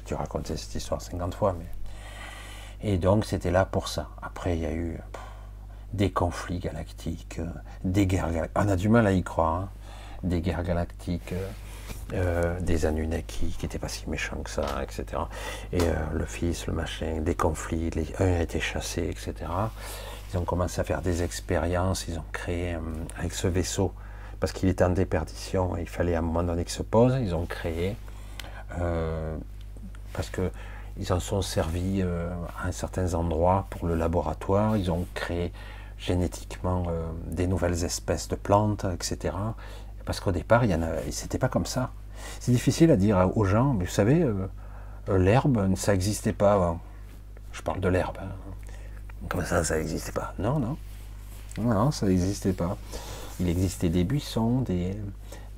dû 0.05 0.13
raconter 0.13 0.57
cette 0.57 0.75
histoire 0.75 1.01
50 1.01 1.33
fois, 1.33 1.55
mais. 1.57 1.65
Et 2.85 2.97
donc 2.97 3.25
c'était 3.25 3.51
là 3.51 3.65
pour 3.65 3.87
ça. 3.87 4.09
Après, 4.21 4.57
il 4.57 4.61
y 4.61 4.65
a 4.65 4.73
eu 4.73 4.99
des 5.93 6.11
conflits 6.11 6.59
galactiques, 6.59 7.39
euh, 7.39 7.45
des 7.83 8.05
guerres 8.05 8.31
galactiques. 8.31 8.57
On 8.57 8.67
a 8.67 8.75
du 8.75 8.89
mal 8.89 9.07
à 9.07 9.13
y 9.13 9.23
croire. 9.23 9.53
hein. 9.53 9.69
Des 10.23 10.39
guerres 10.41 10.63
galactiques, 10.63 11.33
euh, 12.13 12.59
des 12.61 12.85
Anunnaki 12.85 13.55
qui 13.57 13.65
n'étaient 13.65 13.79
pas 13.79 13.89
si 13.89 14.09
méchants 14.09 14.41
que 14.41 14.49
ça, 14.49 14.81
etc. 14.81 15.21
Et 15.73 15.81
le 16.13 16.25
fils, 16.25 16.65
le 16.67 16.71
machin, 16.73 17.19
des 17.19 17.35
conflits, 17.35 17.89
les, 17.89 18.07
un 18.19 18.35
a 18.35 18.41
été 18.41 18.61
chassé, 18.61 19.09
etc. 19.09 19.33
Ils 20.33 20.37
ont 20.39 20.45
commencé 20.45 20.81
à 20.81 20.83
faire 20.83 21.01
des 21.01 21.21
expériences, 21.21 22.07
ils 22.07 22.17
ont 22.17 22.25
créé 22.31 22.73
euh, 22.73 22.79
avec 23.19 23.33
ce 23.33 23.47
vaisseau, 23.47 23.93
parce 24.39 24.51
qu'il 24.51 24.67
était 24.67 24.83
en 24.83 24.89
déperdition, 24.89 25.77
il 25.77 25.87
fallait 25.87 26.15
à 26.15 26.19
un 26.19 26.21
moment 26.21 26.41
donné 26.43 26.63
qu'il 26.63 26.73
se 26.73 26.81
pose, 26.81 27.15
ils 27.21 27.35
ont 27.35 27.45
créé, 27.45 27.95
euh, 28.79 29.37
parce 30.13 30.29
que 30.29 30.49
ils 30.97 31.13
en 31.13 31.19
sont 31.19 31.41
servis 31.41 32.01
euh, 32.01 32.29
à 32.63 32.71
certains 32.71 33.13
endroits 33.13 33.67
pour 33.69 33.87
le 33.87 33.95
laboratoire, 33.95 34.75
ils 34.75 34.91
ont 34.91 35.05
créé 35.13 35.51
génétiquement 35.97 36.85
euh, 36.89 37.03
des 37.27 37.47
nouvelles 37.47 37.83
espèces 37.83 38.27
de 38.27 38.35
plantes, 38.35 38.85
etc. 38.91 39.35
Parce 40.05 40.19
qu'au 40.19 40.31
départ, 40.31 40.65
il 40.65 40.71
y 40.71 40.75
en 40.75 40.81
a, 40.81 40.89
c'était 41.11 41.37
pas 41.37 41.49
comme 41.49 41.65
ça. 41.65 41.91
C'est 42.39 42.51
difficile 42.51 42.89
à 42.91 42.95
dire 42.95 43.31
aux 43.35 43.45
gens, 43.45 43.73
mais 43.73 43.85
vous 43.85 43.91
savez, 43.91 44.25
l'herbe, 45.07 45.75
ça 45.75 45.93
n'existait 45.93 46.33
pas 46.33 46.53
avant. 46.53 46.79
Je 47.51 47.61
parle 47.61 47.79
de 47.79 47.87
l'herbe. 47.87 48.17
hein. 48.19 48.29
Comme 49.29 49.45
ça, 49.45 49.63
ça 49.63 49.77
n'existait 49.77 50.11
pas. 50.11 50.33
Non, 50.39 50.59
non. 50.59 50.77
Non, 51.59 51.91
ça 51.91 52.07
n'existait 52.07 52.53
pas. 52.53 52.77
Il 53.39 53.49
existait 53.49 53.89
des 53.89 54.03
buissons, 54.03 54.61
des, 54.61 54.95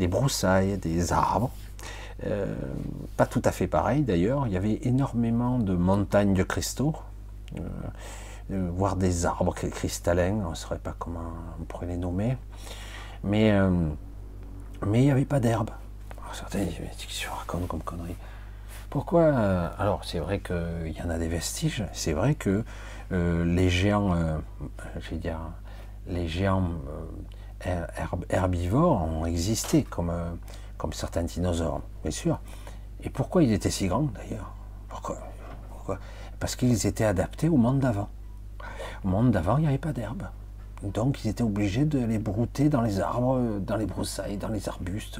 broussailles, 0.07 0.77
des 0.77 1.11
arbres. 1.11 1.51
Euh, 2.25 2.53
pas 3.17 3.25
tout 3.25 3.41
à 3.43 3.51
fait 3.51 3.67
pareil 3.67 4.03
d'ailleurs. 4.03 4.47
Il 4.47 4.53
y 4.53 4.57
avait 4.57 4.79
énormément 4.83 5.59
de 5.59 5.73
montagnes 5.73 6.33
de 6.33 6.43
cristaux, 6.43 6.95
euh, 7.57 7.61
euh, 8.51 8.69
voire 8.73 8.95
des 8.95 9.25
arbres 9.25 9.53
cri- 9.53 9.69
cristallins. 9.69 10.41
On 10.45 10.51
ne 10.51 10.55
saurait 10.55 10.79
pas 10.79 10.95
comment 10.97 11.33
on 11.59 11.63
pourrait 11.63 11.87
les 11.87 11.97
nommer. 11.97 12.37
Mais, 13.23 13.51
mais 14.85 14.99
il 15.01 15.05
n'y 15.05 15.11
avait 15.11 15.25
pas 15.25 15.39
d'herbe. 15.39 15.71
Certains 16.33 16.59
disent, 16.65 16.75
mais 16.79 16.91
tu 16.97 17.27
racontes 17.29 17.67
comme 17.67 17.81
connerie 17.81 18.15
Pourquoi 18.95 19.23
euh, 19.23 19.69
Alors, 19.77 20.05
c'est 20.05 20.19
vrai 20.19 20.39
qu'il 20.39 20.93
y 20.97 21.01
en 21.01 21.09
a 21.09 21.17
des 21.17 21.27
vestiges. 21.27 21.83
C'est 21.91 22.13
vrai 22.13 22.33
que 22.33 22.63
euh, 23.11 23.43
les 23.43 23.69
géants, 23.69 24.15
euh, 24.15 24.37
je 25.01 25.09
vais 25.09 25.17
dire, 25.17 25.37
les 26.07 26.29
géants 26.29 26.69
her- 27.65 27.87
herb- 27.97 28.23
herbivores 28.29 29.01
ont 29.03 29.25
existé 29.25 29.83
comme, 29.83 30.13
comme 30.77 30.93
certains 30.93 31.23
dinosaures, 31.23 31.81
bien 32.03 32.11
sûr. 32.11 32.39
Et 33.03 33.09
pourquoi 33.09 33.43
ils 33.43 33.51
étaient 33.51 33.69
si 33.69 33.89
grands 33.89 34.07
d'ailleurs? 34.15 34.53
Pourquoi? 34.87 35.17
Parce 36.39 36.55
qu'ils 36.55 36.87
étaient 36.87 37.03
adaptés 37.03 37.49
au 37.49 37.57
monde 37.57 37.79
d'avant. 37.79 38.07
Au 39.03 39.09
monde 39.09 39.29
d'avant, 39.29 39.57
il 39.57 39.63
n'y 39.63 39.67
avait 39.67 39.77
pas 39.77 39.91
d'herbe. 39.91 40.23
Donc 40.83 41.23
ils 41.23 41.29
étaient 41.29 41.43
obligés 41.43 41.85
de 41.85 41.99
les 41.99 42.19
brouter 42.19 42.69
dans 42.69 42.81
les 42.81 42.99
arbres, 42.99 43.37
euh, 43.37 43.59
dans 43.59 43.77
les 43.77 43.85
broussailles, 43.85 44.37
dans 44.37 44.49
les 44.49 44.67
arbustes. 44.69 45.19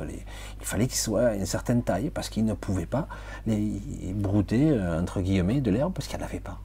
Il 0.60 0.66
fallait 0.66 0.88
qu'ils 0.88 0.98
soient 0.98 1.28
à 1.28 1.34
une 1.36 1.46
certaine 1.46 1.82
taille 1.82 2.10
parce 2.10 2.30
qu'ils 2.30 2.46
ne 2.46 2.54
pouvaient 2.54 2.86
pas 2.86 3.08
les 3.48 3.82
brouter, 4.14 4.72
euh, 4.72 5.02
entre 5.02 5.22
guillemets, 5.22 5.62
de 5.62 5.72
l'herbe 5.72 5.94
parce 5.94 6.08
qu'il 6.08 6.20
n'y 6.20 6.26
en 6.26 6.28
pas. 6.44 6.60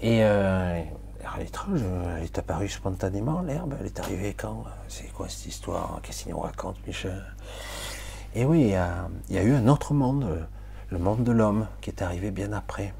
Et 0.00 0.22
euh, 0.22 0.82
alors, 1.20 1.34
elle 1.38 1.46
est 1.46 2.38
euh, 2.38 2.40
apparue 2.40 2.68
spontanément, 2.68 3.42
l'herbe, 3.42 3.74
elle 3.80 3.86
est 3.86 3.98
arrivée 3.98 4.34
quand 4.34 4.64
C'est 4.86 5.12
quoi 5.12 5.28
cette 5.28 5.46
histoire 5.46 6.00
Qu'est-ce 6.02 6.22
qu'il 6.22 6.32
nous 6.32 6.38
raconte, 6.38 6.76
Michel? 6.86 7.22
Et 8.34 8.44
oui, 8.44 8.60
il 8.60 8.68
y, 8.68 8.74
a, 8.76 9.08
il 9.28 9.34
y 9.34 9.38
a 9.38 9.42
eu 9.42 9.52
un 9.52 9.66
autre 9.66 9.94
monde, 9.94 10.24
euh, 10.24 10.42
le 10.90 10.98
monde 10.98 11.24
de 11.24 11.32
l'homme, 11.32 11.66
qui 11.80 11.90
est 11.90 12.02
arrivé 12.02 12.30
bien 12.30 12.52
après. 12.52 12.94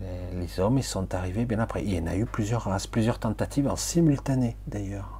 Les, 0.00 0.40
les 0.40 0.60
hommes, 0.60 0.78
ils 0.78 0.84
sont 0.84 1.14
arrivés 1.14 1.44
bien 1.44 1.58
après. 1.58 1.82
Il 1.82 1.94
y 1.94 1.98
en 1.98 2.06
a 2.06 2.16
eu 2.16 2.26
plusieurs 2.26 2.62
races, 2.62 2.86
plusieurs 2.86 3.18
tentatives 3.18 3.68
en 3.68 3.76
simultané, 3.76 4.56
d'ailleurs. 4.66 5.18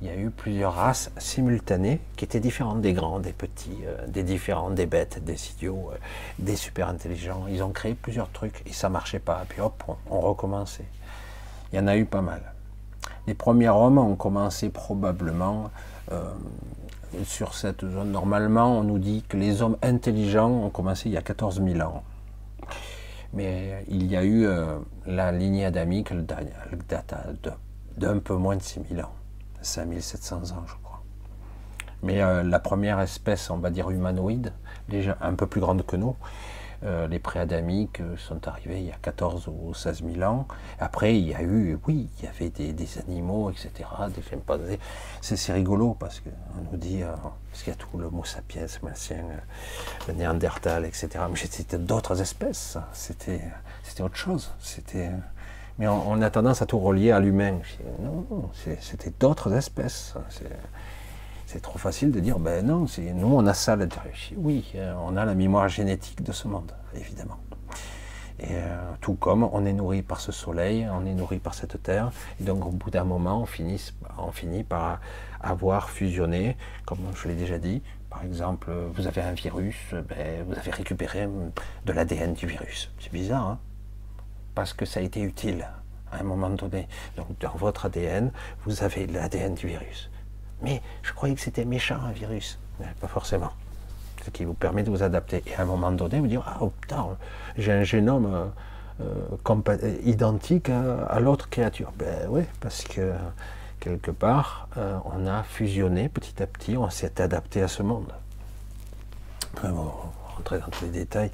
Il 0.00 0.06
y 0.06 0.10
a 0.10 0.16
eu 0.16 0.30
plusieurs 0.30 0.74
races 0.74 1.10
simultanées 1.18 2.00
qui 2.14 2.24
étaient 2.24 2.38
différentes 2.38 2.80
des 2.80 2.92
grands, 2.92 3.18
des 3.18 3.32
petits, 3.32 3.78
euh, 3.84 4.06
des 4.06 4.22
différents, 4.22 4.70
des 4.70 4.86
bêtes, 4.86 5.24
des 5.24 5.50
idiots, 5.50 5.90
euh, 5.92 5.96
des 6.38 6.54
super 6.54 6.88
intelligents. 6.88 7.46
Ils 7.48 7.64
ont 7.64 7.70
créé 7.70 7.94
plusieurs 7.94 8.30
trucs 8.30 8.62
et 8.64 8.72
ça 8.72 8.88
marchait 8.88 9.18
pas. 9.18 9.44
Puis 9.48 9.60
hop, 9.60 9.82
on, 10.08 10.20
recommençait. 10.20 10.86
Il 11.72 11.76
y 11.76 11.82
en 11.82 11.88
a 11.88 11.96
eu 11.96 12.04
pas 12.04 12.22
mal. 12.22 12.42
Les 13.26 13.34
premiers 13.34 13.70
hommes 13.70 13.98
ont 13.98 14.14
commencé 14.14 14.68
probablement 14.68 15.70
euh, 16.12 16.22
sur 17.24 17.54
cette 17.54 17.80
zone. 17.80 18.12
Normalement, 18.12 18.78
on 18.78 18.84
nous 18.84 18.98
dit 19.00 19.24
que 19.28 19.36
les 19.36 19.62
hommes 19.62 19.78
intelligents 19.82 20.50
ont 20.50 20.70
commencé 20.70 21.08
il 21.08 21.12
y 21.12 21.16
a 21.16 21.22
14 21.22 21.60
000 21.60 21.80
ans. 21.80 22.04
Mais 23.32 23.84
il 23.88 24.06
y 24.06 24.16
a 24.16 24.24
eu 24.24 24.46
euh, 24.46 24.78
la 25.06 25.32
lignée 25.32 25.66
adamique, 25.66 26.08
elle 26.10 26.24
date 26.26 27.14
d'un 27.96 28.18
peu 28.18 28.34
moins 28.34 28.56
de 28.56 28.62
6000 28.62 29.02
ans, 29.02 29.12
5700 29.60 30.36
ans, 30.36 30.64
je 30.66 30.74
crois. 30.82 31.02
Mais 32.02 32.22
euh, 32.22 32.42
la 32.42 32.58
première 32.58 33.00
espèce, 33.00 33.50
on 33.50 33.58
va 33.58 33.70
dire 33.70 33.90
humanoïde, 33.90 34.52
déjà 34.88 35.18
un 35.20 35.34
peu 35.34 35.46
plus 35.46 35.60
grande 35.60 35.84
que 35.84 35.96
nous, 35.96 36.16
les 36.82 37.18
préadamiques 37.18 38.00
euh, 38.00 38.16
sont 38.16 38.46
arrivés 38.46 38.78
il 38.80 38.86
y 38.86 38.92
a 38.92 38.96
14 39.02 39.48
ou 39.48 39.74
16 39.74 40.02
000 40.14 40.22
ans. 40.22 40.46
Après, 40.78 41.18
il 41.18 41.28
y 41.28 41.34
a 41.34 41.42
eu, 41.42 41.78
oui, 41.86 42.08
il 42.18 42.24
y 42.24 42.28
avait 42.28 42.50
des, 42.50 42.98
animaux, 42.98 43.50
etc., 43.50 43.70
des 44.14 44.22
chimpanzés. 44.22 44.78
C'est 45.20 45.52
rigolo 45.52 45.96
parce 45.98 46.20
qu'on 46.20 46.70
nous 46.70 46.78
dit, 46.78 47.02
euh, 47.02 47.08
parce 47.50 47.62
qu'il 47.62 47.72
y 47.72 47.76
a 47.76 47.78
tout 47.78 47.98
le 47.98 48.10
mot 48.10 48.24
sapiens, 48.24 48.66
martien, 48.82 49.16
euh, 49.16 50.08
le 50.08 50.14
néandertal, 50.14 50.84
etc. 50.84 51.08
Mais 51.30 51.36
c'était 51.36 51.78
d'autres 51.78 52.20
espèces, 52.20 52.78
c'était 52.92 53.40
autre 54.00 54.16
chose. 54.16 54.52
C'était, 54.60 55.10
mais 55.78 55.88
on, 55.88 56.10
on 56.10 56.22
a 56.22 56.30
tendance 56.30 56.62
à 56.62 56.66
tout 56.66 56.78
relier 56.78 57.10
à 57.10 57.20
l'humain. 57.20 57.58
Non, 58.00 58.24
non, 58.30 58.50
c'était 58.54 59.12
d'autres 59.18 59.52
espèces. 59.52 60.14
C'est- 61.48 61.60
trop 61.60 61.78
facile 61.78 62.10
de 62.10 62.20
dire, 62.20 62.38
ben 62.38 62.64
non, 62.66 62.84
nous 63.14 63.26
on 63.34 63.46
a 63.46 63.54
ça 63.54 63.72
à 63.72 63.76
l'intérieur. 63.76 64.14
Oui, 64.36 64.70
euh, 64.74 64.94
on 65.00 65.16
a 65.16 65.24
la 65.24 65.34
mémoire 65.34 65.68
génétique 65.68 66.22
de 66.22 66.32
ce 66.32 66.46
monde, 66.46 66.72
évidemment. 66.94 67.38
Et 68.38 68.50
euh, 68.50 68.92
tout 69.00 69.14
comme 69.14 69.42
on 69.42 69.64
est 69.64 69.72
nourri 69.72 70.02
par 70.02 70.20
ce 70.20 70.30
soleil, 70.30 70.86
on 70.92 71.06
est 71.06 71.14
nourri 71.14 71.38
par 71.38 71.54
cette 71.54 71.82
terre, 71.82 72.12
et 72.38 72.44
donc 72.44 72.66
au 72.66 72.70
bout 72.70 72.90
d'un 72.90 73.04
moment, 73.04 73.40
on 73.42 73.46
finit, 73.46 74.62
par 74.62 75.00
avoir 75.40 75.88
fusionné, 75.88 76.56
comme 76.84 76.98
je 77.14 77.28
l'ai 77.28 77.34
déjà 77.34 77.58
dit. 77.58 77.82
Par 78.10 78.22
exemple, 78.24 78.70
vous 78.94 79.06
avez 79.06 79.22
un 79.22 79.32
virus, 79.32 79.76
ben, 79.92 80.44
vous 80.46 80.54
avez 80.58 80.70
récupéré 80.70 81.28
de 81.86 81.92
l'ADN 81.92 82.34
du 82.34 82.46
virus. 82.46 82.90
C'est 83.00 83.12
bizarre, 83.12 83.46
hein? 83.46 83.58
Parce 84.54 84.72
que 84.74 84.84
ça 84.84 85.00
a 85.00 85.02
été 85.02 85.20
utile 85.20 85.66
à 86.12 86.20
un 86.20 86.24
moment 86.24 86.50
donné. 86.50 86.88
Donc 87.16 87.26
dans 87.40 87.54
votre 87.56 87.86
ADN, 87.86 88.32
vous 88.64 88.82
avez 88.82 89.06
l'ADN 89.06 89.54
du 89.54 89.66
virus. 89.66 90.10
Mais 90.62 90.82
je 91.02 91.12
croyais 91.12 91.34
que 91.34 91.40
c'était 91.40 91.64
méchant 91.64 91.98
un 92.06 92.12
virus. 92.12 92.58
Mais 92.80 92.86
pas 93.00 93.08
forcément. 93.08 93.52
Ce 94.24 94.30
qui 94.30 94.44
vous 94.44 94.54
permet 94.54 94.82
de 94.82 94.90
vous 94.90 95.02
adapter. 95.02 95.42
Et 95.46 95.54
à 95.54 95.62
un 95.62 95.64
moment 95.64 95.92
donné, 95.92 96.20
vous 96.20 96.26
dire 96.26 96.42
Ah 96.46 96.58
putain, 96.80 97.06
j'ai 97.56 97.72
un 97.72 97.84
génome 97.84 98.26
euh, 98.26 98.46
euh, 99.00 99.68
euh, 99.68 99.98
identique 100.04 100.68
à, 100.68 101.04
à 101.04 101.20
l'autre 101.20 101.48
créature. 101.48 101.92
Ben 101.96 102.26
oui, 102.28 102.42
parce 102.60 102.82
que 102.82 103.12
quelque 103.80 104.10
part, 104.10 104.68
on 105.04 105.26
a 105.26 105.44
fusionné 105.44 106.08
petit 106.08 106.42
à 106.42 106.46
petit, 106.46 106.76
on 106.76 106.90
s'est 106.90 107.20
adapté 107.20 107.62
à 107.62 107.68
ce 107.68 107.82
monde. 107.82 108.12
On 109.62 109.68
va 109.68 109.92
rentrer 110.36 110.58
dans 110.58 110.66
tous 110.66 110.84
les 110.84 110.90
détails. 110.90 111.30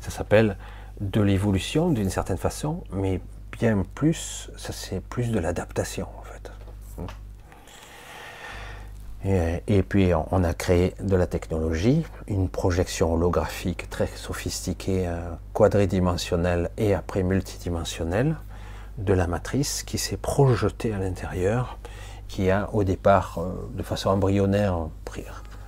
Ça 0.00 0.10
s'appelle 0.10 0.56
de 1.00 1.20
l'évolution 1.20 1.90
d'une 1.90 2.10
certaine 2.10 2.36
façon, 2.36 2.84
mais 2.92 3.20
bien 3.52 3.82
plus, 3.94 4.50
ça 4.56 4.72
c'est 4.72 5.00
plus 5.00 5.30
de 5.30 5.38
l'adaptation 5.38 6.08
en 6.18 6.22
fait. 6.22 6.52
Et, 9.26 9.82
puis 9.82 10.12
on 10.14 10.44
a 10.44 10.52
créé 10.52 10.94
de 11.00 11.16
la 11.16 11.26
technologie, 11.26 12.04
une 12.26 12.50
projection 12.50 13.14
holographique 13.14 13.88
très 13.88 14.06
sophistiquée, 14.06 15.08
euh, 15.08 15.18
quadridimensionnelle 15.54 16.68
et 16.76 16.92
après 16.92 17.22
multidimensionnelle 17.22 18.36
de 18.98 19.14
la 19.14 19.26
matrice 19.26 19.82
qui 19.82 19.96
s'est 19.96 20.18
projetée 20.18 20.92
à 20.92 20.98
l'intérieur, 20.98 21.78
qui 22.28 22.50
a 22.50 22.68
au 22.74 22.84
départ 22.84 23.38
euh, 23.38 23.70
de 23.74 23.82
façon 23.82 24.10
embryonnaire 24.10 24.88
pri- 25.06 25.24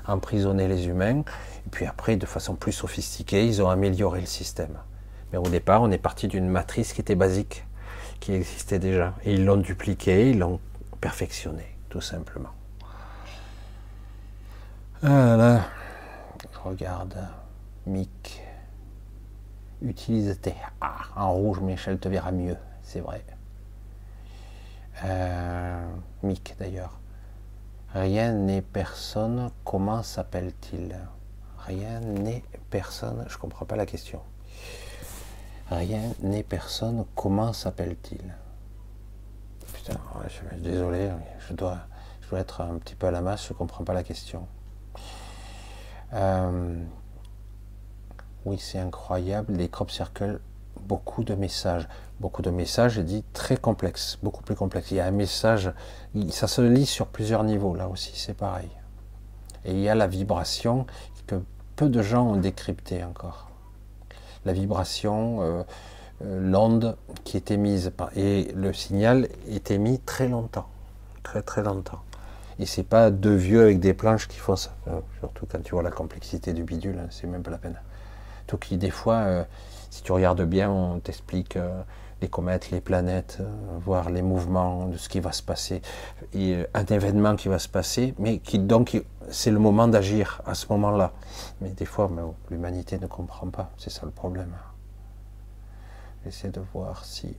emprisonné 0.07 0.69
les 0.69 0.87
humains, 0.89 1.21
et 1.21 1.71
puis 1.71 1.87
après 1.87 2.17
de 2.17 2.27
façon 2.27 2.57
plus 2.57 2.73
sophistiquée, 2.73 3.47
ils 3.47 3.63
ont 3.63 3.71
amélioré 3.71 4.21
le 4.21 4.27
système. 4.27 4.77
Mais 5.33 5.39
au 5.39 5.49
départ, 5.49 5.81
on 5.81 5.91
est 5.91 5.99
parti 5.99 6.29
d'une 6.29 6.49
matrice 6.49 6.93
qui 6.93 7.01
était 7.01 7.15
basique, 7.15 7.65
qui 8.21 8.35
existait 8.35 8.79
déjà, 8.79 9.15
et 9.25 9.33
ils 9.33 9.47
l'ont 9.47 9.57
dupliquée, 9.57 10.29
ils 10.29 10.39
l'ont 10.39 10.61
perfectionné, 11.01 11.65
tout 11.89 12.03
simplement. 12.03 12.51
Voilà. 15.03 15.63
Je 16.53 16.59
regarde. 16.59 17.17
Mick. 17.87 18.43
Utilise 19.83 20.41
tes 20.41 20.55
A 20.81 20.97
en 21.17 21.33
rouge, 21.33 21.61
Michel 21.61 21.99
te 21.99 22.09
verra 22.09 22.33
mieux, 22.33 22.57
c'est 22.83 23.01
vrai. 23.01 23.25
Euh, 25.05 25.87
Mick 26.23 26.57
d'ailleurs. 26.59 26.99
Rien 27.93 28.33
n'est 28.33 28.63
personne, 28.63 29.51
comment 29.65 30.03
s'appelle-t-il? 30.03 30.97
Rien 31.59 32.01
n'est 32.01 32.43
personne, 32.71 33.27
je 33.29 33.37
comprends 33.37 33.67
pas 33.67 33.77
la 33.77 33.87
question. 33.87 34.21
Rien 35.71 36.01
n'est 36.23 36.43
personne, 36.43 37.05
comment 37.15 37.53
s'appelle-t-il? 37.53 38.35
Putain, 39.73 40.01
désolé, 40.59 41.11
je 41.47 41.53
dois, 41.53 41.79
je 42.23 42.31
dois 42.31 42.41
être 42.41 42.63
un 42.63 42.79
petit 42.79 42.95
peu 42.95 43.09
à 43.09 43.11
la 43.11 43.21
masse, 43.21 43.47
je 43.47 43.53
comprends 43.53 43.85
pas 43.85 43.95
la 43.95 44.03
question. 44.03 44.47
Euh, 46.13 46.83
oui, 48.45 48.59
c'est 48.59 48.79
incroyable, 48.79 49.55
les 49.55 49.69
crop 49.69 49.91
circles, 49.91 50.41
beaucoup 50.83 51.25
de 51.25 51.35
messages. 51.35 51.89
Beaucoup 52.21 52.43
de 52.43 52.51
messages, 52.51 52.93
j'ai 52.95 53.03
dit 53.03 53.25
très 53.33 53.57
complexes, 53.57 54.19
beaucoup 54.23 54.43
plus 54.43 54.55
complexes. 54.55 54.91
Il 54.91 54.97
y 54.97 55.01
a 55.01 55.07
un 55.07 55.11
message, 55.11 55.73
ça 56.31 56.47
se 56.47 56.63
lit 56.63 56.87
sur 56.87 57.09
plusieurs 57.09 57.45
niveaux, 57.45 57.75
là 57.75 57.89
aussi, 57.89 58.13
c'est 58.15 58.35
pareil. 58.35 58.71
Et 59.65 59.73
il 59.73 59.81
y 59.81 59.89
a 59.89 59.95
la 59.95 60.07
vibration 60.07 60.87
que 61.27 61.37
peu 61.75 61.89
de 61.89 62.03
gens 62.03 62.27
ont 62.27 62.37
décrypté 62.37 63.05
encore. 63.05 63.51
La 64.45 64.53
vibration, 64.53 65.43
euh, 65.43 65.63
euh, 66.25 66.51
l'onde 66.51 66.97
qui 67.25 67.37
est 67.37 67.51
émise, 67.51 67.93
et 68.15 68.53
le 68.55 68.73
signal 68.73 69.29
est 69.49 69.71
émis 69.71 69.99
très 69.99 70.29
longtemps, 70.29 70.69
très 71.23 71.43
très 71.43 71.63
longtemps. 71.63 72.01
Et 72.59 72.67
c'est 72.67 72.85
pas 72.85 73.11
deux 73.11 73.35
vieux 73.35 73.63
avec 73.63 73.81
des 73.81 73.93
planches 73.93 74.29
qui 74.29 74.39
font 74.39 74.57
ça. 74.57 74.75
Euh, 74.89 75.01
surtout 75.19 75.47
quand 75.47 75.63
tu 75.63 75.73
vois 75.73 75.83
la 75.83 75.91
complexité 75.91 76.53
du 76.53 76.65
bidule, 76.65 76.99
hein, 76.99 77.09
c'est 77.11 77.27
même 77.27 77.43
pas 77.43 77.51
la 77.51 77.59
peine. 77.59 77.79
Tout 78.47 78.57
qui, 78.57 78.79
des 78.79 78.91
fois, 78.91 79.17
euh, 79.17 79.45
si 79.91 80.03
tu 80.03 80.13
regardes 80.13 80.43
bien, 80.43 80.71
on 80.71 80.99
t'explique 80.99 81.57
euh, 81.57 81.83
les 82.23 82.29
comètes, 82.29 82.71
les 82.71 82.81
planètes, 82.81 83.43
voir 83.85 84.09
les 84.09 84.23
mouvements 84.23 84.87
de 84.87 84.97
ce 84.97 85.11
qui 85.11 85.21
va 85.21 85.33
se 85.33 85.43
passer, 85.43 85.83
et 86.33 86.65
un 86.73 86.85
événement 86.85 87.37
qui 87.37 87.49
va 87.49 87.59
se 87.59 87.69
passer, 87.69 88.15
mais 88.19 88.39
qui 88.39 88.59
donc 88.59 89.03
c'est 89.29 89.51
le 89.51 89.59
moment 89.59 89.87
d'agir 89.87 90.41
à 90.47 90.55
ce 90.55 90.67
moment-là. 90.71 91.13
Mais 91.61 91.69
des 91.71 91.85
fois, 91.85 92.11
l'humanité 92.51 92.99
ne 92.99 93.07
comprend 93.07 93.49
pas, 93.49 93.71
c'est 93.77 93.91
ça 93.91 94.07
le 94.07 94.13
problème. 94.13 94.55
J'essaie 96.25 96.49
de 96.49 96.63
voir 96.73 97.05
si. 97.05 97.37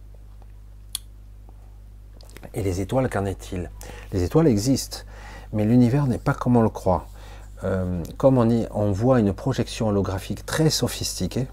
Et 2.54 2.64
les 2.64 2.82
étoiles, 2.82 3.10
qu'en 3.10 3.26
est-il? 3.26 3.70
Les 4.14 4.24
étoiles 4.24 4.48
existent, 4.48 5.00
mais 5.54 5.66
l'univers 5.66 6.08
n'est 6.08 6.18
pas 6.18 6.34
comme 6.34 6.58
on 6.58 6.62
le 6.62 6.70
croit. 6.70 7.08
Euh, 7.64 8.04
comme 8.18 8.38
on, 8.38 8.92
voit 8.92 9.20
une 9.20 9.34
projection 9.34 9.88
holographique 9.88 10.46
très 10.46 10.70
sophistiquée, 10.70 11.48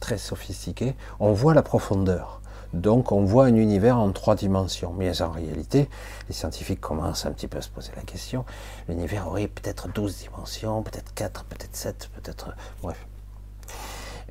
très 0.00 0.18
sophistiquée, 0.18 0.94
on 1.18 1.32
voit 1.32 1.54
la 1.54 1.62
profondeur. 1.62 2.40
Donc 2.74 3.12
on 3.12 3.24
voit 3.24 3.46
un 3.46 3.54
univers 3.54 3.96
en 3.96 4.12
trois 4.12 4.34
dimensions. 4.34 4.92
Mais 4.98 5.22
en 5.22 5.30
réalité, 5.30 5.88
les 6.28 6.34
scientifiques 6.34 6.80
commencent 6.80 7.24
un 7.24 7.32
petit 7.32 7.48
peu 7.48 7.58
à 7.58 7.62
se 7.62 7.70
poser 7.70 7.92
la 7.96 8.02
question. 8.02 8.44
L'univers 8.88 9.26
aurait 9.28 9.48
peut-être 9.48 9.88
12 9.88 10.18
dimensions, 10.18 10.82
peut-être 10.82 11.14
4, 11.14 11.44
peut-être 11.44 11.76
7, 11.76 12.10
peut-être... 12.14 12.54
Bref. 12.82 13.06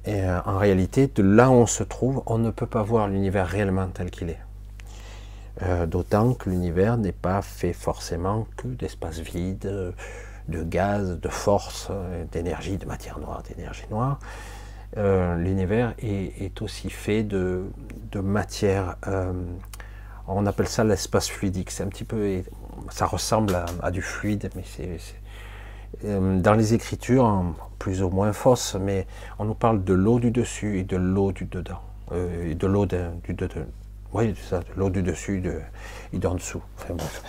Et 0.05 0.21
euh, 0.21 0.39
en 0.45 0.59
réalité, 0.59 1.07
de 1.07 1.23
là 1.23 1.49
où 1.49 1.53
on 1.53 1.65
se 1.65 1.81
trouve, 1.81 2.21
on 2.27 2.37
ne 2.37 2.51
peut 2.51 2.67
pas 2.67 2.83
voir 2.83 3.07
l'univers 3.07 3.47
réellement 3.47 3.87
tel 3.87 4.11
qu'il 4.11 4.29
est. 4.29 4.44
Euh, 5.61 5.85
D'autant 5.85 6.33
que 6.33 6.49
l'univers 6.49 6.97
n'est 6.97 7.11
pas 7.13 7.41
fait 7.41 7.73
forcément 7.73 8.47
que 8.57 8.67
d'espace 8.67 9.19
vide, 9.19 9.93
de 10.47 10.63
gaz, 10.63 11.19
de 11.19 11.29
force, 11.29 11.89
d'énergie, 12.31 12.77
de 12.77 12.85
matière 12.85 13.19
noire, 13.19 13.41
d'énergie 13.43 13.85
noire. 13.89 14.19
Euh, 14.97 15.35
l'univers 15.37 15.93
est, 15.99 16.61
aussi 16.61 16.89
fait 16.89 17.23
de, 17.23 17.65
de 18.11 18.19
matière, 18.19 18.95
euh, 19.07 19.33
on 20.27 20.45
appelle 20.45 20.67
ça 20.67 20.83
l'espace 20.83 21.29
fluidique. 21.29 21.71
C'est 21.71 21.83
un 21.83 21.87
petit 21.87 22.03
peu, 22.05 22.41
ça 22.89 23.05
ressemble 23.05 23.55
à, 23.81 23.91
du 23.91 24.01
fluide, 24.01 24.49
mais 24.55 24.63
c'est 24.65 24.99
dans 26.03 26.53
les 26.53 26.73
écritures, 26.73 27.25
hein, 27.25 27.55
plus 27.79 28.03
ou 28.03 28.09
moins 28.09 28.33
fausses, 28.33 28.75
mais 28.79 29.07
on 29.39 29.45
nous 29.45 29.53
parle 29.55 29.83
de 29.83 29.93
l'eau 29.93 30.19
du 30.19 30.31
dessus 30.31 30.79
et 30.79 30.83
de 30.83 30.97
l'eau 30.97 31.31
du 31.31 31.45
dedans, 31.45 31.79
et 32.13 32.53
de 32.55 32.67
l'eau 32.67 32.85
de- 32.85 33.09
du 33.23 33.33
dedans. 33.33 33.65
Oui, 34.13 34.33
ça, 34.49 34.61
l'eau 34.77 34.89
du 34.89 35.01
dessus 35.03 35.41
de- 35.41 35.61
et 36.13 36.17
d'en 36.19 36.35
dessous. 36.35 36.61
Enfin, 36.77 36.93
bref. 36.93 37.21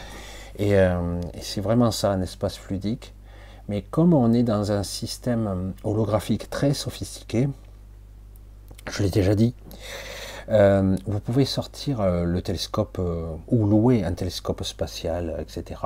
Et, 0.59 0.77
euh, 0.77 1.21
et 1.35 1.41
c'est 1.43 1.61
vraiment 1.61 1.91
ça, 1.91 2.11
un 2.13 2.23
espace 2.23 2.57
fluidique. 2.57 3.13
Mais 3.69 3.83
comme 3.83 4.15
on 4.15 4.33
est 4.33 4.45
dans 4.45 4.71
un 4.71 4.85
système 4.85 5.73
holographique 5.83 6.49
très 6.49 6.73
sophistiqué, 6.73 7.49
je 8.89 9.03
l'ai 9.03 9.11
déjà 9.11 9.35
dit, 9.35 9.55
euh, 10.51 10.97
vous 11.07 11.19
pouvez 11.19 11.45
sortir 11.45 12.01
euh, 12.01 12.23
le 12.25 12.41
télescope 12.43 13.01
ou 13.49 13.67
louer 13.67 14.05
un 14.05 14.13
télescope 14.13 14.63
spatial, 14.63 15.35
etc. 15.41 15.81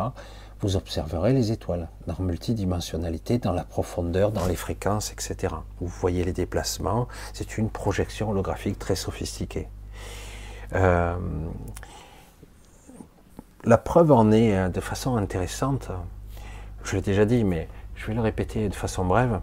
Vous 0.60 0.76
observerez 0.76 1.32
les 1.32 1.52
étoiles 1.52 1.88
dans 2.06 2.22
multidimensionnalité, 2.22 3.38
dans 3.38 3.52
la 3.52 3.64
profondeur, 3.64 4.30
dans 4.30 4.44
les 4.46 4.56
fréquences, 4.56 5.10
etc. 5.10 5.54
Vous 5.80 5.86
voyez 5.88 6.22
les 6.22 6.34
déplacements. 6.34 7.08
C'est 7.32 7.56
une 7.56 7.70
projection 7.70 8.28
holographique 8.28 8.78
très 8.78 8.96
sophistiquée. 8.96 9.68
Euh, 10.74 11.16
la 13.64 13.76
preuve 13.76 14.10
en 14.12 14.32
est 14.32 14.56
euh, 14.56 14.68
de 14.68 14.80
façon 14.80 15.16
intéressante. 15.16 15.90
Je 16.84 16.96
l'ai 16.96 17.02
déjà 17.02 17.24
dit, 17.24 17.44
mais 17.44 17.68
je 17.94 18.06
vais 18.06 18.14
le 18.14 18.20
répéter 18.20 18.68
de 18.68 18.74
façon 18.74 19.04
brève. 19.04 19.40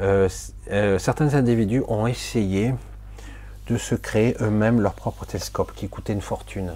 Euh, 0.00 0.28
euh, 0.70 0.98
certains 0.98 1.34
individus 1.34 1.82
ont 1.88 2.06
essayé 2.06 2.74
de 3.66 3.76
se 3.76 3.94
créer 3.94 4.36
eux-mêmes 4.40 4.80
leur 4.80 4.94
propre 4.94 5.24
télescope 5.24 5.72
qui 5.74 5.88
coûtait 5.88 6.12
une 6.12 6.20
fortune. 6.20 6.72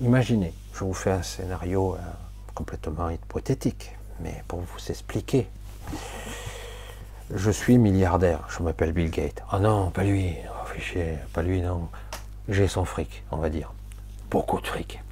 Imaginez, 0.00 0.52
je 0.74 0.84
vous 0.84 0.94
fais 0.94 1.10
un 1.10 1.22
scénario 1.22 1.96
complètement 2.54 3.10
hypothétique, 3.10 3.96
mais 4.20 4.42
pour 4.48 4.60
vous 4.60 4.90
expliquer. 4.90 5.48
Je 7.34 7.50
suis 7.50 7.78
milliardaire, 7.78 8.46
je 8.48 8.62
m'appelle 8.62 8.92
Bill 8.92 9.10
Gates. 9.10 9.42
Ah 9.50 9.58
non, 9.58 9.90
pas 9.90 10.04
lui, 10.04 10.34
oh, 10.48 10.80
chier, 10.80 11.18
pas 11.32 11.42
lui, 11.42 11.60
non. 11.60 11.88
J'ai 12.48 12.68
son 12.68 12.84
fric, 12.84 13.24
on 13.32 13.38
va 13.38 13.48
dire. 13.48 13.72
Beaucoup 14.30 14.60
de 14.60 14.66
fric. 14.68 15.02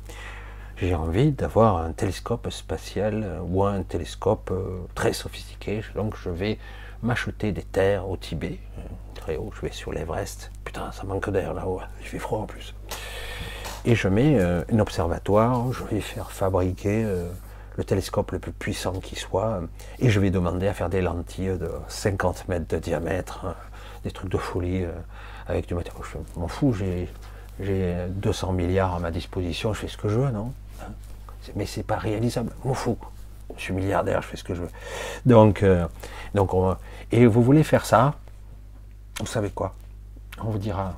J'ai 0.76 0.94
envie 0.94 1.32
d'avoir 1.32 1.78
un 1.78 1.90
télescope 1.90 2.48
spatial 2.50 3.24
euh, 3.24 3.40
ou 3.40 3.64
un 3.64 3.82
télescope 3.82 4.50
euh, 4.52 4.82
très 4.94 5.12
sophistiqué, 5.12 5.82
donc 5.96 6.14
je 6.16 6.30
vais 6.30 6.58
m'acheter 7.02 7.50
des 7.50 7.62
terres 7.62 8.08
au 8.08 8.16
Tibet, 8.16 8.60
euh, 8.78 8.82
très 9.16 9.36
haut, 9.36 9.50
je 9.56 9.62
vais 9.62 9.72
sur 9.72 9.92
l'Everest. 9.92 10.52
Putain, 10.64 10.92
ça 10.92 11.02
manque 11.02 11.28
d'air 11.30 11.54
là-haut, 11.54 11.80
il 12.00 12.06
fait 12.06 12.20
froid 12.20 12.38
en 12.38 12.46
plus. 12.46 12.72
Et 13.84 13.96
je 13.96 14.06
mets 14.06 14.40
un 14.40 14.78
observatoire, 14.78 15.72
je 15.72 15.84
vais 15.84 16.00
faire 16.00 16.30
fabriquer 16.30 17.06
le 17.76 17.84
télescope 17.84 18.30
le 18.30 18.38
plus 18.38 18.52
puissant 18.52 18.98
qui 19.00 19.14
soit, 19.14 19.60
et 19.98 20.08
je 20.08 20.20
vais 20.20 20.30
demander 20.30 20.68
à 20.68 20.72
faire 20.72 20.88
des 20.88 21.02
lentilles 21.02 21.58
de 21.58 21.70
50 21.88 22.48
mètres 22.48 22.66
de 22.66 22.78
diamètre, 22.78 23.44
hein, 23.44 23.54
des 24.02 24.10
trucs 24.10 24.30
de 24.30 24.38
folie, 24.38 24.86
avec 25.46 25.66
du 25.66 25.74
matériau. 25.74 26.02
Je 26.02 26.40
m'en 26.40 26.48
fous, 26.48 26.72
j'ai, 26.72 27.08
j'ai 27.60 28.06
200 28.08 28.52
milliards 28.52 28.94
à 28.94 28.98
ma 28.98 29.10
disposition, 29.10 29.72
je 29.74 29.80
fais 29.80 29.88
ce 29.88 29.96
que 29.96 30.08
je 30.08 30.18
veux, 30.18 30.30
non? 30.30 30.52
Mais 31.56 31.66
c'est 31.66 31.82
pas 31.82 31.96
réalisable, 31.96 32.52
je 32.62 32.68
m'en 32.68 32.74
fous. 32.74 32.98
Je 33.56 33.62
suis 33.62 33.74
milliardaire, 33.74 34.22
je 34.22 34.28
fais 34.28 34.36
ce 34.36 34.44
que 34.44 34.54
je 34.54 34.62
veux. 34.62 34.70
Donc, 35.26 35.62
euh, 35.62 35.86
donc 36.34 36.54
on 36.54 36.76
et 37.12 37.26
vous 37.26 37.42
voulez 37.42 37.62
faire 37.62 37.84
ça, 37.84 38.14
vous 39.20 39.26
savez 39.26 39.50
quoi? 39.50 39.74
On 40.42 40.50
vous 40.50 40.58
dira, 40.58 40.96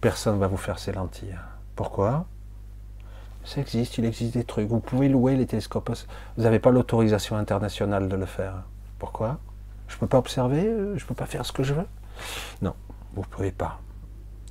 personne 0.00 0.38
va 0.38 0.48
vous 0.48 0.56
faire 0.56 0.78
ces 0.78 0.92
lentilles. 0.92 1.38
Pourquoi? 1.74 2.26
Ça 3.44 3.60
existe, 3.60 3.96
il 3.98 4.04
existe 4.04 4.34
des 4.34 4.44
trucs. 4.44 4.68
Vous 4.68 4.80
pouvez 4.80 5.08
louer 5.08 5.36
les 5.36 5.46
télescopes. 5.46 5.90
Vous 6.36 6.42
n'avez 6.42 6.58
pas 6.58 6.70
l'autorisation 6.70 7.36
internationale 7.36 8.08
de 8.08 8.16
le 8.16 8.26
faire. 8.26 8.64
Pourquoi? 8.98 9.38
Je 9.88 9.94
ne 9.94 10.00
peux 10.00 10.08
pas 10.08 10.18
observer, 10.18 10.64
je 10.64 11.02
ne 11.02 11.08
peux 11.08 11.14
pas 11.14 11.26
faire 11.26 11.46
ce 11.46 11.52
que 11.52 11.62
je 11.62 11.72
veux? 11.72 11.86
Non, 12.60 12.74
vous 13.16 13.22
ne 13.22 13.26
pouvez 13.26 13.50
pas. 13.50 13.80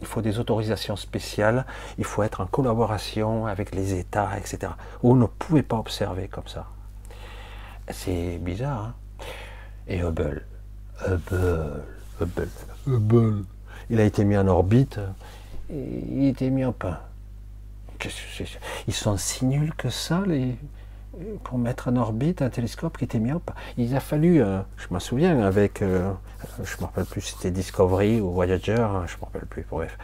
il 0.02 0.08
faut 0.08 0.22
des 0.22 0.40
autorisations 0.40 0.96
spéciales, 0.96 1.66
il 1.98 2.04
faut 2.04 2.24
être 2.24 2.42
en 2.42 2.48
collaboration 2.48 3.46
avec 3.46 3.74
les 3.74 3.94
États, 3.94 4.38
etc. 4.38 4.74
Vous 5.02 5.16
ne 5.16 5.26
pouvez 5.26 5.64
pas 5.64 5.78
observer 5.78 6.28
comme 6.28 6.48
ça. 6.48 6.66
C'est 7.90 8.40
bizarre. 8.40 8.84
Hein 8.84 8.94
Et 9.88 10.00
Hubble, 10.00 10.46
Hubble, 11.08 11.84
Hubble, 12.20 12.50
Hubble, 12.88 13.46
il 13.90 14.00
a 14.00 14.04
été 14.04 14.26
mis 14.26 14.36
en 14.36 14.48
orbite, 14.48 15.00
et 15.70 16.04
il 16.10 16.26
a 16.26 16.30
été 16.30 16.50
mis 16.50 16.66
en 16.66 16.74
pain. 16.74 17.00
Ils 18.88 18.94
sont 18.94 19.18
si 19.18 19.46
nuls 19.46 19.74
que 19.76 19.90
ça, 19.90 20.24
les, 20.26 20.58
pour 21.44 21.58
mettre 21.58 21.90
en 21.90 21.96
orbite 21.96 22.42
un 22.42 22.50
télescope 22.50 22.98
qui 22.98 23.06
était 23.06 23.20
myope. 23.20 23.52
Il 23.78 23.96
a 23.96 24.00
fallu, 24.00 24.42
euh, 24.42 24.60
je 24.78 24.94
me 24.94 25.00
souviens, 25.00 25.42
avec, 25.42 25.82
euh, 25.82 26.12
je 26.64 26.78
me 26.78 26.82
rappelle 26.82 27.06
plus 27.06 27.22
si 27.22 27.34
c'était 27.34 27.52
Discovery 27.52 28.22
ou 28.22 28.32
Voyager, 28.32 28.76
hein, 28.80 29.06
je 29.08 29.16
me 29.18 29.22
rappelle 29.22 29.46
plus, 29.46 29.66
bref. 29.70 29.98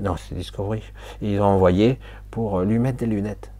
Non, 0.00 0.16
c'est 0.16 0.34
Discovery. 0.34 0.82
Ils 1.22 1.40
ont 1.40 1.44
envoyé 1.44 1.98
pour 2.30 2.60
lui 2.60 2.78
mettre 2.78 2.98
des 2.98 3.06
lunettes, 3.06 3.50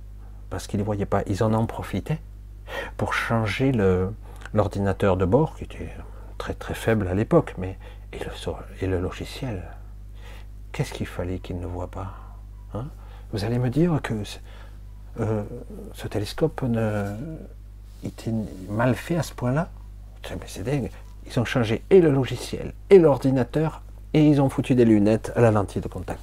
parce 0.51 0.66
qu'ils 0.66 0.81
ne 0.81 0.85
voyaient 0.85 1.07
pas. 1.07 1.23
Ils 1.27 1.43
en 1.43 1.55
ont 1.55 1.66
profité 1.66 2.19
pour 2.97 3.15
changer 3.15 3.73
l'ordinateur 4.53 5.16
de 5.16 5.24
bord, 5.24 5.57
qui 5.57 5.65
était 5.65 5.91
très 6.39 6.55
très 6.55 6.74
faible 6.74 7.09
à 7.09 7.15
l'époque, 7.15 7.55
mais 7.59 7.78
et 8.12 8.19
le, 8.19 8.31
et 8.81 8.87
le 8.87 9.01
logiciel. 9.01 9.62
Qu'est-ce 10.73 10.93
qu'il 10.93 11.07
fallait 11.07 11.39
qu'ils 11.39 11.59
ne 11.59 11.66
voient 11.66 11.91
pas 11.91 12.12
hein? 12.74 12.89
Vous 13.33 13.45
allez 13.45 13.59
me 13.59 13.70
dire 13.70 13.99
que 14.03 14.15
euh, 15.20 15.43
ce 15.94 16.09
télescope 16.09 16.64
était 18.05 18.32
mal 18.68 18.94
fait 18.94 19.16
à 19.16 19.22
ce 19.22 19.32
point-là. 19.32 19.68
C'est 20.47 20.64
dingue. 20.64 20.90
Ils 21.26 21.38
ont 21.40 21.44
changé 21.44 21.82
et 21.90 22.01
le 22.01 22.10
logiciel 22.10 22.72
et 22.90 22.98
l'ordinateur 22.98 23.82
et 24.12 24.24
ils 24.26 24.40
ont 24.40 24.48
foutu 24.48 24.74
des 24.74 24.84
lunettes 24.84 25.32
à 25.36 25.40
la 25.40 25.51
lentille 25.51 25.82
de 25.82 25.88
contact. 25.88 26.20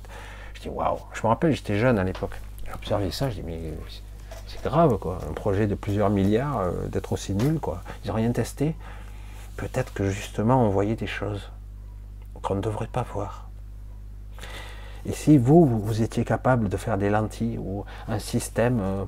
Je 0.54 0.62
dis 0.62 0.70
waouh. 0.70 1.00
Je 1.14 1.22
me 1.24 1.28
rappelle, 1.28 1.54
j'étais 1.54 1.78
jeune 1.78 1.98
à 2.00 2.04
l'époque. 2.04 2.40
J'ai 2.66 2.74
observé 2.74 3.12
ça. 3.12 3.30
Je 3.30 3.36
dis 3.36 3.44
mais 3.44 3.60
c'est 4.48 4.62
grave 4.64 4.98
quoi. 4.98 5.20
Un 5.30 5.34
projet 5.34 5.68
de 5.68 5.76
plusieurs 5.76 6.10
milliards 6.10 6.60
euh, 6.60 6.88
d'être 6.88 7.14
aussi 7.14 7.34
nul 7.34 7.60
quoi. 7.60 7.82
Ils 8.04 8.10
n'ont 8.10 8.16
rien 8.16 8.32
testé. 8.32 8.76
Peut-être 9.58 9.94
que 9.94 10.10
justement 10.10 10.66
on 10.66 10.70
voyait 10.70 10.96
des 10.96 11.08
choses 11.08 11.50
qu'on 12.42 12.56
ne 12.56 12.62
devrait 12.62 12.88
pas 12.88 13.06
voir. 13.14 13.43
Et 15.06 15.12
si 15.12 15.38
vous, 15.38 15.66
vous 15.66 16.02
étiez 16.02 16.24
capable 16.24 16.70
de 16.70 16.78
faire 16.78 16.98
des 16.98 17.10
lentilles 17.10 17.58
ou 17.58 17.84
un 18.08 18.20
système, 18.20 18.80
euh, 18.82 19.04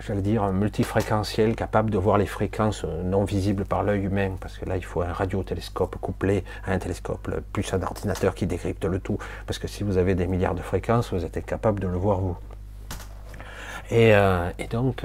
j'allais 0.00 0.22
dire, 0.22 0.50
multifréquentiel, 0.50 1.54
capable 1.54 1.90
de 1.90 1.98
voir 1.98 2.16
les 2.16 2.26
fréquences 2.26 2.84
euh, 2.84 3.02
non 3.02 3.24
visibles 3.24 3.66
par 3.66 3.82
l'œil 3.82 4.04
humain, 4.04 4.32
parce 4.40 4.56
que 4.56 4.64
là, 4.64 4.78
il 4.78 4.84
faut 4.84 5.02
un 5.02 5.12
radiotélescope 5.12 5.96
couplé 6.00 6.44
à 6.64 6.72
un 6.72 6.78
télescope, 6.78 7.30
plus 7.52 7.72
un 7.74 7.82
ordinateur 7.82 8.34
qui 8.34 8.46
décrypte 8.46 8.84
le 8.86 8.98
tout, 8.98 9.18
parce 9.46 9.58
que 9.58 9.68
si 9.68 9.82
vous 9.82 9.98
avez 9.98 10.14
des 10.14 10.26
milliards 10.26 10.54
de 10.54 10.62
fréquences, 10.62 11.12
vous 11.12 11.24
êtes 11.24 11.36
incapable 11.36 11.80
de 11.80 11.88
le 11.88 11.98
voir 11.98 12.20
vous. 12.20 12.36
Et, 13.90 14.14
euh, 14.14 14.50
donc, 14.70 15.04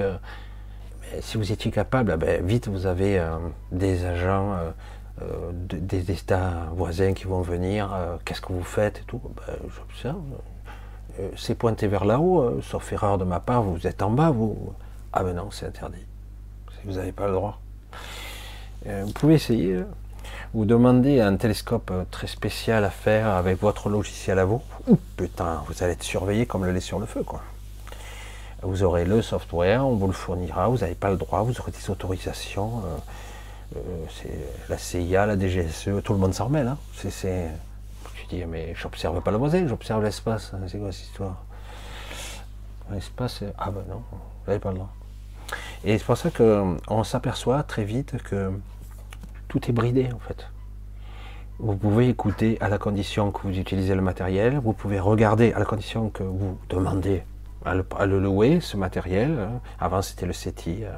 si 1.20 1.36
vous 1.36 1.52
étiez 1.52 1.70
capable, 1.70 2.12
eh 2.14 2.16
ben, 2.16 2.46
vite, 2.46 2.68
vous 2.68 2.86
avez 2.86 3.20
des 3.72 4.04
agents 4.04 4.56
euh, 5.22 5.50
des 5.52 6.10
États 6.10 6.68
voisins 6.72 7.14
qui 7.14 7.24
vont 7.24 7.40
venir, 7.40 7.90
euh, 7.94 8.16
qu'est-ce 8.22 8.42
que 8.42 8.52
vous 8.52 8.62
faites 8.62 8.98
et 8.98 9.04
tout. 9.06 9.20
Ben, 9.34 9.54
J'observe. 9.74 10.20
Euh, 11.18 11.30
c'est 11.38 11.54
pointé 11.54 11.86
vers 11.86 12.04
là-haut, 12.04 12.60
sauf 12.60 12.92
erreur 12.92 13.16
de 13.16 13.24
ma 13.24 13.40
part, 13.40 13.62
vous 13.62 13.86
êtes 13.86 14.02
en 14.02 14.10
bas, 14.10 14.30
vous. 14.30 14.74
Ah 15.14 15.24
ben 15.24 15.32
non, 15.32 15.50
c'est 15.50 15.64
interdit. 15.64 16.04
Vous 16.84 16.94
n'avez 16.94 17.12
pas 17.12 17.26
le 17.28 17.32
droit. 17.32 17.58
vous 18.84 19.12
pouvez 19.14 19.34
essayer. 19.34 19.80
Vous 20.52 20.66
demandez 20.66 21.20
un 21.20 21.36
télescope 21.36 21.90
très 22.10 22.26
spécial 22.26 22.84
à 22.84 22.90
faire 22.90 23.28
avec 23.28 23.60
votre 23.60 23.88
logiciel 23.88 24.38
à 24.38 24.44
vous. 24.44 24.60
putain, 25.16 25.64
vous 25.66 25.82
allez 25.82 25.94
être 25.94 26.02
surveillé 26.02 26.44
comme 26.44 26.66
le 26.66 26.72
lait 26.72 26.80
sur 26.80 26.98
le 26.98 27.06
feu, 27.06 27.22
quoi. 27.22 27.40
Vous 28.62 28.82
aurez 28.82 29.06
le 29.06 29.22
software, 29.22 29.86
on 29.86 29.94
vous 29.94 30.06
le 30.06 30.12
fournira, 30.12 30.68
vous 30.68 30.78
n'avez 30.78 30.94
pas 30.94 31.10
le 31.10 31.16
droit, 31.16 31.42
vous 31.42 31.58
aurez 31.58 31.72
des 31.72 31.90
autorisations. 31.90 32.82
Euh, 33.74 33.80
c'est 34.10 34.38
la 34.68 34.78
CIA, 34.78 35.26
la 35.26 35.36
DGSE, 35.36 36.02
tout 36.04 36.12
le 36.12 36.18
monde 36.18 36.34
s'en 36.34 36.48
mêle. 36.48 36.68
Hein. 36.68 36.78
Je 37.02 38.28
dis, 38.28 38.44
mais 38.44 38.74
j'observe 38.74 39.20
pas 39.20 39.30
la 39.30 39.38
voisine, 39.38 39.68
j'observe 39.68 40.02
l'espace. 40.02 40.52
Hein. 40.54 40.60
C'est 40.68 40.78
quoi 40.78 40.92
cette 40.92 41.06
histoire? 41.06 41.42
L'espace, 42.92 43.42
ah 43.58 43.70
ben 43.70 43.82
non, 43.88 44.02
vous 44.10 44.18
n'avez 44.46 44.60
pas 44.60 44.70
le 44.70 44.76
droit. 44.76 44.92
Et 45.84 45.98
c'est 45.98 46.04
pour 46.04 46.16
ça 46.16 46.30
qu'on 46.30 47.04
s'aperçoit 47.04 47.62
très 47.62 47.84
vite 47.84 48.22
que 48.22 48.52
tout 49.48 49.68
est 49.68 49.72
bridé 49.72 50.08
en 50.12 50.18
fait. 50.18 50.46
Vous 51.58 51.74
pouvez 51.76 52.08
écouter 52.08 52.58
à 52.60 52.68
la 52.68 52.78
condition 52.78 53.30
que 53.32 53.42
vous 53.42 53.58
utilisez 53.58 53.94
le 53.94 54.02
matériel, 54.02 54.58
vous 54.58 54.72
pouvez 54.72 55.00
regarder 55.00 55.52
à 55.52 55.58
la 55.58 55.64
condition 55.64 56.10
que 56.10 56.22
vous 56.22 56.58
demandez 56.68 57.22
à 57.64 57.74
le, 58.06 58.20
louer, 58.20 58.60
ce 58.60 58.76
matériel. 58.76 59.38
Hein. 59.38 59.60
Avant 59.80 60.02
c'était 60.02 60.26
le 60.26 60.32
SETI, 60.32 60.84
euh, 60.84 60.92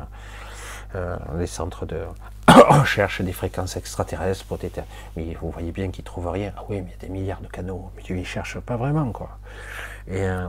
euh, 0.95 1.17
les 1.39 1.47
centres 1.47 1.87
de 1.87 2.03
on 2.71 2.85
cherche 2.85 3.21
des 3.21 3.33
fréquences 3.33 3.77
extraterrestres 3.77 4.45
pour 4.45 4.59
déterminer. 4.59 4.95
Mais 5.17 5.35
vous 5.41 5.51
voyez 5.51 5.73
bien 5.73 5.91
qu'ils 5.91 6.05
trouvent 6.05 6.29
rien. 6.29 6.53
Ah 6.57 6.65
oui, 6.69 6.81
mais 6.81 6.89
il 6.89 6.93
y 6.93 6.95
a 6.95 6.99
des 6.99 7.09
milliards 7.09 7.41
de 7.41 7.49
canaux. 7.49 7.91
Mais 7.97 8.03
tu 8.03 8.15
ne 8.15 8.25
cherches 8.25 8.59
pas 8.61 8.77
vraiment, 8.77 9.11
quoi. 9.13 9.39
Et, 10.07 10.23
euh, 10.23 10.49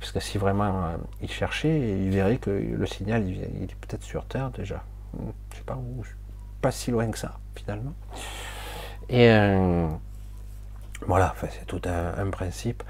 parce 0.00 0.12
que 0.12 0.20
si 0.20 0.38
vraiment 0.38 0.84
euh, 0.84 0.96
il 1.22 1.30
cherchait, 1.30 1.78
il 1.78 2.10
verrait 2.10 2.38
que 2.38 2.50
le 2.50 2.86
signal, 2.86 3.28
il, 3.28 3.42
est 3.42 3.74
peut-être 3.76 4.02
sur 4.02 4.24
Terre 4.26 4.50
déjà. 4.50 4.82
Hmm, 5.14 5.30
je 5.52 5.56
sais 5.58 5.64
pas 5.64 5.76
où. 5.76 6.04
Pas 6.60 6.70
si 6.70 6.90
loin 6.90 7.10
que 7.10 7.18
ça, 7.18 7.38
finalement. 7.54 7.94
Et 9.08 9.30
euh, 9.30 9.88
voilà, 11.06 11.34
c'est 11.38 11.66
tout 11.66 11.82
un, 11.84 12.30
principe 12.30 12.82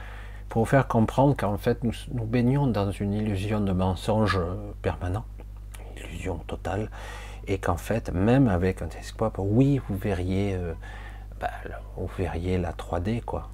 pour 0.49 0.62
vous 0.62 0.70
faire 0.70 0.87
comprendre 0.87 1.37
qu'en 1.37 1.59
fait, 1.59 1.85
nous, 1.85 1.93
nous 2.12 2.24
baignons 2.24 2.66
dans 2.69 2.91
une 2.91 3.12
illusion 3.12 3.61
de 3.61 3.73
mensonge 3.73 4.41
permanent, 4.81 5.27
illusion 5.97 6.39
totale 6.47 6.89
et 7.47 7.59
qu'en 7.59 7.77
fait, 7.77 8.12
même 8.12 8.48
avec 8.48 8.82
un 8.82 8.89
télescope, 8.89 9.36
oui, 9.39 9.81
vous 9.89 9.97
verriez, 9.97 10.55
euh, 10.55 10.74
bah, 11.40 11.51
vous 11.97 12.10
verriez 12.18 12.59
la 12.59 12.73
3D, 12.73 13.23
quoi, 13.23 13.51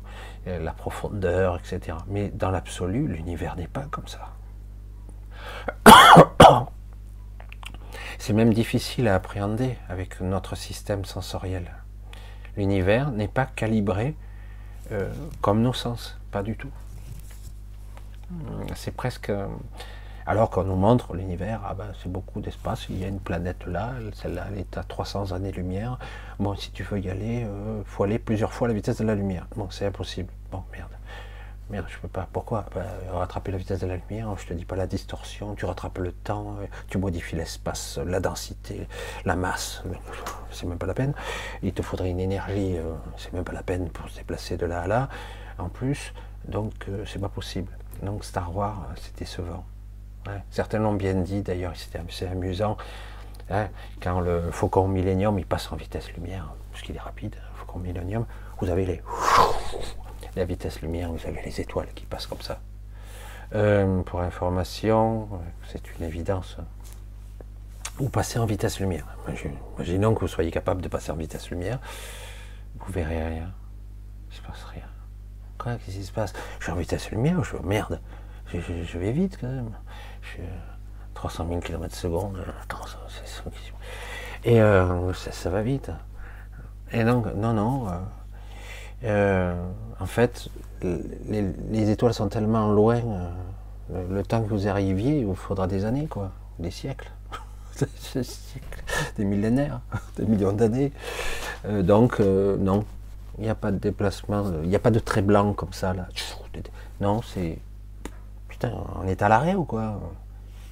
euh, 0.47 0.59
la 0.59 0.73
profondeur, 0.73 1.59
etc. 1.59 1.99
Mais 2.09 2.29
dans 2.29 2.51
l'absolu, 2.51 3.07
l'univers 3.07 3.57
n'est 3.57 3.69
pas 3.69 3.85
comme 3.91 4.07
ça. 4.07 4.31
C'est 8.19 8.33
même 8.33 8.55
difficile 8.55 9.09
à 9.09 9.17
appréhender 9.17 9.77
avec 9.89 10.21
notre 10.21 10.55
système 10.55 11.05
sensoriel. 11.05 11.73
L'univers 12.57 13.11
n'est 13.11 13.29
pas 13.29 13.47
calibré 13.47 14.15
euh, 14.93 15.13
comme 15.41 15.63
nos 15.63 15.73
sens, 15.73 16.19
pas 16.31 16.43
du 16.43 16.57
tout. 16.57 16.71
C'est 18.75 18.97
presque 18.97 19.31
alors 20.27 20.51
qu'on 20.51 20.65
nous 20.65 20.77
montre 20.77 21.15
l'univers, 21.15 21.61
ah 21.67 21.75
ben, 21.75 21.93
c'est 22.03 22.11
beaucoup 22.11 22.41
d'espace, 22.41 22.87
il 22.89 22.99
y 22.99 23.05
a 23.05 23.09
une 23.09 23.21
planète 23.21 23.67
là, 23.67 23.93
celle-là 24.15 24.47
elle 24.51 24.59
est 24.59 24.77
à 24.77 24.85
300 24.85 25.33
années-lumière. 25.33 25.99
Bon, 26.39 26.55
si 26.55 26.71
tu 26.71 26.83
veux 26.83 27.01
y 27.01 27.11
aller, 27.11 27.41
il 27.41 27.45
euh, 27.45 27.83
faut 27.85 28.05
aller 28.05 28.19
plusieurs 28.19 28.53
fois 28.53 28.69
la 28.69 28.75
vitesse 28.75 28.99
de 28.99 29.05
la 29.05 29.15
lumière. 29.15 29.47
Bon, 29.57 29.69
c'est 29.71 29.87
impossible. 29.87 30.33
Bon, 30.51 30.63
merde. 30.73 30.91
Merde, 31.71 31.87
je 31.89 31.99
peux 31.99 32.09
pas. 32.09 32.29
Pourquoi? 32.33 32.67
Ben, 32.75 32.85
Rattraper 33.13 33.53
la 33.53 33.59
vitesse 33.59 33.81
de 33.81 33.87
la 33.87 33.97
lumière, 33.97 34.29
je 34.39 34.47
te 34.47 34.53
dis 34.53 34.65
pas 34.65 34.77
la 34.77 34.87
distorsion, 34.87 35.55
tu 35.55 35.65
rattrapes 35.65 35.99
le 35.99 36.13
temps, 36.13 36.57
tu 36.89 36.99
modifies 36.99 37.37
l'espace, 37.37 37.99
la 38.05 38.21
densité, 38.21 38.87
la 39.25 39.37
masse, 39.37 39.83
c'est 40.51 40.67
même 40.67 40.79
pas 40.79 40.87
la 40.87 40.95
peine. 40.95 41.15
Il 41.63 41.73
te 41.73 41.83
faudrait 41.83 42.11
une 42.11 42.21
énergie, 42.21 42.77
euh, 42.77 42.95
c'est 43.17 43.33
même 43.33 43.45
pas 43.45 43.53
la 43.53 43.63
peine 43.63 43.89
pour 43.89 44.09
se 44.09 44.17
déplacer 44.17 44.57
de 44.57 44.67
là 44.67 44.83
à 44.83 44.87
là. 44.87 45.09
En 45.59 45.69
plus, 45.69 46.13
donc 46.47 46.73
euh, 46.89 47.05
c'est 47.07 47.21
pas 47.21 47.29
possible. 47.29 47.71
Donc 48.03 48.25
Star 48.25 48.55
Wars, 48.55 48.89
c'est 48.97 49.17
Certains 50.51 50.79
l'ont 50.79 50.95
bien 50.95 51.15
dit 51.15 51.43
d'ailleurs, 51.43 51.73
c'est 52.09 52.27
amusant. 52.27 52.77
Hein, 53.51 53.69
quand 54.01 54.21
le 54.21 54.51
Faucon 54.51 54.89
Millennium 54.89 55.39
il 55.39 55.47
passe 55.47 55.71
en 55.73 55.77
vitesse 55.77 56.13
lumière, 56.13 56.55
parce 56.71 56.83
qu'il 56.83 56.97
est 56.97 57.01
rapide, 57.01 57.35
le 57.35 57.59
Faucon 57.59 57.81
Millennium, 57.81 58.25
vous 58.61 58.71
avez 58.71 58.87
les 58.87 59.03
la 60.37 60.45
vitesse 60.45 60.81
lumière, 60.81 61.13
vous 61.13 61.27
avez 61.27 61.43
les 61.43 61.61
étoiles 61.61 61.89
qui 61.95 62.07
passent 62.07 62.27
comme 62.27 62.41
ça. 62.41 62.61
Euh, 63.55 64.03
pour 64.03 64.21
information, 64.21 65.29
c'est 65.71 65.83
une 65.99 66.05
évidence. 66.05 66.57
Vous 67.97 68.09
passez 68.09 68.39
en 68.39 68.47
vitesse 68.47 68.81
lumière. 68.81 69.07
Imaginons 69.77 70.15
que 70.15 70.21
vous 70.21 70.29
soyez 70.29 70.51
capable 70.51 70.81
de 70.81 70.89
passer 70.89 71.11
en 71.13 71.17
vitesse 71.17 71.51
lumière, 71.51 71.79
vous 72.79 72.93
verrez 72.93 73.23
rien. 73.23 73.53
Il 74.31 74.35
ne 74.35 74.37
se 74.37 74.43
passe 74.43 74.65
rien. 74.65 74.87
Quoi 75.59 75.77
Qu'est-ce 75.77 75.99
qui 75.99 76.05
se 76.05 76.13
passe? 76.13 76.33
Je 76.59 76.65
suis 76.65 76.73
en 76.73 76.77
vitesse 76.77 77.11
lumière, 77.11 77.45
je 77.45 77.57
merde. 77.59 78.01
je 78.47 78.99
vais 78.99 79.13
vite 79.13 79.37
quand 79.39 79.49
même. 79.49 79.73
300 81.15 81.47
000 81.49 81.61
km 81.61 81.95
secondes. 81.95 82.37
Et 84.45 84.61
euh, 84.61 85.13
ça, 85.13 85.51
va 85.51 85.63
vite. 85.63 85.91
Et 86.93 87.05
donc, 87.05 87.27
non, 87.37 87.53
non. 87.53 87.87
Euh, 87.87 87.93
euh, 89.05 89.55
en 90.01 90.07
fait, 90.07 90.49
les, 90.83 91.91
étoiles 91.91 92.15
sont 92.15 92.29
tellement 92.29 92.73
loin. 92.73 93.01
Le, 93.93 94.23
temps 94.23 94.43
que 94.43 94.49
vous 94.49 94.69
arriviez, 94.69 95.21
il 95.21 95.27
vous 95.27 95.35
faudra 95.35 95.67
des 95.67 95.85
années, 95.85 96.07
quoi. 96.07 96.33
Des 96.59 96.71
siècles. 96.71 97.11
des 99.17 99.25
millénaires, 99.25 99.81
des 100.17 100.27
millions 100.27 100.53
d'années. 100.53 100.93
donc, 101.69 102.19
non. 102.21 102.85
Il 103.39 103.45
n'y 103.45 103.51
a 103.51 103.55
pas 103.55 103.71
de 103.73 103.79
déplacement, 103.79 104.45
il 104.63 104.69
n'y 104.69 104.77
a 104.77 104.79
pas 104.79 104.91
de 104.91 104.99
trait 104.99 105.23
blanc 105.23 105.55
comme 105.55 105.73
ça 105.73 105.95
là. 105.95 106.07
Non, 107.01 107.23
c'est 107.23 107.59
putain, 108.63 108.85
on 109.01 109.07
est 109.07 109.23
à 109.23 109.29
l'arrêt 109.29 109.55
ou 109.55 109.65
quoi 109.65 110.01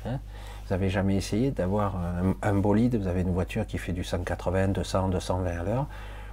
hein 0.07 0.19
Vous 0.67 0.73
avez 0.73 0.89
jamais 0.89 1.17
essayé 1.17 1.51
d'avoir 1.51 1.97
un, 1.97 2.35
un, 2.43 2.55
bolide 2.55 2.97
Vous 2.97 3.07
avez 3.07 3.23
une 3.23 3.33
voiture 3.33 3.67
qui 3.67 3.79
fait 3.79 3.93
du 3.93 4.05
180, 4.05 4.69
200, 4.69 5.09
220 5.09 5.47
à 5.47 5.63
l'heure. 5.63 5.87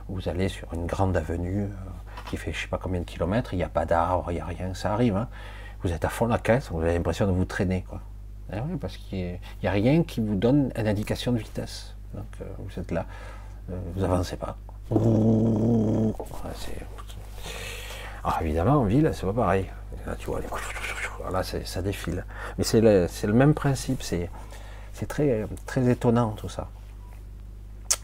Vous 0.09 0.29
allez 0.29 0.47
sur 0.49 0.73
une 0.73 0.85
grande 0.85 1.17
avenue 1.17 1.63
euh, 1.63 1.69
qui 2.29 2.37
fait 2.37 2.53
je 2.53 2.61
sais 2.61 2.67
pas 2.67 2.77
combien 2.77 2.99
de 3.01 3.05
kilomètres. 3.05 3.53
Il 3.53 3.57
n'y 3.57 3.63
a 3.63 3.69
pas 3.69 3.85
d'arbres, 3.85 4.31
il 4.31 4.35
n'y 4.35 4.41
a 4.41 4.45
rien. 4.45 4.73
Ça 4.73 4.93
arrive. 4.93 5.15
Hein 5.15 5.27
vous 5.83 5.91
êtes 5.91 6.05
à 6.05 6.09
fond 6.09 6.27
la 6.27 6.37
caisse. 6.37 6.69
Vous 6.71 6.81
avez 6.81 6.93
l'impression 6.93 7.27
de 7.27 7.31
vous 7.31 7.45
traîner 7.45 7.83
quoi. 7.87 8.01
Eh 8.53 8.59
oui, 8.59 8.77
parce 8.79 8.95
qu'il 8.95 9.39
n'y 9.61 9.67
a, 9.67 9.71
rien 9.71 10.03
qui 10.03 10.21
vous 10.21 10.35
donne 10.35 10.71
une 10.77 10.87
indication 10.87 11.33
de 11.33 11.37
vitesse. 11.37 11.93
Donc 12.13 12.25
euh, 12.41 12.45
vous 12.59 12.79
êtes 12.79 12.91
là, 12.91 13.05
euh, 13.69 13.77
vous 13.95 14.03
avancez 14.03 14.37
pas. 14.37 14.55
Alors 18.23 18.41
évidemment, 18.41 18.75
en 18.75 18.85
ville, 18.85 19.11
c'est 19.13 19.25
pas 19.25 19.33
pareil. 19.33 19.65
Là, 20.07 20.15
tu 20.17 20.27
vois, 20.27 20.39
là, 21.31 21.43
ça 21.43 21.81
défile. 21.81 22.25
Mais 22.57 22.63
c'est 22.63 22.79
le, 22.79 23.07
le, 23.23 23.33
même 23.33 23.53
principe, 23.53 24.01
c'est 24.01 24.29
très, 25.05 25.45
très 25.65 25.89
étonnant 25.89 26.31
tout 26.31 26.47
ça. 26.47 26.69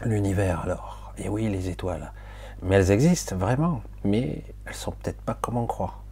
L'univers, 0.04 0.60
alors. 0.60 1.14
Et 1.16 1.30
oui, 1.30 1.48
les 1.48 1.70
étoiles. 1.70 2.12
Mais 2.60 2.76
elles 2.76 2.90
existent 2.90 3.36
vraiment, 3.36 3.82
mais 4.04 4.42
elles 4.66 4.74
sont 4.74 4.92
peut-être 4.92 5.22
pas 5.22 5.34
comme 5.40 5.56
on 5.56 5.66
croit. 5.66 6.02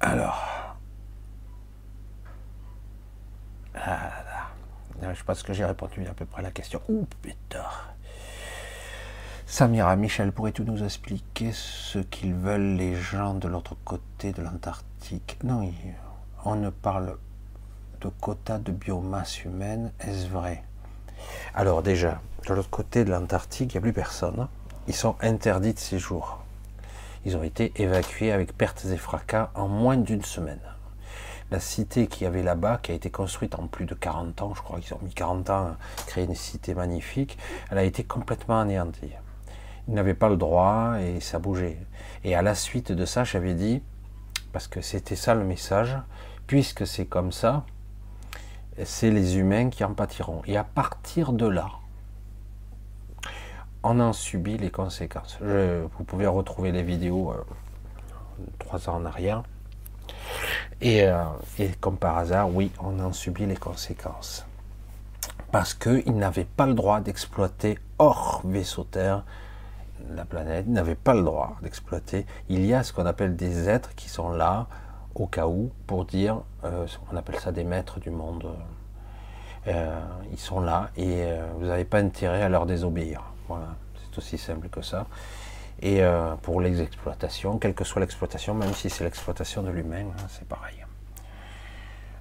Alors. 0.00 0.76
Ah 3.76 4.10
je 5.14 5.22
pense 5.22 5.44
que 5.44 5.52
j'ai 5.52 5.64
répondu 5.64 6.04
à 6.08 6.12
peu 6.12 6.24
près 6.24 6.40
à 6.40 6.42
la 6.42 6.50
question. 6.50 6.82
Ouh, 6.88 7.06
putain. 7.22 7.62
Samira, 9.50 9.96
Michel, 9.96 10.30
pourrais-tu 10.30 10.62
nous 10.62 10.84
expliquer 10.84 11.52
ce 11.52 11.98
qu'ils 12.00 12.34
veulent 12.34 12.76
les 12.76 12.94
gens 12.94 13.32
de 13.32 13.48
l'autre 13.48 13.78
côté 13.82 14.32
de 14.32 14.42
l'Antarctique? 14.42 15.38
Non, 15.42 15.72
on 16.44 16.54
ne 16.54 16.68
parle 16.68 17.16
de 18.02 18.10
quotas 18.20 18.58
de 18.58 18.72
biomasse 18.72 19.44
humaine, 19.44 19.90
est-ce 20.00 20.28
vrai? 20.28 20.62
Alors 21.54 21.82
déjà, 21.82 22.20
de 22.46 22.52
l'autre 22.52 22.68
côté 22.68 23.06
de 23.06 23.10
l'Antarctique, 23.10 23.72
il 23.72 23.76
n'y 23.76 23.78
a 23.78 23.80
plus 23.80 23.94
personne. 23.94 24.48
Ils 24.86 24.94
sont 24.94 25.16
interdits 25.22 25.72
de 25.72 25.78
séjour. 25.78 26.40
Ils 27.24 27.34
ont 27.34 27.42
été 27.42 27.72
évacués 27.76 28.32
avec 28.32 28.56
pertes 28.56 28.84
et 28.84 28.98
fracas 28.98 29.50
en 29.54 29.66
moins 29.66 29.96
d'une 29.96 30.22
semaine 30.22 30.60
la 31.50 31.60
cité 31.60 32.06
qu'il 32.06 32.24
y 32.24 32.26
avait 32.26 32.42
là-bas, 32.42 32.78
qui 32.82 32.92
a 32.92 32.94
été 32.94 33.08
construite 33.10 33.58
en 33.58 33.68
plus 33.68 33.86
de 33.86 33.94
40 33.94 34.42
ans, 34.42 34.52
je 34.54 34.60
crois 34.60 34.80
qu'ils 34.80 34.92
ont 34.92 35.00
mis 35.00 35.14
40 35.14 35.48
ans 35.48 35.66
à 35.68 35.76
créer 36.06 36.24
une 36.24 36.34
cité 36.34 36.74
magnifique, 36.74 37.38
elle 37.70 37.78
a 37.78 37.84
été 37.84 38.04
complètement 38.04 38.60
anéantie. 38.60 39.14
Ils 39.88 39.94
n'avaient 39.94 40.14
pas 40.14 40.28
le 40.28 40.36
droit 40.36 40.96
et 41.00 41.20
ça 41.20 41.38
bougeait. 41.38 41.78
Et 42.24 42.34
à 42.34 42.42
la 42.42 42.54
suite 42.54 42.92
de 42.92 43.04
ça, 43.04 43.24
j'avais 43.24 43.54
dit, 43.54 43.82
parce 44.52 44.68
que 44.68 44.80
c'était 44.80 45.16
ça 45.16 45.34
le 45.34 45.44
message, 45.44 45.96
puisque 46.46 46.86
c'est 46.86 47.06
comme 47.06 47.32
ça, 47.32 47.64
c'est 48.84 49.10
les 49.10 49.38
humains 49.38 49.70
qui 49.70 49.82
en 49.84 49.94
pâtiront. 49.94 50.42
Et 50.46 50.56
à 50.56 50.64
partir 50.64 51.32
de 51.32 51.46
là, 51.46 51.68
on 53.82 54.00
en 54.00 54.12
subit 54.12 54.58
les 54.58 54.70
conséquences. 54.70 55.38
vous 55.40 56.04
pouvez 56.04 56.26
retrouver 56.26 56.72
les 56.72 56.82
vidéos 56.82 57.32
euh, 57.32 57.44
trois 58.58 58.88
ans 58.88 58.96
en 58.96 59.04
arrière. 59.04 59.42
Euh, 60.84 61.24
et, 61.58 61.70
comme 61.80 61.96
par 61.96 62.18
hasard, 62.18 62.54
oui, 62.54 62.70
on 62.80 62.98
en 63.00 63.12
subit 63.12 63.46
les 63.46 63.56
conséquences. 63.56 64.46
Parce 65.50 65.74
qu'ils 65.74 66.16
n'avaient 66.16 66.44
pas 66.44 66.66
le 66.66 66.74
droit 66.74 67.00
d'exploiter 67.00 67.78
hors 67.98 68.42
vaisseau 68.44 68.84
Terre 68.84 69.24
la 70.14 70.24
planète, 70.24 70.64
ils 70.66 70.72
n'avaient 70.72 70.94
pas 70.94 71.14
le 71.14 71.22
droit 71.22 71.56
d'exploiter. 71.62 72.26
Il 72.48 72.64
y 72.64 72.74
a 72.74 72.82
ce 72.82 72.92
qu'on 72.92 73.06
appelle 73.06 73.36
des 73.36 73.68
êtres 73.68 73.94
qui 73.94 74.08
sont 74.08 74.30
là 74.30 74.66
au 75.14 75.26
cas 75.26 75.46
où 75.46 75.70
pour 75.86 76.04
dire, 76.04 76.42
euh, 76.64 76.86
on 77.12 77.16
appelle 77.16 77.38
ça 77.40 77.52
des 77.52 77.64
maîtres 77.64 78.00
du 78.00 78.10
monde. 78.10 78.46
Euh, 79.66 80.00
ils 80.32 80.38
sont 80.38 80.60
là 80.60 80.90
et 80.96 81.26
vous 81.58 81.66
n'avez 81.66 81.84
pas 81.84 81.98
intérêt 81.98 82.42
à 82.42 82.48
leur 82.48 82.66
désobéir. 82.66 83.22
Voilà, 83.48 83.76
c'est 83.96 84.18
aussi 84.18 84.38
simple 84.38 84.68
que 84.68 84.82
ça 84.82 85.06
et 85.80 86.02
euh, 86.02 86.34
pour 86.36 86.60
les 86.60 86.82
exploitations, 86.82 87.58
quelle 87.58 87.74
que 87.74 87.84
soit 87.84 88.00
l'exploitation, 88.00 88.54
même 88.54 88.74
si 88.74 88.90
c'est 88.90 89.04
l'exploitation 89.04 89.62
de 89.62 89.70
l'humain, 89.70 90.06
hein, 90.10 90.26
c'est 90.28 90.46
pareil. 90.46 90.84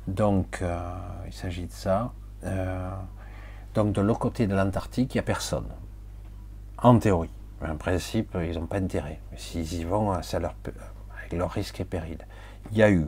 Donc, 0.07 0.59
euh, 0.61 0.79
il 1.25 1.33
s'agit 1.33 1.65
de 1.65 1.71
ça. 1.71 2.11
Euh, 2.43 2.91
donc, 3.73 3.93
de 3.93 4.01
l'autre 4.01 4.19
côté 4.19 4.47
de 4.47 4.55
l'Antarctique, 4.55 5.15
il 5.15 5.17
n'y 5.17 5.21
a 5.21 5.23
personne. 5.23 5.67
En 6.77 6.99
théorie. 6.99 7.31
En 7.65 7.75
principe, 7.75 8.37
ils 8.41 8.59
n'ont 8.59 8.67
pas 8.67 8.77
intérêt. 8.77 9.19
S'ils 9.35 9.73
y 9.73 9.83
vont, 9.83 10.21
c'est 10.21 10.39
leur, 10.39 10.55
avec 11.17 11.33
leur 11.33 11.51
risque 11.51 11.79
et 11.79 11.85
péril. 11.85 12.19
Il 12.71 12.77
y 12.77 12.83
a 12.83 12.91
eu. 12.91 13.07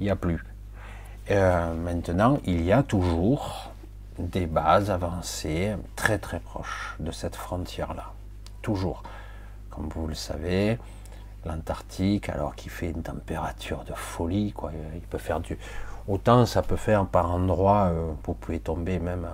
Il 0.00 0.04
n'y 0.04 0.10
a 0.10 0.16
plus. 0.16 0.44
maintenant, 1.28 2.38
il 2.44 2.62
y 2.62 2.72
a 2.72 2.82
toujours 2.82 3.70
des 4.18 4.46
bases 4.46 4.90
avancées 4.90 5.74
très 5.94 6.18
très 6.18 6.40
proches 6.40 6.96
de 7.00 7.10
cette 7.10 7.36
frontière-là. 7.36 8.12
Toujours 8.62 9.02
comme 9.76 9.88
vous 9.90 10.06
le 10.06 10.14
savez, 10.14 10.78
l'Antarctique, 11.44 12.30
alors 12.30 12.54
qu'il 12.54 12.70
fait 12.70 12.90
une 12.90 13.02
température 13.02 13.84
de 13.84 13.92
folie, 13.92 14.52
quoi. 14.52 14.72
Il 14.94 15.02
peut 15.02 15.18
faire 15.18 15.40
du. 15.40 15.58
Autant 16.08 16.46
ça 16.46 16.62
peut 16.62 16.76
faire 16.76 17.06
par 17.06 17.30
endroits, 17.30 17.90
euh, 17.90 18.12
vous 18.24 18.34
pouvez 18.34 18.58
tomber 18.58 18.98
même 18.98 19.26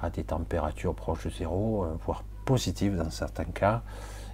à, 0.00 0.10
des 0.10 0.24
températures 0.24 0.94
proches 0.94 1.24
de 1.24 1.30
zéro, 1.30 1.84
euh, 1.84 1.96
voire 2.04 2.24
positives 2.44 2.96
dans 2.96 3.10
certains 3.10 3.44
cas. 3.44 3.82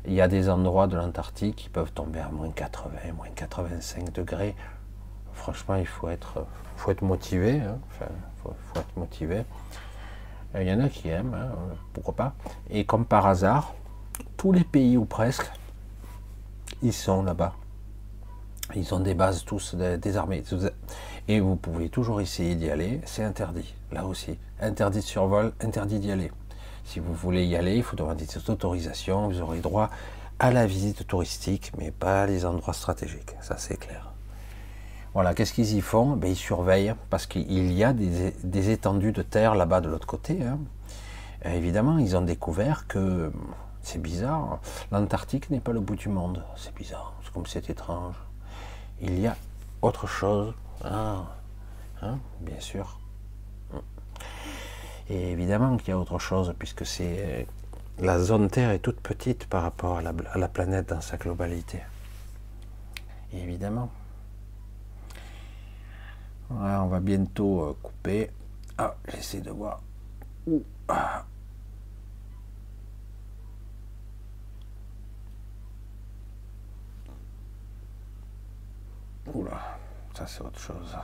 Il 0.06 0.14
y 0.14 0.20
a 0.20 0.28
des 0.28 0.48
endroits 0.48 0.86
de 0.86 0.96
l'Antarctique 0.96 1.56
qui 1.56 1.68
peuvent 1.68 1.92
tomber 1.92 2.20
à 2.20 2.30
moins 2.30 2.50
80, 2.50 3.12
moins 3.16 3.28
85 3.34 4.12
degrés. 4.12 4.54
Franchement, 5.34 5.76
il 5.76 5.86
faut 5.86 6.08
être, 6.08 6.46
faut 6.76 6.90
être 6.90 7.02
motivé. 7.02 7.60
Hein. 7.60 7.78
Motivé. 8.96 9.44
Il 10.54 10.66
y 10.66 10.72
en 10.72 10.80
a 10.80 10.88
qui 10.88 11.08
aiment, 11.08 11.34
hein, 11.34 11.54
pourquoi 11.92 12.14
pas. 12.14 12.34
Et 12.70 12.84
comme 12.84 13.04
par 13.04 13.26
hasard, 13.26 13.74
tous 14.36 14.52
les 14.52 14.64
pays 14.64 14.96
ou 14.96 15.04
presque, 15.04 15.50
ils 16.82 16.92
sont 16.92 17.22
là-bas. 17.22 17.54
Ils 18.74 18.94
ont 18.94 19.00
des 19.00 19.14
bases 19.14 19.44
tous 19.44 19.74
désarmées. 19.74 20.42
Et 21.28 21.40
vous 21.40 21.56
pouvez 21.56 21.88
toujours 21.88 22.20
essayer 22.20 22.54
d'y 22.54 22.70
aller, 22.70 23.00
c'est 23.04 23.22
interdit, 23.22 23.74
là 23.92 24.04
aussi. 24.06 24.38
Interdit 24.60 24.98
de 24.98 25.04
survol, 25.04 25.52
interdit 25.60 25.98
d'y 25.98 26.10
aller. 26.10 26.30
Si 26.90 26.98
vous 26.98 27.14
voulez 27.14 27.46
y 27.46 27.54
aller, 27.54 27.76
il 27.76 27.84
faut 27.84 27.94
demander 27.94 28.26
cette 28.26 28.50
autorisation, 28.50 29.28
vous 29.28 29.40
aurez 29.40 29.60
droit 29.60 29.90
à 30.40 30.50
la 30.50 30.66
visite 30.66 31.06
touristique, 31.06 31.70
mais 31.78 31.92
pas 31.92 32.26
les 32.26 32.44
endroits 32.44 32.74
stratégiques, 32.74 33.36
ça 33.40 33.58
c'est 33.58 33.76
clair. 33.76 34.10
Voilà, 35.14 35.32
qu'est-ce 35.32 35.52
qu'ils 35.52 35.76
y 35.76 35.82
font? 35.82 36.16
Ben, 36.16 36.32
Ils 36.32 36.34
surveillent, 36.34 36.96
parce 37.08 37.28
qu'il 37.28 37.72
y 37.72 37.84
a 37.84 37.92
des, 37.92 38.70
étendues 38.70 39.12
de 39.12 39.22
terre 39.22 39.54
là-bas 39.54 39.80
de 39.80 39.88
l'autre 39.88 40.08
côté. 40.08 40.42
Hein. 40.42 40.58
évidemment, 41.44 41.96
ils 41.98 42.16
ont 42.16 42.22
découvert 42.22 42.88
que 42.88 43.30
c'est 43.82 44.02
bizarre. 44.02 44.58
L'Antarctique 44.90 45.48
n'est 45.50 45.60
pas 45.60 45.70
le 45.70 45.78
bout 45.78 45.94
du 45.94 46.08
monde. 46.08 46.44
C'est 46.56 46.74
bizarre. 46.74 47.12
C'est 47.22 47.32
comme 47.32 47.46
c'est 47.46 47.70
étrange. 47.70 48.16
Il 49.00 49.20
y 49.20 49.28
a 49.28 49.36
autre 49.80 50.08
chose. 50.08 50.54
Ah, 50.84 51.22
hein, 52.02 52.18
bien 52.40 52.58
sûr. 52.58 52.98
Et 55.10 55.32
évidemment 55.32 55.76
qu'il 55.76 55.88
y 55.88 55.92
a 55.92 55.98
autre 55.98 56.20
chose, 56.20 56.54
puisque 56.56 56.86
c'est 56.86 57.48
la 57.98 58.20
zone 58.20 58.48
Terre 58.48 58.70
est 58.70 58.78
toute 58.78 59.00
petite 59.00 59.46
par 59.46 59.62
rapport 59.62 59.98
à 59.98 60.02
la, 60.02 60.48
planète 60.48 60.88
dans 60.90 61.00
sa 61.00 61.16
globalité. 61.16 61.80
évidemment. 63.32 63.90
on 66.48 66.86
va 66.86 67.00
bientôt 67.00 67.62
euh, 67.62 67.76
couper. 67.82 68.30
Ah, 68.78 68.94
j'essaie 69.08 69.40
de 69.40 69.50
voir. 69.50 69.82
Ah, 70.86 71.24
Oula, 79.34 79.78
ça 80.14 80.26
c'est 80.28 80.40
autre 80.42 80.58
chose. 80.60 80.96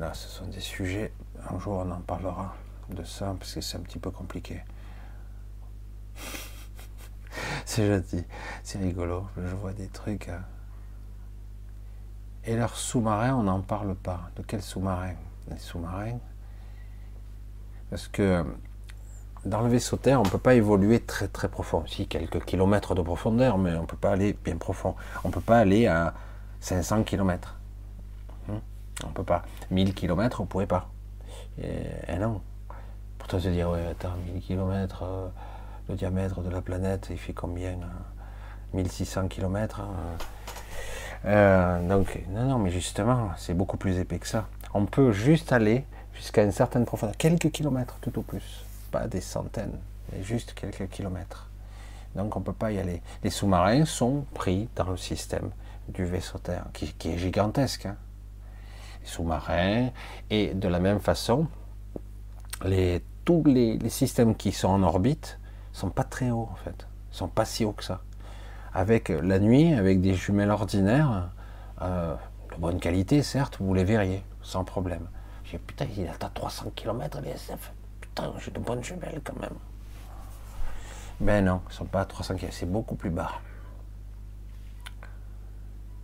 Là, 0.00 0.12
ce 0.12 0.28
sont 0.28 0.46
des 0.46 0.60
sujets. 0.60 1.12
Un 1.48 1.58
jour, 1.60 1.84
on 1.86 1.90
en 1.92 2.00
parlera 2.00 2.54
de 2.92 3.04
ça 3.04 3.34
parce 3.38 3.54
que 3.54 3.60
c'est 3.60 3.76
un 3.76 3.80
petit 3.80 3.98
peu 3.98 4.10
compliqué. 4.10 4.62
c'est 7.64 7.86
gentil, 7.86 8.24
c'est 8.62 8.78
rigolo. 8.78 9.26
Je 9.36 9.54
vois 9.54 9.72
des 9.72 9.88
trucs. 9.88 10.28
Hein. 10.28 10.42
Et 12.44 12.56
leurs 12.56 12.76
sous-marins, 12.76 13.34
on 13.34 13.44
n'en 13.44 13.60
parle 13.60 13.94
pas. 13.94 14.30
De 14.36 14.42
quels 14.42 14.62
sous-marins? 14.62 15.14
Les 15.48 15.58
sous-marins. 15.58 16.18
Parce 17.90 18.08
que 18.08 18.44
dans 19.44 19.60
le 19.60 19.68
vaisseau 19.68 19.96
Terre, 19.96 20.20
on 20.20 20.24
ne 20.24 20.28
peut 20.28 20.38
pas 20.38 20.54
évoluer 20.54 21.00
très 21.00 21.28
très 21.28 21.48
profond. 21.48 21.84
Si, 21.86 22.06
quelques 22.06 22.44
kilomètres 22.44 22.94
de 22.94 23.02
profondeur, 23.02 23.58
mais 23.58 23.74
on 23.76 23.82
ne 23.82 23.86
peut 23.86 23.96
pas 23.96 24.12
aller 24.12 24.36
bien 24.44 24.56
profond. 24.56 24.94
On 25.24 25.28
ne 25.28 25.32
peut 25.32 25.40
pas 25.40 25.58
aller 25.58 25.86
à 25.86 26.14
500 26.60 27.02
km. 27.04 27.56
Hmm? 28.48 28.58
On 29.04 29.08
peut 29.08 29.24
pas. 29.24 29.42
1000 29.70 29.94
km, 29.94 30.40
on 30.40 30.46
pourrait 30.46 30.66
pas. 30.66 30.90
Et, 31.58 32.16
non. 32.18 32.40
Toi, 33.32 33.40
se 33.40 33.48
dire, 33.48 33.70
ouais, 33.70 33.86
attends, 33.86 34.12
1000 34.30 34.42
km 34.42 35.04
euh, 35.04 35.26
le 35.88 35.94
diamètre 35.94 36.42
de 36.42 36.50
la 36.50 36.60
planète, 36.60 37.06
il 37.08 37.16
fait 37.16 37.32
combien 37.32 37.78
1600 38.74 39.28
km. 39.28 39.80
Euh, 41.24 41.88
donc, 41.88 42.20
non, 42.28 42.44
non, 42.44 42.58
mais 42.58 42.70
justement, 42.70 43.30
c'est 43.38 43.54
beaucoup 43.54 43.78
plus 43.78 43.96
épais 43.98 44.18
que 44.18 44.26
ça. 44.26 44.48
On 44.74 44.84
peut 44.84 45.12
juste 45.12 45.50
aller 45.50 45.86
jusqu'à 46.12 46.42
une 46.42 46.52
certaine 46.52 46.84
profondeur, 46.84 47.16
quelques 47.16 47.50
kilomètres 47.50 47.96
tout 48.02 48.18
au 48.18 48.22
plus, 48.22 48.66
pas 48.90 49.06
des 49.06 49.22
centaines, 49.22 49.78
mais 50.12 50.22
juste 50.22 50.52
quelques 50.52 50.90
kilomètres. 50.90 51.48
Donc 52.14 52.36
on 52.36 52.40
ne 52.40 52.44
peut 52.44 52.52
pas 52.52 52.70
y 52.70 52.78
aller. 52.78 53.00
Les 53.24 53.30
sous-marins 53.30 53.86
sont 53.86 54.26
pris 54.34 54.68
dans 54.76 54.90
le 54.90 54.98
système 54.98 55.52
du 55.88 56.04
vaisseau 56.04 56.36
Terre, 56.36 56.66
qui, 56.74 56.92
qui 56.92 57.12
est 57.12 57.16
gigantesque. 57.16 57.86
hein. 57.86 57.96
Les 59.00 59.08
sous-marins, 59.08 59.88
et 60.28 60.52
de 60.52 60.68
la 60.68 60.80
même 60.80 61.00
façon, 61.00 61.46
les, 62.66 63.02
tous 63.24 63.42
les, 63.44 63.78
les 63.78 63.90
systèmes 63.90 64.34
qui 64.34 64.52
sont 64.52 64.68
en 64.68 64.82
orbite 64.82 65.38
sont 65.72 65.90
pas 65.90 66.04
très 66.04 66.30
hauts 66.30 66.48
en 66.50 66.56
fait, 66.56 66.86
sont 67.10 67.28
pas 67.28 67.44
si 67.44 67.64
hauts 67.64 67.72
que 67.72 67.84
ça. 67.84 68.02
Avec 68.74 69.10
euh, 69.10 69.20
la 69.22 69.38
nuit, 69.38 69.72
avec 69.74 70.00
des 70.00 70.14
jumelles 70.14 70.50
ordinaires, 70.50 71.30
euh, 71.82 72.14
de 72.54 72.60
bonne 72.60 72.80
qualité 72.80 73.22
certes, 73.22 73.58
vous 73.60 73.74
les 73.74 73.84
verriez 73.84 74.22
sans 74.42 74.64
problème. 74.64 75.08
J'ai 75.44 75.58
putain, 75.58 75.86
il 75.96 76.08
atteint 76.08 76.30
300 76.32 76.72
km 76.74 77.20
l'ISF. 77.20 77.72
Putain, 78.00 78.32
j'ai 78.38 78.50
de 78.50 78.58
bonnes 78.58 78.82
jumelles 78.82 79.20
quand 79.24 79.38
même. 79.40 79.54
Ben 81.20 81.44
non, 81.44 81.60
ils 81.70 81.74
sont 81.74 81.84
pas 81.84 82.00
à 82.00 82.04
300 82.04 82.36
km, 82.36 82.54
c'est 82.54 82.70
beaucoup 82.70 82.94
plus 82.94 83.10
bas. 83.10 83.32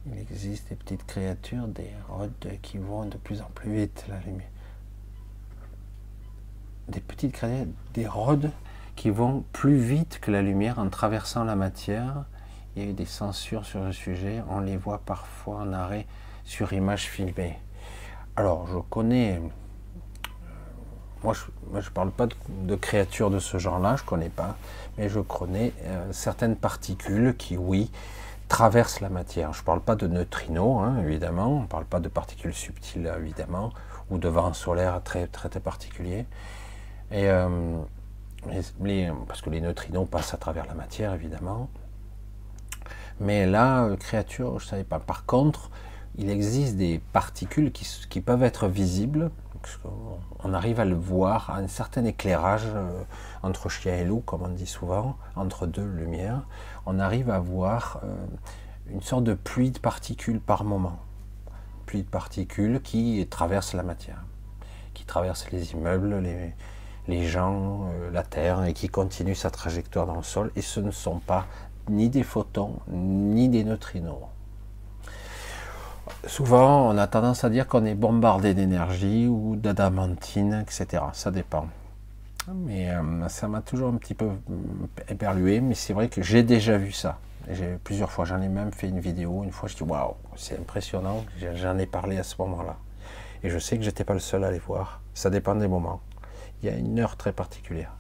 Il 0.07 0.19
existe 0.19 0.69
des 0.69 0.77
petites 0.77 1.05
créatures, 1.05 1.67
des 1.69 1.91
rods 2.09 2.31
qui 2.63 2.79
vont 2.79 3.05
de 3.05 3.17
plus 3.17 3.43
en 3.43 3.51
plus 3.55 3.73
vite, 3.75 4.05
la 4.09 4.21
lumière. 4.21 4.49
Des 6.89 7.01
petites 7.01 7.33
créatures, 7.33 7.67
des 7.95 8.07
rods 8.07 8.51
qui 8.97 9.11
vont 9.11 9.45
plus 9.53 9.77
vite 9.77 10.19
que 10.21 10.31
la 10.31 10.43
lumière 10.43 10.79
en 10.79 10.89
traversant 10.89 11.45
la 11.45 11.55
matière. 11.57 12.25
Il 12.75 12.83
y 12.83 12.87
a 12.87 12.91
eu 12.91 12.93
des 12.95 13.07
censures 13.07 13.65
sur 13.65 13.81
le 13.81 13.93
sujet, 13.93 14.43
on 14.49 14.61
les 14.61 14.77
voit 14.77 14.99
parfois 14.99 15.57
en 15.57 15.73
arrêt 15.73 16.07
sur 16.45 16.73
image 16.73 17.07
filmée. 17.09 17.59
Alors, 18.37 18.67
je 18.69 18.79
connais. 18.79 19.37
euh, 19.37 19.41
Moi, 21.25 21.35
je 21.35 21.45
ne 21.75 21.81
parle 21.93 22.11
pas 22.11 22.29
de, 22.49 22.75
créatures 22.77 23.31
de 23.31 23.39
ce 23.39 23.59
genre-là, 23.59 23.97
je 23.97 24.03
ne 24.03 24.07
connais 24.09 24.29
pas, 24.29 24.57
mais 24.97 25.09
je 25.09 25.21
connais 25.21 25.73
euh, 25.83 26.13
certaines 26.13 26.57
particules 26.57 27.37
qui, 27.37 27.57
oui, 27.57 27.91
traversent 28.49 29.01
la 29.01 29.09
matière. 29.09 29.53
Je 29.53 29.61
ne 29.61 29.65
parle 29.65 29.81
pas 29.81 29.97
de 29.97 30.07
neutrinos, 30.07 30.83
hein, 30.83 30.97
évidemment, 31.03 31.49
on 31.49 31.63
ne 31.63 31.67
parle 31.67 31.85
pas 31.85 32.01
de 32.01 32.09
particules 32.09 32.55
subtiles, 32.55 33.13
évidemment, 33.19 33.73
ou 34.11 34.19
de 34.19 34.29
vents 34.29 34.55
solaires 34.55 35.03
très, 35.03 35.27
très, 35.27 35.49
très 35.49 35.61
particuliers. 35.61 36.27
Et, 37.11 37.29
euh, 37.29 37.79
les- 38.47 38.63
les- 38.83 39.13
parce 39.27 39.43
que 39.43 39.51
les 39.51 39.61
neutrinos 39.61 40.07
passent 40.09 40.35
à 40.35 40.37
travers 40.37 40.67
la 40.67 40.75
matière, 40.75 41.15
évidemment. 41.15 41.69
Mais 43.21 43.47
là, 43.47 43.89
créature, 43.97 44.59
je 44.59 44.65
ne 44.65 44.69
savais 44.69 44.85
pas. 44.85 45.01
Par 45.01 45.27
contre, 45.27 45.71
il 46.17 46.31
existe 46.31 46.77
des 46.77 47.01
particules 47.13 47.73
qui, 47.73 48.21
peuvent 48.21 48.43
être 48.43 48.69
visibles. 48.69 49.31
On 50.45 50.55
arrive 50.55 50.79
à 50.81 50.85
le 50.85 50.95
voir 50.95 51.51
à 51.51 51.57
un 51.59 51.69
certain 51.69 52.05
éclairage 52.05 52.67
euh, 52.67 53.03
entre 53.43 53.69
chien 53.69 53.97
et 53.97 54.05
loup, 54.05 54.21
comme 54.21 54.43
on 54.43 54.49
dit 54.49 54.67
souvent, 54.67 55.17
entre 55.35 55.67
deux 55.67 55.85
lumières. 55.87 56.47
On 56.87 56.99
arrive 57.01 57.31
à 57.31 57.41
voir 57.41 58.01
euh, 58.05 58.15
une 58.91 59.03
sorte 59.03 59.25
de 59.25 59.35
pluie 59.35 59.73
de 59.73 59.79
particules 59.81 60.41
par 60.41 60.63
moment. 60.65 61.01
Pluie 61.87 62.03
de 62.03 62.09
particules 62.09 62.81
qui 62.83 63.27
traversent 63.29 63.75
la 63.75 63.83
matière, 63.83 64.23
qui 64.95 65.05
traversent 65.05 65.51
les 65.51 65.73
immeubles, 65.73 66.19
les, 66.21 66.55
les 67.09 67.27
gens, 67.27 67.89
euh, 67.91 68.11
la 68.13 68.23
Terre, 68.23 68.65
et 68.65 68.75
qui 68.75 68.89
continuent 68.89 69.35
sa 69.35 69.51
trajectoire 69.51 70.07
dans 70.07 70.17
le 70.17 70.23
sol. 70.23 70.53
Et 70.55 70.63
ce 70.63 70.79
ne 70.79 70.91
sont 70.91 71.19
pas 71.19 71.47
ni 71.89 72.11
des 72.11 72.23
photons, 72.23 72.77
ni 72.89 73.49
des 73.49 73.65
neutrinos. 73.65 74.29
Souvent, 76.27 76.89
on 76.89 76.99
a 76.99 77.07
tendance 77.07 77.45
à 77.45 77.51
dire 77.51 77.67
qu'on 77.67 77.85
est 77.85 77.95
bombardé 77.95 78.55
d'énergie 78.55 79.27
ou 79.27 79.57
d'adamantine, 79.57 80.63
etc. 80.63 81.03
Ça 81.13 81.31
dépend. 81.31 81.67
Mais 82.55 82.91
euh, 82.91 83.29
ça 83.29 83.49
m'a 83.49 83.61
toujours 83.61 83.89
un 83.89 83.97
petit 83.97 84.15
peu 84.15 84.27
hum, 84.27 84.89
éperlué, 85.09 85.61
mais 85.61 85.75
c'est 85.75 85.93
vrai 85.93 86.09
que 86.09 86.23
j'ai 86.23 86.43
déjà 86.43 86.79
vu 86.79 86.93
ça. 86.93 87.19
Plusieurs 87.83 88.11
fois, 88.11 88.27
j'en 88.27 88.43
ai 88.43 88.49
même 88.49 88.73
fait 88.73 88.89
une 88.89 89.01
vidéo. 89.01 89.43
Une 89.43 89.53
fois, 89.53 89.71
je 89.71 89.77
dis 89.77 89.83
waouh, 89.83 90.15
c'est 90.37 90.59
impressionnant. 90.59 91.25
J'en 91.55 91.79
ai 91.79 91.87
parlé 91.87 92.19
à 92.19 92.23
ce 92.23 92.35
moment-là. 92.41 92.77
Et 93.43 93.49
je 93.49 93.59
sais 93.59 93.79
que 93.79 93.85
j'étais 93.85 94.05
pas 94.05 94.13
le 94.13 94.21
seul 94.21 94.45
à 94.45 94.51
les 94.51 94.59
voir. 94.59 95.01
Ça 95.15 95.31
dépend 95.31 95.55
des 95.55 95.69
moments. 95.69 96.01
Il 96.63 96.69
y 96.69 96.73
a 96.73 96.77
une 96.77 96.99
heure 96.99 97.17
très 97.17 97.33
particulière. 97.33 97.93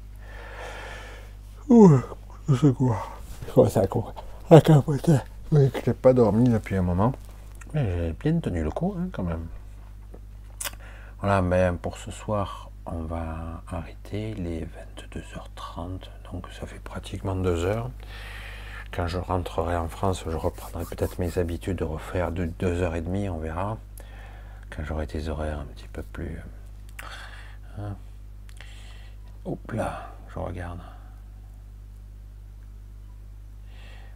Ouh, 1.68 1.98
je 2.48 2.54
sais 2.54 2.72
quoi? 2.72 2.96
Je 3.46 3.52
commence 3.52 3.76
à 3.76 4.60
capoter. 4.60 5.18
Oui, 5.52 5.70
je 5.84 5.90
n'ai 5.90 5.94
pas 5.94 6.12
dormi 6.12 6.48
depuis 6.48 6.76
un 6.76 6.82
moment. 6.82 7.12
Mais 7.74 8.06
j'ai 8.08 8.12
bien 8.12 8.38
tenu 8.40 8.62
le 8.62 8.70
coup, 8.70 8.94
hein, 8.98 9.08
quand 9.12 9.22
même. 9.22 9.46
Voilà, 11.20 11.42
mais 11.42 11.70
pour 11.80 11.98
ce 11.98 12.10
soir, 12.10 12.70
on 12.86 13.02
va 13.02 13.62
arrêter. 13.68 14.34
Il 14.36 14.46
est 14.46 14.66
22h30, 15.12 16.08
donc 16.32 16.46
ça 16.58 16.66
fait 16.66 16.78
pratiquement 16.80 17.36
deux 17.36 17.64
heures. 17.64 17.90
Quand 18.90 19.06
je 19.06 19.18
rentrerai 19.18 19.76
en 19.76 19.88
France, 19.88 20.24
je 20.26 20.36
reprendrai 20.36 20.84
peut-être 20.84 21.18
mes 21.18 21.36
habitudes 21.38 21.76
de 21.78 21.84
refaire 21.84 22.32
de 22.32 22.46
deux 22.46 22.80
heures 22.82 22.94
et 22.94 23.02
demie, 23.02 23.28
on 23.28 23.38
verra. 23.38 23.76
Quand 24.70 24.82
j'aurai 24.84 25.06
des 25.06 25.28
horaires 25.28 25.58
un 25.60 25.66
petit 25.66 25.88
peu 25.88 26.02
plus. 26.02 26.40
hein. 27.78 27.94
Hop 29.50 29.72
là, 29.72 30.10
je 30.28 30.38
regarde. 30.38 30.80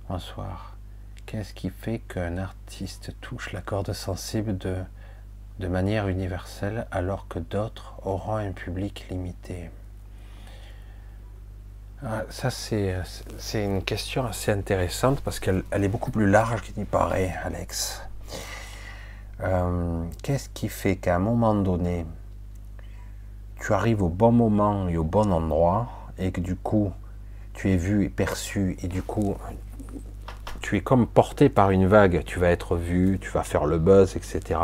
Bonsoir. 0.07 0.77
Qu'est-ce 1.25 1.55
qui 1.55 1.71
fait 1.71 2.01
qu'un 2.01 2.37
artiste 2.37 3.15
touche 3.23 3.53
la 3.53 3.63
corde 3.63 3.95
sensible 3.95 4.59
de, 4.59 4.85
manière 5.69 6.09
universelle 6.09 6.87
alors 6.91 7.29
que 7.29 7.39
d'autres 7.39 7.95
auront 8.05 8.37
un 8.37 8.53
public 8.53 9.07
limité? 9.09 9.71
Ah, 12.05 12.25
Ça, 12.29 12.51
c'est 12.51 13.65
une 13.65 13.83
question 13.83 14.27
assez 14.27 14.53
intéressante 14.53 15.23
parce 15.23 15.41
qu'elle 15.41 15.63
elle 15.71 15.83
est 15.83 15.89
beaucoup 15.89 16.11
plus 16.11 16.29
large 16.29 16.61
qu'il 16.61 16.75
n'y 16.77 16.85
paraît, 16.85 17.35
Alex. 17.43 18.03
Euh, 19.41 20.05
Qu'est-ce 20.23 20.51
qui 20.51 20.69
fait 20.69 20.97
qu'à 20.97 21.17
un 21.17 21.21
moment 21.21 21.55
donné, 21.55 22.05
tu 23.63 23.73
arrives 23.73 24.03
au 24.03 24.09
bon 24.09 24.33
moment 24.33 24.89
et 24.89 24.97
au 24.97 25.05
bon 25.05 25.33
endroit 25.33 25.89
et 26.19 26.33
que 26.33 26.41
du 26.41 26.57
coup, 26.57 26.93
tu 27.55 27.71
es 27.71 27.77
vu 27.77 28.05
et 28.05 28.09
perçu 28.09 28.77
et 28.83 28.89
du 28.89 29.03
coup, 29.03 29.37
tu 30.61 30.77
es 30.77 30.81
comme 30.81 31.07
porté 31.07 31.49
par 31.49 31.71
une 31.71 31.87
vague, 31.87 32.25
tu 32.25 32.41
vas 32.41 32.51
être 32.51 32.75
vu, 32.77 33.19
tu 33.21 33.31
vas 33.31 33.45
faire 33.45 33.67
le 33.67 33.79
buzz, 33.79 34.17
etc. 34.17 34.59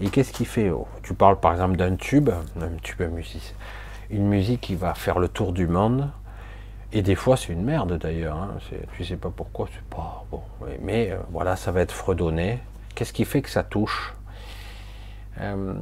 Et 0.00 0.08
qu'est-ce 0.08 0.32
qui 0.32 0.44
fait 0.44 0.70
oh, 0.70 0.88
Tu 1.04 1.14
parles 1.14 1.38
par 1.38 1.52
exemple 1.52 1.76
d'un 1.76 1.94
tube, 1.94 2.30
un 2.60 2.76
tube 2.82 3.02
musique, 3.02 3.54
une 4.10 4.26
musique 4.26 4.62
qui 4.62 4.74
va 4.74 4.94
faire 4.94 5.20
le 5.20 5.28
tour 5.28 5.52
du 5.52 5.68
monde. 5.68 6.10
Et 6.92 7.02
des 7.02 7.14
fois, 7.14 7.36
c'est 7.36 7.52
une 7.52 7.62
merde 7.62 7.96
d'ailleurs. 7.96 8.38
Hein. 8.38 8.54
Tu 8.96 9.04
sais 9.04 9.16
pas 9.16 9.30
pourquoi, 9.30 9.68
c'est 9.72 9.84
pas 9.84 10.24
bon. 10.32 10.42
Mais, 10.66 10.80
mais, 10.82 11.10
euh, 11.12 11.18
voilà, 11.30 11.54
ça 11.54 11.70
va 11.70 11.80
être 11.80 11.92
fredonné. 11.92 12.58
Qu'est-ce 12.96 13.12
qui 13.12 13.24
fait 13.24 13.40
que 13.40 13.50
ça 13.50 13.62
touche? 13.62 14.14
Euh, 15.38 15.74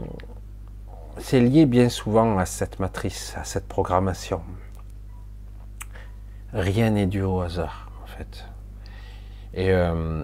C'est 1.20 1.40
lié 1.40 1.66
bien 1.66 1.88
souvent 1.88 2.38
à 2.38 2.46
cette 2.46 2.78
matrice, 2.78 3.34
à 3.36 3.44
cette 3.44 3.66
programmation. 3.66 4.40
Rien 6.52 6.90
n'est 6.90 7.06
dû 7.06 7.22
au 7.22 7.40
hasard, 7.40 7.90
en 8.02 8.06
fait. 8.06 8.44
Et 9.52 9.72
euh, 9.72 10.22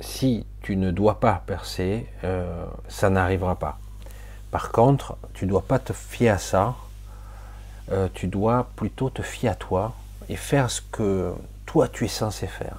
si 0.00 0.46
tu 0.60 0.76
ne 0.76 0.90
dois 0.90 1.20
pas 1.20 1.42
percer, 1.46 2.06
euh, 2.24 2.66
ça 2.88 3.08
n'arrivera 3.08 3.56
pas. 3.56 3.78
Par 4.50 4.72
contre, 4.72 5.16
tu 5.32 5.44
ne 5.44 5.50
dois 5.50 5.62
pas 5.62 5.78
te 5.78 5.92
fier 5.92 6.30
à 6.30 6.38
ça. 6.38 6.74
Euh, 7.90 8.08
tu 8.12 8.26
dois 8.26 8.68
plutôt 8.76 9.10
te 9.10 9.22
fier 9.22 9.50
à 9.50 9.54
toi 9.54 9.94
et 10.28 10.36
faire 10.36 10.70
ce 10.70 10.80
que 10.80 11.32
toi 11.66 11.88
tu 11.88 12.04
es 12.04 12.08
censé 12.08 12.46
faire. 12.46 12.76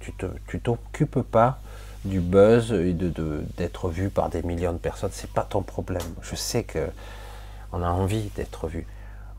Tu 0.00 0.12
tu 0.46 0.60
t'occupes 0.60 1.22
pas 1.22 1.58
du 2.04 2.20
buzz 2.20 2.72
et 2.72 2.92
de, 2.92 3.08
de- 3.08 3.44
d'être 3.56 3.88
vu 3.88 4.10
par 4.10 4.28
des 4.28 4.42
millions 4.42 4.72
de 4.72 4.78
personnes. 4.78 5.10
C'est 5.12 5.30
pas 5.30 5.42
ton 5.42 5.62
problème. 5.62 6.02
Je 6.22 6.34
sais 6.36 6.62
que 6.64 6.88
on 7.72 7.82
a 7.82 7.88
envie 7.88 8.30
d'être 8.36 8.68
vu. 8.68 8.86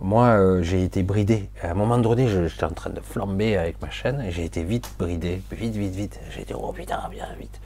Moi, 0.01 0.25
euh, 0.25 0.61
j'ai 0.61 0.83
été 0.83 1.03
bridé. 1.03 1.49
À 1.61 1.71
un 1.71 1.73
moment 1.73 1.97
donné, 1.97 2.27
j'étais 2.27 2.65
en 2.65 2.71
train 2.71 2.89
de 2.89 2.99
flamber 2.99 3.55
avec 3.55 3.81
ma 3.81 3.89
chaîne 3.89 4.19
et 4.21 4.31
j'ai 4.31 4.43
été 4.43 4.63
vite 4.63 4.91
bridé. 4.99 5.41
Vite, 5.51 5.75
vite, 5.75 5.95
vite. 5.95 6.19
J'ai 6.31 6.43
dit, 6.43 6.53
oh 6.53 6.73
putain, 6.73 6.99
viens 7.11 7.27
vite. 7.39 7.61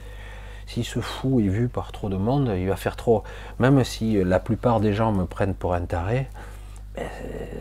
Si 0.66 0.84
ce 0.84 1.00
fou 1.00 1.40
est 1.40 1.48
vu 1.48 1.66
par 1.68 1.90
trop 1.90 2.08
de 2.08 2.16
monde, 2.16 2.52
il 2.56 2.68
va 2.68 2.76
faire 2.76 2.94
trop. 2.94 3.24
Même 3.58 3.82
si 3.82 4.22
la 4.22 4.38
plupart 4.38 4.78
des 4.78 4.94
gens 4.94 5.10
me 5.10 5.24
prennent 5.24 5.54
pour 5.54 5.74
un 5.74 5.80
taré, 5.80 6.28
ben, 6.94 7.08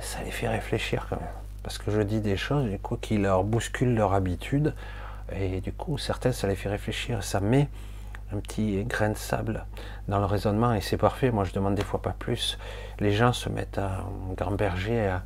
ça 0.02 0.20
les 0.24 0.30
fait 0.32 0.48
réfléchir 0.48 1.07
quand 1.10 1.16
même. 1.16 1.26
Parce 1.64 1.80
que 1.80 1.90
je 1.90 2.02
dis 2.02 2.20
des 2.22 2.38
choses, 2.38 2.70
coup, 2.84 2.98
qui 2.98 3.18
leur 3.18 3.44
bousculent 3.44 3.95
leur 3.95 4.14
habitude. 4.14 4.76
Et 5.31 5.61
du 5.61 5.73
coup, 5.73 5.97
certains, 5.97 6.31
ça 6.31 6.47
les 6.47 6.56
fait 6.56 6.69
réfléchir. 6.69 7.23
Ça 7.23 7.39
met 7.39 7.69
un 8.31 8.39
petit 8.39 8.84
grain 8.84 9.10
de 9.10 9.18
sable 9.18 9.65
dans 10.07 10.19
le 10.19 10.26
raisonnement 10.26 10.73
et 10.73 10.81
c'est 10.81 10.97
parfait. 10.97 11.31
Moi, 11.31 11.43
je 11.43 11.53
demande 11.53 11.76
des 11.76 11.84
fois 11.84 12.01
pas 12.01 12.14
plus. 12.18 12.57
Les 12.99 13.11
gens 13.11 13.34
se 13.34 13.49
mettent 13.49 13.77
à 13.77 14.06
grand 14.38 14.51
berger 14.51 15.07
à, 15.07 15.23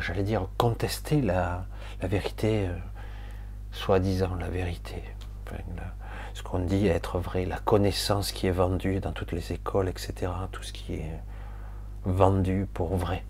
j'allais 0.00 0.22
dire, 0.22 0.46
contester 0.56 1.20
la, 1.20 1.66
vérité, 2.02 2.68
euh, 2.68 2.76
soi-disant 3.72 4.34
la 4.34 4.48
vérité. 4.48 5.02
Ce 6.34 6.42
qu'on 6.42 6.60
dit 6.60 6.86
être 6.86 7.18
vrai, 7.18 7.46
la 7.46 7.58
connaissance 7.58 8.30
qui 8.32 8.46
est 8.46 8.52
vendue 8.52 9.00
dans 9.00 9.12
toutes 9.12 9.32
les 9.32 9.52
écoles, 9.52 9.88
etc. 9.88 10.30
Tout 10.52 10.62
ce 10.62 10.72
qui 10.72 10.94
est 10.94 11.20
vendu 12.04 12.68
pour 12.72 12.96
vrai. 12.96 13.24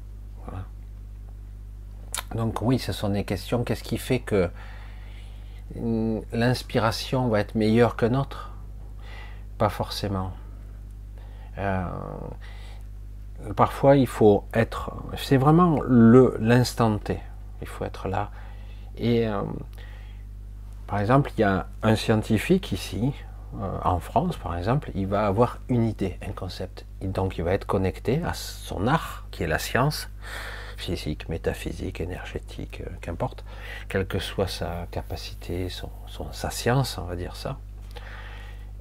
Donc 2.34 2.60
oui, 2.60 2.78
ce 2.78 2.92
sont 2.92 3.08
des 3.08 3.24
questions. 3.24 3.64
Qu'est-ce 3.64 3.82
qui 3.82 3.96
fait 3.96 4.18
que 4.18 4.50
l'inspiration 6.32 7.28
va 7.28 7.40
être 7.40 7.54
meilleure 7.54 7.96
que 7.96 8.06
notre 8.06 8.52
Pas 9.58 9.68
forcément. 9.68 10.32
Euh, 11.58 11.84
parfois, 13.56 13.96
il 13.96 14.06
faut 14.06 14.44
être. 14.54 14.92
C'est 15.16 15.36
vraiment 15.36 15.80
le 15.82 16.36
l'instant 16.40 16.98
T. 16.98 17.20
Il 17.60 17.66
faut 17.66 17.84
être 17.84 18.08
là. 18.08 18.30
Et 18.96 19.28
euh, 19.28 19.42
par 20.86 21.00
exemple, 21.00 21.30
il 21.36 21.40
y 21.42 21.44
a 21.44 21.66
un 21.82 21.96
scientifique 21.96 22.72
ici, 22.72 23.12
euh, 23.60 23.78
en 23.84 24.00
France 24.00 24.36
par 24.36 24.56
exemple, 24.56 24.90
il 24.94 25.06
va 25.06 25.26
avoir 25.26 25.58
une 25.68 25.84
idée, 25.84 26.18
un 26.26 26.32
concept. 26.32 26.86
Donc 27.02 27.38
il 27.38 27.44
va 27.44 27.52
être 27.52 27.66
connecté 27.66 28.22
à 28.24 28.34
son 28.34 28.86
art, 28.86 29.26
qui 29.30 29.42
est 29.42 29.46
la 29.46 29.58
science, 29.58 30.08
physique, 30.78 31.28
métaphysique, 31.28 32.00
énergétique, 32.00 32.82
euh, 32.86 32.90
qu'importe, 33.00 33.44
quelle 33.88 34.06
que 34.06 34.18
soit 34.18 34.48
sa 34.48 34.86
capacité, 34.90 35.68
son, 35.68 35.90
sa 36.32 36.50
science, 36.50 36.98
on 36.98 37.05
va 37.05 37.16
dire 37.16 37.36
ça. 37.36 37.59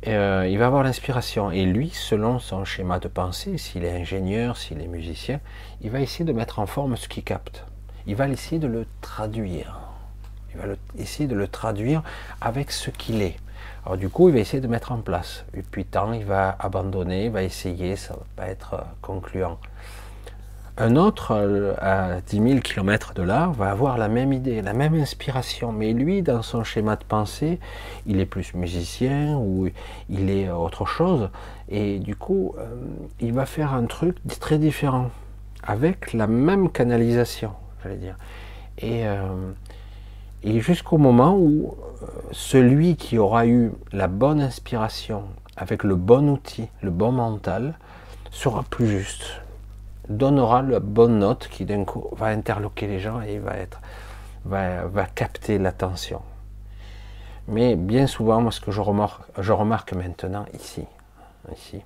Euh, 0.05 0.47
il 0.49 0.57
va 0.59 0.67
avoir 0.67 0.83
l'inspiration. 0.83 1.51
Et 1.51 1.65
lui, 1.65 1.89
selon 1.89 2.39
son 2.39 2.63
schéma 2.65 2.99
de 2.99 3.07
pensée, 3.07 3.57
s'il 3.57 3.83
est 3.83 3.99
ingénieur, 3.99 4.55
s'il 4.57 4.79
est 4.79 4.87
musicien, 4.87 5.39
il 5.81 5.89
va 5.89 5.99
essayer 5.99 6.23
de 6.23 6.33
mettre 6.33 6.59
en 6.59 6.67
forme 6.67 6.95
ce 6.95 7.07
qu'il 7.07 7.23
capte. 7.23 7.65
Il 8.05 8.15
va 8.15 8.29
essayer 8.29 8.59
de 8.59 8.67
le 8.67 8.85
traduire. 9.01 9.79
Il 10.53 10.61
va 10.61 10.67
essayer 10.97 11.27
de 11.27 11.35
le 11.35 11.47
traduire 11.47 12.03
avec 12.39 12.71
ce 12.71 12.91
qu'il 12.91 13.21
est. 13.21 13.35
Alors 13.85 13.97
du 13.97 14.09
coup, 14.09 14.29
il 14.29 14.33
va 14.33 14.39
essayer 14.39 14.61
de 14.61 14.67
mettre 14.67 14.91
en 14.91 14.99
place. 14.99 15.45
Et 15.55 15.61
puis 15.61 15.83
tant, 15.83 16.13
il 16.13 16.25
va 16.25 16.55
abandonner, 16.59 17.25
il 17.25 17.31
va 17.31 17.43
essayer, 17.43 17.95
ça 17.95 18.13
va 18.13 18.25
pas 18.35 18.47
être 18.47 18.73
euh, 18.75 18.81
concluant. 19.01 19.59
Un 20.79 20.95
autre, 20.95 21.31
euh, 21.31 21.73
à 21.79 22.21
10 22.21 22.49
000 22.49 22.59
km 22.59 23.15
de 23.15 23.23
là, 23.23 23.51
va 23.57 23.71
avoir 23.71 23.97
la 23.97 24.07
même 24.07 24.31
idée, 24.31 24.61
la 24.61 24.73
même 24.73 24.93
inspiration. 24.93 25.71
Mais 25.71 25.91
lui, 25.91 26.21
dans 26.21 26.43
son 26.43 26.63
schéma 26.63 26.95
de 26.95 27.03
pensée, 27.03 27.59
il 28.05 28.19
est 28.19 28.27
plus 28.27 28.53
musicien 28.53 29.37
ou 29.37 29.69
il 30.07 30.29
est 30.29 30.51
autre 30.51 30.85
chose. 30.85 31.29
Et 31.67 31.97
du 31.97 32.15
coup, 32.15 32.53
euh, 32.59 32.67
il 33.19 33.33
va 33.33 33.47
faire 33.47 33.73
un 33.73 33.85
truc 33.85 34.17
très 34.39 34.59
différent, 34.59 35.09
avec 35.63 36.13
la 36.13 36.27
même 36.27 36.69
canalisation, 36.69 37.53
j'allais 37.81 37.97
dire. 37.97 38.15
Et, 38.77 39.07
euh, 39.07 39.51
et 40.43 40.59
jusqu'au 40.59 40.99
moment 40.99 41.35
où 41.35 41.75
celui 42.31 42.97
qui 42.97 43.17
aura 43.17 43.47
eu 43.47 43.71
la 43.91 44.07
bonne 44.07 44.39
inspiration, 44.39 45.23
avec 45.55 45.83
le 45.83 45.95
bon 45.95 46.29
outil, 46.29 46.67
le 46.83 46.91
bon 46.91 47.11
mental, 47.11 47.79
sera 48.29 48.61
plus 48.61 48.87
juste, 48.87 49.41
donnera 50.09 50.61
la 50.61 50.79
bonne 50.79 51.19
note 51.19 51.47
qui 51.49 51.65
d'un 51.65 51.83
coup 51.85 52.07
va 52.13 52.27
interloquer 52.27 52.87
les 52.87 52.99
gens 52.99 53.21
et 53.21 53.39
va 53.39 53.55
être, 53.57 53.81
va, 54.45 54.85
va 54.85 55.05
capter 55.05 55.57
l'attention. 55.57 56.21
Mais 57.47 57.75
bien 57.75 58.07
souvent, 58.07 58.41
moi, 58.41 58.51
ce 58.51 58.59
que 58.59 58.71
je 58.71 58.81
remarque, 58.81 59.23
je 59.37 59.53
remarque 59.53 59.93
maintenant 59.93 60.45
ici, 60.53 60.85
ici, 61.55 61.81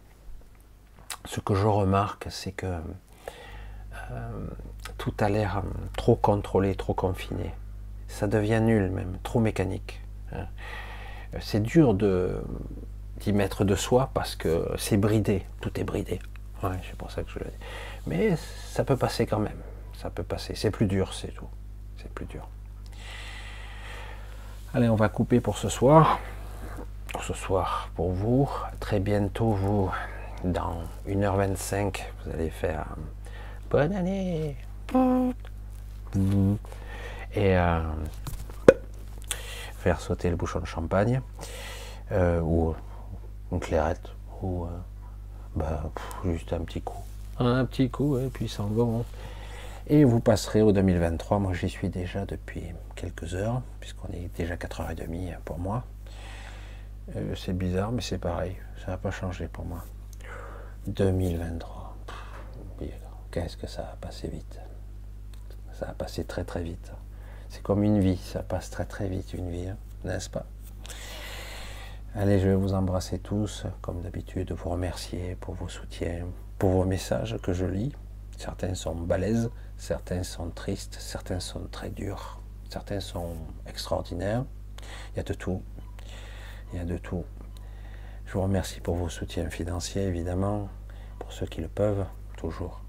ce 1.26 1.40
que 1.40 1.54
je 1.54 1.68
remarque, 1.68 2.28
c'est 2.30 2.52
que 2.52 2.66
euh, 4.12 4.48
tout 4.98 5.14
a 5.20 5.30
l'air 5.30 5.58
euh, 5.60 5.62
trop 5.96 6.16
contrôlé, 6.16 6.76
trop 6.76 6.94
confiné. 6.94 7.54
Ça 8.08 8.28
devient 8.28 8.60
nul 8.62 8.90
même, 8.90 9.18
trop 9.24 9.40
mécanique. 9.40 10.02
hein. 10.34 10.48
C'est 11.40 11.62
dur 11.64 11.94
de 11.94 12.44
d'y 13.22 13.34
mettre 13.34 13.64
de 13.64 13.76
soi 13.76 14.10
parce 14.14 14.36
que 14.36 14.68
c'est 14.78 14.98
bridé, 14.98 15.46
tout 15.62 15.80
est 15.80 15.84
bridé. 15.84 16.20
Ouais, 16.64 16.78
c'est 16.84 16.98
pour 16.98 17.12
ça 17.12 17.22
que 17.24 17.30
je 17.30 17.40
le 17.40 17.46
dis. 17.46 17.66
Mais 18.08 18.36
ça 18.72 18.84
peut 18.84 18.98
passer 18.98 19.26
quand 19.26 19.40
même. 19.40 19.60
Ça 20.02 20.10
peut 20.10 20.24
passer. 20.24 20.56
C'est 20.56 20.72
plus 20.72 20.88
dur, 20.88 21.14
c'est 21.14 21.34
tout. 21.34 21.48
C'est 21.98 22.12
plus 22.12 22.26
dur. 22.26 22.48
Allez, 24.74 24.90
on 24.90 24.96
va 24.96 25.10
couper 25.10 25.40
pour 25.40 25.58
ce 25.58 25.70
soir. 25.70 26.20
Ce 27.22 27.34
soir, 27.34 27.90
pour 27.96 28.12
vous. 28.12 28.50
Très 28.80 29.00
bientôt, 29.00 29.52
vous, 29.52 29.92
dans 30.44 30.78
1h25, 31.08 32.02
vous 32.26 32.32
allez 32.34 32.50
faire 32.50 32.86
bonne 33.70 33.94
année. 33.94 34.56
Et 37.34 37.58
euh, 37.58 37.82
faire 39.78 40.00
sauter 40.02 40.30
le 40.30 40.36
bouchon 40.36 40.60
de 40.60 40.66
champagne. 40.66 41.22
euh, 42.12 42.40
ou 42.42 42.76
une 43.52 43.60
clairette. 43.60 44.10
Ou 44.42 44.66
euh, 44.66 44.70
bah, 45.56 45.84
juste 46.26 46.52
un 46.54 46.62
petit 46.62 46.82
coup. 46.82 46.98
Un 47.40 47.66
petit 47.66 47.90
coup, 47.90 48.18
et 48.18 48.28
puis 48.28 48.48
s'en 48.48 48.68
vont. 48.68 49.06
Et 49.88 50.04
vous 50.04 50.20
passerez 50.20 50.62
au 50.62 50.72
2023. 50.72 51.40
Moi, 51.40 51.54
j'y 51.54 51.70
suis 51.70 51.90
déjà 51.90 52.26
depuis 52.26 52.64
quelques 52.96 53.34
heures, 53.36 53.62
puisqu'on 53.80 54.10
est 54.14 54.30
déjà 54.38 54.56
4h30 54.56 55.38
pour 55.44 55.58
moi. 55.58 55.84
Euh, 57.16 57.36
c'est 57.36 57.58
bizarre, 57.58 57.92
mais 57.92 58.02
c'est 58.02 58.20
pareil. 58.20 58.56
Ça 58.86 58.92
n'a 58.92 58.98
pas 58.98 59.12
changé 59.12 59.48
pour 59.48 59.66
moi. 59.66 59.84
2023. 60.88 61.98
Pff, 62.06 62.16
oui, 62.80 62.92
Qu'est-ce 63.32 63.58
que 63.58 63.68
ça 63.68 63.84
a 63.84 63.96
passé 63.96 64.28
vite. 64.28 64.60
Ça 65.74 65.90
a 65.90 65.94
passé 65.94 66.24
très 66.24 66.44
très 66.44 66.64
vite. 66.64 66.92
C'est 67.50 67.64
comme 67.64 67.84
une 67.84 68.00
vie, 68.00 68.18
ça 68.18 68.44
passe 68.44 68.70
très 68.70 68.86
très 68.86 69.10
vite 69.10 69.34
une 69.34 69.50
vie, 69.50 69.68
hein, 69.68 69.78
n'est-ce 70.06 70.30
pas? 70.30 70.46
Allez, 72.16 72.40
je 72.40 72.48
vais 72.48 72.56
vous 72.56 72.74
embrasser 72.74 73.20
tous, 73.20 73.66
comme 73.82 74.02
d'habitude, 74.02 74.52
vous 74.52 74.70
remercier 74.70 75.36
pour 75.40 75.56
vos 75.56 75.70
soutiens, 75.70 76.28
pour 76.62 76.70
vos 76.70 76.86
messages 76.86 77.40
que 77.42 77.54
je 77.54 77.66
lis. 77.66 77.92
Certains 78.38 78.76
sont 78.76 78.94
balèzes, 78.94 79.50
certains 79.78 80.22
sont 80.22 80.52
tristes, 80.52 80.96
certains 81.00 81.40
sont 81.40 81.62
très 81.72 81.90
durs, 81.90 82.40
certains 82.70 83.00
sont 83.00 83.34
extraordinaires. 83.66 84.46
Il 85.12 85.18
y 85.18 85.20
a 85.22 85.24
de 85.24 85.34
tout. 85.34 85.64
Il 86.72 86.78
y 86.78 86.80
a 86.80 86.86
de 86.86 87.00
tout. 87.00 87.26
Je 88.28 88.34
vous 88.34 88.44
remercie 88.44 88.80
pour 88.80 88.94
vos 88.94 89.10
soutiens 89.10 89.50
financiers, 89.50 90.04
évidemment, 90.04 90.70
pour 91.18 91.34
ceux 91.34 91.48
qui 91.48 91.62
le 91.62 91.68
peuvent, 91.68 92.06
toujours, 92.38 92.84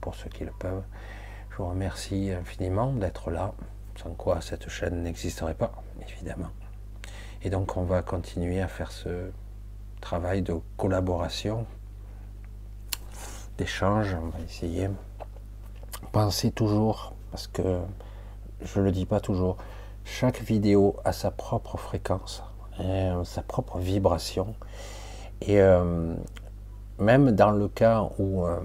pour 0.00 0.14
ceux 0.14 0.30
qui 0.30 0.44
le 0.44 0.52
peuvent. 0.56 0.84
Je 1.50 1.56
vous 1.56 1.68
remercie 1.68 2.30
infiniment 2.30 2.92
d'être 2.92 3.32
là, 3.32 3.54
sans 3.96 4.10
quoi 4.10 4.40
cette 4.40 4.68
chaîne 4.68 5.02
n'existerait 5.02 5.54
pas, 5.54 5.72
évidemment. 6.08 6.52
Et 7.42 7.50
donc 7.50 7.76
on 7.76 7.82
va 7.82 8.02
continuer 8.02 8.60
à 8.60 8.68
faire 8.68 8.92
ce 8.92 9.32
travail 10.00 10.42
de 10.42 10.54
collaboration, 10.76 11.66
d'échange, 13.56 14.16
on 14.20 14.28
va 14.28 14.38
essayer. 14.44 14.88
Pensez 16.12 16.50
toujours, 16.50 17.14
parce 17.30 17.46
que 17.46 17.80
je 18.62 18.80
le 18.80 18.92
dis 18.92 19.06
pas 19.06 19.20
toujours, 19.20 19.56
chaque 20.04 20.40
vidéo 20.42 20.96
a 21.04 21.12
sa 21.12 21.30
propre 21.30 21.76
fréquence, 21.76 22.42
euh, 22.80 23.24
sa 23.24 23.42
propre 23.42 23.78
vibration. 23.78 24.54
Et 25.42 25.60
euh, 25.60 26.14
même 26.98 27.32
dans 27.32 27.50
le 27.50 27.68
cas 27.68 28.08
où, 28.18 28.44
euh, 28.44 28.60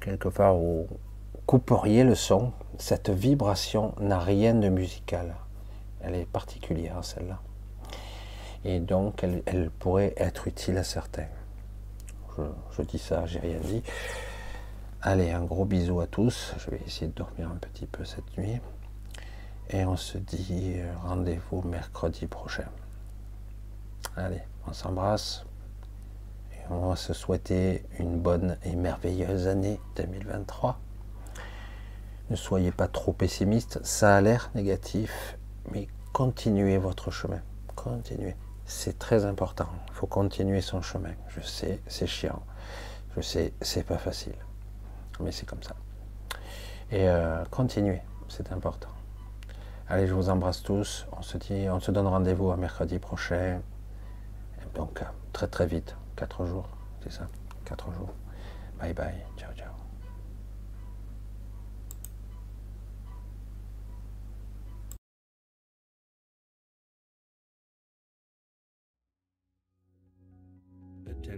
quelque 0.00 0.28
part, 0.28 0.56
où 0.56 0.86
couperiez 1.46 2.04
le 2.04 2.14
son, 2.14 2.52
cette 2.78 3.10
vibration 3.10 3.94
n'a 4.00 4.18
rien 4.18 4.54
de 4.54 4.68
musical. 4.68 5.34
Elle 6.00 6.14
est 6.14 6.26
particulière, 6.26 6.98
celle-là. 7.02 7.40
Et 8.64 8.80
donc, 8.80 9.22
elle, 9.22 9.42
elle 9.46 9.70
pourrait 9.70 10.14
être 10.16 10.48
utile 10.48 10.78
à 10.78 10.84
certains. 10.84 11.26
Je, 12.76 12.82
dis 12.82 12.98
ça, 12.98 13.26
j'ai 13.26 13.38
rien 13.38 13.58
dit. 13.60 13.82
Allez, 15.00 15.30
un 15.30 15.42
gros 15.42 15.64
bisou 15.64 16.00
à 16.00 16.06
tous. 16.06 16.54
Je 16.58 16.70
vais 16.70 16.80
essayer 16.86 17.08
de 17.08 17.12
dormir 17.12 17.50
un 17.50 17.56
petit 17.56 17.86
peu 17.86 18.04
cette 18.04 18.36
nuit. 18.38 18.60
Et 19.70 19.84
on 19.84 19.96
se 19.96 20.18
dit 20.18 20.74
euh, 20.76 20.92
rendez-vous 21.04 21.62
mercredi 21.62 22.26
prochain. 22.26 22.66
Allez, 24.16 24.42
on 24.66 24.72
s'embrasse. 24.72 25.44
Et 26.52 26.60
on 26.70 26.88
va 26.90 26.96
se 26.96 27.12
souhaiter 27.12 27.84
une 27.98 28.20
bonne 28.20 28.56
et 28.64 28.76
merveilleuse 28.76 29.48
année 29.48 29.80
2023. 29.96 30.78
Ne 32.30 32.36
soyez 32.36 32.72
pas 32.72 32.88
trop 32.88 33.12
pessimiste. 33.12 33.84
Ça 33.84 34.16
a 34.16 34.20
l'air 34.20 34.50
négatif, 34.54 35.38
mais 35.70 35.88
continuez 36.12 36.78
votre 36.78 37.10
chemin. 37.10 37.40
Continuez. 37.74 38.36
C'est 38.74 38.98
très 38.98 39.26
important. 39.26 39.68
Il 39.88 39.94
faut 39.94 40.06
continuer 40.06 40.60
son 40.60 40.82
chemin. 40.82 41.12
Je 41.28 41.40
sais, 41.40 41.80
c'est 41.86 42.06
chiant. 42.06 42.42
Je 43.14 43.20
sais, 43.20 43.52
c'est 43.60 43.84
pas 43.84 43.98
facile. 43.98 44.34
Mais 45.20 45.30
c'est 45.30 45.46
comme 45.46 45.62
ça. 45.62 45.76
Et 46.90 47.08
euh, 47.08 47.44
continuez, 47.50 48.00
c'est 48.28 48.50
important. 48.50 48.88
Allez, 49.88 50.08
je 50.08 50.14
vous 50.14 50.30
embrasse 50.30 50.62
tous. 50.62 51.06
On 51.16 51.22
se 51.22 51.36
dit, 51.38 51.68
on 51.68 51.78
se 51.78 51.92
donne 51.92 52.08
rendez-vous 52.08 52.50
à 52.50 52.56
mercredi 52.56 52.98
prochain. 52.98 53.60
Donc, 54.74 55.04
très 55.32 55.46
très 55.46 55.66
vite. 55.66 55.94
Quatre 56.16 56.46
jours, 56.46 56.68
c'est 57.04 57.12
ça? 57.12 57.26
Quatre 57.64 57.92
jours. 57.92 58.10
Bye 58.80 58.94
bye. 58.94 59.14
Ciao. 59.36 59.51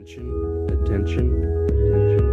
Attention, 0.04 0.28
attention, 0.68 1.26
attention. 1.80 2.24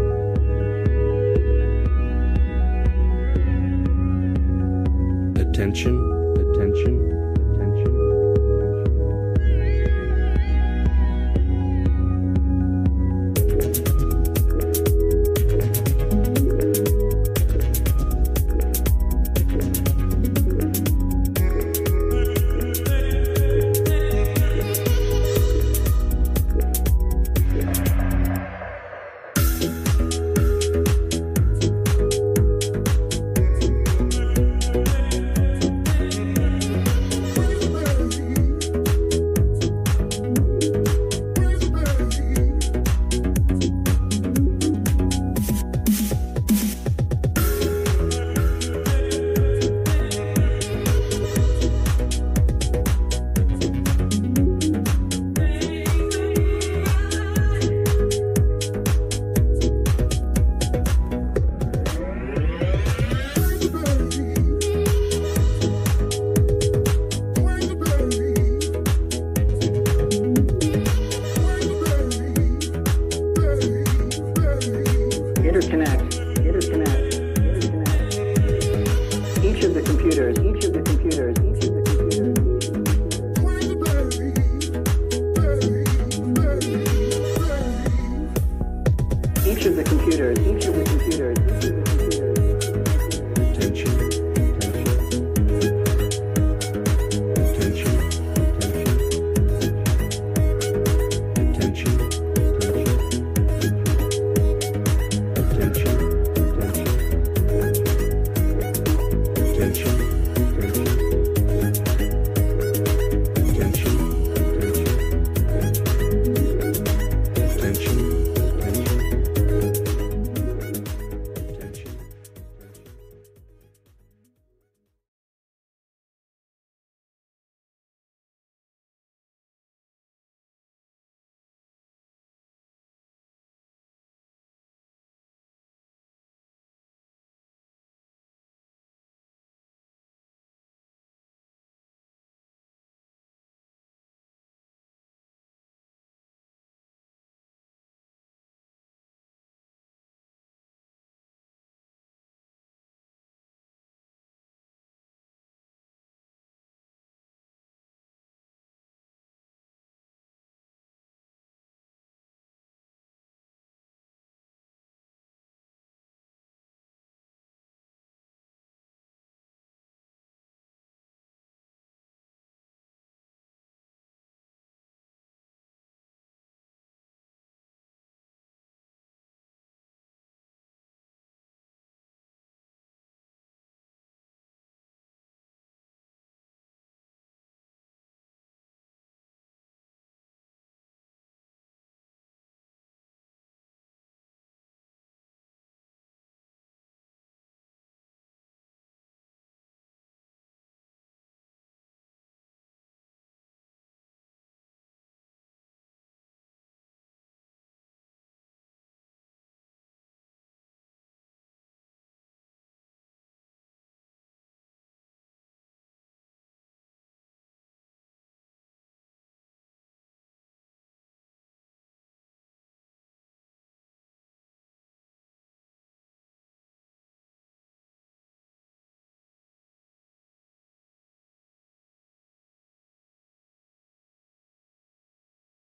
Attention, 5.39 5.95
attention, 6.35 7.10